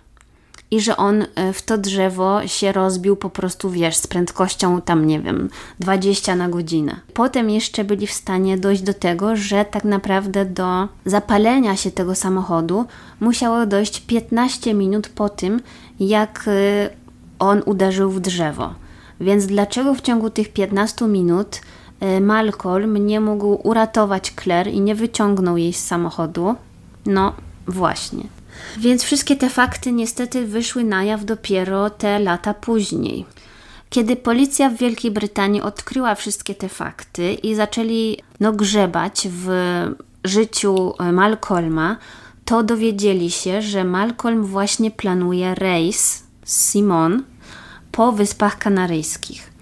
i 0.73 0.79
że 0.79 0.97
on 0.97 1.25
e, 1.35 1.53
w 1.53 1.61
to 1.61 1.77
drzewo 1.77 2.47
się 2.47 2.71
rozbił 2.71 3.15
po 3.15 3.29
prostu, 3.29 3.69
wiesz, 3.69 3.95
z 3.95 4.07
prędkością 4.07 4.81
tam, 4.81 5.07
nie 5.07 5.19
wiem, 5.19 5.49
20 5.79 6.35
na 6.35 6.49
godzinę. 6.49 6.99
Potem 7.13 7.49
jeszcze 7.49 7.83
byli 7.83 8.07
w 8.07 8.13
stanie 8.13 8.57
dojść 8.57 8.81
do 8.81 8.93
tego, 8.93 9.35
że 9.35 9.65
tak 9.65 9.83
naprawdę 9.83 10.45
do 10.45 10.87
zapalenia 11.05 11.75
się 11.75 11.91
tego 11.91 12.15
samochodu 12.15 12.85
musiało 13.19 13.65
dojść 13.65 13.99
15 13.99 14.73
minut 14.73 15.09
po 15.09 15.29
tym, 15.29 15.61
jak 15.99 16.45
e, 16.47 16.89
on 17.39 17.61
uderzył 17.65 18.11
w 18.11 18.19
drzewo. 18.19 18.73
Więc 19.21 19.45
dlaczego 19.45 19.93
w 19.93 20.01
ciągu 20.01 20.29
tych 20.29 20.53
15 20.53 21.07
minut 21.07 21.61
Malcolm 22.21 23.07
nie 23.07 23.19
mógł 23.19 23.59
uratować 23.63 24.33
Claire 24.43 24.67
i 24.67 24.81
nie 24.81 24.95
wyciągnął 24.95 25.57
jej 25.57 25.73
z 25.73 25.85
samochodu? 25.85 26.55
No, 27.05 27.33
właśnie. 27.67 28.23
Więc 28.77 29.03
wszystkie 29.03 29.35
te 29.35 29.49
fakty 29.49 29.91
niestety 29.91 30.47
wyszły 30.47 30.83
na 30.83 31.03
jaw 31.03 31.25
dopiero 31.25 31.89
te 31.89 32.19
lata 32.19 32.53
później. 32.53 33.25
Kiedy 33.89 34.15
policja 34.15 34.69
w 34.69 34.77
Wielkiej 34.77 35.11
Brytanii 35.11 35.61
odkryła 35.61 36.15
wszystkie 36.15 36.55
te 36.55 36.69
fakty 36.69 37.33
i 37.33 37.55
zaczęli 37.55 38.17
no, 38.39 38.53
grzebać 38.53 39.27
w 39.31 39.49
życiu 40.23 40.93
e, 40.99 41.11
Malcolma, 41.11 41.97
to 42.45 42.63
dowiedzieli 42.63 43.31
się, 43.31 43.61
że 43.61 43.83
Malcolm 43.83 44.45
właśnie 44.45 44.91
planuje 44.91 45.55
rejs 45.55 46.23
z 46.45 46.71
Simon 46.71 47.23
po 47.91 48.11
Wyspach 48.11 48.57
Kanaryjskich. 48.57 49.52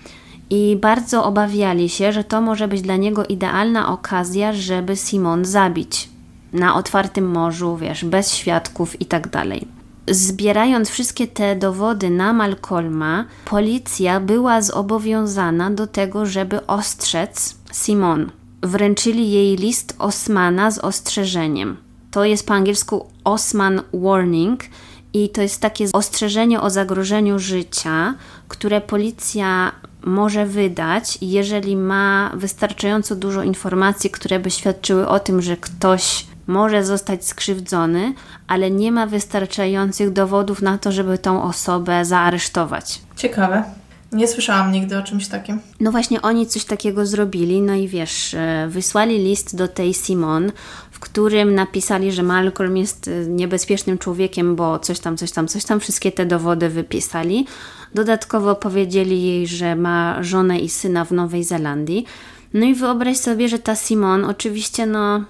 I 0.51 0.77
bardzo 0.81 1.25
obawiali 1.25 1.89
się, 1.89 2.11
że 2.11 2.23
to 2.23 2.41
może 2.41 2.67
być 2.67 2.81
dla 2.81 2.95
niego 2.95 3.25
idealna 3.25 3.93
okazja, 3.93 4.53
żeby 4.53 4.95
Simon 4.95 5.45
zabić 5.45 6.09
na 6.53 6.75
otwartym 6.75 7.25
morzu, 7.31 7.77
wiesz, 7.77 8.05
bez 8.05 8.33
świadków 8.33 9.01
i 9.01 9.05
tak 9.05 9.27
dalej. 9.27 9.67
Zbierając 10.09 10.89
wszystkie 10.89 11.27
te 11.27 11.55
dowody 11.55 12.09
na 12.09 12.33
Malcolma, 12.33 13.25
policja 13.45 14.19
była 14.19 14.61
zobowiązana 14.61 15.71
do 15.71 15.87
tego, 15.87 16.25
żeby 16.25 16.67
ostrzec 16.67 17.55
Simon. 17.73 18.31
Wręczyli 18.63 19.31
jej 19.31 19.55
list 19.55 19.95
Osmana 19.99 20.71
z 20.71 20.77
ostrzeżeniem. 20.77 21.77
To 22.11 22.25
jest 22.25 22.47
po 22.47 22.53
angielsku 22.53 23.05
Osman 23.23 23.81
Warning 23.93 24.63
i 25.13 25.29
to 25.29 25.41
jest 25.41 25.61
takie 25.61 25.85
ostrzeżenie 25.93 26.61
o 26.61 26.69
zagrożeniu 26.69 27.39
życia, 27.39 28.15
które 28.47 28.81
policja 28.81 29.71
może 30.03 30.45
wydać, 30.45 31.17
jeżeli 31.21 31.75
ma 31.75 32.31
wystarczająco 32.35 33.15
dużo 33.15 33.43
informacji, 33.43 34.09
które 34.09 34.39
by 34.39 34.51
świadczyły 34.51 35.07
o 35.07 35.19
tym, 35.19 35.41
że 35.41 35.57
ktoś 35.57 36.25
może 36.47 36.85
zostać 36.85 37.25
skrzywdzony, 37.25 38.13
ale 38.47 38.71
nie 38.71 38.91
ma 38.91 39.07
wystarczających 39.07 40.13
dowodów 40.13 40.61
na 40.61 40.77
to, 40.77 40.91
żeby 40.91 41.17
tą 41.17 41.43
osobę 41.43 42.05
zaaresztować. 42.05 43.01
Ciekawe. 43.15 43.63
Nie 44.11 44.27
słyszałam 44.27 44.71
nigdy 44.71 44.97
o 44.97 45.03
czymś 45.03 45.27
takim. 45.27 45.59
No 45.79 45.91
właśnie 45.91 46.21
oni 46.21 46.47
coś 46.47 46.65
takiego 46.65 47.05
zrobili, 47.05 47.61
no 47.61 47.73
i 47.73 47.87
wiesz, 47.87 48.33
e, 48.33 48.67
wysłali 48.69 49.17
list 49.17 49.55
do 49.55 49.67
tej 49.67 49.93
Simon, 49.93 50.51
w 50.91 50.99
którym 50.99 51.55
napisali, 51.55 52.11
że 52.11 52.23
Malcolm 52.23 52.77
jest 52.77 53.07
e, 53.07 53.11
niebezpiecznym 53.11 53.97
człowiekiem, 53.97 54.55
bo 54.55 54.79
coś 54.79 54.99
tam, 54.99 55.17
coś 55.17 55.31
tam, 55.31 55.47
coś 55.47 55.65
tam, 55.65 55.79
wszystkie 55.79 56.11
te 56.11 56.25
dowody 56.25 56.69
wypisali. 56.69 57.45
Dodatkowo 57.93 58.55
powiedzieli 58.55 59.23
jej, 59.23 59.47
że 59.47 59.75
ma 59.75 60.23
żonę 60.23 60.59
i 60.59 60.69
syna 60.69 61.05
w 61.05 61.11
Nowej 61.11 61.43
Zelandii. 61.43 62.05
No 62.53 62.65
i 62.65 62.75
wyobraź 62.75 63.17
sobie, 63.17 63.49
że 63.49 63.59
ta 63.59 63.75
Simon 63.75 64.25
oczywiście 64.25 64.85
no 64.85 65.21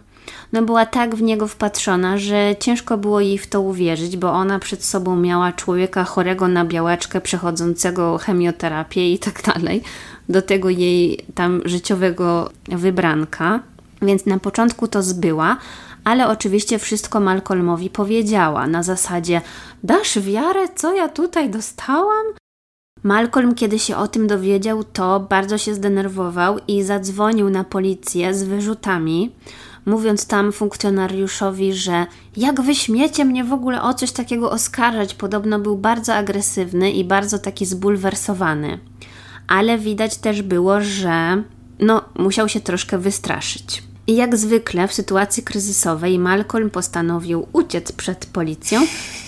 no 0.54 0.62
była 0.62 0.86
tak 0.86 1.16
w 1.16 1.22
niego 1.22 1.48
wpatrzona, 1.48 2.18
że 2.18 2.56
ciężko 2.60 2.98
było 2.98 3.20
jej 3.20 3.38
w 3.38 3.48
to 3.48 3.62
uwierzyć, 3.62 4.18
bo 4.18 4.32
ona 4.34 4.60
przed 4.60 4.84
sobą 4.84 5.16
miała 5.16 5.52
człowieka 5.52 6.04
chorego 6.04 6.48
na 6.48 6.66
białaczkę, 6.66 7.22
przechodzącego 7.22 8.18
chemioterapię 8.18 9.14
i 9.14 9.20
tak 9.20 9.42
dalej, 9.42 9.84
do 10.30 10.42
tego 10.42 10.70
jej 10.70 11.26
tam 11.36 11.62
życiowego 11.66 12.50
wybranka. 12.68 13.60
Więc 14.02 14.26
na 14.26 14.40
początku 14.40 14.88
to 14.88 15.04
zbyła, 15.04 15.58
ale 16.04 16.28
oczywiście 16.28 16.80
wszystko 16.80 17.20
Malcolmowi 17.20 17.90
powiedziała 17.90 18.68
na 18.68 18.84
zasadzie: 18.84 19.42
Dasz 19.84 20.20
wiarę, 20.20 20.68
co 20.76 20.94
ja 20.94 21.10
tutaj 21.10 21.50
dostałam? 21.50 22.41
Malcolm, 23.04 23.56
kiedy 23.56 23.80
się 23.80 23.98
o 23.98 24.08
tym 24.08 24.28
dowiedział, 24.28 24.84
to 24.84 25.20
bardzo 25.20 25.58
się 25.58 25.76
zdenerwował 25.76 26.58
i 26.68 26.84
zadzwonił 26.84 27.50
na 27.50 27.64
policję 27.64 28.34
z 28.34 28.44
wyrzutami 28.44 29.32
mówiąc 29.86 30.28
tam 30.28 30.52
funkcjonariuszowi, 30.52 31.74
że 31.74 32.06
jak 32.38 32.62
wy 32.62 32.76
śmiecie 32.76 33.26
mnie 33.26 33.44
w 33.44 33.54
ogóle 33.54 33.82
o 33.82 33.94
coś 33.94 34.12
takiego 34.12 34.52
oskarżać, 34.52 35.14
podobno 35.14 35.60
był 35.60 35.78
bardzo 35.78 36.16
agresywny 36.16 36.92
i 36.92 37.04
bardzo 37.04 37.40
taki 37.40 37.66
zbulwersowany. 37.66 38.80
Ale 39.48 39.78
widać 39.78 40.18
też 40.18 40.42
było, 40.42 40.82
że 40.82 41.44
no, 41.80 42.02
musiał 42.20 42.50
się 42.50 42.60
troszkę 42.60 42.98
wystraszyć. 42.98 43.84
I 44.08 44.16
jak 44.16 44.38
zwykle 44.38 44.88
w 44.88 44.94
sytuacji 44.94 45.44
kryzysowej 45.44 46.20
Malcolm 46.20 46.70
postanowił 46.70 47.48
uciec 47.54 47.92
przed 47.92 48.26
policją 48.26 48.82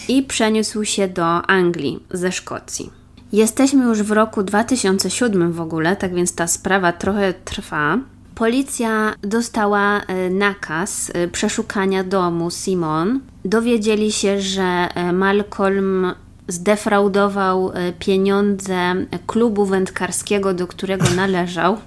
i 0.08 0.24
przeniósł 0.24 0.86
się 0.86 1.08
do 1.08 1.26
Anglii 1.26 2.00
ze 2.12 2.32
Szkocji. 2.32 3.03
Jesteśmy 3.34 3.84
już 3.84 4.04
w 4.04 4.12
roku 4.12 4.44
2007 4.44 5.54
w 5.54 5.62
ogóle, 5.62 5.96
tak 5.96 6.14
więc 6.14 6.36
ta 6.36 6.48
sprawa 6.48 6.92
trochę 6.92 7.34
trwa. 7.34 7.98
Policja 8.36 9.14
dostała 9.22 10.02
e, 10.02 10.30
nakaz 10.30 11.12
e, 11.14 11.28
przeszukania 11.28 12.04
domu 12.04 12.52
Simon. 12.52 13.20
Dowiedzieli 13.46 14.12
się, 14.12 14.42
że 14.42 14.64
e, 14.64 15.14
Malcolm 15.14 16.14
zdefraudował 16.48 17.72
pieniądze 18.00 18.96
klubu 19.28 19.66
wędkarskiego, 19.66 20.54
do 20.54 20.68
którego 20.68 21.06
należał. 21.16 21.78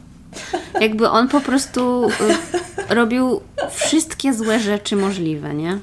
Jakby 0.80 1.08
on 1.08 1.28
po 1.28 1.40
prostu 1.40 2.08
robił 2.88 3.40
wszystkie 3.70 4.34
złe 4.34 4.60
rzeczy 4.60 4.96
możliwe, 4.96 5.54
nie? 5.54 5.78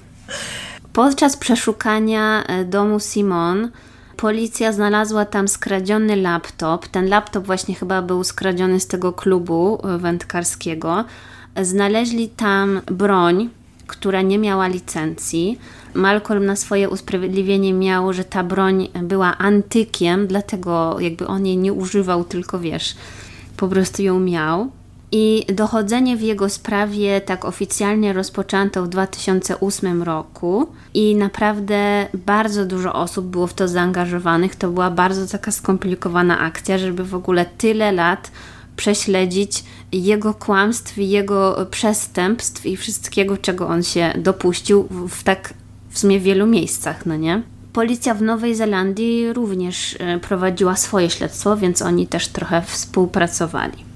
Podczas 0.94 1.38
przeszukania 1.38 2.44
domu 2.66 3.00
Simon 3.00 3.70
Policja 4.24 4.72
znalazła 4.72 5.26
tam 5.26 5.48
skradziony 5.48 6.16
laptop. 6.16 6.88
Ten 6.88 7.10
laptop 7.10 7.46
właśnie 7.46 7.76
chyba 7.76 8.02
był 8.02 8.24
skradziony 8.24 8.80
z 8.80 8.88
tego 8.88 9.14
klubu 9.14 9.80
e, 9.84 9.98
wędkarskiego. 9.98 11.06
Znaleźli 11.62 12.30
tam 12.30 12.82
broń, 12.86 13.50
która 13.88 14.22
nie 14.22 14.40
miała 14.40 14.68
licencji. 14.68 15.60
Malcolm 15.94 16.46
na 16.46 16.56
swoje 16.56 16.90
usprawiedliwienie 16.90 17.74
miał, 17.74 18.14
że 18.14 18.24
ta 18.24 18.44
broń 18.44 18.90
była 19.02 19.38
antykiem, 19.38 20.28
dlatego 20.28 21.00
jakby 21.00 21.28
on 21.28 21.46
jej 21.46 21.58
nie 21.58 21.74
używał, 21.74 22.24
tylko 22.24 22.60
wiesz, 22.60 22.96
po 23.58 23.68
prostu 23.68 24.02
ją 24.02 24.20
miał. 24.20 24.72
I 25.16 25.46
dochodzenie 25.54 26.18
w 26.18 26.22
jego 26.22 26.50
sprawie 26.50 27.22
tak 27.22 27.46
oficjalnie 27.46 28.14
rozpoczęto 28.14 28.84
w 28.84 28.88
2008 28.88 30.04
roku 30.04 30.68
i 30.94 31.16
naprawdę 31.16 32.08
bardzo 32.14 32.66
dużo 32.66 32.94
osób 32.94 33.26
było 33.26 33.48
w 33.48 33.54
to 33.54 33.68
zaangażowanych. 33.68 34.56
To 34.56 34.70
była 34.70 34.92
bardzo 34.92 35.28
taka 35.28 35.52
skomplikowana 35.52 36.40
akcja, 36.40 36.78
żeby 36.78 37.04
w 37.04 37.16
ogóle 37.16 37.46
tyle 37.46 37.92
lat 37.92 38.32
prześledzić 38.76 39.64
jego 39.92 40.34
kłamstw, 40.34 40.98
jego 40.98 41.68
przestępstw 41.72 42.66
i 42.66 42.78
wszystkiego, 42.78 43.38
czego 43.38 43.68
on 43.68 43.84
się 43.84 44.14
dopuścił 44.18 44.88
w 45.10 45.24
tak 45.24 45.54
w 45.90 46.00
sumie 46.00 46.20
wielu 46.20 46.48
miejscach, 46.48 47.06
no 47.06 47.16
nie? 47.16 47.42
Policja 47.74 48.14
w 48.14 48.22
Nowej 48.22 48.56
Zelandii 48.56 49.34
również 49.34 49.96
e, 50.00 50.20
prowadziła 50.20 50.76
swoje 50.76 51.10
śledztwo, 51.10 51.58
więc 51.58 51.82
oni 51.82 52.08
też 52.08 52.28
trochę 52.28 52.62
współpracowali. 52.62 53.93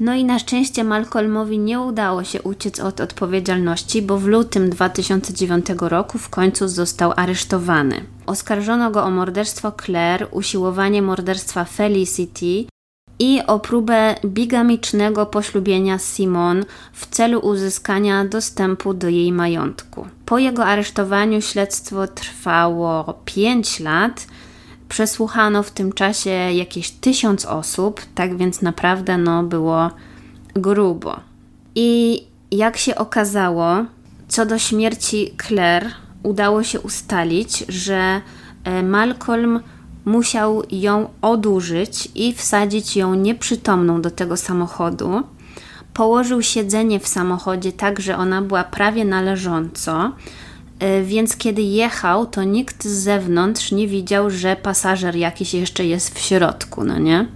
No 0.00 0.14
i 0.14 0.24
na 0.24 0.38
szczęście 0.38 0.84
Malcolmowi 0.84 1.58
nie 1.58 1.80
udało 1.80 2.24
się 2.24 2.42
uciec 2.42 2.80
od 2.80 3.00
odpowiedzialności, 3.00 4.02
bo 4.02 4.18
w 4.18 4.26
lutym 4.26 4.70
2009 4.70 5.66
roku 5.80 6.18
w 6.18 6.28
końcu 6.28 6.68
został 6.68 7.12
aresztowany. 7.16 8.04
Oskarżono 8.26 8.90
go 8.90 9.04
o 9.04 9.10
morderstwo 9.10 9.72
Claire, 9.84 10.26
usiłowanie 10.30 11.02
morderstwa 11.02 11.64
Felicity 11.64 12.66
i 13.18 13.40
o 13.46 13.60
próbę 13.60 14.14
bigamicznego 14.24 15.26
poślubienia 15.26 15.98
Simon 15.98 16.64
w 16.92 17.06
celu 17.06 17.40
uzyskania 17.40 18.24
dostępu 18.24 18.94
do 18.94 19.08
jej 19.08 19.32
majątku. 19.32 20.06
Po 20.26 20.38
jego 20.38 20.64
aresztowaniu 20.64 21.40
śledztwo 21.40 22.06
trwało 22.06 23.14
5 23.24 23.80
lat. 23.80 24.26
Przesłuchano 24.94 25.62
w 25.62 25.70
tym 25.70 25.92
czasie 25.92 26.30
jakieś 26.30 26.90
tysiąc 26.90 27.44
osób, 27.44 28.00
tak 28.14 28.36
więc 28.36 28.62
naprawdę 28.62 29.18
no, 29.18 29.42
było 29.42 29.90
grubo. 30.54 31.20
I 31.74 32.22
jak 32.50 32.76
się 32.76 32.94
okazało, 32.94 33.84
co 34.28 34.46
do 34.46 34.58
śmierci 34.58 35.34
Claire, 35.46 35.90
udało 36.22 36.62
się 36.62 36.80
ustalić, 36.80 37.64
że 37.68 38.20
e, 38.64 38.82
Malcolm 38.82 39.60
musiał 40.04 40.62
ją 40.70 41.08
odurzyć 41.22 42.08
i 42.14 42.34
wsadzić 42.34 42.96
ją 42.96 43.14
nieprzytomną 43.14 44.02
do 44.02 44.10
tego 44.10 44.36
samochodu. 44.36 45.22
Położył 45.94 46.42
siedzenie 46.42 47.00
w 47.00 47.08
samochodzie 47.08 47.72
tak, 47.72 48.00
że 48.00 48.16
ona 48.16 48.42
była 48.42 48.64
prawie 48.64 49.04
należąco, 49.04 50.12
więc 51.04 51.36
kiedy 51.36 51.62
jechał, 51.62 52.26
to 52.26 52.44
nikt 52.44 52.84
z 52.84 53.02
zewnątrz 53.02 53.72
nie 53.72 53.88
widział, 53.88 54.30
że 54.30 54.56
pasażer 54.56 55.16
jakiś 55.16 55.54
jeszcze 55.54 55.86
jest 55.86 56.14
w 56.14 56.18
środku, 56.18 56.84
no 56.84 56.98
nie? 56.98 57.26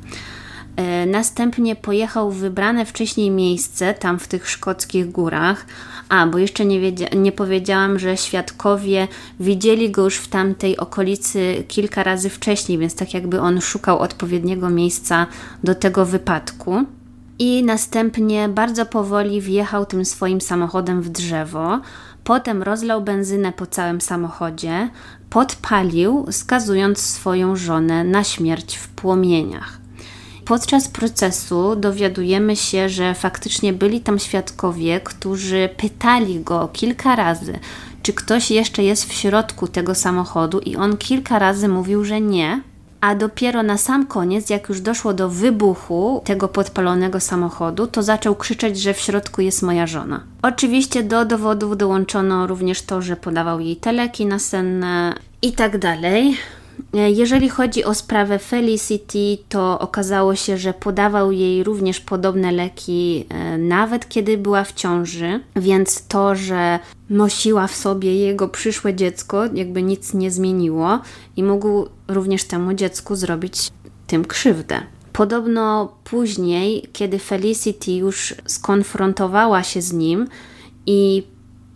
E, 0.78 1.06
następnie 1.06 1.76
pojechał 1.76 2.30
w 2.30 2.36
wybrane 2.36 2.86
wcześniej 2.86 3.30
miejsce, 3.30 3.94
tam 3.94 4.18
w 4.18 4.28
tych 4.28 4.50
szkockich 4.50 5.10
górach. 5.10 5.66
A, 6.08 6.26
bo 6.26 6.38
jeszcze 6.38 6.64
nie, 6.64 6.92
nie 7.16 7.32
powiedziałam, 7.32 7.98
że 7.98 8.16
świadkowie 8.16 9.08
widzieli 9.40 9.90
go 9.90 10.04
już 10.04 10.16
w 10.16 10.28
tamtej 10.28 10.76
okolicy 10.76 11.64
kilka 11.68 12.02
razy 12.02 12.30
wcześniej, 12.30 12.78
więc 12.78 12.94
tak 12.94 13.14
jakby 13.14 13.40
on 13.40 13.60
szukał 13.60 13.98
odpowiedniego 13.98 14.70
miejsca 14.70 15.26
do 15.64 15.74
tego 15.74 16.06
wypadku. 16.06 16.84
I 17.38 17.64
następnie 17.64 18.48
bardzo 18.48 18.86
powoli 18.86 19.40
wjechał 19.40 19.86
tym 19.86 20.04
swoim 20.04 20.40
samochodem 20.40 21.02
w 21.02 21.08
drzewo. 21.08 21.80
Potem 22.24 22.62
rozlał 22.62 23.02
benzynę 23.02 23.52
po 23.52 23.66
całym 23.66 24.00
samochodzie, 24.00 24.90
podpalił, 25.30 26.26
skazując 26.30 26.98
swoją 26.98 27.56
żonę 27.56 28.04
na 28.04 28.24
śmierć 28.24 28.76
w 28.76 28.88
płomieniach. 28.88 29.78
Podczas 30.44 30.88
procesu 30.88 31.76
dowiadujemy 31.76 32.56
się, 32.56 32.88
że 32.88 33.14
faktycznie 33.14 33.72
byli 33.72 34.00
tam 34.00 34.18
świadkowie, 34.18 35.00
którzy 35.00 35.68
pytali 35.76 36.40
go 36.40 36.68
kilka 36.72 37.16
razy, 37.16 37.58
czy 38.02 38.12
ktoś 38.12 38.50
jeszcze 38.50 38.82
jest 38.82 39.04
w 39.04 39.12
środku 39.12 39.68
tego 39.68 39.94
samochodu, 39.94 40.58
i 40.58 40.76
on 40.76 40.96
kilka 40.96 41.38
razy 41.38 41.68
mówił, 41.68 42.04
że 42.04 42.20
nie. 42.20 42.60
A 43.00 43.14
dopiero 43.14 43.62
na 43.62 43.78
sam 43.78 44.06
koniec, 44.06 44.50
jak 44.50 44.68
już 44.68 44.80
doszło 44.80 45.14
do 45.14 45.28
wybuchu 45.28 46.22
tego 46.24 46.48
podpalonego 46.48 47.20
samochodu, 47.20 47.86
to 47.86 48.02
zaczął 48.02 48.34
krzyczeć, 48.34 48.80
że 48.80 48.94
w 48.94 49.00
środku 49.00 49.40
jest 49.40 49.62
moja 49.62 49.86
żona. 49.86 50.20
Oczywiście 50.42 51.02
do 51.02 51.24
dowodów 51.24 51.76
dołączono 51.76 52.46
również 52.46 52.82
to, 52.82 53.02
że 53.02 53.16
podawał 53.16 53.60
jej 53.60 53.76
teleki 53.76 54.26
nasenne 54.26 55.14
i 55.42 55.52
tak 55.52 55.78
dalej. 55.78 56.36
E, 56.94 57.10
jeżeli 57.10 57.48
chodzi 57.48 57.84
o 57.84 57.94
sprawę 57.94 58.38
Felicity, 58.38 59.38
to 59.48 59.78
okazało 59.78 60.34
się, 60.34 60.58
że 60.58 60.74
podawał 60.74 61.32
jej 61.32 61.64
również 61.64 62.00
podobne 62.00 62.52
leki, 62.52 63.26
e, 63.28 63.58
nawet 63.58 64.08
kiedy 64.08 64.38
była 64.38 64.64
w 64.64 64.72
ciąży, 64.72 65.40
więc 65.56 66.06
to, 66.06 66.34
że 66.34 66.78
nosiła 67.10 67.66
w 67.66 67.74
sobie 67.74 68.14
jego 68.16 68.48
przyszłe 68.48 68.94
dziecko, 68.94 69.44
jakby 69.54 69.82
nic 69.82 70.14
nie 70.14 70.30
zmieniło 70.30 71.00
i 71.36 71.42
mógł 71.42 71.86
również 72.08 72.44
temu 72.44 72.74
dziecku 72.74 73.16
zrobić 73.16 73.70
tym 74.06 74.24
krzywdę. 74.24 74.80
Podobno 75.12 75.92
później, 76.04 76.88
kiedy 76.92 77.18
Felicity 77.18 77.92
już 77.92 78.34
skonfrontowała 78.46 79.62
się 79.62 79.82
z 79.82 79.92
nim 79.92 80.28
i 80.86 81.22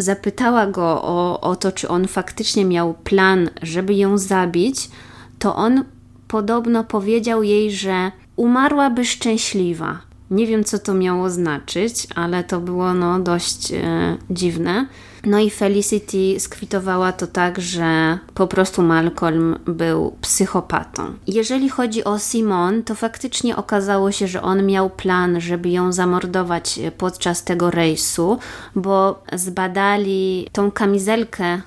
zapytała 0.03 0.67
go 0.67 1.03
o, 1.03 1.41
o 1.41 1.57
to, 1.57 1.73
czy 1.73 1.89
on 1.89 2.09
faktycznie 2.09 2.65
miał 2.65 2.95
plan, 2.95 3.51
żeby 3.63 3.95
ją 3.95 4.19
zabić, 4.19 4.91
to 5.39 5.57
on 5.57 5.85
podobno 6.29 6.85
powiedział 6.85 7.43
jej, 7.43 7.73
że 7.73 8.13
umarłaby 8.37 9.05
szczęśliwa. 9.05 9.99
Nie 10.31 10.47
wiem, 10.47 10.65
co 10.65 10.79
to 10.79 10.95
miało 10.95 11.31
znaczyć, 11.31 12.07
ale 12.15 12.45
to 12.45 12.61
było 12.61 12.95
no, 12.95 13.21
dość 13.21 13.73
e, 13.73 14.17
dziwne. 14.31 14.87
No 15.25 15.39
i 15.39 15.51
Felicity 15.51 16.41
skwitowała 16.41 17.13
to 17.13 17.27
tak, 17.27 17.61
że 17.61 18.19
po 18.35 18.47
prostu 18.47 18.83
Malcolm 18.83 19.59
był 19.65 20.17
psychopatą. 20.21 21.15
Jeżeli 21.27 21.69
chodzi 21.69 22.05
o 22.05 22.19
Simon, 22.19 22.83
to 22.83 22.95
faktycznie 22.95 23.57
okazało 23.57 24.13
się, 24.13 24.27
że 24.27 24.43
on 24.43 24.67
miał 24.67 24.91
plan, 24.91 25.41
żeby 25.41 25.71
ją 25.71 25.93
zamordować 25.93 26.81
podczas 26.99 27.45
tego 27.45 27.71
rejsu, 27.71 28.39
bo 28.75 29.23
zbadali 29.33 30.49
tą 30.53 30.71
kamizelkę 30.71 31.61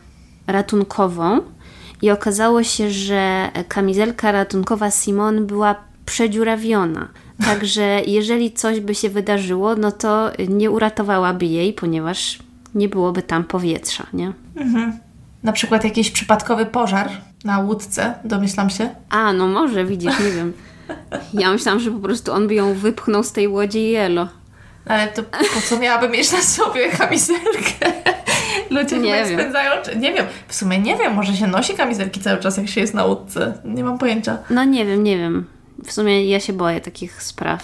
ratunkową 0.48 1.42
i 2.02 2.12
okazało 2.12 2.64
się, 2.64 2.92
że 2.92 3.52
kamizelka 3.68 4.32
ratunkowa 4.32 4.92
Simon 4.92 5.46
była 5.46 5.76
przedziurawiona. 6.06 7.10
Także 7.46 8.02
jeżeli 8.08 8.52
coś 8.52 8.80
by 8.80 8.96
się 8.96 9.10
wydarzyło, 9.10 9.76
no 9.76 9.92
to 9.92 10.32
nie 10.50 10.72
uratowałaby 10.72 11.46
jej, 11.46 11.74
ponieważ 11.74 12.40
nie 12.76 12.90
byłoby 12.90 13.22
tam 13.22 13.44
powietrza, 13.44 14.08
nie? 14.14 14.34
Mhm. 14.56 15.00
Na 15.44 15.52
przykład 15.52 15.84
jakiś 15.84 16.12
przypadkowy 16.12 16.66
pożar 16.66 17.10
na 17.44 17.60
łódce, 17.60 18.14
domyślam 18.24 18.70
się. 18.70 18.90
A, 19.10 19.34
no 19.34 19.48
może, 19.48 19.86
widzisz, 19.86 20.20
nie 20.20 20.32
wiem. 20.32 20.54
Ja 21.34 21.52
myślałam, 21.52 21.82
że 21.82 21.92
po 21.92 22.00
prostu 22.00 22.34
on 22.34 22.48
by 22.48 22.54
ją 22.54 22.74
wypchnął 22.74 23.24
z 23.24 23.32
tej 23.32 23.48
łodzi 23.48 23.80
i 23.80 23.96
elo. 23.96 24.28
Ale 24.86 25.08
to 25.08 25.24
po 25.24 25.62
co 25.70 25.80
miałaby 25.80 26.10
mieć 26.10 26.32
na 26.32 26.42
sobie 26.42 26.90
kamizelkę? 26.90 27.94
Ludzie 28.70 28.98
nie 28.98 29.26
wiem. 29.26 29.40
spędzają... 29.40 29.72
Nie 30.00 30.14
wiem, 30.14 30.26
w 30.48 30.56
sumie 30.56 30.80
nie 30.80 30.98
wiem, 30.98 31.14
może 31.14 31.36
się 31.36 31.48
nosi 31.48 31.74
kamizelki 31.74 32.20
cały 32.20 32.40
czas, 32.40 32.58
jak 32.58 32.68
się 32.68 32.82
jest 32.82 32.94
na 32.94 33.06
łódce. 33.06 33.58
Nie 33.66 33.84
mam 33.84 33.98
pojęcia. 33.98 34.38
No 34.50 34.64
nie 34.64 34.86
wiem, 34.86 35.04
nie 35.04 35.18
wiem. 35.18 35.46
W 35.86 35.92
sumie 35.92 36.26
ja 36.26 36.40
się 36.40 36.54
boję 36.54 36.82
takich 36.82 37.24
spraw, 37.24 37.64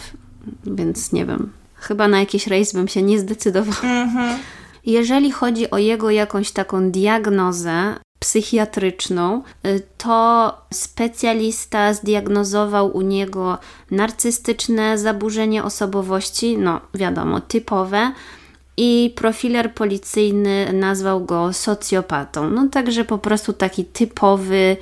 więc 0.65 1.11
nie 1.11 1.25
wiem. 1.25 1.51
Chyba 1.75 2.07
na 2.07 2.19
jakiś 2.19 2.47
rejs 2.47 2.73
bym 2.73 2.87
się 2.87 3.01
nie 3.01 3.19
zdecydowała. 3.19 3.93
Mhm. 3.93 4.39
Jeżeli 4.85 5.31
chodzi 5.31 5.71
o 5.71 5.77
jego 5.77 6.09
jakąś 6.09 6.51
taką 6.51 6.91
diagnozę 6.91 7.95
psychiatryczną, 8.19 9.43
y, 9.67 9.81
to 9.97 10.57
specjalista 10.73 11.93
zdiagnozował 11.93 12.97
u 12.97 13.01
niego 13.01 13.57
narcystyczne 13.91 14.97
zaburzenie 14.97 15.63
osobowości, 15.63 16.57
no 16.57 16.81
wiadomo, 16.93 17.41
typowe, 17.41 18.11
i 18.77 19.13
profiler 19.15 19.73
policyjny 19.73 20.73
nazwał 20.73 21.25
go 21.25 21.53
socjopatą. 21.53 22.49
No 22.49 22.67
także 22.67 23.05
po 23.05 23.17
prostu 23.17 23.53
taki 23.53 23.85
typowy, 23.85 24.77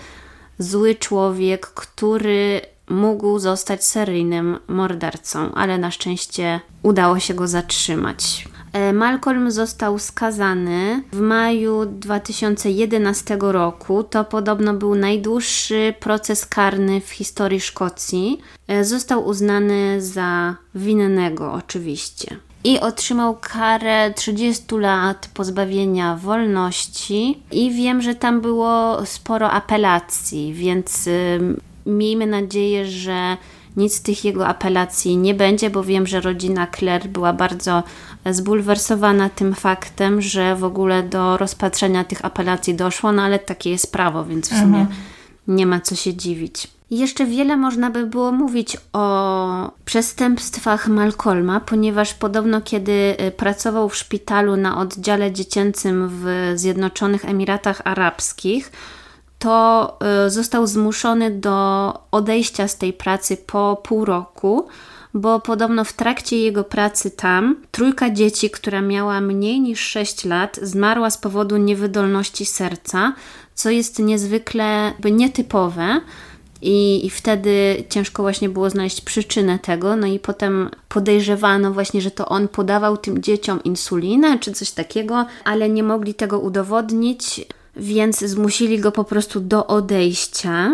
zły 0.60 0.96
człowiek, 0.96 1.68
który 1.68 2.62
mógł 2.90 3.40
zostać 3.40 3.86
seryjnym 3.86 4.60
mordercą, 4.68 5.54
ale 5.54 5.78
na 5.78 5.92
szczęście 5.92 6.60
udało 6.84 7.20
się 7.20 7.34
go 7.34 7.48
zatrzymać. 7.48 8.49
E, 8.74 8.94
Malcolm 8.94 9.52
został 9.52 10.00
skazany 10.00 11.04
w 11.14 11.20
maju 11.20 11.86
2011 11.86 13.38
roku. 13.42 14.04
To 14.04 14.26
podobno 14.26 14.74
był 14.74 14.96
najdłuższy 14.96 15.94
proces 16.00 16.46
karny 16.46 17.02
w 17.02 17.10
historii 17.10 17.60
Szkocji. 17.60 18.42
E, 18.68 18.84
został 18.84 19.26
uznany 19.26 20.02
za 20.02 20.56
winnego, 20.76 21.54
oczywiście. 21.54 22.38
I 22.64 22.80
otrzymał 22.80 23.38
karę 23.42 24.14
30 24.16 24.76
lat 24.76 25.30
pozbawienia 25.34 26.16
wolności. 26.16 27.44
I 27.52 27.72
wiem, 27.72 28.02
że 28.02 28.16
tam 28.16 28.42
było 28.42 29.06
sporo 29.06 29.52
apelacji, 29.52 30.54
więc 30.54 31.10
miejmy 31.86 32.28
nadzieję, 32.28 32.86
że 32.86 33.38
nic 33.80 33.96
z 33.96 34.02
tych 34.02 34.26
jego 34.26 34.48
apelacji 34.48 35.18
nie 35.18 35.34
będzie, 35.34 35.70
bo 35.70 35.84
wiem, 35.84 36.08
że 36.08 36.22
rodzina 36.22 36.68
Claire 36.78 37.08
była 37.08 37.34
bardzo 37.34 37.84
zbulwersowana 38.26 39.30
tym 39.30 39.56
faktem, 39.56 40.22
że 40.22 40.56
w 40.56 40.64
ogóle 40.64 41.04
do 41.04 41.38
rozpatrzenia 41.38 42.04
tych 42.04 42.26
apelacji 42.26 42.76
doszło, 42.76 43.12
no 43.12 43.22
ale 43.22 43.40
takie 43.40 43.70
jest 43.70 43.92
prawo, 43.92 44.26
więc 44.26 44.46
w 44.50 44.60
sumie 44.60 44.80
mhm. 44.80 44.88
nie 45.48 45.66
ma 45.66 45.80
co 45.80 45.96
się 45.96 46.14
dziwić. 46.14 46.68
Jeszcze 46.92 47.26
wiele 47.26 47.58
można 47.58 47.90
by 47.90 48.06
było 48.06 48.32
mówić 48.32 48.78
o 48.94 49.72
przestępstwach 49.86 50.88
Malcolma, 50.88 51.60
ponieważ 51.60 52.14
podobno 52.14 52.62
kiedy 52.62 53.16
y, 53.28 53.32
pracował 53.32 53.90
w 53.90 53.96
szpitalu 53.96 54.58
na 54.58 54.78
oddziale 54.78 55.32
dziecięcym 55.32 56.10
w 56.12 56.54
Zjednoczonych 56.56 57.26
Emiratach 57.26 57.82
Arabskich, 57.86 58.72
to 59.40 59.98
y, 60.28 60.30
został 60.30 60.68
zmuszony 60.68 61.32
do 61.32 61.94
odejścia 62.12 62.68
z 62.68 62.78
tej 62.78 62.94
pracy 62.94 63.38
po 63.38 63.82
pół 63.84 64.06
roku, 64.06 64.68
bo 65.14 65.40
podobno 65.40 65.84
w 65.84 65.94
trakcie 65.94 66.38
jego 66.38 66.64
pracy 66.64 67.12
tam 67.12 67.56
trójka 67.72 68.10
dzieci, 68.10 68.50
która 68.50 68.82
miała 68.82 69.22
mniej 69.22 69.62
niż 69.62 69.80
6 69.80 70.26
lat, 70.26 70.60
zmarła 70.62 71.10
z 71.10 71.18
powodu 71.18 71.58
niewydolności 71.58 72.46
serca, 72.46 73.14
co 73.56 73.70
jest 73.70 74.00
niezwykle 74.00 74.94
nietypowe. 75.12 76.02
I, 76.62 77.06
I 77.06 77.10
wtedy 77.10 77.84
ciężko 77.90 78.24
właśnie 78.24 78.50
było 78.50 78.70
znaleźć 78.70 79.02
przyczynę 79.02 79.60
tego. 79.60 79.96
No 79.96 80.08
i 80.08 80.20
potem 80.20 80.70
podejrzewano 80.90 81.74
właśnie, 81.74 82.02
że 82.02 82.12
to 82.12 82.26
on 82.26 82.48
podawał 82.48 82.98
tym 82.98 83.22
dzieciom 83.22 83.64
insulinę 83.64 84.40
czy 84.40 84.52
coś 84.52 84.72
takiego, 84.72 85.26
ale 85.44 85.70
nie 85.70 85.84
mogli 85.84 86.14
tego 86.14 86.40
udowodnić, 86.40 87.46
więc 87.76 88.20
zmusili 88.20 88.80
go 88.80 88.92
po 88.92 89.04
prostu 89.04 89.40
do 89.40 89.68
odejścia. 89.68 90.72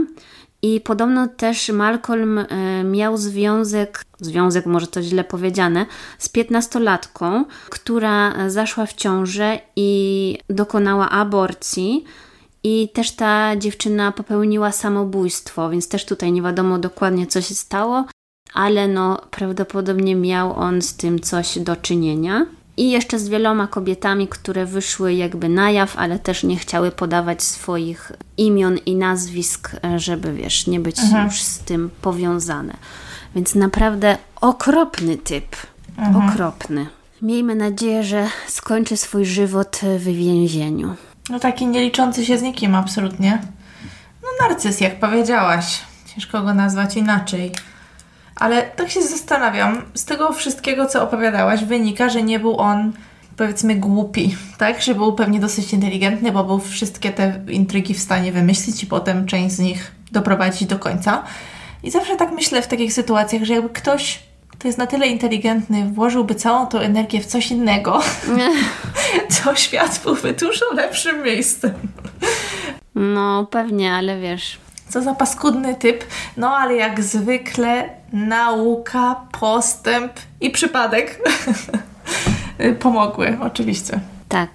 I 0.61 0.81
podobno 0.81 1.27
też 1.27 1.69
Malcolm 1.69 2.37
e, 2.37 2.45
miał 2.83 3.17
związek, 3.17 4.05
związek 4.19 4.65
może 4.65 4.87
to 4.87 5.01
źle 5.01 5.23
powiedziane, 5.23 5.85
z 6.19 6.29
piętnastolatką, 6.29 7.45
która 7.69 8.49
zaszła 8.49 8.85
w 8.85 8.93
ciążę 8.93 9.59
i 9.75 10.37
dokonała 10.49 11.09
aborcji. 11.09 12.03
I 12.63 12.89
też 12.93 13.11
ta 13.11 13.55
dziewczyna 13.55 14.11
popełniła 14.11 14.71
samobójstwo, 14.71 15.69
więc 15.69 15.89
też 15.89 16.05
tutaj 16.05 16.31
nie 16.31 16.41
wiadomo 16.41 16.79
dokładnie, 16.79 17.27
co 17.27 17.41
się 17.41 17.55
stało, 17.55 18.05
ale 18.53 18.87
no 18.87 19.21
prawdopodobnie 19.31 20.15
miał 20.15 20.53
on 20.53 20.81
z 20.81 20.95
tym 20.95 21.19
coś 21.19 21.59
do 21.59 21.75
czynienia. 21.75 22.45
I 22.77 22.91
jeszcze 22.91 23.19
z 23.19 23.29
wieloma 23.29 23.67
kobietami, 23.67 24.27
które 24.27 24.65
wyszły 24.65 25.13
jakby 25.13 25.49
na 25.49 25.71
jaw, 25.71 25.97
ale 25.97 26.19
też 26.19 26.43
nie 26.43 26.57
chciały 26.57 26.91
podawać 26.91 27.43
swoich 27.43 28.11
imion 28.37 28.77
i 28.85 28.95
nazwisk, 28.95 29.71
żeby 29.95 30.33
wiesz, 30.33 30.67
nie 30.67 30.79
być 30.79 30.99
mhm. 30.99 31.25
już 31.25 31.41
z 31.41 31.59
tym 31.59 31.89
powiązane. 32.01 32.73
Więc 33.35 33.55
naprawdę 33.55 34.17
okropny 34.41 35.17
typ. 35.17 35.55
Mhm. 35.97 36.29
Okropny. 36.29 36.87
Miejmy 37.21 37.55
nadzieję, 37.55 38.03
że 38.03 38.27
skończy 38.47 38.97
swój 38.97 39.25
żywot 39.25 39.81
w 39.99 40.03
więzieniu. 40.03 40.95
No 41.29 41.39
taki 41.39 41.67
nie 41.67 41.81
liczący 41.81 42.25
się 42.25 42.37
z 42.37 42.41
nikim 42.41 42.75
absolutnie. 42.75 43.41
No 44.23 44.47
narcyz, 44.47 44.81
jak 44.81 44.99
powiedziałaś. 44.99 45.81
Ciężko 46.15 46.41
go 46.41 46.53
nazwać 46.53 46.97
inaczej. 46.97 47.51
Ale 48.35 48.61
tak 48.63 48.89
się 48.89 49.01
zastanawiam, 49.01 49.81
z 49.93 50.05
tego 50.05 50.33
wszystkiego, 50.33 50.85
co 50.85 51.03
opowiadałaś, 51.03 51.63
wynika, 51.63 52.09
że 52.09 52.23
nie 52.23 52.39
był 52.39 52.59
on, 52.59 52.93
powiedzmy, 53.37 53.75
głupi, 53.75 54.35
tak? 54.57 54.81
Że 54.81 54.95
był 54.95 55.13
pewnie 55.13 55.39
dosyć 55.39 55.73
inteligentny, 55.73 56.31
bo 56.31 56.43
był 56.43 56.59
wszystkie 56.59 57.11
te 57.11 57.41
intrygi 57.47 57.93
w 57.93 57.99
stanie 57.99 58.31
wymyślić 58.31 58.83
i 58.83 58.87
potem 58.87 59.25
część 59.25 59.55
z 59.55 59.59
nich 59.59 59.91
doprowadzić 60.11 60.67
do 60.67 60.79
końca. 60.79 61.23
I 61.83 61.91
zawsze 61.91 62.15
tak 62.15 62.31
myślę 62.31 62.61
w 62.61 62.67
takich 62.67 62.93
sytuacjach, 62.93 63.43
że 63.43 63.53
jakby 63.53 63.69
ktoś 63.69 64.19
to 64.59 64.67
jest 64.67 64.77
na 64.77 64.87
tyle 64.87 65.07
inteligentny, 65.07 65.89
włożyłby 65.93 66.35
całą 66.35 66.67
tą 66.67 66.79
energię 66.79 67.21
w 67.21 67.25
coś 67.25 67.51
innego, 67.51 68.01
to 69.43 69.55
świat 69.55 70.01
byłby 70.03 70.33
dużo 70.33 70.65
lepszym 70.73 71.23
miejscem. 71.23 71.73
No, 72.95 73.45
pewnie, 73.51 73.93
ale 73.93 74.19
wiesz. 74.19 74.64
Co 74.89 75.01
za 75.01 75.13
paskudny 75.13 75.75
typ. 75.75 76.03
No, 76.37 76.55
ale 76.55 76.75
jak 76.75 77.03
zwykle 77.03 77.89
nauka, 78.13 79.15
postęp 79.39 80.11
i 80.41 80.49
przypadek 80.49 81.19
pomogły, 82.79 83.37
oczywiście. 83.41 83.99
Tak, 84.29 84.49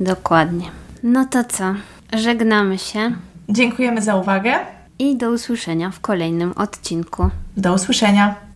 dokładnie. 0.00 0.70
No 1.02 1.24
to 1.24 1.44
co? 1.44 1.74
Żegnamy 2.12 2.78
się. 2.78 3.12
Dziękujemy 3.48 4.02
za 4.02 4.16
uwagę. 4.16 4.54
I 4.98 5.16
do 5.16 5.30
usłyszenia 5.30 5.90
w 5.90 6.00
kolejnym 6.00 6.52
odcinku. 6.52 7.30
Do 7.56 7.74
usłyszenia. 7.74 8.34